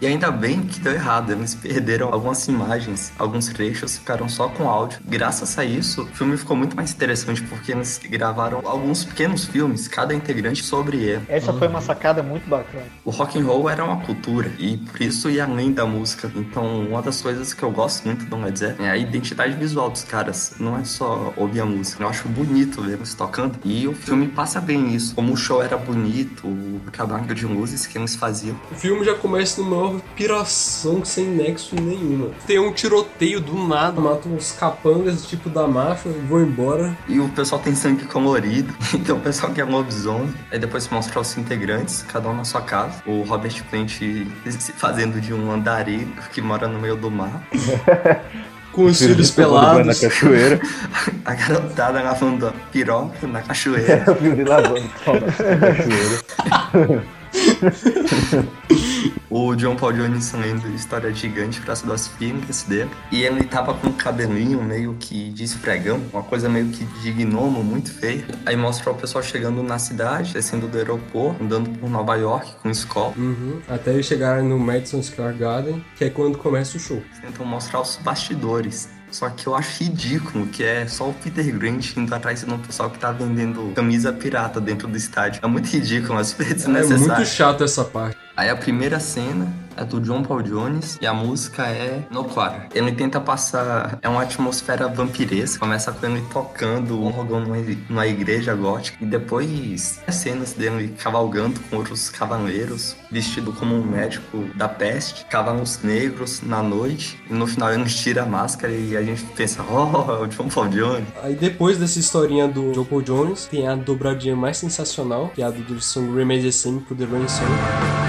E 0.00 0.06
ainda 0.06 0.30
bem 0.30 0.62
que 0.62 0.80
deu 0.80 0.94
errado, 0.94 1.30
eles 1.30 1.54
perderam 1.54 2.08
algumas 2.10 2.48
imagens, 2.48 3.12
alguns 3.18 3.48
trechos 3.48 3.98
ficaram 3.98 4.30
só 4.30 4.48
com 4.48 4.66
áudio. 4.66 4.98
Graças 5.04 5.58
a 5.58 5.64
isso, 5.66 6.04
o 6.04 6.06
filme 6.06 6.38
ficou 6.38 6.56
muito 6.56 6.74
mais 6.74 6.90
interessante, 6.90 7.42
porque 7.42 7.72
eles 7.72 8.00
gravaram 8.02 8.62
alguns 8.64 9.04
pequenos 9.04 9.44
filmes, 9.44 9.57
cada 9.90 10.14
integrante 10.14 10.62
sobre 10.64 10.98
ele. 10.98 11.22
Essa 11.28 11.52
foi 11.52 11.68
uma 11.68 11.80
sacada 11.80 12.22
muito 12.22 12.48
bacana. 12.48 12.84
O 13.04 13.10
rock 13.10 13.38
and 13.38 13.44
roll 13.44 13.68
era 13.68 13.84
uma 13.84 14.00
cultura 14.00 14.50
e 14.58 14.76
por 14.76 15.00
isso 15.00 15.30
ia 15.30 15.44
além 15.44 15.72
da 15.72 15.86
música. 15.86 16.30
Então, 16.34 16.86
uma 16.86 17.02
das 17.02 17.20
coisas 17.20 17.52
que 17.54 17.62
eu 17.62 17.70
gosto 17.70 18.04
muito 18.04 18.24
do 18.24 18.36
Led 18.36 18.58
Zeppelin 18.58 18.88
é 18.88 18.90
a 18.90 18.96
identidade 18.96 19.54
visual 19.54 19.90
dos 19.90 20.04
caras. 20.04 20.54
Não 20.58 20.76
é 20.76 20.84
só 20.84 21.32
ouvir 21.36 21.60
a 21.60 21.66
música. 21.66 22.02
Eu 22.02 22.08
acho 22.08 22.28
bonito 22.28 22.82
ver 22.82 22.94
eles 22.94 23.14
tocando. 23.14 23.58
E 23.64 23.86
o 23.86 23.94
filme 23.94 24.28
passa 24.28 24.60
bem 24.60 24.94
isso. 24.94 25.14
Como 25.14 25.32
o 25.32 25.36
show 25.36 25.62
era 25.62 25.76
bonito, 25.76 26.46
o 26.46 26.80
trabalho 26.92 27.34
de 27.34 27.46
luzes 27.46 27.86
que 27.86 27.98
eles 27.98 28.16
faziam. 28.16 28.56
O 28.70 28.74
filme 28.74 29.04
já 29.04 29.14
começa 29.14 29.60
numa 29.60 29.76
maior 29.76 30.00
piração 30.16 31.04
sem 31.04 31.26
nexo 31.26 31.74
nenhuma. 31.76 32.30
Tem 32.46 32.58
um 32.58 32.72
tiroteio 32.72 33.40
do 33.40 33.66
nada, 33.66 34.00
matam 34.00 34.32
uns 34.32 34.52
capangas 34.52 35.26
tipo 35.26 35.48
da 35.48 35.66
máfia 35.66 36.10
e 36.10 36.26
vão 36.26 36.42
embora. 36.42 36.96
E 37.08 37.20
o 37.20 37.28
pessoal 37.30 37.60
tem 37.60 37.74
sangue 37.74 38.04
colorido. 38.04 38.72
Então 38.98 39.16
o 39.16 39.20
pessoal 39.20 39.37
que 39.46 39.60
é 39.60 39.64
lobisomem. 39.64 40.34
Aí 40.50 40.58
depois 40.58 40.88
mostra 40.88 41.20
os 41.20 41.36
integrantes, 41.38 42.02
cada 42.02 42.28
um 42.28 42.34
na 42.36 42.44
sua 42.44 42.60
casa. 42.62 43.02
O 43.06 43.22
Robert 43.22 43.62
Plant 43.70 43.90
se 43.98 44.72
fazendo 44.72 45.20
de 45.20 45.32
um 45.32 45.50
andarilho 45.52 46.12
que 46.32 46.40
mora 46.42 46.66
no 46.66 46.78
meio 46.78 46.96
do 46.96 47.10
mar. 47.10 47.42
Com 48.72 48.84
os 48.84 48.98
filhos 48.98 49.34
na 49.36 49.44
pelados. 49.44 50.00
cachoeira. 50.00 50.60
A 51.24 51.34
garotada 51.34 52.02
lavando 52.02 52.46
a 52.48 52.52
piroca 52.70 53.26
na 53.26 53.40
cachoeira. 53.42 54.04
o 54.12 54.14
filho 54.14 54.46
lavando 54.48 54.82
na 55.06 55.58
cachoeira. 55.60 57.04
o 59.30 59.54
John 59.54 59.76
Paul 59.76 59.92
Jones 59.92 60.32
lendo 60.32 60.68
História 60.74 61.12
Gigante 61.12 61.60
para 61.60 61.72
as 61.72 61.82
duas 61.82 62.08
filhas 62.08 62.62
dele. 62.64 62.90
E 63.10 63.22
ele 63.22 63.44
tava 63.44 63.74
com 63.74 63.88
um 63.88 63.92
cabelinho 63.92 64.62
meio 64.62 64.96
que 64.98 65.30
de 65.30 65.44
esfregão, 65.44 66.00
uma 66.12 66.22
coisa 66.22 66.48
meio 66.48 66.68
que 66.68 66.84
de 66.84 67.12
gnomo, 67.12 67.62
muito 67.62 67.92
feia. 67.92 68.24
Aí 68.46 68.56
mostra 68.56 68.90
o 68.90 68.94
pessoal 68.94 69.22
chegando 69.22 69.62
na 69.62 69.78
cidade, 69.78 70.32
descendo 70.32 70.66
do 70.66 70.76
aeroporto, 70.78 71.42
andando 71.42 71.70
por 71.78 71.90
Nova 71.90 72.16
York 72.16 72.54
com 72.62 72.70
escola. 72.70 73.14
Uhum. 73.16 73.60
Até 73.68 73.92
eles 73.92 74.06
chegarem 74.06 74.48
no 74.48 74.58
Madison 74.58 75.02
Square 75.02 75.36
Garden, 75.36 75.84
que 75.96 76.04
é 76.04 76.10
quando 76.10 76.38
começa 76.38 76.76
o 76.76 76.80
show. 76.80 77.02
Tentam 77.20 77.44
mostrar 77.44 77.80
os 77.80 77.96
bastidores. 77.96 78.88
Só 79.10 79.28
que 79.30 79.46
eu 79.46 79.54
acho 79.54 79.82
ridículo 79.84 80.46
que 80.46 80.62
é 80.62 80.86
só 80.86 81.08
o 81.08 81.14
Peter 81.14 81.50
Grant 81.56 81.96
indo 81.96 82.14
atrás 82.14 82.44
de 82.44 82.52
um 82.52 82.58
pessoal 82.58 82.90
que 82.90 82.98
tá 82.98 83.10
vendendo 83.10 83.72
camisa 83.74 84.12
pirata 84.12 84.60
dentro 84.60 84.86
do 84.86 84.96
estádio. 84.96 85.40
É 85.42 85.46
muito 85.46 85.66
ridículo, 85.66 86.18
é 86.20 86.24
super 86.24 86.50
É 86.50 86.54
desnecessário. 86.54 87.06
muito 87.14 87.24
chato 87.26 87.64
essa 87.64 87.84
parte. 87.84 88.18
Aí 88.38 88.48
a 88.48 88.54
primeira 88.54 89.00
cena 89.00 89.52
é 89.76 89.84
do 89.84 90.00
John 90.00 90.22
Paul 90.22 90.42
Jones 90.42 90.96
e 91.02 91.06
a 91.08 91.12
música 91.12 91.66
é 91.66 92.04
No 92.08 92.22
Quarter. 92.22 92.68
Ele 92.72 92.92
tenta 92.92 93.20
passar. 93.20 93.98
É 94.00 94.08
uma 94.08 94.22
atmosfera 94.22 94.86
vampiresca. 94.86 95.58
Começa 95.58 95.90
com 95.90 96.06
ele 96.06 96.22
tocando 96.32 97.02
um 97.02 97.08
rogão 97.08 97.40
numa, 97.40 98.06
igreja 98.06 98.54
gótica. 98.54 98.96
E 99.00 99.06
depois 99.06 100.00
as 100.06 100.14
cenas 100.14 100.52
dele 100.52 100.94
cavalgando 100.96 101.58
com 101.68 101.78
outros 101.78 102.10
cavaleiros, 102.10 102.94
vestido 103.10 103.52
como 103.52 103.74
um 103.74 103.82
médico 103.82 104.44
da 104.54 104.68
peste, 104.68 105.24
cavalos 105.24 105.82
negros 105.82 106.40
na 106.40 106.62
noite. 106.62 107.20
E 107.28 107.34
no 107.34 107.46
final 107.48 107.72
ele 107.72 107.86
tira 107.86 108.22
a 108.22 108.26
máscara 108.26 108.72
e 108.72 108.96
a 108.96 109.02
gente 109.02 109.24
pensa, 109.34 109.64
oh, 109.68 110.12
é 110.12 110.22
o 110.22 110.26
John 110.28 110.48
Paul 110.48 110.68
Jones. 110.68 111.08
Aí 111.24 111.34
depois 111.34 111.76
dessa 111.76 111.98
historinha 111.98 112.46
do 112.46 112.70
John 112.70 112.84
Paul 112.84 113.02
Jones, 113.02 113.46
tem 113.46 113.66
a 113.66 113.74
dobradinha 113.74 114.36
mais 114.36 114.58
sensacional, 114.58 115.32
que 115.34 115.42
é 115.42 115.44
a 115.44 115.50
do 115.50 115.80
som 115.80 116.14
Remains 116.14 116.62
the 116.62 116.70
pro 116.86 116.94
The 116.94 117.04
Rolling 117.04 117.26
Stone. 117.26 118.07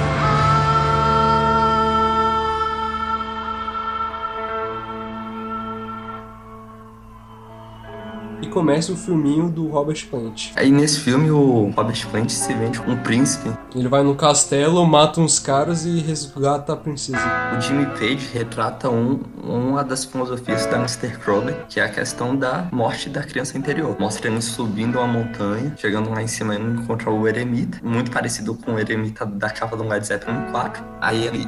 Começa 8.49 8.91
o 8.91 8.95
filminho 8.95 9.49
do 9.49 9.67
Robert 9.67 10.05
Plant. 10.09 10.51
Aí 10.55 10.71
nesse 10.71 10.99
filme 10.99 11.31
o 11.31 11.71
Robert 11.75 12.07
Plant 12.09 12.29
se 12.29 12.53
vende 12.53 12.79
como 12.79 12.93
um 12.93 12.97
príncipe 12.97 13.49
Ele 13.75 13.87
vai 13.87 14.03
no 14.03 14.15
castelo, 14.15 14.85
mata 14.85 15.21
uns 15.21 15.39
caras 15.39 15.85
e 15.85 15.99
resgata 15.99 16.73
a 16.73 16.75
princesa. 16.75 17.19
O 17.57 17.61
Jimmy 17.61 17.85
Page 17.87 18.29
retrata 18.33 18.89
um, 18.89 19.19
uma 19.43 19.83
das 19.83 20.05
filosofias 20.05 20.65
da 20.65 20.77
Mr. 20.77 21.17
Crowley, 21.17 21.55
que 21.67 21.79
é 21.79 21.83
a 21.83 21.89
questão 21.89 22.35
da 22.35 22.67
morte 22.71 23.09
da 23.09 23.21
criança 23.23 23.57
interior. 23.57 23.95
Mostra 23.99 24.29
ele 24.29 24.41
subindo 24.41 24.97
uma 24.97 25.07
montanha, 25.07 25.73
chegando 25.77 26.09
lá 26.09 26.21
em 26.21 26.27
cima 26.27 26.55
ele 26.55 26.81
encontra 26.81 27.09
o 27.09 27.27
eremita, 27.27 27.79
muito 27.83 28.11
parecido 28.11 28.55
com 28.55 28.73
o 28.73 28.79
eremita 28.79 29.25
da 29.25 29.49
capa 29.49 29.77
do 29.77 29.83
Led 29.83 30.05
Zeppelin 30.05 30.51
4. 30.51 30.83
Aí 31.01 31.25
ele 31.25 31.47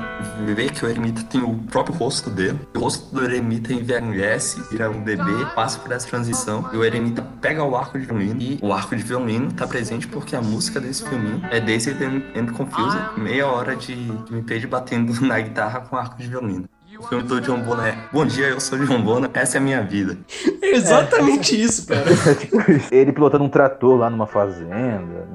vê 0.53 0.69
que 0.69 0.86
o 0.86 0.90
eremita 0.90 1.23
tem 1.23 1.41
o 1.41 1.56
próprio 1.69 1.95
rosto 1.95 2.30
dele. 2.30 2.60
O 2.76 2.80
rosto 2.80 3.14
do 3.14 3.23
eremita 3.23 3.73
envelhece, 3.73 4.61
vira 4.72 4.90
um 4.90 5.02
bebê, 5.02 5.45
passa 5.56 5.80
por 5.80 5.91
essa 5.91 6.07
transição. 6.07 6.69
E 6.73 6.78
o 6.78 6.84
eremita 6.91 7.26
pega 7.41 7.63
o 7.63 7.76
arco 7.76 7.97
de 7.97 8.05
violino. 8.05 8.41
E 8.41 8.59
o 8.61 8.73
arco 8.73 8.95
de 8.95 9.03
violino 9.03 9.51
tá 9.51 9.65
presente 9.65 10.07
porque 10.07 10.35
a 10.35 10.41
música 10.41 10.80
desse 10.80 11.07
filminho 11.07 11.41
é 11.49 11.59
Daisy 11.59 11.91
and 12.35 12.45
Confused, 12.53 12.99
meia 13.18 13.47
hora 13.47 13.76
de 13.76 13.95
Jimmy 14.27 14.43
Page 14.43 14.68
batendo 14.68 15.19
na 15.26 15.39
guitarra 15.39 15.81
com 15.81 15.95
arco 15.95 16.18
de 16.18 16.27
violino. 16.27 16.65
O 16.99 17.03
filme 17.07 17.23
do 17.23 17.41
John 17.41 17.61
Bonham 17.61 17.85
é 17.85 17.97
Bom 18.11 18.26
dia, 18.26 18.47
eu 18.47 18.59
sou 18.59 18.77
John 18.85 19.01
Bonham, 19.01 19.27
essa 19.34 19.57
é 19.57 19.59
a 19.59 19.61
minha 19.61 19.81
vida. 19.81 20.18
É 20.61 20.69
exatamente 20.76 21.59
isso, 21.59 21.88
cara. 21.88 22.03
Ele 22.91 23.11
pilotando 23.11 23.43
um 23.43 23.49
trator 23.49 23.97
lá 23.97 24.09
numa 24.09 24.27
fazenda. 24.27 25.27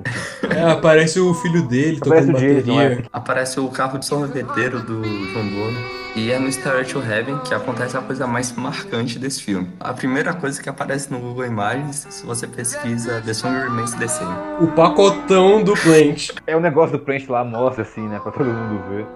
É, 0.48 0.70
aparece 0.70 1.18
o 1.18 1.34
filho 1.34 1.66
dele 1.66 1.98
Aparece 2.00 2.26
tocando 2.26 2.36
o 2.36 2.40
Jason, 2.40 2.76
bateria. 2.76 3.04
Aparece 3.12 3.58
o 3.58 3.68
carro 3.68 3.98
de 3.98 4.06
sorveteiro 4.06 4.80
do 4.80 5.02
John 5.02 5.48
Bonham. 5.48 6.05
E 6.16 6.32
é 6.32 6.38
no 6.38 6.48
Starry 6.48 6.86
to 6.86 6.98
Heaven 6.98 7.36
que 7.40 7.52
acontece 7.52 7.94
a 7.94 8.00
coisa 8.00 8.26
mais 8.26 8.50
marcante 8.52 9.18
desse 9.18 9.42
filme. 9.42 9.70
A 9.78 9.92
primeira 9.92 10.32
coisa 10.32 10.62
que 10.62 10.66
aparece 10.66 11.12
no 11.12 11.18
Google 11.18 11.44
Imagens, 11.44 12.06
se 12.08 12.24
você 12.24 12.46
pesquisa 12.46 13.20
The 13.20 13.34
Song 13.34 13.54
Remains 13.54 13.92
the 13.92 14.08
Same. 14.08 14.34
O 14.58 14.66
pacotão 14.68 15.62
do 15.62 15.74
Plant. 15.74 16.30
É 16.46 16.56
o 16.56 16.60
negócio 16.60 16.96
do 16.96 17.04
print 17.04 17.30
lá, 17.30 17.44
mostra 17.44 17.82
assim, 17.82 18.08
né? 18.08 18.18
Pra 18.18 18.32
todo 18.32 18.46
mundo 18.46 18.82
ver. 18.88 19.06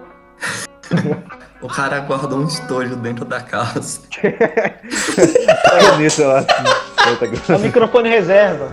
O 1.59 1.67
cara 1.67 1.99
guardou 2.01 2.37
um 2.37 2.45
estojo 2.45 2.95
dentro 2.97 3.25
da 3.25 3.41
casa. 3.41 4.01
Pega 4.21 5.97
nisso 5.97 6.23
lá 6.23 6.37
assim. 6.37 7.09
Eita, 7.09 7.51
É 7.51 7.55
o 7.55 7.59
microfone 7.59 8.09
reserva. 8.09 8.71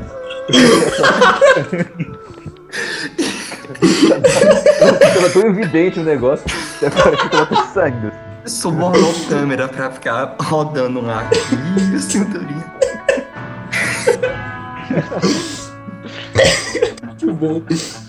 Tava 3.75 5.31
tão 5.31 5.43
evidente 5.43 6.01
o 6.01 6.05
negócio. 6.05 6.45
Até 6.77 6.91
parece 6.91 7.23
que 7.23 7.29
tava 7.31 7.45
até 7.45 7.73
saindo. 7.73 8.13
Subornou 8.47 9.11
a 9.11 9.29
câmera 9.29 9.69
pra 9.69 9.91
ficar 9.91 10.37
rodando 10.41 11.01
lá. 11.03 11.29
Ih, 11.77 11.99
cinturinha. 11.99 12.65
Muito 17.05 17.33
bom. 17.35 17.63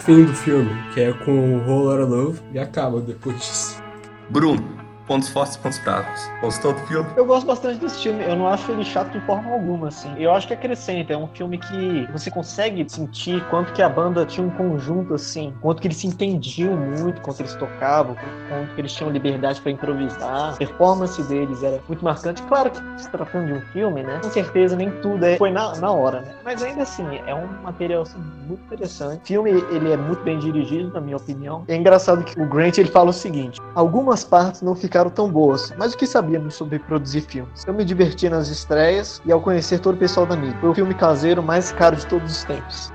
Fim 0.05 0.23
do 0.23 0.33
filme, 0.33 0.71
que 0.93 1.01
é 1.01 1.11
com 1.11 1.57
o 1.57 1.85
Lotta 1.85 2.05
Love, 2.05 2.39
e 2.53 2.59
acaba 2.59 3.01
depois 3.01 3.37
disso. 3.37 3.83
Bruno, 4.29 4.78
pontos 5.09 5.27
fortes 5.29 5.55
e 5.55 5.59
pontos 5.59 5.79
fracos. 5.79 6.29
Gostou 6.39 6.71
do 6.71 6.79
filme? 6.81 7.09
Eu 7.17 7.25
gosto 7.25 7.47
bastante 7.47 7.79
desse 7.79 8.03
filme. 8.03 8.23
Eu 8.23 8.35
não 8.35 8.47
acho 8.47 8.71
ele 8.71 8.85
chato 8.85 9.09
de 9.09 9.19
forma 9.25 9.51
alguma, 9.51 9.87
assim. 9.87 10.13
Eu 10.17 10.31
acho 10.31 10.47
que 10.47 10.53
acrescenta. 10.53 11.13
É 11.13 11.17
um 11.17 11.27
filme 11.27 11.57
que 11.57 12.07
você 12.13 12.29
consegue 12.29 12.87
sentir 12.87 13.43
quanto 13.49 13.73
que 13.73 13.81
a 13.81 13.89
banda 13.89 14.23
tinha 14.23 14.45
um 14.45 14.51
conjunto, 14.51 15.15
assim. 15.15 15.51
Quanto 15.61 15.81
que 15.81 15.87
eles 15.87 15.97
se 15.97 16.05
entendiam 16.05 16.77
muito 16.77 17.21
quanto 17.21 17.41
eles 17.41 17.55
tocavam. 17.55 18.15
Quanto 18.47 18.75
que 18.75 18.81
eles 18.81 18.93
tinham 18.93 19.11
liberdade 19.11 19.59
pra 19.61 19.71
improvisar. 19.71 20.53
A 20.53 20.57
performance 20.57 21.21
deles 21.23 21.63
era 21.63 21.79
muito 21.87 22.05
marcante. 22.05 22.43
Claro 22.43 22.69
que 22.69 22.79
se 23.01 23.09
tratando 23.09 23.47
de 23.47 23.53
um 23.53 23.61
filme, 23.73 24.03
né? 24.03 24.19
Com 24.21 24.29
certeza 24.29 24.75
nem 24.75 24.91
tudo 25.01 25.25
é, 25.25 25.37
foi 25.37 25.49
na, 25.49 25.75
na 25.77 25.91
hora, 25.91 26.21
né? 26.21 26.35
Mas 26.45 26.61
ainda 26.61 26.83
assim, 26.83 27.03
é 27.25 27.33
um 27.33 27.47
material 27.63 28.03
assim, 28.03 28.19
muito 28.47 28.61
interessante. 28.65 29.23
O 29.23 29.25
filme, 29.25 29.51
ele 29.71 29.91
é 29.91 29.97
muito 29.97 30.21
bem 30.23 30.37
dirigido, 30.37 30.93
na 30.93 31.01
minha 31.01 31.17
opinião. 31.17 31.63
É 31.67 31.75
engraçado 31.75 32.23
que 32.23 32.39
o 32.39 32.45
Grant, 32.45 32.77
ele 32.77 32.89
fala 32.91 33.09
o 33.09 33.13
seguinte. 33.13 33.59
Algumas 33.73 34.23
partes 34.23 34.61
não 34.61 34.75
ficaram 34.75 34.98
tão 35.07 35.31
boas, 35.31 35.71
mas 35.77 35.93
o 35.93 35.97
que 35.97 36.07
sabíamos 36.07 36.55
sobre 36.55 36.79
produzir 36.79 37.21
filmes? 37.21 37.63
Eu 37.67 37.73
me 37.75 37.85
diverti 37.85 38.27
nas 38.27 38.47
estreias 38.49 39.21
e 39.23 39.31
ao 39.31 39.39
conhecer 39.39 39.79
todo 39.79 39.93
o 39.93 39.97
pessoal 39.97 40.25
da 40.25 40.35
mídia. 40.35 40.57
Foi 40.59 40.69
o 40.69 40.73
filme 40.73 40.95
caseiro 40.95 41.43
mais 41.43 41.71
caro 41.71 41.95
de 41.95 42.07
todos 42.07 42.31
os 42.31 42.43
tempos. 42.43 42.91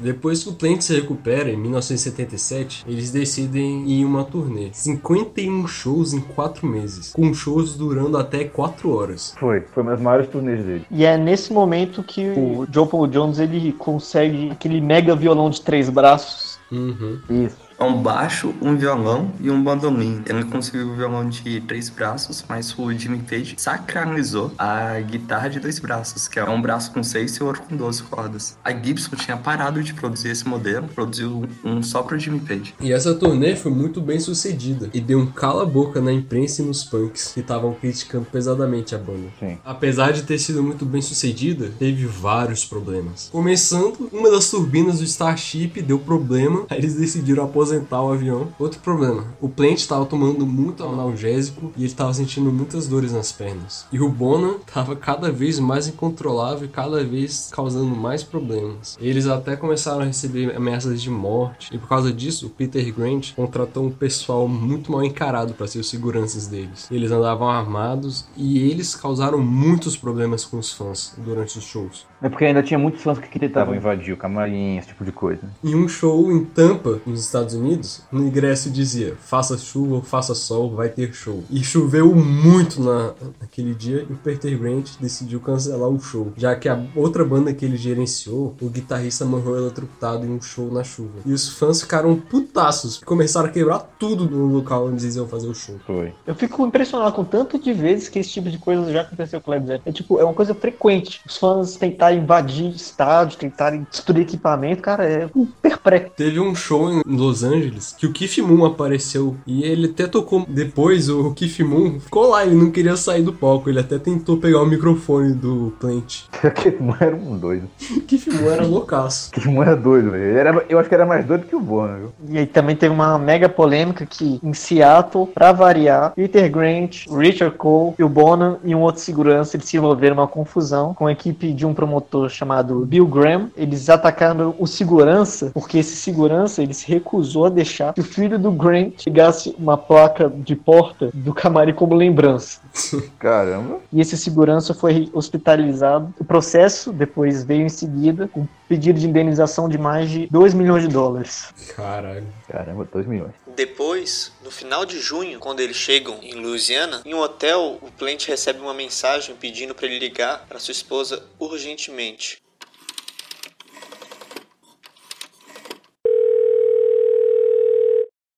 Depois 0.00 0.42
que 0.42 0.48
o 0.48 0.52
Plant 0.52 0.80
se 0.80 0.94
recupera, 0.94 1.50
em 1.50 1.56
1977, 1.56 2.84
eles 2.88 3.10
decidem 3.10 3.84
ir 3.86 4.00
em 4.00 4.04
uma 4.04 4.24
turnê. 4.24 4.70
51 4.72 5.66
shows 5.66 6.12
em 6.12 6.20
4 6.20 6.66
meses, 6.66 7.12
com 7.12 7.34
shows 7.34 7.74
durando 7.74 8.16
até 8.16 8.44
4 8.44 8.90
horas. 8.90 9.34
Foi, 9.38 9.60
foi 9.60 9.82
uma 9.82 9.92
das 9.92 10.00
maiores 10.00 10.28
turnês 10.28 10.64
dele. 10.64 10.86
E 10.90 11.04
é 11.04 11.18
nesse 11.18 11.52
momento 11.52 12.02
que 12.02 12.28
o 12.30 12.66
Joe 12.72 12.86
Paul 12.86 13.06
Jones 13.06 13.38
ele 13.38 13.72
consegue 13.72 14.50
aquele 14.50 14.80
mega 14.80 15.16
violão 15.16 15.50
de 15.50 15.60
três 15.60 15.90
braços. 15.90 16.47
Uhum. 16.70 17.22
Isso. 17.28 17.67
É 17.78 17.84
um 17.84 18.02
baixo, 18.02 18.52
um 18.60 18.76
violão 18.76 19.30
e 19.40 19.48
um 19.48 19.62
bandolim. 19.62 20.20
Ele 20.26 20.44
conseguiu 20.44 20.90
o 20.90 20.96
violão 20.96 21.28
de 21.28 21.60
três 21.60 21.88
braços, 21.88 22.44
mas 22.48 22.76
o 22.76 22.92
Jimmy 22.92 23.20
Page 23.20 23.54
sacralizou 23.56 24.50
a 24.58 24.98
guitarra 24.98 25.48
de 25.48 25.60
dois 25.60 25.78
braços, 25.78 26.26
que 26.26 26.40
é 26.40 26.44
um 26.44 26.60
braço 26.60 26.90
com 26.90 27.04
seis 27.04 27.36
e 27.36 27.42
o 27.42 27.46
outro 27.46 27.62
com 27.62 27.76
12 27.76 28.02
cordas. 28.04 28.58
A 28.64 28.72
Gibson 28.72 29.14
tinha 29.14 29.36
parado 29.36 29.80
de 29.80 29.94
produzir 29.94 30.30
esse 30.30 30.48
modelo, 30.48 30.88
produziu 30.88 31.48
um 31.64 31.80
só 31.80 32.02
pro 32.02 32.18
Jimmy 32.18 32.40
Page. 32.40 32.74
E 32.80 32.92
essa 32.92 33.14
turnê 33.14 33.54
foi 33.54 33.70
muito 33.70 34.00
bem 34.00 34.18
sucedida 34.18 34.90
e 34.92 35.00
deu 35.00 35.20
um 35.20 35.26
cala-boca 35.26 36.00
na 36.00 36.12
imprensa 36.12 36.62
e 36.62 36.64
nos 36.64 36.82
punks 36.82 37.30
que 37.32 37.40
estavam 37.40 37.74
criticando 37.74 38.24
pesadamente 38.24 38.96
a 38.96 38.98
banda. 38.98 39.28
Sim. 39.38 39.56
Apesar 39.64 40.12
de 40.12 40.22
ter 40.22 40.40
sido 40.40 40.64
muito 40.64 40.84
bem 40.84 41.00
sucedida, 41.00 41.70
teve 41.78 42.06
vários 42.06 42.64
problemas. 42.64 43.28
Começando, 43.30 44.08
uma 44.12 44.32
das 44.32 44.50
turbinas 44.50 44.98
do 44.98 45.04
Starship 45.04 45.80
deu 45.80 46.00
problema, 46.00 46.66
aí 46.68 46.78
eles 46.78 46.94
decidiram 46.94 47.44
aposentar 47.68 48.02
o 48.02 48.12
avião. 48.12 48.48
Outro 48.58 48.80
problema, 48.80 49.24
o 49.40 49.48
Plant 49.48 49.78
estava 49.78 50.06
tomando 50.06 50.46
muito 50.46 50.82
analgésico 50.82 51.72
e 51.76 51.80
ele 51.80 51.86
estava 51.86 52.12
sentindo 52.14 52.50
muitas 52.50 52.88
dores 52.88 53.12
nas 53.12 53.30
pernas. 53.30 53.86
E 53.92 54.00
o 54.00 54.08
Bonham 54.08 54.56
estava 54.56 54.96
cada 54.96 55.30
vez 55.30 55.58
mais 55.58 55.86
incontrolável 55.86 56.66
e 56.66 56.70
cada 56.70 57.04
vez 57.04 57.50
causando 57.52 57.94
mais 57.94 58.22
problemas. 58.22 58.96
Eles 59.00 59.26
até 59.26 59.56
começaram 59.56 60.00
a 60.00 60.04
receber 60.04 60.56
ameaças 60.56 61.00
de 61.00 61.10
morte 61.10 61.74
e 61.74 61.78
por 61.78 61.88
causa 61.88 62.12
disso, 62.12 62.46
o 62.46 62.50
Peter 62.50 62.92
Grant 62.94 63.34
contratou 63.34 63.84
um 63.84 63.90
pessoal 63.90 64.48
muito 64.48 64.90
mal 64.90 65.04
encarado 65.04 65.52
para 65.52 65.66
ser 65.66 65.80
os 65.80 65.90
seguranças 65.90 66.46
deles. 66.46 66.88
Eles 66.90 67.10
andavam 67.10 67.48
armados 67.48 68.26
e 68.36 68.58
eles 68.58 68.94
causaram 68.94 69.38
muitos 69.38 69.96
problemas 69.96 70.44
com 70.44 70.58
os 70.58 70.72
fãs 70.72 71.14
durante 71.18 71.58
os 71.58 71.64
shows. 71.64 72.06
É 72.22 72.28
porque 72.28 72.44
ainda 72.44 72.62
tinha 72.62 72.78
muitos 72.78 73.02
fãs 73.02 73.18
que 73.18 73.38
tentavam 73.38 73.74
invadir 73.74 74.12
o 74.12 74.16
camarim, 74.16 74.76
esse 74.76 74.88
tipo 74.88 75.04
de 75.04 75.12
coisa. 75.12 75.42
Em 75.62 75.74
um 75.74 75.88
show 75.88 76.30
em 76.32 76.44
Tampa, 76.44 77.00
nos 77.06 77.24
Estados 77.24 77.54
Unidos, 77.54 78.02
no 78.10 78.26
ingresso 78.26 78.70
dizia: 78.70 79.14
faça 79.20 79.56
chuva 79.56 79.96
ou 79.96 80.02
faça 80.02 80.34
sol, 80.34 80.74
vai 80.74 80.88
ter 80.88 81.12
show. 81.12 81.44
E 81.50 81.62
choveu 81.62 82.14
muito 82.14 82.82
na, 82.82 83.12
naquele 83.40 83.74
dia 83.74 84.06
e 84.08 84.12
o 84.12 84.16
Peter 84.16 84.56
Grant 84.58 84.90
decidiu 85.00 85.40
cancelar 85.40 85.88
o 85.88 86.00
show, 86.00 86.32
já 86.36 86.54
que 86.56 86.68
a 86.68 86.80
outra 86.94 87.24
banda 87.24 87.52
que 87.52 87.64
ele 87.64 87.76
gerenciou, 87.76 88.54
o 88.60 88.68
guitarrista 88.68 89.24
morreu 89.24 89.56
eletrocutado 89.56 90.26
em 90.26 90.30
um 90.30 90.40
show 90.40 90.72
na 90.72 90.82
chuva. 90.82 91.20
E 91.24 91.32
os 91.32 91.48
fãs 91.48 91.80
ficaram 91.80 92.16
putaços, 92.16 92.98
começaram 92.98 93.48
a 93.48 93.52
quebrar 93.52 93.78
tudo 93.98 94.28
no 94.28 94.46
local 94.46 94.86
onde 94.86 95.04
eles 95.04 95.16
iam 95.16 95.28
fazer 95.28 95.48
o 95.48 95.54
show. 95.54 95.76
Foi. 95.86 96.12
Eu 96.26 96.34
fico 96.34 96.66
impressionado 96.66 97.12
com 97.12 97.24
tanto 97.24 97.58
de 97.58 97.72
vezes 97.72 98.08
que 98.08 98.18
esse 98.18 98.30
tipo 98.30 98.50
de 98.50 98.58
coisa 98.58 98.92
já 98.92 99.02
aconteceu 99.02 99.40
com 99.40 99.50
o 99.50 99.54
Led 99.54 99.66
Zeppelin. 99.66 99.82
É 99.86 99.92
tipo, 99.92 100.18
é 100.18 100.24
uma 100.24 100.34
coisa 100.34 100.54
frequente. 100.54 101.20
Os 101.26 101.36
fãs 101.36 101.76
tentarem 102.08 102.18
invadir 102.18 102.70
estádio, 102.74 103.38
tentarem 103.38 103.86
destruir 103.90 104.22
equipamento, 104.22 104.82
cara, 104.82 105.04
é 105.04 105.28
um 105.34 105.46
perpleco. 105.46 106.10
Teve 106.16 106.40
um 106.40 106.54
show 106.54 106.90
em 106.90 107.02
Los 107.06 107.42
Angeles 107.42 107.94
que 107.98 108.06
o 108.06 108.12
Keith 108.12 108.38
Moon 108.38 108.64
apareceu 108.64 109.36
e 109.46 109.62
ele 109.64 109.86
até 109.88 110.06
tocou 110.06 110.44
depois 110.48 111.08
o 111.08 111.32
Keith 111.34 111.60
Moon 111.60 112.00
ficou 112.00 112.28
lá, 112.30 112.44
ele 112.44 112.54
não 112.54 112.70
queria 112.70 112.96
sair 112.96 113.22
do 113.22 113.32
palco, 113.32 113.68
ele 113.68 113.80
até 113.80 113.98
tentou 113.98 114.36
pegar 114.36 114.62
o 114.62 114.66
microfone 114.66 115.32
do 115.34 115.72
Plant. 115.78 116.22
Que 116.58 116.70
não 116.82 116.96
era 116.98 117.14
um 117.14 117.36
doido. 117.36 117.68
Keith 118.06 118.26
Moon 118.28 118.50
era 118.50 118.64
loucaço. 118.64 119.30
Que 119.30 119.46
não 119.48 119.62
era 119.62 119.76
doido, 119.76 120.10
velho. 120.10 120.22
Ele 120.24 120.38
era- 120.38 120.64
Eu 120.68 120.78
acho 120.78 120.88
que 120.88 120.94
era 120.94 121.04
mais 121.06 121.24
doido 121.24 121.46
que 121.46 121.54
o 121.56 121.60
Bono, 121.60 121.98
viu? 121.98 122.12
E 122.28 122.38
aí 122.38 122.46
também 122.46 122.74
teve 122.76 122.92
uma 122.94 123.18
mega 123.18 123.48
polêmica 123.48 124.06
que 124.06 124.40
em 124.42 124.52
Seattle, 124.54 125.26
pra 125.26 125.52
variar, 125.52 126.12
Peter 126.14 126.50
Grant, 126.50 127.06
Richard 127.10 127.56
Cole 127.56 127.94
e 127.98 128.02
o 128.04 128.08
Bonham 128.08 128.58
e 128.64 128.74
um 128.74 128.80
outro 128.80 129.00
segurança, 129.00 129.56
eles 129.56 129.66
se 129.68 129.76
envolveram 129.76 130.16
numa 130.16 130.26
confusão 130.28 130.94
com 130.94 131.06
a 131.06 131.12
equipe 131.12 131.52
de 131.52 131.66
um 131.66 131.74
promotor 131.74 131.97
chamado 132.28 132.86
Bill 132.86 133.06
Graham. 133.06 133.50
Eles 133.56 133.88
atacaram 133.88 134.54
o 134.58 134.66
segurança, 134.66 135.50
porque 135.52 135.78
esse 135.78 135.96
segurança 135.96 136.62
ele 136.62 136.74
se 136.74 136.86
recusou 136.86 137.46
a 137.46 137.48
deixar 137.48 137.94
que 137.94 138.00
o 138.00 138.04
filho 138.04 138.38
do 138.38 138.50
Grant 138.50 139.04
pegasse 139.04 139.54
uma 139.58 139.76
placa 139.76 140.28
de 140.28 140.54
porta 140.54 141.10
do 141.12 141.32
camarim 141.32 141.72
como 141.72 141.94
lembrança. 141.94 142.60
Caramba. 143.18 143.78
E 143.92 144.00
esse 144.00 144.16
segurança 144.16 144.74
foi 144.74 145.08
hospitalizado. 145.12 146.12
O 146.18 146.24
processo 146.24 146.92
depois 146.92 147.44
veio 147.44 147.66
em 147.66 147.68
seguida 147.68 148.28
com 148.28 148.46
pedido 148.68 148.98
de 148.98 149.08
indenização 149.08 149.68
de 149.68 149.78
mais 149.78 150.10
de 150.10 150.26
2 150.26 150.54
milhões 150.54 150.82
de 150.82 150.88
dólares. 150.88 151.52
Caralho. 151.74 152.26
Caramba, 152.48 152.86
2 152.92 153.06
milhões. 153.06 153.32
Depois, 153.58 154.32
no 154.40 154.52
final 154.52 154.86
de 154.86 155.00
junho, 155.00 155.40
quando 155.40 155.58
eles 155.58 155.76
chegam 155.76 156.22
em 156.22 156.34
Louisiana, 156.34 157.02
em 157.04 157.12
um 157.12 157.18
hotel, 157.18 157.76
o 157.82 157.90
Plant 157.90 158.26
recebe 158.26 158.60
uma 158.60 158.72
mensagem 158.72 159.34
pedindo 159.34 159.74
para 159.74 159.86
ele 159.86 159.98
ligar 159.98 160.46
para 160.46 160.60
sua 160.60 160.70
esposa 160.70 161.28
urgentemente. 161.40 162.40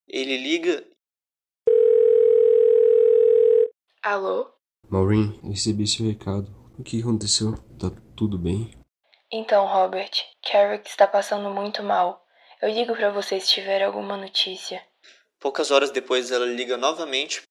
Ele 0.08 0.38
liga 0.38 0.86
Alô? 4.02 4.50
Maureen, 4.88 5.38
eu 5.44 5.50
recebi 5.50 5.86
seu 5.86 6.06
recado. 6.06 6.50
O 6.78 6.82
que 6.82 7.02
aconteceu? 7.02 7.58
Tá 7.78 7.90
tudo 8.16 8.38
bem? 8.38 8.70
Então, 9.30 9.66
Robert, 9.66 10.12
Carrick 10.50 10.88
está 10.88 11.06
passando 11.06 11.50
muito 11.50 11.82
mal. 11.82 12.24
Eu 12.62 12.70
ligo 12.70 12.94
pra 12.94 13.10
você 13.10 13.38
se 13.38 13.48
tiver 13.48 13.82
alguma 13.82 14.16
notícia. 14.16 14.82
Poucas 15.40 15.70
horas 15.70 15.90
depois, 15.90 16.30
ela 16.30 16.44
liga 16.44 16.76
novamente. 16.76 17.42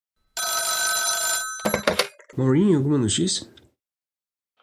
Maureen, 2.38 2.76
alguma 2.76 3.00
notícia? 3.00 3.52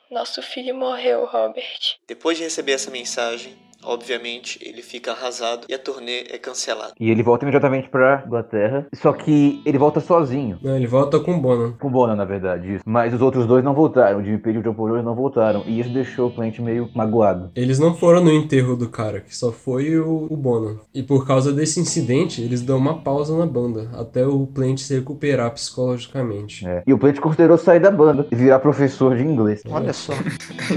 Nosso 0.08 0.40
filho 0.40 0.72
morreu, 0.76 1.24
Robert. 1.26 1.98
Depois 2.06 2.38
de 2.38 2.44
receber 2.44 2.72
essa 2.72 2.88
mensagem, 2.88 3.58
obviamente, 3.86 4.58
ele 4.60 4.82
fica 4.82 5.12
arrasado 5.12 5.66
e 5.68 5.74
a 5.74 5.78
turnê 5.78 6.26
é 6.30 6.38
cancelada. 6.38 6.92
E 6.98 7.10
ele 7.10 7.22
volta 7.22 7.44
imediatamente 7.44 7.88
pra 7.88 8.24
Inglaterra. 8.26 8.86
Só 8.94 9.12
que 9.12 9.62
ele 9.64 9.78
volta 9.78 10.00
sozinho. 10.00 10.58
Não, 10.62 10.76
ele 10.76 10.86
volta 10.86 11.20
com 11.20 11.34
o 11.34 11.40
Bono. 11.40 11.76
Com 11.78 11.88
o 11.88 11.90
Bono, 11.90 12.14
na 12.14 12.24
verdade, 12.24 12.74
isso. 12.74 12.84
Mas 12.86 13.14
os 13.14 13.22
outros 13.22 13.46
dois 13.46 13.64
não 13.64 13.74
voltaram. 13.74 14.18
O 14.18 14.24
Jimmy 14.24 14.38
Page 14.38 14.56
e 14.56 14.60
o 14.60 14.62
John 14.62 14.74
Paul 14.74 14.88
Jones 14.88 15.04
não 15.04 15.14
voltaram. 15.14 15.62
E 15.66 15.80
isso 15.80 15.90
deixou 15.90 16.28
o 16.28 16.30
Plant 16.30 16.58
meio 16.58 16.90
magoado. 16.94 17.50
Eles 17.54 17.78
não 17.78 17.94
foram 17.94 18.22
no 18.22 18.32
enterro 18.32 18.76
do 18.76 18.88
cara, 18.88 19.20
que 19.20 19.34
só 19.34 19.52
foi 19.52 19.98
o, 19.98 20.26
o 20.30 20.36
Bono. 20.36 20.80
E 20.94 21.02
por 21.02 21.26
causa 21.26 21.52
desse 21.52 21.80
incidente, 21.80 22.42
eles 22.42 22.62
dão 22.62 22.78
uma 22.78 23.00
pausa 23.00 23.36
na 23.36 23.46
banda, 23.46 23.90
até 23.94 24.26
o 24.26 24.46
Plant 24.46 24.78
se 24.78 24.94
recuperar 24.94 25.50
psicologicamente. 25.52 26.66
É. 26.66 26.82
E 26.86 26.92
o 26.92 26.98
Plant 26.98 27.18
considerou 27.18 27.56
sair 27.56 27.80
da 27.80 27.90
banda 27.90 28.26
e 28.30 28.34
virar 28.34 28.58
professor 28.58 29.16
de 29.16 29.22
inglês. 29.22 29.62
Olha 29.68 29.92
só. 29.92 30.12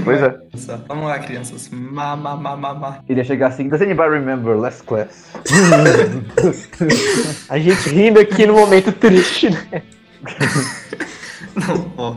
Pois 0.04 0.22
é. 0.22 0.38
Vamos 0.86 1.06
lá, 1.06 1.18
crianças. 1.18 1.68
Ma, 1.70 2.16
ma, 2.16 2.36
ma, 2.36 2.56
ma, 2.56 2.74
ma. 2.74 2.99
Ele 3.08 3.20
ia 3.20 3.24
chegar 3.24 3.48
assim, 3.48 3.68
does 3.68 3.80
anybody 3.80 4.10
remember 4.10 4.56
last 4.56 4.82
class? 4.84 5.32
A 7.48 7.58
gente 7.58 7.88
rindo 7.88 8.20
aqui 8.20 8.46
no 8.46 8.54
momento 8.54 8.92
triste, 8.92 9.50
né? 9.50 9.82
Não, 11.54 11.92
ó. 11.96 12.16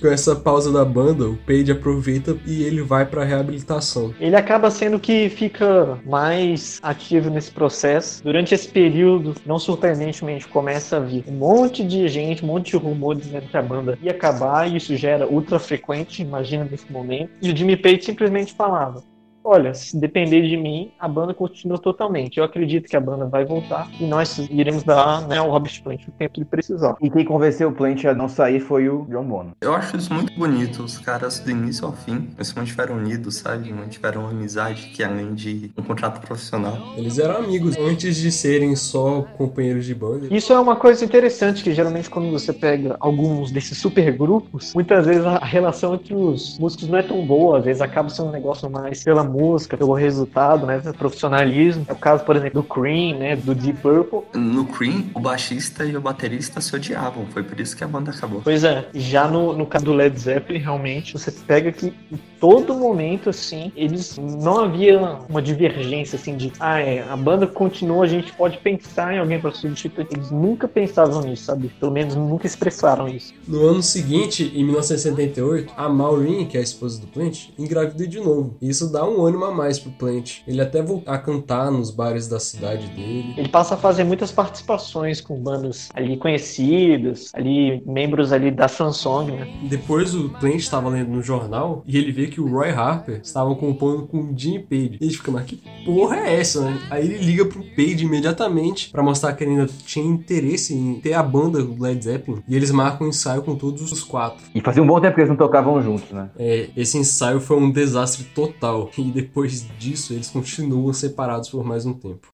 Com 0.00 0.08
essa 0.08 0.36
pausa 0.36 0.70
da 0.70 0.84
banda, 0.84 1.26
o 1.26 1.36
Page 1.36 1.72
aproveita 1.72 2.36
e 2.46 2.62
ele 2.62 2.82
vai 2.82 3.06
pra 3.06 3.24
reabilitação. 3.24 4.14
Ele 4.20 4.36
acaba 4.36 4.70
sendo 4.70 4.98
que 4.98 5.28
fica 5.28 5.98
mais 6.06 6.78
ativo 6.82 7.30
nesse 7.30 7.50
processo. 7.50 8.22
Durante 8.22 8.54
esse 8.54 8.68
período, 8.68 9.34
não 9.46 9.58
surpreendentemente, 9.58 10.46
começa 10.46 10.98
a 10.98 11.00
vir 11.00 11.24
um 11.26 11.32
monte 11.32 11.82
de 11.82 12.06
gente, 12.08 12.44
um 12.44 12.48
monte 12.48 12.72
de 12.72 12.76
rumor 12.76 13.16
dizendo 13.16 13.48
que 13.48 13.56
a 13.56 13.62
banda 13.62 13.98
ia 14.02 14.12
acabar, 14.12 14.70
e 14.70 14.76
isso 14.76 14.96
já 14.96 15.10
era 15.10 15.26
ultra 15.26 15.58
frequente, 15.58 16.22
imagina 16.22 16.66
nesse 16.70 16.90
momento. 16.92 17.30
E 17.40 17.50
o 17.50 17.56
Jimmy 17.56 17.76
Page 17.76 18.04
simplesmente 18.04 18.54
falava: 18.54 19.02
Olha, 19.44 19.74
se 19.74 19.96
depender 19.98 20.48
de 20.48 20.56
mim, 20.56 20.90
a 20.98 21.06
banda 21.06 21.34
continua 21.34 21.78
totalmente. 21.78 22.38
Eu 22.38 22.44
acredito 22.44 22.88
que 22.88 22.96
a 22.96 23.00
banda 23.00 23.26
vai 23.26 23.44
voltar 23.44 23.90
e 24.00 24.06
nós 24.06 24.38
iremos 24.50 24.82
dar 24.82 25.28
né, 25.28 25.36
ao 25.36 25.50
Robert 25.50 25.82
Plant 25.82 26.08
o 26.08 26.12
tempo 26.12 26.34
que 26.34 26.40
ele 26.40 26.46
precisar. 26.46 26.96
E 27.02 27.10
quem 27.10 27.26
convenceu 27.26 27.68
o 27.68 27.72
Plant 27.72 28.04
a 28.06 28.14
não 28.14 28.28
sair 28.28 28.58
foi 28.58 28.88
o 28.88 29.04
John 29.10 29.24
Bono. 29.24 29.52
Eu 29.60 29.74
acho 29.74 29.98
isso 29.98 30.12
muito 30.14 30.32
bonito. 30.38 30.82
Os 30.82 30.96
caras, 30.96 31.40
do 31.40 31.50
início 31.50 31.86
ao 31.86 31.92
fim, 31.92 32.30
eles 32.34 32.48
se 32.48 32.56
mantiveram 32.56 32.96
unidos, 32.96 33.36
sabe? 33.36 33.70
Mantiveram 33.70 34.22
uma 34.22 34.30
amizade 34.30 34.86
que, 34.94 35.04
além 35.04 35.34
de 35.34 35.70
um 35.76 35.82
contrato 35.82 36.20
profissional, 36.24 36.78
Eles 36.96 37.18
eram 37.18 37.36
amigos 37.36 37.76
antes 37.76 38.16
de 38.16 38.32
serem 38.32 38.74
só 38.76 39.22
companheiros 39.36 39.84
de 39.84 39.94
banda. 39.94 40.28
Isso 40.30 40.52
é 40.52 40.58
uma 40.58 40.76
coisa 40.76 41.04
interessante 41.04 41.62
que 41.62 41.74
geralmente 41.74 42.08
quando 42.08 42.30
você 42.30 42.52
pega 42.52 42.96
alguns 42.98 43.50
desses 43.50 43.76
supergrupos, 43.78 44.72
muitas 44.74 45.04
vezes 45.04 45.24
a 45.26 45.38
relação 45.38 45.94
entre 45.94 46.14
os 46.14 46.58
músicos 46.58 46.88
não 46.88 46.98
é 46.98 47.02
tão 47.02 47.26
boa, 47.26 47.58
às 47.58 47.64
vezes 47.64 47.82
acaba 47.82 48.08
sendo 48.08 48.28
um 48.28 48.32
negócio 48.32 48.70
mais 48.70 49.02
pela 49.04 49.24
música, 49.34 49.76
pelo 49.76 49.92
resultado, 49.94 50.66
né, 50.66 50.78
pelo 50.78 50.94
profissionalismo. 50.94 51.84
É 51.88 51.92
o 51.92 51.96
caso, 51.96 52.24
por 52.24 52.36
exemplo, 52.36 52.62
do 52.62 52.68
Cream, 52.68 53.18
né, 53.18 53.36
do 53.36 53.54
Deep 53.54 53.80
Purple. 53.80 54.20
no 54.34 54.64
Cream, 54.66 55.04
o 55.14 55.20
baixista 55.20 55.84
e 55.84 55.96
o 55.96 56.00
baterista 56.00 56.60
se 56.60 56.74
odiavam. 56.74 57.26
Foi 57.26 57.42
por 57.42 57.58
isso 57.60 57.76
que 57.76 57.84
a 57.84 57.88
banda 57.88 58.10
acabou. 58.10 58.40
Pois 58.42 58.64
é, 58.64 58.86
já 58.94 59.26
no, 59.28 59.52
no 59.52 59.66
caso 59.66 59.84
do 59.84 59.92
Led 59.92 60.18
Zeppelin, 60.18 60.60
realmente, 60.60 61.12
você 61.14 61.30
pega 61.30 61.72
que 61.72 61.92
em 62.10 62.18
todo 62.38 62.74
momento, 62.74 63.30
assim, 63.30 63.72
eles 63.74 64.18
não 64.18 64.60
havia 64.60 65.00
uma 65.28 65.40
divergência, 65.40 66.16
assim, 66.16 66.36
de 66.36 66.52
ah, 66.60 66.78
é, 66.78 67.02
a 67.02 67.16
banda 67.16 67.46
continua, 67.46 68.04
a 68.04 68.08
gente 68.08 68.32
pode 68.32 68.58
pensar 68.58 69.14
em 69.14 69.18
alguém 69.18 69.40
para 69.40 69.50
substituir. 69.50 70.06
Eles 70.10 70.30
nunca 70.30 70.68
pensavam 70.68 71.22
nisso, 71.22 71.44
sabe? 71.44 71.68
Pelo 71.80 71.92
menos 71.92 72.14
nunca 72.14 72.46
expressaram 72.46 73.08
isso. 73.08 73.32
No 73.48 73.66
ano 73.66 73.82
seguinte, 73.82 74.52
em 74.54 74.64
1978, 74.64 75.72
a 75.76 75.88
Maureen, 75.88 76.46
que 76.46 76.56
é 76.56 76.60
a 76.60 76.62
esposa 76.62 77.00
do 77.00 77.06
Plant, 77.06 77.48
engravida 77.58 78.06
de 78.06 78.20
novo. 78.20 78.56
Isso 78.60 78.90
dá 78.90 79.08
um 79.08 79.23
ânimo 79.24 79.44
a 79.44 79.54
mais 79.54 79.78
pro 79.78 79.90
Plant. 79.92 80.40
Ele 80.46 80.60
até 80.60 80.82
volta 80.82 81.10
a 81.10 81.18
cantar 81.18 81.70
nos 81.70 81.90
bares 81.90 82.28
da 82.28 82.38
cidade 82.38 82.86
dele. 82.88 83.34
Ele 83.36 83.48
passa 83.48 83.74
a 83.74 83.76
fazer 83.76 84.04
muitas 84.04 84.32
participações 84.32 85.20
com 85.20 85.40
bandas 85.40 85.88
ali 85.94 86.16
conhecidas, 86.16 87.30
ali 87.34 87.82
membros 87.86 88.32
ali 88.32 88.50
da 88.50 88.68
Samsung, 88.68 89.32
né? 89.32 89.48
Depois 89.68 90.14
o 90.14 90.28
Plant 90.28 90.56
estava 90.56 90.88
lendo 90.88 91.10
no 91.10 91.22
jornal 91.22 91.82
e 91.86 91.96
ele 91.96 92.12
vê 92.12 92.26
que 92.26 92.40
o 92.40 92.48
Roy 92.48 92.70
Harper 92.70 93.20
estava 93.22 93.54
compondo 93.54 94.06
com 94.06 94.18
o 94.18 94.34
Jimmy 94.36 94.60
Page. 94.60 94.98
E 95.00 95.04
ele 95.04 95.14
fica, 95.14 95.30
mas 95.30 95.44
que 95.44 95.60
porra 95.84 96.16
é 96.16 96.40
essa, 96.40 96.62
né? 96.62 96.80
Aí 96.90 97.04
ele 97.04 97.18
liga 97.18 97.44
pro 97.44 97.62
Page 97.62 98.04
imediatamente 98.04 98.90
pra 98.90 99.02
mostrar 99.02 99.32
que 99.32 99.44
ele 99.44 99.52
ainda 99.52 99.66
tinha 99.86 100.04
interesse 100.04 100.74
em 100.74 101.00
ter 101.00 101.14
a 101.14 101.22
banda 101.22 101.62
do 101.62 101.80
Led 101.82 102.02
Zeppelin. 102.02 102.42
E 102.48 102.54
eles 102.54 102.70
marcam 102.70 103.06
um 103.06 103.10
ensaio 103.10 103.42
com 103.42 103.54
todos 103.54 103.90
os 103.90 104.02
quatro. 104.02 104.44
E 104.54 104.60
fazia 104.60 104.82
um 104.82 104.86
bom 104.86 105.00
tempo 105.00 105.14
que 105.14 105.20
eles 105.20 105.30
não 105.30 105.36
tocavam 105.36 105.82
juntos, 105.82 106.10
né? 106.10 106.30
É, 106.38 106.68
esse 106.76 106.98
ensaio 106.98 107.40
foi 107.40 107.56
um 107.56 107.70
desastre 107.70 108.24
total. 108.34 108.90
E 108.96 109.13
depois 109.14 109.64
disso, 109.78 110.12
eles 110.12 110.28
continuam 110.28 110.92
separados 110.92 111.48
por 111.48 111.64
mais 111.64 111.86
um 111.86 111.94
tempo. 111.94 112.26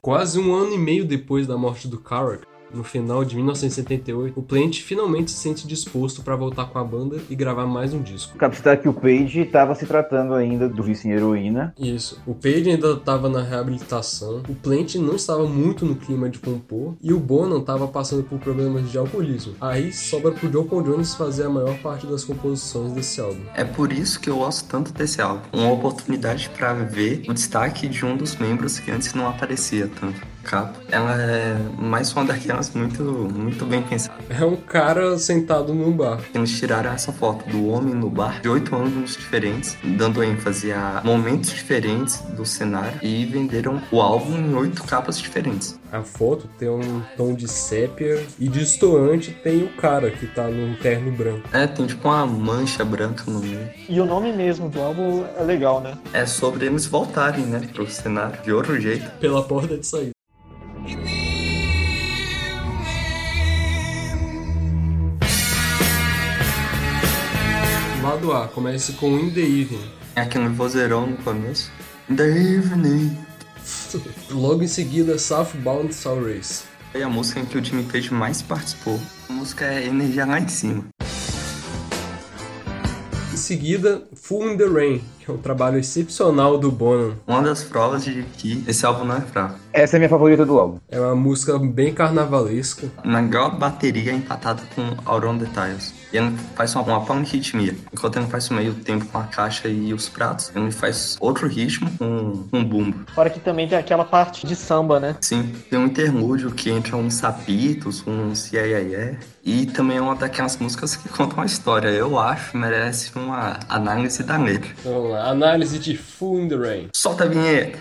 Quase 0.00 0.40
um 0.40 0.54
ano 0.54 0.72
e 0.72 0.78
meio 0.78 1.04
depois 1.04 1.46
da 1.46 1.58
morte 1.58 1.86
do 1.86 2.00
Carrack, 2.00 2.46
no 2.72 2.84
final 2.84 3.24
de 3.24 3.36
1978, 3.36 4.38
o 4.38 4.42
Plant 4.42 4.80
finalmente 4.80 5.30
se 5.30 5.38
sente 5.38 5.66
disposto 5.66 6.22
para 6.22 6.36
voltar 6.36 6.66
com 6.66 6.78
a 6.78 6.84
banda 6.84 7.18
e 7.28 7.34
gravar 7.34 7.66
mais 7.66 7.92
um 7.94 8.02
disco. 8.02 8.36
Cabe 8.36 8.56
citar 8.56 8.76
que 8.76 8.88
o 8.88 8.92
Page 8.92 9.40
estava 9.40 9.74
se 9.74 9.86
tratando 9.86 10.34
ainda 10.34 10.68
do 10.68 10.82
vício 10.82 11.08
em 11.08 11.12
heroína. 11.12 11.74
Isso. 11.78 12.20
O 12.26 12.34
Page 12.34 12.70
ainda 12.70 12.92
estava 12.92 13.28
na 13.28 13.42
reabilitação, 13.42 14.42
o 14.48 14.54
Plant 14.54 14.96
não 14.96 15.16
estava 15.16 15.46
muito 15.46 15.84
no 15.84 15.96
clima 15.96 16.28
de 16.28 16.38
compor 16.38 16.94
e 17.02 17.12
o 17.12 17.18
Bonham 17.18 17.58
estava 17.58 17.86
passando 17.86 18.22
por 18.22 18.38
problemas 18.38 18.90
de 18.90 18.98
alcoolismo. 18.98 19.54
Aí 19.60 19.92
sobra 19.92 20.32
pro 20.32 20.48
John 20.48 20.64
Paul 20.64 20.82
Jones 20.82 21.14
fazer 21.14 21.44
a 21.44 21.50
maior 21.50 21.76
parte 21.78 22.06
das 22.06 22.24
composições 22.24 22.92
desse 22.92 23.20
álbum. 23.20 23.40
É 23.54 23.64
por 23.64 23.92
isso 23.92 24.20
que 24.20 24.30
eu 24.30 24.36
gosto 24.36 24.68
tanto 24.68 24.92
desse 24.92 25.20
álbum. 25.20 25.42
Uma 25.52 25.72
oportunidade 25.72 26.48
para 26.50 26.72
ver 26.74 27.24
o 27.28 27.34
destaque 27.34 27.88
de 27.88 28.04
um 28.04 28.16
dos 28.16 28.36
membros 28.36 28.78
que 28.78 28.90
antes 28.90 29.14
não 29.14 29.28
aparecia 29.28 29.88
tanto. 30.00 30.37
Capo. 30.48 30.78
Ela 30.90 31.14
é 31.20 31.58
mais 31.78 32.10
uma 32.14 32.24
daquelas 32.24 32.72
muito, 32.72 33.02
muito 33.02 33.66
bem 33.66 33.82
pensadas. 33.82 34.18
É 34.30 34.42
um 34.42 34.56
cara 34.56 35.18
sentado 35.18 35.74
num 35.74 35.92
bar. 35.92 36.22
Eles 36.34 36.58
tiraram 36.58 36.90
essa 36.90 37.12
foto 37.12 37.46
do 37.50 37.68
homem 37.68 37.94
no 37.94 38.08
bar 38.08 38.40
de 38.40 38.48
oito 38.48 38.74
ângulos 38.74 39.14
diferentes, 39.14 39.76
dando 39.84 40.24
ênfase 40.24 40.72
a 40.72 41.02
momentos 41.04 41.50
diferentes 41.50 42.22
do 42.34 42.46
cenário 42.46 42.98
e 43.02 43.26
venderam 43.26 43.82
o 43.92 44.00
álbum 44.00 44.38
em 44.38 44.54
oito 44.54 44.82
capas 44.84 45.18
diferentes. 45.18 45.78
A 45.92 46.02
foto 46.02 46.48
tem 46.58 46.70
um 46.70 47.02
tom 47.14 47.34
de 47.34 47.46
sépia 47.46 48.26
e 48.38 48.48
distoante 48.48 49.30
tem 49.30 49.62
o 49.62 49.68
cara 49.68 50.10
que 50.10 50.26
tá 50.26 50.48
num 50.48 50.74
terno 50.76 51.12
branco. 51.12 51.46
É, 51.52 51.66
tem 51.66 51.86
tipo 51.86 52.08
uma 52.08 52.26
mancha 52.26 52.84
branca 52.84 53.24
no 53.26 53.40
meio. 53.40 53.68
E 53.86 54.00
o 54.00 54.06
nome 54.06 54.32
mesmo 54.32 54.70
do 54.70 54.80
álbum 54.80 55.24
é 55.36 55.42
legal, 55.42 55.80
né? 55.80 55.98
É 56.12 56.24
sobre 56.24 56.66
eles 56.66 56.86
voltarem, 56.86 57.44
né, 57.44 57.60
pro 57.72 57.88
cenário 57.90 58.40
de 58.42 58.52
outro 58.52 58.80
jeito. 58.80 59.10
Pela 59.18 59.42
porta 59.42 59.76
de 59.76 59.86
saída. 59.86 60.17
Lado 68.18 68.32
A, 68.32 68.48
começa 68.48 68.92
com 68.94 69.16
In 69.16 69.30
The 69.30 69.40
Evening. 69.40 69.90
É 70.16 70.22
aquele 70.22 70.48
vozeirão 70.48 71.06
no 71.06 71.16
começo. 71.18 71.70
In 72.10 72.16
the 72.16 72.26
evening. 72.26 73.16
Logo 74.32 74.60
em 74.64 74.66
seguida, 74.66 75.16
Southbound 75.16 75.94
Soul 75.94 76.24
Race. 76.24 76.64
É 76.92 77.04
a 77.04 77.08
música 77.08 77.38
em 77.38 77.44
que 77.44 77.56
o 77.56 77.64
Jimmy 77.64 77.84
Page 77.84 78.12
mais 78.12 78.42
participou. 78.42 78.98
A 79.28 79.32
música 79.32 79.66
é 79.66 79.86
energia 79.86 80.26
lá 80.26 80.40
em 80.40 80.48
cima. 80.48 80.86
Em 83.32 83.36
seguida, 83.36 84.02
Full 84.16 84.50
in 84.50 84.56
the 84.56 84.66
Rain, 84.66 85.00
que 85.20 85.30
é 85.30 85.34
um 85.34 85.38
trabalho 85.38 85.78
excepcional 85.78 86.58
do 86.58 86.72
Bonham. 86.72 87.14
Uma 87.24 87.40
das 87.40 87.62
provas 87.62 88.02
de 88.02 88.24
que 88.36 88.64
esse 88.66 88.84
álbum 88.84 89.04
não 89.04 89.18
é 89.18 89.20
fraco. 89.20 89.60
Essa 89.72 89.94
é 89.94 89.96
a 89.98 90.00
minha 90.00 90.10
favorita 90.10 90.44
do 90.44 90.58
álbum. 90.58 90.80
É 90.88 90.98
uma 90.98 91.14
música 91.14 91.56
bem 91.56 91.94
carnavalesca. 91.94 92.90
Na 93.04 93.20
legal 93.20 93.56
bateria 93.56 94.12
empatada 94.12 94.62
com 94.74 94.96
Auron 95.04 95.38
Details. 95.38 95.94
E 96.12 96.16
ele 96.16 96.34
faz 96.54 96.74
uma, 96.74 96.82
uma 96.84 97.04
panritmia. 97.04 97.76
Enquanto 97.92 98.16
ele 98.18 98.26
faz 98.26 98.50
o 98.50 98.54
meio 98.54 98.74
tempo 98.74 99.04
com 99.06 99.18
a 99.18 99.24
caixa 99.24 99.68
e 99.68 99.92
os 99.92 100.08
pratos, 100.08 100.50
ele 100.54 100.70
faz 100.70 101.16
outro 101.20 101.46
ritmo 101.46 101.90
com 101.98 102.44
um 102.52 102.64
bumbo. 102.64 103.04
Fora 103.14 103.30
que 103.30 103.40
também 103.40 103.68
tem 103.68 103.76
aquela 103.78 104.04
parte 104.04 104.46
de 104.46 104.56
samba, 104.56 104.98
né? 104.98 105.16
Sim, 105.20 105.54
tem 105.70 105.78
um 105.78 105.86
interlúdio 105.86 106.50
que 106.50 106.70
entra 106.70 106.96
uns 106.96 107.14
sapitos, 107.14 108.02
uns 108.06 108.52
iaiaia. 108.52 109.18
E 109.44 109.64
também 109.66 109.96
é 109.96 110.00
uma 110.00 110.14
daquelas 110.14 110.56
músicas 110.58 110.94
que 110.96 111.08
contam 111.08 111.38
uma 111.38 111.46
história. 111.46 111.88
Eu 111.88 112.18
acho 112.18 112.50
que 112.50 112.56
merece 112.56 113.10
uma 113.16 113.58
análise 113.68 114.22
da 114.22 114.36
letra. 114.36 114.70
Vamos 114.84 115.10
lá, 115.10 115.30
análise 115.30 115.78
de 115.78 115.96
Full 115.96 116.40
in 116.40 116.48
the 116.48 116.56
Rain. 116.56 116.88
Solta 116.94 117.24
a 117.24 117.26
vinheta! 117.28 117.78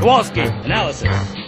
Kowalski, 0.00 0.40
analysis. 0.64 1.43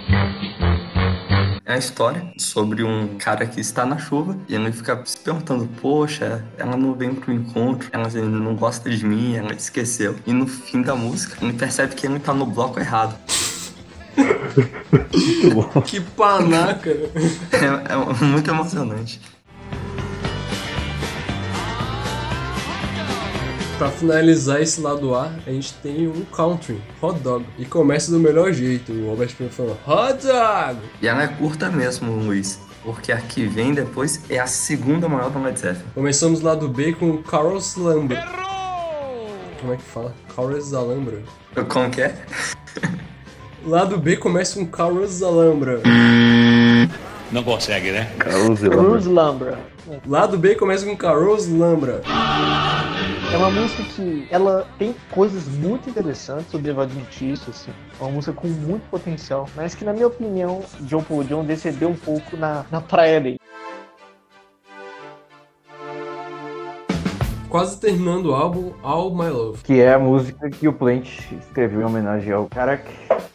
É 1.68 1.74
a 1.74 1.78
história 1.78 2.32
sobre 2.38 2.84
um 2.84 3.18
cara 3.18 3.44
que 3.44 3.60
está 3.60 3.84
na 3.84 3.98
chuva 3.98 4.38
e 4.48 4.54
ele 4.54 4.70
fica 4.70 5.02
se 5.04 5.18
perguntando: 5.18 5.66
Poxa, 5.80 6.44
ela 6.56 6.76
não 6.76 6.94
vem 6.94 7.12
pro 7.12 7.32
encontro, 7.32 7.88
ela 7.90 8.08
não 8.08 8.54
gosta 8.54 8.88
de 8.88 9.04
mim, 9.04 9.34
ela 9.34 9.52
esqueceu. 9.52 10.14
E 10.24 10.32
no 10.32 10.46
fim 10.46 10.80
da 10.80 10.94
música, 10.94 11.44
ele 11.44 11.54
percebe 11.54 11.96
que 11.96 12.06
ele 12.06 12.20
tá 12.20 12.32
no 12.32 12.46
bloco 12.46 12.78
errado. 12.78 13.18
Muito 14.16 15.54
bom. 15.54 15.82
Que 15.82 16.00
panaca! 16.00 16.88
É, 16.88 17.92
é 17.92 18.24
muito 18.24 18.48
emocionante. 18.48 19.20
Pra 23.78 23.90
finalizar 23.90 24.62
esse 24.62 24.80
lado 24.80 25.14
A, 25.14 25.30
a 25.46 25.50
gente 25.50 25.74
tem 25.82 26.08
um 26.08 26.24
country, 26.34 26.80
hot 27.02 27.20
dog. 27.20 27.44
E 27.58 27.66
começa 27.66 28.10
do 28.10 28.18
melhor 28.18 28.50
jeito, 28.50 28.90
o 28.90 29.10
Robert 29.10 29.34
Plant 29.36 29.52
falando, 29.52 29.78
hot 29.86 30.26
dog! 30.26 30.80
E 31.02 31.06
ela 31.06 31.24
é 31.24 31.28
curta 31.28 31.68
mesmo, 31.68 32.10
Luiz. 32.10 32.58
Porque 32.82 33.12
a 33.12 33.18
que 33.18 33.44
vem 33.46 33.74
depois 33.74 34.22
é 34.30 34.38
a 34.38 34.46
segunda 34.46 35.08
maior 35.08 35.28
do 35.28 35.42
Led 35.42 35.58
Zeppelin. 35.58 35.90
Começamos 35.94 36.40
lado 36.40 36.68
B 36.68 36.94
com 36.94 37.18
Carlos 37.18 37.76
Lambra. 37.76 38.24
Como 39.60 39.74
é 39.74 39.76
que 39.76 39.82
fala? 39.82 40.14
Carlos 40.34 40.72
Alhambra. 40.72 41.22
Como 41.68 41.90
que 41.90 42.00
é? 42.00 42.14
Lado 43.66 43.98
B 43.98 44.16
começa 44.16 44.58
com 44.58 44.66
Carlos 44.66 45.22
Alhambra. 45.22 45.82
Não 47.30 47.42
consegue, 47.42 47.90
né? 47.90 48.10
Carlos 48.18 49.04
Lambra. 49.04 49.58
Lado 50.06 50.38
B 50.38 50.54
começa 50.54 50.86
com 50.86 50.96
Carlos 50.96 51.46
Lambra. 51.46 52.00
É 53.32 53.36
uma 53.36 53.50
música 53.50 53.82
que 53.82 54.26
ela 54.30 54.66
tem 54.78 54.94
coisas 55.10 55.48
muito 55.48 55.90
interessantes 55.90 56.48
sobre 56.48 56.70
adventistas, 56.70 57.48
assim. 57.48 57.72
É 57.98 58.02
uma 58.02 58.12
música 58.12 58.32
com 58.32 58.46
muito 58.46 58.88
potencial, 58.88 59.48
mas 59.56 59.74
que 59.74 59.84
na 59.84 59.92
minha 59.92 60.06
opinião, 60.06 60.62
John 60.82 61.02
Paul 61.02 61.24
John 61.24 61.44
descendeu 61.44 61.88
um 61.88 61.96
pouco 61.96 62.36
na, 62.36 62.64
na 62.70 62.80
praia 62.80 63.20
dele. 63.20 63.40
Quase 67.48 67.78
terminando 67.78 68.26
o 68.26 68.34
álbum 68.34 68.72
All 68.82 69.14
My 69.14 69.28
Love. 69.28 69.62
Que 69.62 69.80
é 69.80 69.94
a 69.94 69.98
música 69.98 70.50
que 70.50 70.66
o 70.66 70.72
Plant 70.72 71.08
escreveu 71.40 71.80
em 71.80 71.84
homenagem 71.84 72.32
ao 72.32 72.46
Karak. 72.46 72.84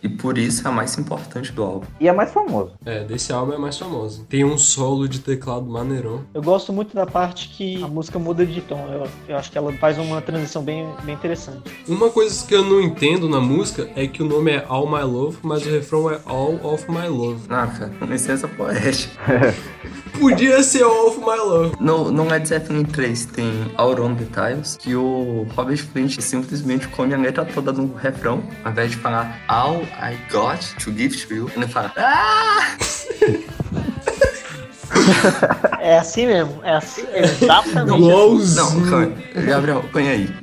E 0.04 0.10
por 0.10 0.38
isso 0.38 0.66
é 0.66 0.70
a 0.70 0.74
mais 0.74 0.98
importante 0.98 1.52
do 1.52 1.64
álbum. 1.64 1.86
E 2.00 2.08
é 2.08 2.12
a 2.12 2.14
mais 2.14 2.32
famosa. 2.32 2.72
É, 2.86 3.04
desse 3.04 3.32
álbum 3.32 3.54
é 3.54 3.58
mais 3.58 3.78
famoso. 3.78 4.26
Tem 4.28 4.44
um 4.44 4.58
solo 4.58 5.08
de 5.08 5.20
teclado 5.20 5.66
maneirão. 5.66 6.24
Eu 6.34 6.42
gosto 6.42 6.74
muito 6.74 6.96
da 6.96 7.06
parte 7.06 7.50
que 7.50 7.82
a 7.84 7.88
música 7.88 8.18
muda 8.18 8.46
de 8.46 8.62
tom. 8.62 8.88
Eu, 8.92 9.08
eu 9.28 9.38
acho 9.38 9.52
que 9.52 9.58
ela 9.58 9.72
faz 9.74 9.98
uma 10.00 10.20
transição 10.22 10.64
bem, 10.64 10.88
bem 11.04 11.14
interessante. 11.14 11.72
Uma 11.88 12.10
coisa 12.10 12.46
que 12.46 12.56
eu 12.56 12.64
não 12.64 12.82
entendo 12.82 13.30
na 13.30 13.40
música 13.40 13.90
é 13.96 14.08
que 14.08 14.24
o 14.24 14.26
nome 14.26 14.52
é 14.52 14.66
All 14.68 14.88
My 14.88 15.04
Love, 15.04 15.38
mas 15.44 15.66
o 15.66 15.70
refrão 15.70 16.10
é 16.10 16.20
All 16.26 16.60
of 16.64 16.92
My 16.92 17.08
Love. 17.08 17.42
Ah, 17.50 17.68
cara, 17.68 17.92
com 18.00 18.06
licença 18.06 18.48
poética. 18.48 19.14
Podia 20.20 20.62
ser 20.64 20.84
All 20.84 21.08
of 21.08 21.20
My 21.20 21.38
Love. 21.38 21.76
No, 21.80 22.12
no 22.12 22.24
Led 22.26 22.48
Zeppelin 22.48 22.84
3 22.84 23.26
tem 23.26 23.72
Auron 24.02 24.16
Details, 24.16 24.78
que 24.78 24.96
o 24.96 25.46
Robert 25.56 25.86
Plant 25.94 26.20
simplesmente 26.20 26.88
come 26.88 27.14
a 27.14 27.18
letra 27.18 27.46
toda 27.46 27.72
no 27.72 27.94
refrão, 27.94 28.44
ao 28.64 28.72
invés 28.72 28.92
de 28.92 28.98
falar 28.98 29.40
All 29.48 29.84
I 30.02 30.18
got 30.32 30.60
to 30.84 30.92
give 30.92 31.16
to 31.28 31.34
you, 31.34 31.52
ele 31.56 31.68
fala 31.68 31.92
Ah! 31.98 32.76
É 35.80 35.98
assim 35.98 36.28
mesmo, 36.28 36.60
é 36.64 36.76
assim, 36.76 37.04
exatamente. 37.14 37.92
assim. 37.92 38.04
Igualzinho. 38.04 38.82
Não, 38.82 38.90
calma. 38.90 39.14
aí. 39.36 39.46
Gabriel, 39.46 39.84
põe 39.92 40.10
aí. 40.10 40.41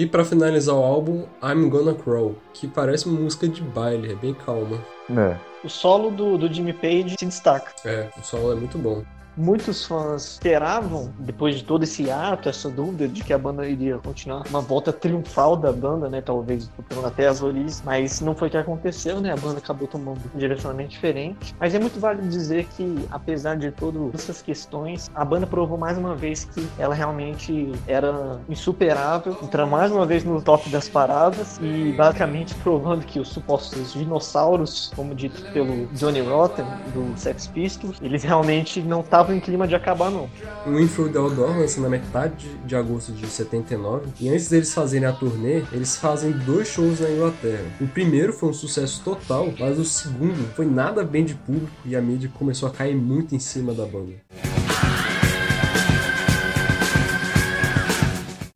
E 0.00 0.06
pra 0.06 0.24
finalizar 0.24 0.74
o 0.74 0.82
álbum, 0.82 1.26
I'm 1.42 1.68
Gonna 1.68 1.92
Crawl, 1.92 2.34
que 2.54 2.66
parece 2.66 3.04
uma 3.04 3.20
música 3.20 3.46
de 3.46 3.60
baile, 3.60 4.12
é 4.12 4.14
bem 4.14 4.32
calma. 4.32 4.82
É. 5.10 5.36
O 5.62 5.68
solo 5.68 6.10
do, 6.10 6.38
do 6.38 6.50
Jimmy 6.50 6.72
Page 6.72 7.16
se 7.18 7.26
destaca. 7.26 7.70
É, 7.84 8.08
o 8.18 8.24
solo 8.24 8.50
é 8.50 8.54
muito 8.54 8.78
bom. 8.78 9.04
Muitos 9.36 9.86
fãs 9.86 10.32
esperavam, 10.32 11.12
depois 11.18 11.54
de 11.56 11.64
todo 11.64 11.84
esse 11.84 12.10
ato, 12.10 12.48
essa 12.48 12.68
dúvida 12.68 13.06
de 13.06 13.22
que 13.22 13.32
a 13.32 13.38
banda 13.38 13.66
iria 13.66 13.96
continuar 13.98 14.42
uma 14.48 14.60
volta 14.60 14.92
triunfal 14.92 15.56
da 15.56 15.72
banda, 15.72 16.08
né? 16.08 16.20
Talvez 16.20 16.68
superando 16.76 17.06
até 17.06 17.28
as 17.28 17.42
origens, 17.42 17.82
mas 17.84 18.20
não 18.20 18.34
foi 18.34 18.48
o 18.48 18.50
que 18.50 18.56
aconteceu, 18.56 19.20
né? 19.20 19.32
A 19.32 19.36
banda 19.36 19.58
acabou 19.58 19.86
tomando 19.86 20.20
um 20.34 20.38
direcionamento 20.38 20.90
diferente. 20.90 21.54
Mas 21.58 21.74
é 21.74 21.78
muito 21.78 22.00
válido 22.00 22.28
dizer 22.28 22.66
que, 22.76 23.06
apesar 23.10 23.56
de 23.56 23.70
todas 23.70 24.14
essas 24.14 24.42
questões, 24.42 25.10
a 25.14 25.24
banda 25.24 25.46
provou 25.46 25.78
mais 25.78 25.96
uma 25.96 26.14
vez 26.14 26.44
que 26.44 26.66
ela 26.78 26.94
realmente 26.94 27.72
era 27.86 28.40
insuperável, 28.48 29.36
entrou 29.42 29.66
mais 29.66 29.92
uma 29.92 30.04
vez 30.04 30.24
no 30.24 30.42
top 30.42 30.68
das 30.70 30.88
paradas 30.88 31.58
e 31.62 31.92
basicamente 31.96 32.54
provando 32.56 33.04
que 33.06 33.20
os 33.20 33.28
supostos 33.28 33.92
dinossauros, 33.92 34.92
como 34.94 35.14
dito 35.14 35.40
pelo 35.52 35.86
Johnny 35.88 36.20
Rotten 36.20 36.64
do 36.92 37.16
Sex 37.16 37.46
Pistols, 37.46 37.98
eles 38.02 38.22
realmente 38.22 38.80
não 38.82 39.00
estavam 39.00 39.19
tava 39.20 39.34
em 39.34 39.40
clima 39.40 39.68
de 39.68 39.74
acabar, 39.74 40.10
não. 40.10 40.30
O 40.66 40.76
Winfield 40.76 41.16
Outdoor 41.18 41.58
lança 41.58 41.78
na 41.80 41.90
metade 41.90 42.48
de 42.64 42.74
agosto 42.74 43.12
de 43.12 43.26
79 43.26 44.08
e 44.18 44.30
antes 44.30 44.48
deles 44.48 44.72
fazerem 44.72 45.06
a 45.06 45.12
turnê, 45.12 45.62
eles 45.72 45.96
fazem 45.96 46.32
dois 46.32 46.68
shows 46.68 47.00
na 47.00 47.10
Inglaterra. 47.10 47.64
O 47.80 47.86
primeiro 47.86 48.32
foi 48.32 48.48
um 48.48 48.54
sucesso 48.54 49.02
total, 49.04 49.52
mas 49.58 49.78
o 49.78 49.84
segundo 49.84 50.50
foi 50.54 50.64
nada 50.64 51.04
bem 51.04 51.24
de 51.24 51.34
público 51.34 51.70
e 51.84 51.94
a 51.94 52.00
mídia 52.00 52.30
começou 52.32 52.66
a 52.66 52.72
cair 52.72 52.96
muito 52.96 53.34
em 53.34 53.38
cima 53.38 53.74
da 53.74 53.84
banda. 53.84 54.14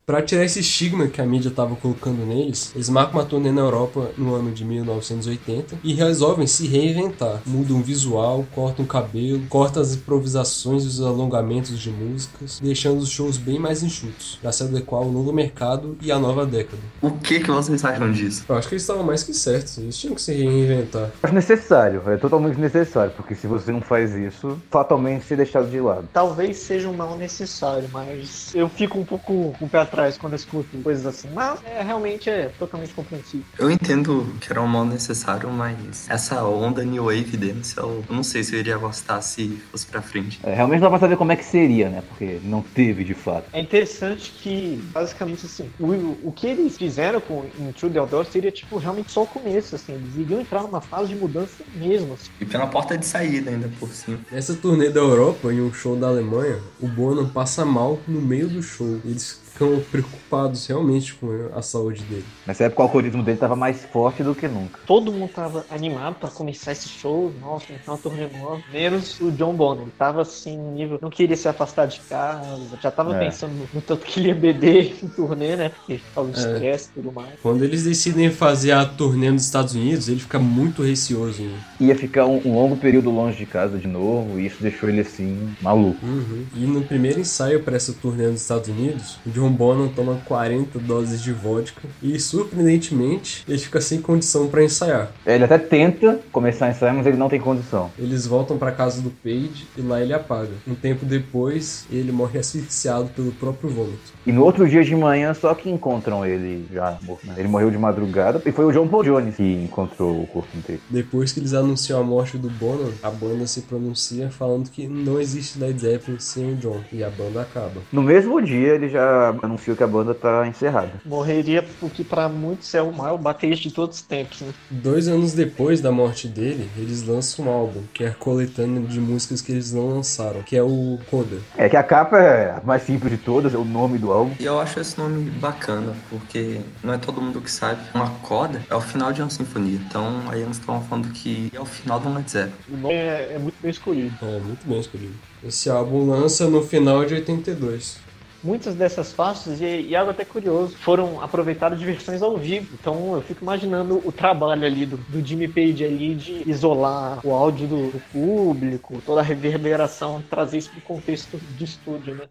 Para 0.05 0.21
tirar 0.21 0.45
esse 0.45 0.59
estigma 0.59 1.07
que 1.07 1.19
a 1.19 1.25
mídia 1.25 1.49
estava 1.49 1.75
colocando 1.75 2.23
neles, 2.27 2.71
eles 2.75 2.89
marcam 2.89 3.19
uma 3.19 3.25
turnê 3.25 3.51
na 3.51 3.61
Europa 3.61 4.11
no 4.15 4.35
ano 4.35 4.51
de 4.51 4.63
1980 4.63 5.77
e 5.83 5.95
resolvem 5.95 6.45
se 6.45 6.67
reinventar. 6.67 7.41
Mudam 7.43 7.77
o 7.77 7.81
visual, 7.81 8.45
cortam 8.53 8.85
o 8.85 8.87
cabelo, 8.87 9.41
cortam 9.49 9.81
as 9.81 9.95
improvisações 9.95 10.83
e 10.83 10.87
os 10.87 11.01
alongamentos 11.01 11.79
de 11.79 11.89
músicas, 11.89 12.59
deixando 12.61 12.99
os 12.99 13.09
shows 13.09 13.37
bem 13.37 13.57
mais 13.57 13.81
enxutos, 13.81 14.37
para 14.39 14.51
se 14.51 14.61
adequar 14.61 15.01
ao 15.01 15.11
novo 15.11 15.33
mercado 15.33 15.97
e 15.99 16.11
à 16.11 16.19
nova 16.19 16.45
década. 16.45 16.83
O 17.01 17.09
que, 17.09 17.39
que 17.39 17.49
vocês 17.49 17.83
acham 17.83 18.11
disso? 18.11 18.45
Eu 18.47 18.57
acho 18.57 18.67
que 18.67 18.75
eles 18.75 18.83
estavam 18.83 19.03
mais 19.03 19.23
que 19.23 19.33
certos, 19.33 19.79
eles 19.79 19.97
tinham 19.97 20.13
que 20.13 20.21
se 20.21 20.33
reinventar. 20.33 21.09
Acho 21.23 21.33
necessário, 21.33 22.03
é 22.05 22.17
totalmente 22.17 22.59
necessário, 22.59 23.11
porque 23.17 23.33
se 23.33 23.47
você 23.47 23.71
não 23.71 23.81
faz 23.81 24.13
isso, 24.13 24.61
fatalmente 24.69 25.25
ser 25.25 25.37
deixado 25.37 25.67
de 25.67 25.81
lado. 25.81 26.07
Talvez 26.13 26.57
seja 26.57 26.87
um 26.87 26.93
mal 26.93 27.17
necessário, 27.17 27.89
mas 27.91 28.53
eu 28.53 28.69
fico 28.69 28.99
um 28.99 29.03
pouco 29.03 29.51
com 29.57 29.65
o 29.65 29.67
pé 29.67 29.79
atrás 29.79 29.94
quando 30.19 30.33
eu 30.33 30.37
escuto 30.37 30.77
coisas 30.83 31.05
assim. 31.05 31.29
Mas 31.33 31.59
é, 31.65 31.81
realmente 31.81 32.29
é 32.29 32.51
totalmente 32.59 32.93
compreensível. 32.93 33.45
Eu 33.57 33.71
entendo 33.71 34.35
que 34.39 34.51
era 34.51 34.61
um 34.61 34.67
mal 34.67 34.85
necessário, 34.85 35.49
mas 35.49 36.09
essa 36.09 36.43
onda 36.43 36.83
New 36.83 37.05
Wave 37.05 37.37
deles, 37.37 37.75
eu 37.77 38.03
não 38.09 38.23
sei 38.23 38.43
se 38.43 38.55
eu 38.55 38.59
iria 38.59 38.77
gostar 38.77 39.21
se 39.21 39.61
fosse 39.71 39.85
pra 39.85 40.01
frente. 40.01 40.39
É, 40.43 40.53
realmente 40.53 40.81
dá 40.81 40.89
pra 40.89 40.99
saber 40.99 41.17
como 41.17 41.31
é 41.31 41.35
que 41.35 41.45
seria, 41.45 41.89
né? 41.89 42.03
Porque 42.07 42.39
não 42.43 42.61
teve 42.61 43.03
de 43.03 43.13
fato. 43.13 43.45
É 43.53 43.59
interessante 43.59 44.31
que, 44.31 44.81
basicamente, 44.91 45.45
assim, 45.45 45.69
o, 45.79 46.27
o 46.27 46.31
que 46.31 46.47
eles 46.47 46.77
fizeram 46.77 47.21
com 47.21 47.45
Into 47.59 47.89
the 47.89 47.99
Outdoor 47.99 48.25
seria, 48.25 48.51
tipo, 48.51 48.77
realmente 48.77 49.11
só 49.11 49.23
o 49.23 49.27
começo, 49.27 49.75
assim. 49.75 49.93
Eles 49.93 50.15
iriam 50.15 50.41
entrar 50.41 50.63
numa 50.63 50.81
fase 50.81 51.09
de 51.09 51.15
mudança 51.15 51.63
mesmo, 51.75 52.13
assim. 52.13 52.29
E 52.39 52.45
pela 52.45 52.67
porta 52.67 52.97
de 52.97 53.05
saída 53.05 53.49
ainda 53.49 53.69
por 53.79 53.89
cima. 53.89 54.19
Nessa 54.31 54.53
turnê 54.55 54.89
da 54.89 54.99
Europa, 54.99 55.53
em 55.53 55.61
um 55.61 55.73
show 55.73 55.95
da 55.95 56.07
Alemanha, 56.07 56.59
o 56.81 56.87
Bono 56.87 57.29
passa 57.29 57.65
mal 57.65 57.99
no 58.07 58.21
meio 58.21 58.47
do 58.47 58.61
show. 58.61 58.99
Eles 59.05 59.41
ficam 59.55 59.79
preocupados 59.89 60.67
realmente 60.67 61.13
com 61.15 61.49
a 61.55 61.61
saúde 61.61 62.03
dele. 62.03 62.25
Nessa 62.45 62.65
época 62.65 62.81
o 62.81 62.85
alcoolismo 62.85 63.23
dele 63.23 63.37
tava 63.37 63.55
mais 63.55 63.85
forte 63.85 64.21
do 64.21 64.35
que 64.35 64.47
nunca. 64.47 64.79
Todo 64.85 65.11
mundo 65.13 65.29
tava 65.33 65.65
animado 65.71 66.15
pra 66.15 66.29
começar 66.29 66.73
esse 66.73 66.89
show, 66.89 67.31
nossa, 67.39 67.65
então 67.71 67.93
uma 67.95 67.97
turnê 67.99 68.27
nova. 68.37 68.61
Menos 68.71 69.19
o 69.21 69.31
John 69.31 69.53
Bonham. 69.53 69.83
Ele 69.83 69.91
tava 69.97 70.21
assim, 70.21 70.57
nível. 70.57 70.99
Não 71.01 71.09
queria 71.09 71.37
se 71.37 71.47
afastar 71.47 71.87
de 71.87 72.01
casa, 72.01 72.43
já 72.81 72.91
tava 72.91 73.15
É. 73.15 73.19
pensando 73.25 73.53
no, 73.73 73.81
tanto 73.81 74.05
que 74.05 74.19
ele 74.19 74.29
ia 74.29 74.35
beber 74.35 74.95
em 75.01 75.07
turnê, 75.07 75.55
né? 75.55 75.69
Porque 75.69 75.99
fala 76.13 76.29
de 76.29 76.39
É. 76.39 76.51
estresse 76.51 76.89
e 76.89 77.01
tudo 77.01 77.11
mais. 77.13 77.39
Quando 77.41 77.63
eles 77.63 77.83
decidem 77.85 78.29
fazer 78.29 78.73
a 78.73 78.85
turnê 78.85 79.31
nos 79.31 79.45
Estados 79.45 79.73
Unidos, 79.73 80.09
ele 80.09 80.19
fica 80.19 80.37
muito 80.37 80.83
receoso. 80.83 81.41
Né? 81.41 81.57
Ia 81.79 81.95
ficar 81.95 82.25
um, 82.25 82.41
um 82.45 82.55
longo 82.55 82.75
período 82.75 83.09
longe 83.09 83.37
de 83.37 83.45
casa 83.45 83.77
de 83.77 83.87
novo, 83.87 84.37
e 84.39 84.45
isso 84.47 84.57
deixou 84.61 84.89
ele 84.89 84.99
assim, 85.01 85.55
maluco. 85.61 86.05
Uhum. 86.05 86.45
E 86.55 86.65
no 86.65 86.81
primeiro 86.83 87.19
ensaio 87.21 87.63
para 87.63 87.75
essa 87.77 87.93
turnê 87.93 88.27
nos 88.27 88.41
Estados 88.41 88.67
Unidos, 88.69 89.17
o 89.25 89.29
John 89.29 89.44
Bonham 89.49 89.87
toma 89.89 90.19
40 90.25 90.79
doses 90.79 91.21
de 91.21 91.31
vodka 91.31 91.81
e, 92.01 92.19
surpreendentemente, 92.19 93.43
ele 93.47 93.57
fica 93.57 93.79
sem 93.81 94.01
condição 94.01 94.47
para 94.47 94.63
ensaiar. 94.63 95.11
Ele 95.25 95.43
até 95.43 95.57
tenta 95.57 96.19
começar 96.31 96.67
a 96.67 96.69
ensaiar, 96.69 96.93
mas 96.95 97.05
ele 97.05 97.17
não 97.17 97.29
tem 97.29 97.39
condição. 97.39 97.91
Eles 97.97 98.25
voltam 98.25 98.57
para 98.57 98.71
casa 98.71 99.01
do 99.01 99.09
Page 99.09 99.67
e 99.77 99.81
lá 99.81 100.01
ele 100.01 100.13
apaga. 100.13 100.51
Um 100.67 100.75
tempo 100.75 101.05
depois, 101.05 101.85
ele 101.91 102.11
morre 102.11 102.39
asfixiado 102.39 103.09
pelo 103.15 103.31
próprio 103.31 103.69
vômito. 103.69 104.13
E 104.25 104.31
no 104.31 104.43
outro 104.43 104.67
dia 104.67 104.83
de 104.83 104.95
manhã, 104.95 105.33
só 105.33 105.53
que 105.53 105.69
encontram 105.69 106.25
ele 106.25 106.65
já 106.71 106.97
morto. 107.03 107.25
né? 107.27 107.35
Ele 107.37 107.47
morreu 107.47 107.69
de 107.69 107.77
madrugada, 107.77 108.41
e 108.45 108.51
foi 108.51 108.65
o 108.65 108.71
John 108.71 108.87
Paul 108.87 109.03
Jones 109.03 109.35
que 109.35 109.43
encontrou 109.43 110.21
o 110.21 110.27
corpo 110.27 110.49
dele. 110.67 110.81
Depois 110.89 111.31
que 111.31 111.39
eles 111.39 111.53
anunciam 111.53 111.99
a 111.99 112.03
morte 112.03 112.37
do 112.37 112.49
Bonham, 112.49 112.91
a 113.03 113.09
banda 113.09 113.45
se 113.47 113.61
pronuncia 113.61 114.29
falando 114.29 114.69
que 114.69 114.87
não 114.87 115.19
existe 115.19 115.59
Led 115.59 115.79
Zeppelin 115.79 116.19
sem 116.19 116.53
o 116.53 116.55
John 116.55 116.81
e 116.91 117.03
a 117.03 117.09
banda 117.09 117.41
acaba. 117.41 117.81
No 117.91 118.01
mesmo 118.01 118.41
dia, 118.41 118.75
ele 118.75 118.89
já 118.89 119.34
anunciou 119.41 119.75
que 119.75 119.83
a 119.83 119.87
banda 119.87 120.13
tá 120.13 120.47
encerrada. 120.47 120.93
Morreria 121.05 121.63
porque 121.79 122.03
pra 122.03 122.29
muitos 122.29 122.73
é 122.73 122.81
o 122.81 122.91
maior 122.91 123.17
baterista 123.17 123.67
de 123.67 123.73
todos 123.73 123.97
os 123.97 124.01
tempos, 124.01 124.41
né? 124.41 124.53
Dois 124.69 125.07
anos 125.07 125.33
depois 125.33 125.81
da 125.81 125.91
morte 125.91 126.27
dele, 126.27 126.69
eles 126.77 127.03
lançam 127.03 127.45
um 127.45 127.49
álbum, 127.49 127.83
que 127.93 128.03
é 128.03 128.07
a 128.07 128.13
coletânea 128.13 128.81
de 128.81 128.99
músicas 128.99 129.41
que 129.41 129.51
eles 129.51 129.71
não 129.73 129.89
lançaram, 129.89 130.41
que 130.43 130.55
é 130.55 130.63
o 130.63 130.99
Coda. 131.09 131.37
É 131.57 131.69
que 131.69 131.77
a 131.77 131.83
capa 131.83 132.17
é 132.19 132.51
a 132.51 132.61
mais 132.63 132.83
simples 132.83 133.11
de 133.11 133.17
todas, 133.17 133.53
é 133.53 133.57
o 133.57 133.65
nome 133.65 133.97
do 133.97 134.11
álbum. 134.11 134.33
E 134.39 134.45
eu 134.45 134.59
acho 134.59 134.79
esse 134.79 134.97
nome 134.97 135.29
bacana, 135.31 135.93
porque 136.09 136.61
não 136.83 136.93
é 136.93 136.97
todo 136.97 137.21
mundo 137.21 137.41
que 137.41 137.51
sabe. 137.51 137.81
Uma 137.93 138.09
coda 138.21 138.61
é 138.69 138.75
o 138.75 138.81
final 138.81 139.11
de 139.11 139.21
uma 139.21 139.29
sinfonia. 139.29 139.79
Então 139.87 140.23
aí 140.29 140.41
eles 140.41 140.57
estão 140.57 140.81
falando 140.81 141.11
que 141.11 141.51
é 141.53 141.59
o 141.59 141.65
final 141.65 141.99
de 141.99 142.07
um 142.07 142.15
Led 142.15 142.29
Zeppelin. 142.29 142.53
O 142.69 142.77
nome 142.77 142.93
é, 142.93 143.33
é 143.33 143.39
muito 143.39 143.55
bem 143.61 143.71
escolhido. 143.71 144.15
É, 144.21 144.39
muito 144.39 144.67
bem 144.67 144.79
escolhido. 144.79 145.13
Esse 145.43 145.69
álbum 145.69 146.09
lança 146.09 146.47
no 146.47 146.63
final 146.63 147.05
de 147.05 147.13
82. 147.13 148.04
Muitas 148.45 148.75
dessas 148.75 149.11
faixas, 149.11 149.59
e, 149.59 149.87
e 149.89 149.95
algo 149.95 150.11
até 150.11 150.23
curioso, 150.23 150.77
foram 150.77 151.19
aproveitadas 151.19 151.79
de 151.79 151.85
versões 151.85 152.21
ao 152.21 152.37
vivo. 152.37 152.75
Então 152.79 153.15
eu 153.15 153.21
fico 153.23 153.43
imaginando 153.43 153.99
o 154.05 154.11
trabalho 154.11 154.63
ali 154.63 154.85
do, 154.85 154.97
do 154.97 155.19
Jimmy 155.19 155.47
Page 155.47 155.83
ali 155.83 156.13
de 156.13 156.47
isolar 156.47 157.25
o 157.25 157.33
áudio 157.33 157.67
do, 157.67 157.91
do 157.91 157.99
público, 158.11 159.01
toda 159.03 159.21
a 159.21 159.23
reverberação, 159.23 160.23
trazer 160.29 160.59
isso 160.59 160.69
pro 160.69 160.81
contexto 160.81 161.39
de 161.57 161.63
estúdio, 161.63 162.13
né? 162.13 162.25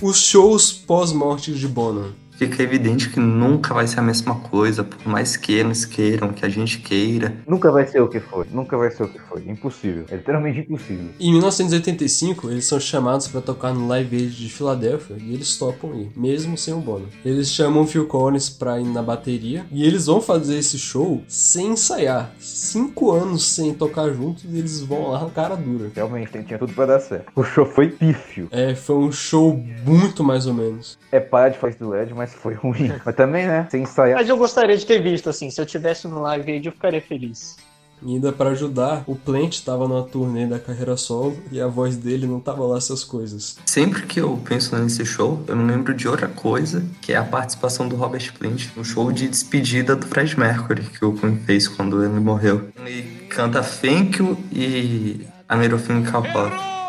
Os 0.00 0.18
shows 0.18 0.72
pós-morte 0.72 1.52
de 1.52 1.68
Bonham. 1.68 2.14
Fica 2.40 2.62
evidente 2.62 3.10
que 3.10 3.20
nunca 3.20 3.74
vai 3.74 3.86
ser 3.86 4.00
a 4.00 4.02
mesma 4.02 4.34
coisa, 4.34 4.82
por 4.82 5.06
mais 5.06 5.36
que 5.36 5.52
eles 5.52 5.84
queiram, 5.84 6.32
que 6.32 6.42
a 6.42 6.48
gente 6.48 6.78
queira. 6.78 7.34
Nunca 7.46 7.70
vai 7.70 7.86
ser 7.86 8.00
o 8.00 8.08
que 8.08 8.18
foi. 8.18 8.46
Nunca 8.50 8.78
vai 8.78 8.90
ser 8.90 9.02
o 9.02 9.08
que 9.08 9.18
foi. 9.18 9.42
Impossível. 9.46 10.06
É 10.08 10.16
literalmente 10.16 10.60
impossível. 10.60 11.10
Em 11.20 11.32
1985, 11.32 12.50
eles 12.50 12.64
são 12.64 12.80
chamados 12.80 13.28
para 13.28 13.42
tocar 13.42 13.74
no 13.74 13.86
Live 13.86 14.16
Aid 14.16 14.34
de 14.34 14.48
Filadélfia 14.48 15.16
e 15.20 15.34
eles 15.34 15.54
topam 15.58 15.94
ir, 15.94 16.10
mesmo 16.16 16.56
sem 16.56 16.72
o 16.72 16.78
Bono. 16.78 17.10
Eles 17.22 17.50
chamam 17.50 17.82
o 17.82 17.86
Phil 17.86 18.06
Collins 18.06 18.48
pra 18.48 18.80
ir 18.80 18.86
na 18.86 19.02
bateria 19.02 19.66
e 19.70 19.86
eles 19.86 20.06
vão 20.06 20.22
fazer 20.22 20.56
esse 20.56 20.78
show 20.78 21.22
sem 21.28 21.72
ensaiar. 21.72 22.32
Cinco 22.38 23.12
anos 23.12 23.54
sem 23.54 23.74
tocar 23.74 24.10
juntos 24.14 24.44
e 24.48 24.58
eles 24.58 24.80
vão 24.80 25.10
lá 25.10 25.28
cara 25.28 25.56
dura. 25.56 25.90
Realmente, 25.94 26.42
tinha 26.42 26.58
tudo 26.58 26.72
pra 26.72 26.86
dar 26.86 27.00
certo. 27.00 27.30
O 27.36 27.44
show 27.44 27.66
foi 27.66 27.88
pífio. 27.88 28.48
É, 28.50 28.74
foi 28.74 28.96
um 28.96 29.12
show 29.12 29.62
muito 29.84 30.24
mais 30.24 30.46
ou 30.46 30.54
menos. 30.54 30.98
É 31.12 31.20
para 31.20 31.50
de 31.50 31.58
fazer 31.58 31.76
do 31.76 31.90
LED, 31.90 32.14
mas 32.14 32.29
foi 32.36 32.54
ruim. 32.54 32.92
Mas 33.04 33.14
também, 33.14 33.46
né? 33.46 33.66
Sem 33.70 33.82
ensaiar. 33.82 34.18
Mas 34.18 34.28
eu 34.28 34.36
gostaria 34.36 34.76
de 34.76 34.86
ter 34.86 35.02
visto, 35.02 35.28
assim, 35.28 35.50
se 35.50 35.60
eu 35.60 35.66
tivesse 35.66 36.08
no 36.08 36.20
Live 36.22 36.50
Aid 36.50 36.66
eu 36.66 36.72
ficaria 36.72 37.00
feliz. 37.00 37.56
E 38.02 38.14
ainda 38.14 38.32
para 38.32 38.50
ajudar, 38.50 39.04
o 39.06 39.14
Plant 39.14 39.52
estava 39.52 39.86
numa 39.86 40.02
turnê 40.02 40.46
da 40.46 40.58
carreira 40.58 40.96
solo 40.96 41.36
e 41.52 41.60
a 41.60 41.66
voz 41.66 41.96
dele 41.96 42.26
não 42.26 42.40
tava 42.40 42.64
lá 42.64 42.78
essas 42.78 43.04
coisas. 43.04 43.56
Sempre 43.66 44.02
que 44.06 44.20
eu 44.20 44.40
penso 44.42 44.74
nesse 44.76 45.04
show, 45.04 45.42
eu 45.46 45.54
me 45.54 45.70
lembro 45.70 45.92
de 45.92 46.08
outra 46.08 46.26
coisa, 46.26 46.82
que 47.02 47.12
é 47.12 47.16
a 47.16 47.24
participação 47.24 47.88
do 47.88 47.96
Robert 47.96 48.32
Plant 48.38 48.68
no 48.74 48.84
show 48.84 49.12
de 49.12 49.28
despedida 49.28 49.94
do 49.94 50.06
Fred 50.06 50.38
Mercury, 50.38 50.82
que 50.82 51.04
o 51.04 51.12
Queen 51.12 51.36
fez 51.44 51.68
quando 51.68 52.02
ele 52.02 52.20
morreu. 52.20 52.70
Ele 52.78 53.26
canta 53.28 53.62
Thank 53.62 54.18
You 54.18 54.38
e 54.50 55.26
Amerofim 55.46 56.02
Cowboy. 56.04 56.79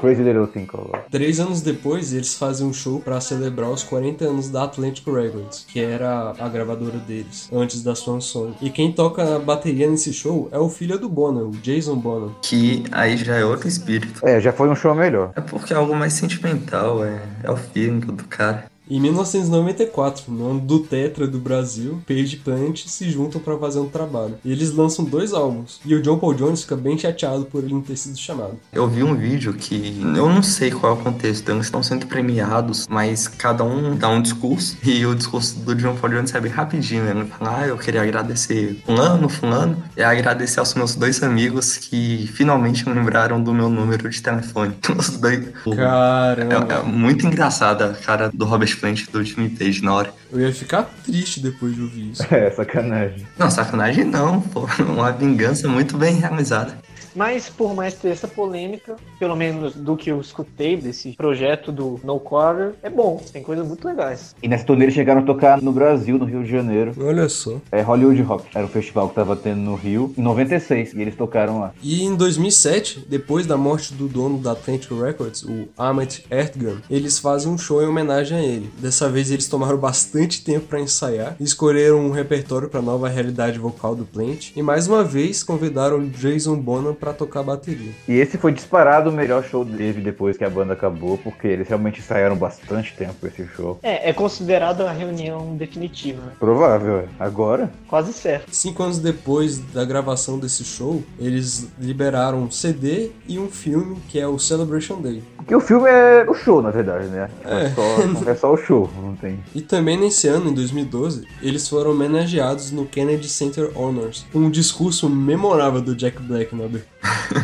Crazy 0.00 0.22
Little 0.22 0.46
Thing 0.46 0.66
Called 0.66 0.90
Love. 0.92 1.04
Três 1.10 1.40
anos 1.40 1.60
depois, 1.60 2.12
eles 2.12 2.34
fazem 2.34 2.66
um 2.66 2.72
show 2.72 3.00
para 3.00 3.20
celebrar 3.20 3.70
os 3.70 3.82
40 3.82 4.24
anos 4.24 4.48
da 4.48 4.64
Atlantic 4.64 5.06
Records, 5.06 5.64
que 5.66 5.80
era 5.80 6.34
a 6.38 6.48
gravadora 6.48 6.98
deles, 6.98 7.48
antes 7.52 7.82
da 7.82 7.94
Swan 7.94 8.20
Song. 8.20 8.54
E 8.60 8.70
quem 8.70 8.92
toca 8.92 9.36
a 9.36 9.38
bateria 9.38 9.88
nesse 9.88 10.12
show 10.12 10.48
é 10.52 10.58
o 10.58 10.68
filho 10.68 10.98
do 10.98 11.08
Bonham, 11.08 11.48
o 11.48 11.56
Jason 11.56 11.96
Bonham. 11.96 12.34
Que 12.42 12.84
aí 12.92 13.16
já 13.16 13.36
é 13.36 13.44
outro 13.44 13.68
espírito. 13.68 14.26
É, 14.26 14.40
já 14.40 14.52
foi 14.52 14.68
um 14.68 14.74
show 14.74 14.94
melhor. 14.94 15.32
É 15.34 15.40
porque 15.40 15.72
é 15.72 15.76
algo 15.76 15.94
mais 15.94 16.12
sentimental, 16.12 17.04
é, 17.04 17.22
é 17.42 17.50
o 17.50 17.56
feeling 17.56 18.00
do 18.00 18.24
cara. 18.24 18.70
Em 18.88 19.00
1994, 19.00 20.32
no 20.32 20.50
ano 20.50 20.60
do 20.60 20.78
Tetra 20.78 21.26
do 21.26 21.38
Brasil, 21.38 22.00
Page 22.06 22.36
e 22.36 22.38
Plant 22.38 22.86
se 22.86 23.10
juntam 23.10 23.40
para 23.40 23.58
fazer 23.58 23.80
um 23.80 23.88
trabalho. 23.88 24.36
E 24.44 24.52
eles 24.52 24.72
lançam 24.72 25.04
dois 25.04 25.32
álbuns. 25.32 25.80
E 25.84 25.92
o 25.94 26.00
John 26.00 26.18
Paul 26.18 26.34
Jones 26.34 26.62
fica 26.62 26.76
bem 26.76 26.96
chateado 26.96 27.46
por 27.46 27.64
ele 27.64 27.74
não 27.74 27.80
ter 27.80 27.96
sido 27.96 28.16
chamado. 28.16 28.54
Eu 28.72 28.88
vi 28.88 29.02
um 29.02 29.16
vídeo 29.16 29.52
que 29.54 30.00
eu 30.16 30.28
não 30.28 30.42
sei 30.42 30.70
qual 30.70 30.92
é 30.92 31.00
o 31.00 31.02
contexto, 31.02 31.48
eles 31.50 31.66
estão 31.66 31.82
sendo 31.82 32.06
premiados, 32.06 32.86
mas 32.88 33.26
cada 33.26 33.64
um 33.64 33.96
dá 33.96 34.08
um 34.08 34.22
discurso 34.22 34.76
e 34.84 35.04
o 35.04 35.14
discurso 35.16 35.58
do 35.58 35.74
John 35.74 35.96
Paul 35.96 36.12
Jones 36.12 36.32
é 36.32 36.40
bem 36.40 36.52
rapidinho, 36.52 37.02
né? 37.02 37.10
Ele 37.10 37.24
fala, 37.24 37.58
ah, 37.58 37.66
eu 37.66 37.76
queria 37.76 38.02
agradecer 38.02 38.80
fulano, 38.86 39.28
fulano, 39.28 39.82
e 39.96 40.02
agradecer 40.02 40.60
aos 40.60 40.74
meus 40.74 40.94
dois 40.94 41.22
amigos 41.24 41.76
que 41.76 42.30
finalmente 42.34 42.88
me 42.88 42.94
lembraram 42.94 43.42
do 43.42 43.52
meu 43.52 43.68
número 43.68 44.08
de 44.08 44.22
telefone. 44.22 44.76
Os 44.96 45.10
dois. 45.18 45.44
Caramba. 45.74 46.74
É, 46.74 46.78
é 46.78 46.82
muito 46.82 47.26
engraçada 47.26 47.90
a 47.90 47.94
cara 47.94 48.30
do 48.32 48.44
Robert 48.44 48.75
Plant 48.78 49.06
do 49.10 49.24
Jimmy 49.24 49.48
Page 49.48 49.82
na 49.82 49.94
hora. 49.94 50.14
Eu 50.32 50.40
ia 50.40 50.52
ficar 50.52 50.84
triste 51.04 51.40
depois 51.40 51.74
de 51.74 51.82
ouvir 51.82 52.10
isso. 52.12 52.26
É, 52.30 52.50
sacanagem. 52.50 53.26
Não, 53.38 53.50
sacanagem 53.50 54.04
não, 54.04 54.40
pô. 54.40 54.68
Uma 54.82 55.12
vingança 55.12 55.68
muito 55.68 55.96
bem 55.96 56.16
realizada. 56.16 56.76
Mas 57.16 57.48
por 57.48 57.74
mais 57.74 57.94
ter 57.94 58.10
essa 58.10 58.28
polêmica, 58.28 58.96
pelo 59.18 59.34
menos 59.34 59.74
do 59.74 59.96
que 59.96 60.10
eu 60.10 60.20
escutei 60.20 60.76
desse 60.76 61.12
projeto 61.12 61.72
do 61.72 61.98
No 62.04 62.20
Quarter, 62.20 62.74
é 62.82 62.90
bom, 62.90 63.22
tem 63.32 63.42
coisas 63.42 63.66
muito 63.66 63.88
legais. 63.88 64.36
E 64.42 64.46
nessa 64.46 64.66
turnê 64.66 64.84
eles 64.84 64.94
chegaram 64.94 65.22
a 65.22 65.24
tocar 65.24 65.62
no 65.62 65.72
Brasil, 65.72 66.18
no 66.18 66.26
Rio 66.26 66.44
de 66.44 66.50
Janeiro. 66.50 66.92
Olha 67.00 67.28
só. 67.28 67.56
É 67.72 67.80
Hollywood 67.80 68.20
Rock. 68.20 68.44
Era 68.54 68.66
o 68.66 68.68
festival 68.68 69.08
que 69.08 69.14
tava 69.14 69.34
tendo 69.34 69.60
no 69.60 69.74
Rio, 69.74 70.12
em 70.16 70.20
96, 70.20 70.92
e 70.92 71.00
eles 71.00 71.16
tocaram 71.16 71.60
lá. 71.60 71.72
E 71.82 72.04
em 72.04 72.14
2007, 72.14 73.06
depois 73.08 73.46
da 73.46 73.56
morte 73.56 73.94
do 73.94 74.06
dono 74.06 74.38
da 74.38 74.52
Atlantic 74.52 74.90
Records, 74.90 75.42
o 75.42 75.68
Ahmet 75.78 76.26
Ertegun, 76.30 76.76
eles 76.90 77.18
fazem 77.18 77.50
um 77.50 77.56
show 77.56 77.82
em 77.82 77.86
homenagem 77.86 78.36
a 78.36 78.42
ele. 78.42 78.70
Dessa 78.78 79.08
vez 79.08 79.30
eles 79.30 79.48
tomaram 79.48 79.78
bastante 79.78 80.44
tempo 80.44 80.66
para 80.66 80.80
ensaiar, 80.80 81.36
escolheram 81.40 82.00
um 82.00 82.10
repertório 82.10 82.68
para 82.68 82.82
nova 82.82 83.08
realidade 83.08 83.58
vocal 83.58 83.94
do 83.94 84.04
Plant 84.04 84.50
e 84.54 84.62
mais 84.62 84.86
uma 84.86 85.02
vez 85.02 85.42
convidaram 85.42 85.98
o 85.98 86.08
Jason 86.08 86.56
Bonham 86.56 86.94
para 87.06 87.12
tocar 87.12 87.44
bateria. 87.44 87.92
E 88.08 88.14
esse 88.14 88.36
foi 88.36 88.50
disparado 88.50 89.10
o 89.10 89.12
melhor 89.12 89.44
show 89.44 89.64
dele 89.64 90.00
depois 90.00 90.36
que 90.36 90.42
a 90.44 90.50
banda 90.50 90.72
acabou, 90.72 91.16
porque 91.18 91.46
eles 91.46 91.68
realmente 91.68 92.00
ensaiaram 92.00 92.34
bastante 92.34 92.94
tempo 92.96 93.24
esse 93.24 93.46
show. 93.46 93.78
É, 93.80 94.10
é 94.10 94.12
considerado 94.12 94.80
a 94.80 94.90
reunião 94.90 95.56
definitiva? 95.56 96.32
Provável, 96.40 96.98
é. 96.98 97.04
Agora? 97.20 97.70
Quase 97.86 98.12
certo. 98.12 98.52
Cinco 98.52 98.82
anos 98.82 98.98
depois 98.98 99.58
da 99.58 99.84
gravação 99.84 100.36
desse 100.36 100.64
show, 100.64 101.00
eles 101.16 101.68
liberaram 101.78 102.42
um 102.42 102.50
CD 102.50 103.12
e 103.28 103.38
um 103.38 103.48
filme 103.48 103.98
que 104.08 104.18
é 104.18 104.26
o 104.26 104.36
Celebration 104.36 105.00
Day. 105.00 105.22
Porque 105.36 105.54
o 105.54 105.60
filme 105.60 105.88
é 105.88 106.26
o 106.28 106.34
show, 106.34 106.60
na 106.60 106.72
verdade, 106.72 107.06
né? 107.06 107.30
É, 107.44 107.66
É. 107.66 107.70
só, 107.70 108.30
é 108.30 108.34
só 108.34 108.52
o 108.52 108.56
show, 108.56 108.90
não 109.00 109.14
tem. 109.14 109.38
E 109.54 109.60
também 109.60 109.96
nesse 109.96 110.26
ano, 110.26 110.50
em 110.50 110.54
2012, 110.54 111.24
eles 111.40 111.68
foram 111.68 111.92
homenageados 111.92 112.72
no 112.72 112.84
Kennedy 112.84 113.28
Center 113.28 113.70
Honors, 113.78 114.26
um 114.34 114.50
discurso 114.50 115.08
memorável 115.08 115.80
do 115.80 115.94
Jack 115.94 116.20
Black 116.20 116.52
na 116.52 116.64
abertura. 116.64 116.95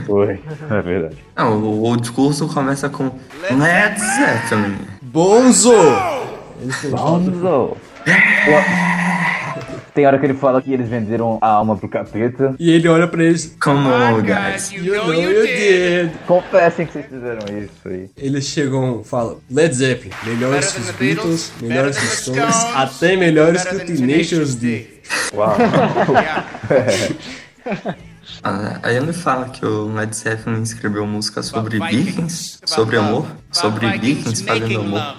Foi, 0.06 0.40
é 0.70 0.82
verdade. 0.82 1.16
Não, 1.36 1.58
o, 1.58 1.90
o 1.90 1.96
discurso 1.96 2.48
começa 2.48 2.88
com 2.88 3.10
Led 3.50 4.00
Zeppelin. 4.00 4.76
Bonzo! 5.02 5.72
Bonzo! 6.90 7.76
Tem 9.94 10.06
hora 10.06 10.18
que 10.18 10.24
ele 10.24 10.34
fala 10.34 10.62
que 10.62 10.72
eles 10.72 10.88
venderam 10.88 11.38
a 11.42 11.48
alma 11.48 11.76
pro 11.76 11.86
capeta. 11.86 12.54
E 12.58 12.70
ele 12.70 12.88
olha 12.88 13.06
pra 13.06 13.22
eles. 13.22 13.54
Come 13.62 13.86
on, 13.88 14.22
guys. 14.22 14.72
You 14.72 14.94
know 14.94 15.12
you 15.12 15.46
did. 15.46 16.10
Confessem 16.26 16.86
que 16.86 16.94
vocês 16.94 17.06
fizeram 17.06 17.40
isso 17.58 17.70
aí. 17.84 18.08
Eles 18.16 18.46
chegam 18.46 19.02
e 19.02 19.04
falam: 19.04 19.36
Led 19.50 19.74
Zeppelin, 19.74 20.14
melhores 20.24 20.72
que 20.72 20.80
os 20.80 20.90
Beatles, 20.92 21.52
melhores 21.60 21.98
que 21.98 22.04
os 22.04 22.12
Stones, 22.12 22.56
até 22.74 23.16
melhores 23.16 23.64
que 23.64 23.76
o 23.76 23.84
Tenacious 23.84 24.54
D. 24.54 24.86
Uau. 25.34 25.56
Ah, 28.42 28.78
Aí 28.82 28.96
ele 28.96 29.12
fala 29.12 29.48
que 29.48 29.64
o 29.64 29.92
Led 29.94 30.14
Zeppelin 30.14 30.62
escreveu 30.62 31.06
música 31.06 31.42
sobre 31.42 31.78
vikings, 31.78 32.58
sobre 32.66 32.96
amor, 32.96 33.26
sobre 33.52 33.86
vikings 33.98 34.42
fazendo 34.44 34.80
amor. 34.80 35.16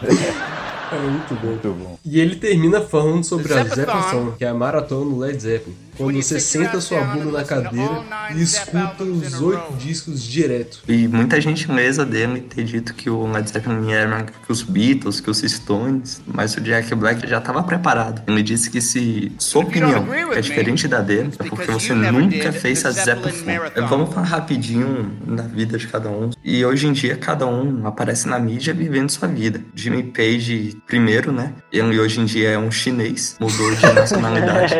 É 0.91 0.99
muito 0.99 1.35
bom. 1.35 1.47
Muito 1.47 1.73
bom. 1.73 1.99
E 2.05 2.19
ele 2.19 2.35
termina 2.35 2.81
falando 2.81 3.23
sobre 3.23 3.51
a 3.53 3.63
Zeppelin 3.63 4.31
que 4.37 4.45
é 4.45 4.49
a 4.49 4.53
maratona 4.53 5.09
do 5.09 5.17
Led 5.17 5.39
Zeppelin. 5.39 5.75
Quando 5.97 6.21
você 6.21 6.39
senta 6.39 6.81
sua 6.81 7.01
bunda 7.01 7.31
na 7.31 7.43
cadeira 7.43 8.03
e 8.35 8.41
escuta 8.41 9.03
os 9.03 9.41
oito 9.41 9.73
discos 9.77 10.23
direto. 10.23 10.79
E 10.87 11.07
muita 11.07 11.39
gentileza 11.39 12.05
dele 12.05 12.41
ter 12.41 12.63
dito 12.63 12.93
que 12.93 13.09
o 13.09 13.31
Led 13.31 13.49
Zeppelin 13.49 13.91
era 13.91 14.23
que 14.23 14.51
os 14.51 14.63
Beatles, 14.63 15.19
que 15.19 15.29
os 15.29 15.39
Stones, 15.39 16.21
mas 16.25 16.55
o 16.55 16.61
Jack 16.61 16.93
Black 16.95 17.27
já 17.27 17.37
estava 17.37 17.63
preparado. 17.63 18.23
Ele 18.27 18.41
disse 18.41 18.69
que 18.69 18.81
se 18.81 19.31
sua 19.37 19.63
opinião 19.63 20.05
é 20.13 20.41
diferente 20.41 20.87
da 20.87 21.01
dele, 21.01 21.31
é 21.39 21.43
porque 21.43 21.71
você 21.71 21.93
nunca 21.93 22.51
fez 22.51 22.85
a 22.85 22.91
Zeppelin. 22.91 23.59
Vamos 23.87 24.13
falar 24.13 24.27
rapidinho 24.27 25.11
da 25.27 25.43
vida 25.43 25.77
de 25.77 25.87
cada 25.87 26.09
um. 26.09 26.29
E 26.43 26.65
hoje 26.65 26.87
em 26.87 26.93
dia 26.93 27.15
cada 27.15 27.45
um 27.45 27.85
aparece 27.85 28.27
na 28.27 28.39
mídia 28.39 28.73
vivendo 28.73 29.09
sua 29.09 29.27
vida. 29.27 29.61
Jimmy 29.75 30.03
Page 30.03 30.77
primeiro, 30.87 31.31
né? 31.31 31.53
Ele 31.71 31.99
hoje 31.99 32.19
em 32.19 32.25
dia 32.25 32.49
é 32.49 32.57
um 32.57 32.71
chinês, 32.71 33.37
mudou 33.39 33.73
de 33.75 33.81
nacionalidade. 33.93 34.75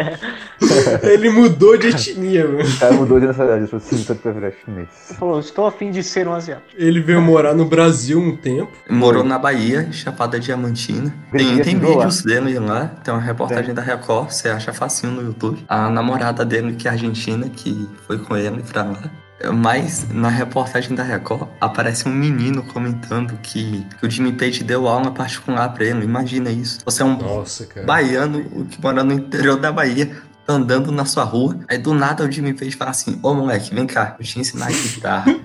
Ele 1.04 1.30
mudou 1.30 1.78
de 1.78 1.88
etnia, 1.88 2.48
mano. 2.48 2.64
O 2.64 2.80
cara 2.80 2.94
mudou 2.94 3.20
de 3.20 3.28
nacionalidade, 3.28 3.66
se 3.66 3.72
fosse 3.72 4.06
tanto 4.06 4.22
pra 4.22 4.32
virar 4.32 4.52
chinês. 4.64 4.88
Falou, 5.18 5.40
estou 5.40 5.66
a 5.66 5.72
fim 5.72 5.92
de 5.92 6.04
ser 6.04 6.28
um 6.28 6.34
asiático. 6.34 6.70
Ele 6.76 7.00
veio 7.02 7.22
morar 7.22 7.54
no 7.54 7.66
Brasil 7.66 8.20
um 8.20 8.36
tempo. 8.36 8.72
Morou 8.90 9.24
na 9.24 9.38
Bahia, 9.38 9.92
Chapada 9.92 10.40
Diamantina. 10.40 11.14
Tem, 11.32 11.60
tem 11.60 11.78
vídeos 11.78 12.22
dele 12.24 12.58
lá, 12.60 12.88
tem 13.04 13.14
uma 13.14 13.22
reportagem 13.22 13.74
da 13.74 13.82
Record, 13.82 14.32
você 14.32 14.50
acha 14.50 14.74
facinho 14.74 15.14
no 15.14 15.22
YouTube. 15.22 15.64
A 15.68 15.90
namorada 15.90 16.46
dele, 16.46 16.74
que 16.74 16.88
é 16.88 16.92
argentina, 16.92 17.50
que 17.50 17.88
foi 18.08 18.18
com 18.18 18.36
ele 18.36 18.62
pra 18.64 18.84
lá. 18.84 19.12
Mas 19.52 20.08
na 20.10 20.30
reportagem 20.30 20.96
da 20.96 21.04
Record 21.04 21.50
aparece 21.60 22.08
um 22.08 22.14
menino 22.14 22.64
comentando 22.64 23.38
que, 23.42 23.86
que 24.00 24.06
o 24.06 24.10
Jimmy 24.10 24.34
Page 24.34 24.64
deu 24.64 24.88
aula 24.88 25.12
particular 25.12 25.68
pra 25.70 25.84
ele. 25.84 26.06
Imagina 26.06 26.50
isso. 26.50 26.80
Você 26.86 27.02
é 27.02 27.06
um 27.06 27.18
Nossa, 27.18 27.66
cara. 27.66 27.86
baiano 27.86 28.66
que 28.66 28.82
mora 28.82 29.04
no 29.04 29.14
interior 29.14 29.58
da 29.58 29.72
Bahia, 29.72 30.16
andando 30.48 30.92
na 30.92 31.06
sua 31.06 31.24
rua. 31.24 31.60
Aí 31.68 31.78
do 31.78 31.94
nada 31.94 32.24
o 32.24 32.32
Jimmy 32.32 32.54
Page 32.54 32.76
fala 32.76 32.92
assim: 32.92 33.20
Ô 33.22 33.34
moleque, 33.34 33.74
vem 33.74 33.88
cá, 33.88 34.16
eu 34.20 34.26
te 34.26 34.40
ensinar 34.40 34.68
a 34.68 34.72
guitarra. 34.72 35.36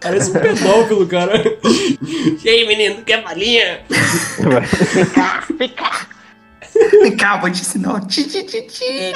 Parece 0.00 0.30
um 0.30 0.34
pedófilo, 0.34 1.06
cara. 1.06 1.42
E 2.44 2.48
aí, 2.48 2.66
menino, 2.66 3.02
quer 3.02 3.22
balinha? 3.22 3.80
vem 7.00 7.16
cá, 7.16 7.34
eu 7.34 7.40
vou 7.40 7.50
te 7.50 7.60
ensinar 7.60 7.94
o 7.94 8.00
ti, 8.06 8.24
ti, 8.24 8.44
ti, 8.44 8.62
ti. 8.62 9.12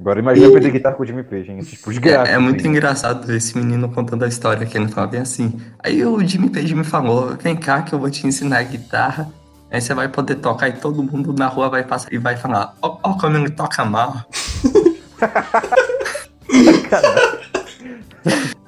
Agora 0.00 0.18
imagina 0.18 0.46
eu 0.46 0.50
aprender 0.50 0.70
guitarra 0.70 0.96
com 0.96 1.02
o 1.02 1.06
Jimmy 1.06 1.22
Page, 1.22 1.50
hein? 1.50 1.58
Tipo, 1.58 1.92
de 1.92 2.00
graça. 2.00 2.32
É, 2.32 2.34
é 2.34 2.38
muito 2.38 2.60
assim. 2.60 2.68
engraçado 2.68 3.32
esse 3.34 3.56
menino 3.56 3.90
contando 3.90 4.24
a 4.24 4.28
história 4.28 4.66
que 4.66 4.76
ele 4.76 4.88
fala 4.88 5.06
bem 5.06 5.20
assim. 5.20 5.60
Aí 5.84 6.02
o 6.04 6.26
Jimmy 6.26 6.48
Page 6.48 6.74
me 6.74 6.84
falou: 6.84 7.36
vem 7.36 7.54
cá 7.54 7.82
que 7.82 7.92
eu 7.92 7.98
vou 7.98 8.10
te 8.10 8.26
ensinar 8.26 8.58
a 8.58 8.62
guitarra. 8.62 9.30
Aí 9.70 9.80
você 9.80 9.94
vai 9.94 10.08
poder 10.08 10.34
tocar 10.36 10.68
e 10.68 10.72
todo 10.72 11.02
mundo 11.02 11.32
na 11.32 11.46
rua 11.46 11.68
vai 11.68 11.84
passar 11.84 12.12
e 12.12 12.18
vai 12.18 12.36
falar: 12.36 12.74
ó, 12.82 12.98
ó 13.02 13.14
como 13.14 13.36
ele 13.36 13.50
toca 13.50 13.84
mal. 13.84 14.24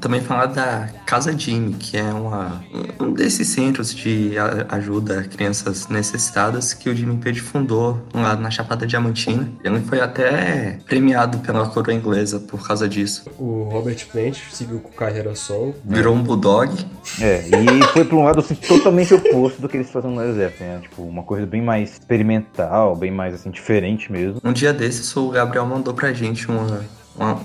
Também 0.00 0.20
falar 0.20 0.46
da 0.46 0.88
Casa 1.06 1.36
Jimmy, 1.36 1.74
que 1.74 1.96
é 1.96 2.12
uma, 2.12 2.62
um 3.00 3.12
desses 3.12 3.48
centros 3.48 3.94
de 3.94 4.32
ajuda 4.68 5.20
a 5.20 5.24
crianças 5.24 5.88
necessitadas 5.88 6.74
que 6.74 6.88
o 6.88 6.94
Jimmy 6.94 7.16
Page 7.18 7.40
fundou 7.40 8.00
lá 8.14 8.36
na 8.36 8.50
Chapada 8.50 8.86
Diamantina. 8.86 9.48
Ele 9.64 9.80
foi 9.80 10.00
até 10.00 10.78
premiado 10.86 11.38
pela 11.38 11.68
coroa 11.68 11.94
inglesa 11.94 12.40
por 12.40 12.66
causa 12.66 12.88
disso. 12.88 13.24
O 13.38 13.64
Robert 13.64 14.06
Plant 14.10 14.38
seguiu 14.52 14.80
com 14.80 14.90
carreira 14.90 15.34
solo. 15.34 15.74
Virou 15.84 16.14
um 16.14 16.22
bulldog. 16.22 16.72
É, 17.20 17.44
e 17.48 17.82
foi 17.92 18.04
pra 18.04 18.16
um 18.16 18.24
lado 18.24 18.40
assim, 18.40 18.54
totalmente 18.54 19.14
oposto 19.14 19.62
do 19.62 19.68
que 19.68 19.76
eles 19.78 19.90
fazem 19.90 20.10
no 20.10 20.34
Zeppelin, 20.34 20.70
né? 20.70 20.80
Tipo, 20.82 21.02
uma 21.02 21.22
coisa 21.22 21.46
bem 21.46 21.62
mais 21.62 21.92
experimental, 21.92 22.94
bem 22.94 23.10
mais 23.10 23.34
assim, 23.34 23.50
diferente 23.50 24.10
mesmo. 24.10 24.40
Um 24.44 24.52
dia 24.52 24.72
desses, 24.72 25.14
o 25.16 25.30
Gabriel 25.30 25.66
mandou 25.66 25.94
pra 25.94 26.12
gente 26.12 26.48
uma, 26.48 26.84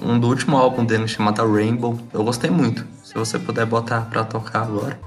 um 0.02 0.20
do 0.20 0.28
último 0.28 0.58
álbum 0.58 0.86
dele 0.86 1.08
chamado 1.08 1.52
Rainbow. 1.52 2.00
Eu 2.14 2.24
gostei 2.24 2.50
muito. 2.50 2.86
Se 3.04 3.16
você 3.16 3.38
puder 3.40 3.66
botar 3.66 4.02
pra 4.02 4.24
tocar 4.24 4.64
agora. 4.64 5.00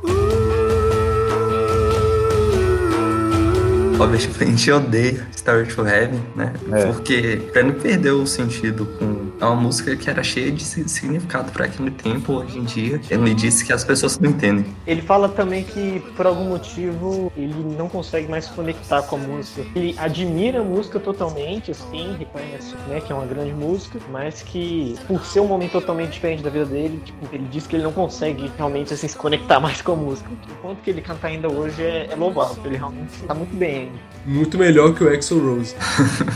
Robert 3.97 4.29
Plant 4.31 4.69
odeia 4.69 5.27
Star 5.35 5.67
to 5.67 5.87
Heaven, 5.87 6.21
né? 6.35 6.53
É. 6.73 6.87
Porque 6.87 7.41
pra 7.53 7.63
ele 7.63 7.73
perdeu 7.73 8.21
o 8.23 8.27
sentido 8.27 8.87
com 8.99 9.27
é 9.39 9.45
uma 9.45 9.55
música 9.57 9.95
que 9.95 10.09
era 10.09 10.23
cheia 10.23 10.51
de 10.51 10.65
si- 10.65 10.89
significado 10.89 11.53
pra 11.53 11.67
aquele 11.67 11.91
tempo, 11.91 12.35
hoje 12.35 12.59
em 12.59 12.65
dia. 12.65 12.99
Ele 13.11 13.35
disse 13.35 13.65
que 13.67 13.73
as 13.73 13.85
pessoas 13.85 14.19
não 14.19 14.31
entendem. 14.31 14.65
Ele 14.87 15.03
fala 15.03 15.29
também 15.29 15.63
que, 15.63 16.03
por 16.17 16.27
algum 16.27 16.45
motivo, 16.49 17.31
ele 17.37 17.55
não 17.77 17.87
consegue 17.87 18.29
mais 18.29 18.47
se 18.47 18.53
conectar 18.53 19.03
com 19.03 19.17
a 19.17 19.19
música. 19.19 19.63
Ele 19.75 19.95
admira 19.99 20.61
a 20.61 20.65
música 20.65 20.99
totalmente, 20.99 21.71
assim, 21.71 22.17
reconhece 22.19 22.75
né, 22.89 23.01
que 23.01 23.13
é 23.13 23.15
uma 23.15 23.27
grande 23.27 23.53
música, 23.53 23.99
mas 24.11 24.41
que, 24.41 24.95
por 25.07 25.23
ser 25.27 25.41
um 25.41 25.47
momento 25.49 25.73
totalmente 25.73 26.13
diferente 26.13 26.43
da 26.43 26.49
vida 26.49 26.65
dele, 26.65 26.99
tipo, 27.05 27.27
ele 27.31 27.47
diz 27.51 27.67
que 27.67 27.77
ele 27.77 27.83
não 27.83 27.93
consegue 27.93 28.51
realmente 28.57 28.95
assim, 28.95 29.07
se 29.07 29.17
conectar 29.17 29.61
mais 29.61 29.83
com 29.83 29.93
a 29.93 29.97
música. 29.97 30.31
O 30.31 30.63
quanto 30.63 30.81
que 30.83 30.89
ele 30.89 31.03
canta 31.03 31.27
ainda 31.27 31.49
hoje 31.53 31.83
é, 31.83 32.09
é 32.11 32.15
louvável, 32.17 32.57
ele 32.65 32.77
realmente 32.79 33.13
tá 33.27 33.35
muito 33.35 33.55
bem 33.55 33.86
Muito 34.25 34.59
melhor 34.59 34.93
que 34.93 35.05
o 35.05 35.09
Axel 35.09 35.39
Rose. 35.39 35.75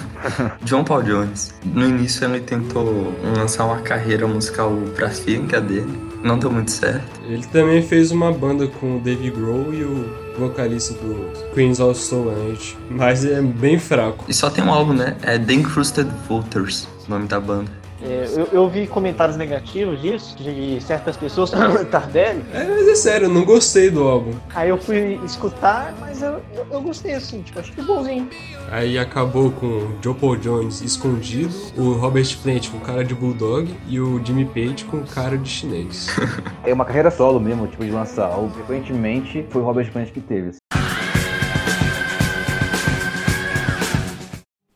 John 0.62 0.84
Paul 0.84 1.02
Jones. 1.02 1.52
No 1.64 1.88
início 1.88 2.24
ele 2.24 2.40
tentou 2.40 3.12
lançar 3.36 3.64
uma 3.64 3.78
carreira 3.78 4.26
musical 4.28 4.72
pra 4.94 5.10
filha 5.10 5.60
dele. 5.60 6.10
Não 6.22 6.38
deu 6.38 6.50
muito 6.50 6.70
certo. 6.70 7.20
Ele 7.26 7.44
também 7.46 7.82
fez 7.82 8.12
uma 8.12 8.30
banda 8.30 8.66
com 8.66 8.96
o 8.96 9.00
Dave 9.00 9.30
Grohl 9.30 9.72
e 9.72 9.82
o 9.82 10.30
vocalista 10.38 10.94
do 10.94 11.32
Queens 11.54 11.80
of 11.80 12.00
Stone 12.00 12.52
Age, 12.52 12.76
mas 12.90 13.24
é 13.24 13.40
bem 13.40 13.78
fraco. 13.78 14.24
E 14.28 14.34
só 14.34 14.50
tem 14.50 14.62
um 14.62 14.70
álbum, 14.70 14.92
né? 14.92 15.16
É 15.22 15.38
The 15.38 15.52
Encrusted 15.52 16.08
Vultures, 16.28 16.86
o 17.06 17.10
nome 17.10 17.26
da 17.26 17.40
banda. 17.40 17.79
É, 18.02 18.26
eu, 18.34 18.48
eu 18.52 18.68
vi 18.68 18.86
comentários 18.86 19.36
negativos 19.36 20.00
disso, 20.00 20.36
de 20.36 20.80
certas 20.80 21.16
pessoas, 21.16 21.50
Tardelli. 21.90 22.42
É, 22.52 22.64
mas 22.64 22.88
é 22.88 22.94
sério, 22.94 23.26
eu 23.26 23.30
não 23.30 23.44
gostei 23.44 23.90
do 23.90 24.02
álbum. 24.02 24.32
Aí 24.54 24.68
eu 24.68 24.78
fui 24.78 25.20
escutar, 25.24 25.94
mas 26.00 26.22
eu, 26.22 26.40
eu, 26.54 26.66
eu 26.70 26.80
gostei 26.80 27.14
assim, 27.14 27.42
tipo, 27.42 27.58
acho 27.60 27.72
que 27.72 27.82
bonzinho. 27.82 28.28
Aí 28.70 28.98
acabou 28.98 29.50
com 29.50 29.66
o 29.66 29.98
Joe 30.02 30.14
Paul 30.14 30.36
Jones 30.36 30.80
escondido, 30.80 31.54
o 31.76 31.92
Robert 31.92 32.38
Plant 32.42 32.70
com 32.70 32.78
cara 32.80 33.04
de 33.04 33.14
bulldog 33.14 33.74
e 33.88 34.00
o 34.00 34.24
Jimmy 34.24 34.44
Page 34.44 34.84
com 34.84 35.02
cara 35.02 35.36
de 35.36 35.48
chinês. 35.48 36.08
É 36.62 36.72
uma 36.74 36.84
carreira 36.84 37.10
solo 37.10 37.40
mesmo, 37.40 37.66
tipo, 37.66 37.84
de 37.84 37.90
lançar 37.90 38.26
álbum. 38.26 38.50
Frequentemente 38.50 39.44
foi 39.48 39.62
o 39.62 39.64
Robert 39.64 39.90
Plant 39.90 40.10
que 40.10 40.20
teve. 40.20 40.59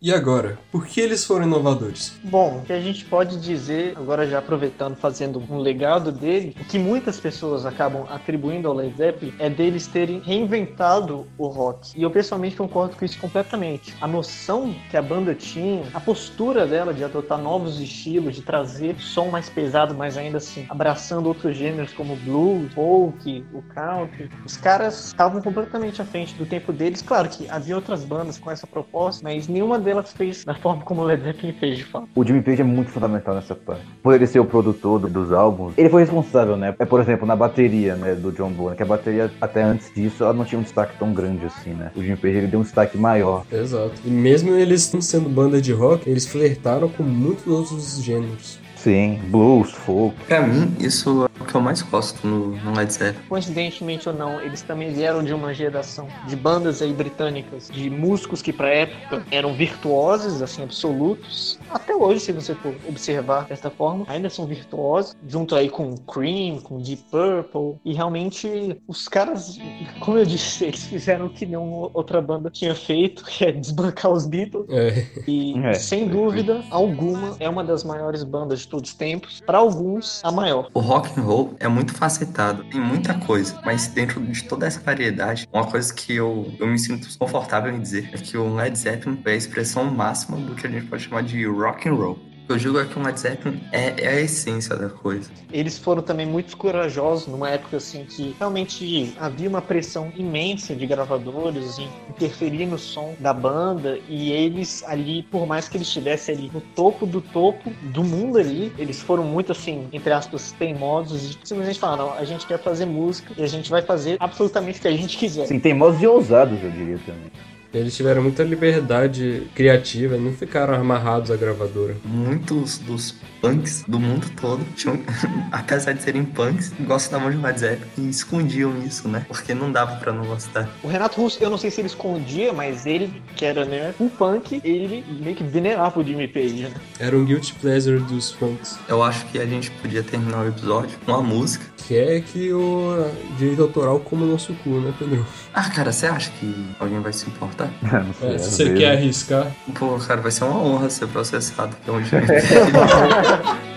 E 0.04 0.12
agora, 0.12 0.58
por 0.70 0.86
que 0.86 1.00
eles 1.00 1.24
foram 1.24 1.46
inovadores? 1.46 2.12
Bom, 2.22 2.58
o 2.58 2.66
que 2.66 2.74
a 2.74 2.78
gente 2.78 3.06
pode 3.06 3.40
dizer, 3.40 3.94
agora 3.96 4.28
já 4.28 4.38
aproveitando, 4.38 4.96
fazendo 4.96 5.42
um 5.48 5.56
legado 5.56 6.12
dele, 6.12 6.54
o 6.60 6.64
que 6.66 6.78
muitas 6.78 7.18
pessoas 7.18 7.64
acabam 7.64 8.04
atribuindo 8.10 8.68
ao 8.68 8.74
Led 8.74 8.94
Zeppelin 8.94 9.32
é 9.38 9.48
deles 9.48 9.86
terem 9.86 10.18
reinventado 10.18 11.26
o 11.38 11.46
rock. 11.46 11.98
E 11.98 12.02
eu 12.02 12.10
pessoalmente 12.10 12.54
concordo 12.54 12.96
com 12.96 13.04
isso 13.06 13.18
completamente. 13.18 13.94
A 13.98 14.06
noção 14.06 14.74
que 14.90 14.96
a 14.98 15.00
banda 15.00 15.34
tinha, 15.34 15.86
a 15.94 16.00
postura 16.00 16.66
dela 16.66 16.92
de 16.92 17.02
adotar 17.02 17.38
novos 17.38 17.80
estilos, 17.80 18.34
de 18.34 18.42
trazer 18.42 19.00
som 19.00 19.30
mais 19.30 19.48
pesado, 19.48 19.94
mas 19.94 20.18
ainda 20.18 20.36
assim 20.36 20.66
abraçando 20.68 21.28
outros 21.28 21.56
gêneros 21.56 21.94
como 21.94 22.14
blues, 22.16 22.70
folk, 22.74 23.42
o 23.54 23.62
country. 23.62 24.28
Os 24.44 24.58
caras 24.58 25.06
estavam 25.06 25.40
completamente 25.40 26.02
à 26.02 26.04
frente 26.04 26.34
do 26.34 26.44
tempo 26.44 26.74
deles. 26.74 27.00
Claro 27.00 27.26
que 27.30 27.48
havia 27.48 27.74
outras 27.74 28.04
bandas 28.04 28.36
com 28.36 28.50
essa 28.50 28.66
proposta, 28.66 29.22
mas 29.24 29.48
nenhuma 29.48 29.78
delas 29.78 29.93
fez 30.02 30.44
da 30.44 30.54
forma 30.54 30.82
como 30.82 31.02
o 31.02 31.04
Led 31.04 31.22
Zeppelin 31.22 31.52
fez, 31.52 31.76
de 31.78 31.84
fato. 31.84 32.08
O 32.14 32.24
Jimmy 32.24 32.42
Page 32.42 32.60
é 32.60 32.64
muito 32.64 32.90
fundamental 32.90 33.34
nessa 33.34 33.54
parte. 33.54 33.82
Por 34.02 34.14
ele 34.14 34.26
ser 34.26 34.40
o 34.40 34.44
produtor 34.44 34.98
do- 34.98 35.08
dos 35.08 35.32
álbuns, 35.32 35.74
ele 35.76 35.88
foi 35.88 36.02
responsável, 36.02 36.56
né? 36.56 36.74
É, 36.78 36.84
por 36.84 37.00
exemplo, 37.00 37.26
na 37.26 37.36
bateria, 37.36 37.94
né, 37.94 38.14
do 38.14 38.32
John 38.32 38.50
Bonham, 38.50 38.74
que 38.74 38.82
a 38.82 38.86
bateria, 38.86 39.30
até 39.40 39.62
antes 39.62 39.92
disso, 39.94 40.24
ela 40.24 40.32
não 40.32 40.44
tinha 40.44 40.58
um 40.58 40.62
destaque 40.62 40.98
tão 40.98 41.12
grande 41.12 41.44
assim, 41.46 41.70
né? 41.70 41.90
O 41.94 42.02
Jimmy 42.02 42.16
Page, 42.16 42.36
ele 42.36 42.46
deu 42.46 42.60
um 42.60 42.62
destaque 42.64 42.96
maior. 42.98 43.44
Exato. 43.52 43.92
E 44.04 44.10
mesmo 44.10 44.50
eles 44.54 44.92
não 44.92 45.00
sendo 45.00 45.28
banda 45.28 45.60
de 45.60 45.72
rock, 45.72 46.08
eles 46.08 46.26
flertaram 46.26 46.88
com 46.88 47.02
muitos 47.02 47.46
outros 47.46 48.02
gêneros. 48.02 48.58
Sim, 48.84 49.18
blues, 49.28 49.70
folk. 49.70 50.14
Pra 50.26 50.42
mim, 50.46 50.76
isso 50.78 51.24
é 51.24 51.42
o 51.42 51.46
que 51.46 51.54
eu 51.54 51.60
mais 51.62 51.80
gosto 51.80 52.26
no, 52.26 52.48
no 52.48 52.76
Led 52.76 52.92
Zeppelin. 52.92 53.26
Coincidentemente 53.30 54.06
ou 54.10 54.14
não, 54.14 54.38
eles 54.42 54.60
também 54.60 54.92
vieram 54.92 55.24
de 55.24 55.32
uma 55.32 55.54
geração 55.54 56.06
de 56.28 56.36
bandas 56.36 56.82
aí 56.82 56.92
britânicas, 56.92 57.70
de 57.72 57.88
músicos 57.88 58.42
que 58.42 58.52
pra 58.52 58.68
época 58.68 59.24
eram 59.30 59.54
virtuosos, 59.54 60.42
assim, 60.42 60.62
absolutos. 60.62 61.58
Até 61.70 61.96
hoje, 61.96 62.20
se 62.20 62.32
você 62.32 62.54
for 62.56 62.74
observar 62.86 63.46
dessa 63.46 63.70
forma, 63.70 64.04
ainda 64.06 64.28
são 64.28 64.44
virtuosos, 64.44 65.16
junto 65.26 65.56
aí 65.56 65.70
com 65.70 65.96
Cream, 65.96 66.58
com 66.60 66.76
Deep 66.78 67.04
Purple. 67.10 67.80
E 67.86 67.94
realmente, 67.94 68.76
os 68.86 69.08
caras, 69.08 69.58
como 70.00 70.18
eu 70.18 70.26
disse, 70.26 70.66
eles 70.66 70.84
fizeram 70.84 71.24
o 71.24 71.30
que 71.30 71.46
nenhuma 71.46 71.88
outra 71.94 72.20
banda 72.20 72.50
tinha 72.50 72.74
feito, 72.74 73.24
que 73.24 73.46
é 73.46 73.52
desbancar 73.52 74.12
os 74.12 74.26
Beatles. 74.26 74.66
É. 74.68 75.06
E, 75.26 75.58
É. 75.64 75.72
sem 75.72 76.06
dúvida 76.06 76.62
alguma, 76.70 77.34
é 77.40 77.48
uma 77.48 77.64
das 77.64 77.82
maiores 77.82 78.22
bandas 78.22 78.60
de 78.60 78.73
todos 78.74 78.90
os 78.90 78.96
tempos. 78.96 79.40
Para 79.46 79.58
alguns, 79.58 80.20
a 80.24 80.32
maior. 80.32 80.68
O 80.74 80.80
rock 80.80 81.08
and 81.18 81.22
roll 81.22 81.54
é 81.60 81.68
muito 81.68 81.94
facetado, 81.94 82.64
tem 82.64 82.80
muita 82.80 83.14
coisa, 83.14 83.60
mas 83.64 83.86
dentro 83.86 84.20
de 84.20 84.42
toda 84.44 84.66
essa 84.66 84.80
variedade, 84.80 85.48
uma 85.52 85.66
coisa 85.66 85.94
que 85.94 86.14
eu, 86.14 86.52
eu 86.58 86.66
me 86.66 86.78
sinto 86.78 87.06
confortável 87.18 87.72
em 87.72 87.80
dizer 87.80 88.10
é 88.12 88.16
que 88.16 88.36
o 88.36 88.52
Led 88.54 88.76
Zeppelin 88.76 89.20
é 89.24 89.30
a 89.30 89.36
expressão 89.36 89.84
máxima 89.84 90.36
do 90.38 90.54
que 90.54 90.66
a 90.66 90.70
gente 90.70 90.86
pode 90.86 91.04
chamar 91.04 91.22
de 91.22 91.46
rock 91.46 91.88
and 91.88 91.94
roll. 91.94 92.18
Eu 92.46 92.58
digo 92.58 92.78
é 92.78 92.84
que 92.84 92.98
o 92.98 93.02
Led 93.02 93.18
Zeppelin 93.18 93.58
é, 93.72 93.94
é 94.04 94.08
a 94.08 94.20
essência 94.20 94.76
da 94.76 94.90
coisa. 94.90 95.30
Eles 95.50 95.78
foram 95.78 96.02
também 96.02 96.26
muito 96.26 96.56
corajosos 96.58 97.26
numa 97.26 97.48
época 97.48 97.78
assim 97.78 98.04
que 98.04 98.36
realmente 98.38 99.14
havia 99.18 99.48
uma 99.48 99.62
pressão 99.62 100.12
imensa 100.14 100.74
de 100.74 100.86
gravadores 100.86 101.78
em 101.78 101.88
interferir 102.10 102.66
no 102.66 102.78
som 102.78 103.14
da 103.18 103.32
banda 103.32 103.98
e 104.10 104.30
eles 104.30 104.84
ali, 104.86 105.22
por 105.22 105.46
mais 105.46 105.70
que 105.70 105.78
eles 105.78 105.86
estivessem 105.88 106.34
ali 106.36 106.50
no 106.52 106.60
topo 106.60 107.06
do 107.06 107.22
topo 107.22 107.70
do 107.94 108.04
mundo 108.04 108.38
ali, 108.38 108.70
eles 108.76 109.00
foram 109.00 109.24
muito 109.24 109.52
assim, 109.52 109.88
entre 109.90 110.12
aspas, 110.12 110.52
teimosos 110.52 111.24
e 111.24 111.38
simplesmente 111.44 111.80
falaram, 111.80 112.08
"Não, 112.08 112.14
a 112.14 112.24
gente 112.24 112.46
quer 112.46 112.58
fazer 112.58 112.84
música 112.84 113.32
e 113.38 113.42
a 113.42 113.46
gente 113.46 113.70
vai 113.70 113.80
fazer 113.80 114.18
absolutamente 114.20 114.78
o 114.80 114.82
que 114.82 114.88
a 114.88 114.92
gente 114.92 115.16
quiser. 115.16 115.44
Assim, 115.44 115.58
teimosos 115.58 116.02
e 116.02 116.06
ousados, 116.06 116.62
eu 116.62 116.70
diria 116.70 116.98
também. 117.06 117.30
Eles 117.74 117.96
tiveram 117.96 118.22
muita 118.22 118.44
liberdade 118.44 119.48
criativa, 119.54 120.16
não 120.16 120.32
ficaram 120.32 120.74
amarrados 120.74 121.30
à 121.30 121.36
gravadora. 121.36 121.96
Muitos 122.04 122.78
dos 122.78 123.14
punks 123.40 123.84
do 123.86 123.98
mundo 123.98 124.26
todo 124.40 124.64
tinham, 124.74 124.98
apesar 125.52 125.92
de 125.92 126.02
serem 126.02 126.24
punks, 126.24 126.72
gostavam 126.80 127.30
de 127.30 127.36
Led 127.36 127.58
Zeppelin 127.58 128.06
e 128.06 128.08
escondiam 128.08 128.78
isso, 128.78 129.08
né? 129.08 129.26
Porque 129.28 129.52
não 129.52 129.70
dava 129.70 129.96
pra 129.96 130.12
não 130.12 130.24
gostar. 130.24 130.68
O 130.82 130.88
Renato 130.88 131.20
Russo, 131.20 131.42
eu 131.42 131.50
não 131.50 131.58
sei 131.58 131.70
se 131.70 131.80
ele 131.80 131.88
escondia, 131.88 132.52
mas 132.52 132.86
ele, 132.86 133.12
que 133.36 133.44
era 133.44 133.64
né, 133.64 133.92
um 134.00 134.08
punk, 134.08 134.60
ele 134.64 135.04
meio 135.20 135.36
que 135.36 135.44
venerava 135.44 135.98
o 135.98 136.04
Jimmy 136.04 136.28
Page, 136.28 136.62
né? 136.62 136.72
Era 136.98 137.16
um 137.16 137.24
guilty 137.24 137.54
pleasure 137.54 137.98
dos 137.98 138.32
punks. 138.32 138.78
Eu 138.88 139.02
acho 139.02 139.26
que 139.26 139.38
a 139.38 139.46
gente 139.46 139.70
podia 139.72 140.02
terminar 140.02 140.44
o 140.44 140.48
episódio 140.48 140.98
com 141.04 141.12
uma 141.12 141.22
música. 141.22 141.74
Que 141.86 141.98
é 141.98 142.20
que 142.22 142.50
o 142.50 143.10
direito 143.36 143.60
autoral 143.60 144.00
come 144.00 144.22
o 144.22 144.26
nosso 144.26 144.54
cu, 144.64 144.70
né, 144.70 144.94
Pedro? 144.98 145.26
Ah, 145.52 145.68
cara, 145.68 145.92
você 145.92 146.06
acha 146.06 146.30
que 146.40 146.66
alguém 146.80 146.98
vai 147.00 147.12
se 147.12 147.28
importar? 147.28 147.63
sei. 148.14 148.32
É, 148.32 148.34
às 148.34 148.42
se 148.42 148.50
você 148.50 148.74
quer 148.74 148.92
arriscar, 148.92 149.50
Pô, 149.74 149.98
cara, 149.98 150.20
vai 150.20 150.30
ser 150.30 150.44
uma 150.44 150.58
honra 150.58 150.90
ser 150.90 151.08
processado 151.08 151.76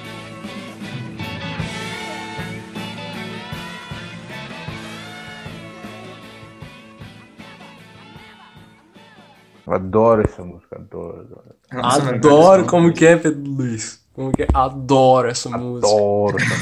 Eu 9.67 9.73
adoro 9.73 10.21
essa 10.21 10.43
música, 10.45 10.77
adoro, 10.77 11.27
adoro. 11.69 12.09
adoro 12.09 12.65
como 12.65 12.93
que 12.93 13.05
é, 13.05 13.17
Pedro 13.17 13.51
Luiz. 13.51 14.01
Como 14.13 14.31
que 14.31 14.43
é? 14.43 14.47
Adoro 14.53 15.27
essa 15.27 15.49
música. 15.49 15.87
Adoro 15.87 16.37
essa 16.37 16.55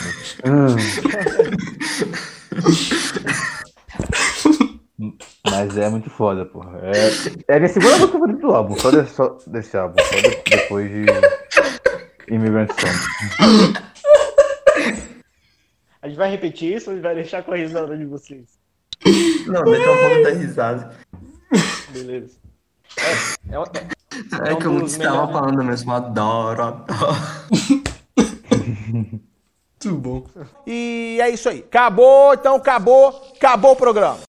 música. 0.52 1.06
Mas 5.50 5.78
é 5.78 5.90
muito 5.90 6.10
foda, 6.10 6.46
porra. 6.46 6.80
É, 6.84 7.54
é 7.54 7.56
a 7.56 7.60
minha 7.60 7.70
segunda 7.70 7.92
música 7.98 8.12
favorita 8.14 8.40
do 8.40 8.52
álbum, 8.54 8.78
só 8.78 8.92
desse, 8.92 9.14
só 9.14 9.38
desse 9.48 9.76
álbum, 9.78 9.96
só 10.02 10.16
de- 10.16 10.44
depois 10.50 10.90
de 10.90 11.06
Immigrant 12.34 12.70
Song. 12.72 13.76
A 16.02 16.08
gente 16.08 16.18
vai 16.18 16.30
repetir 16.32 16.76
isso 16.76 16.90
ou 16.90 16.94
a 16.94 16.96
gente 16.96 17.04
vai 17.04 17.16
deixar 17.16 17.44
com 17.44 17.52
a 17.52 17.56
risada 17.58 17.98
de 17.98 18.06
vocês? 18.06 18.44
Não, 19.48 19.64
deixa 19.64 19.92
um 19.92 19.98
pouco 19.98 20.24
da 20.24 20.30
risada. 20.30 20.96
Beleza. 21.90 22.38
É, 22.98 23.12
é, 23.54 23.56
é, 23.56 24.50
É, 24.50 24.54
um 24.54 24.60
que 24.60 24.66
eu 24.68 24.86
estava 24.86 25.12
melhores- 25.12 25.34
falando 25.34 25.64
mesmo, 25.64 25.92
adoro, 25.92 26.62
adoro. 26.64 27.16
Muito 29.86 29.98
bom. 30.00 30.26
E 30.66 31.20
é 31.22 31.30
isso 31.30 31.50
aí. 31.50 31.60
Acabou, 31.60 32.34
então 32.34 32.56
acabou, 32.56 33.10
acabou 33.36 33.74
o 33.74 33.76
programa. 33.76 34.20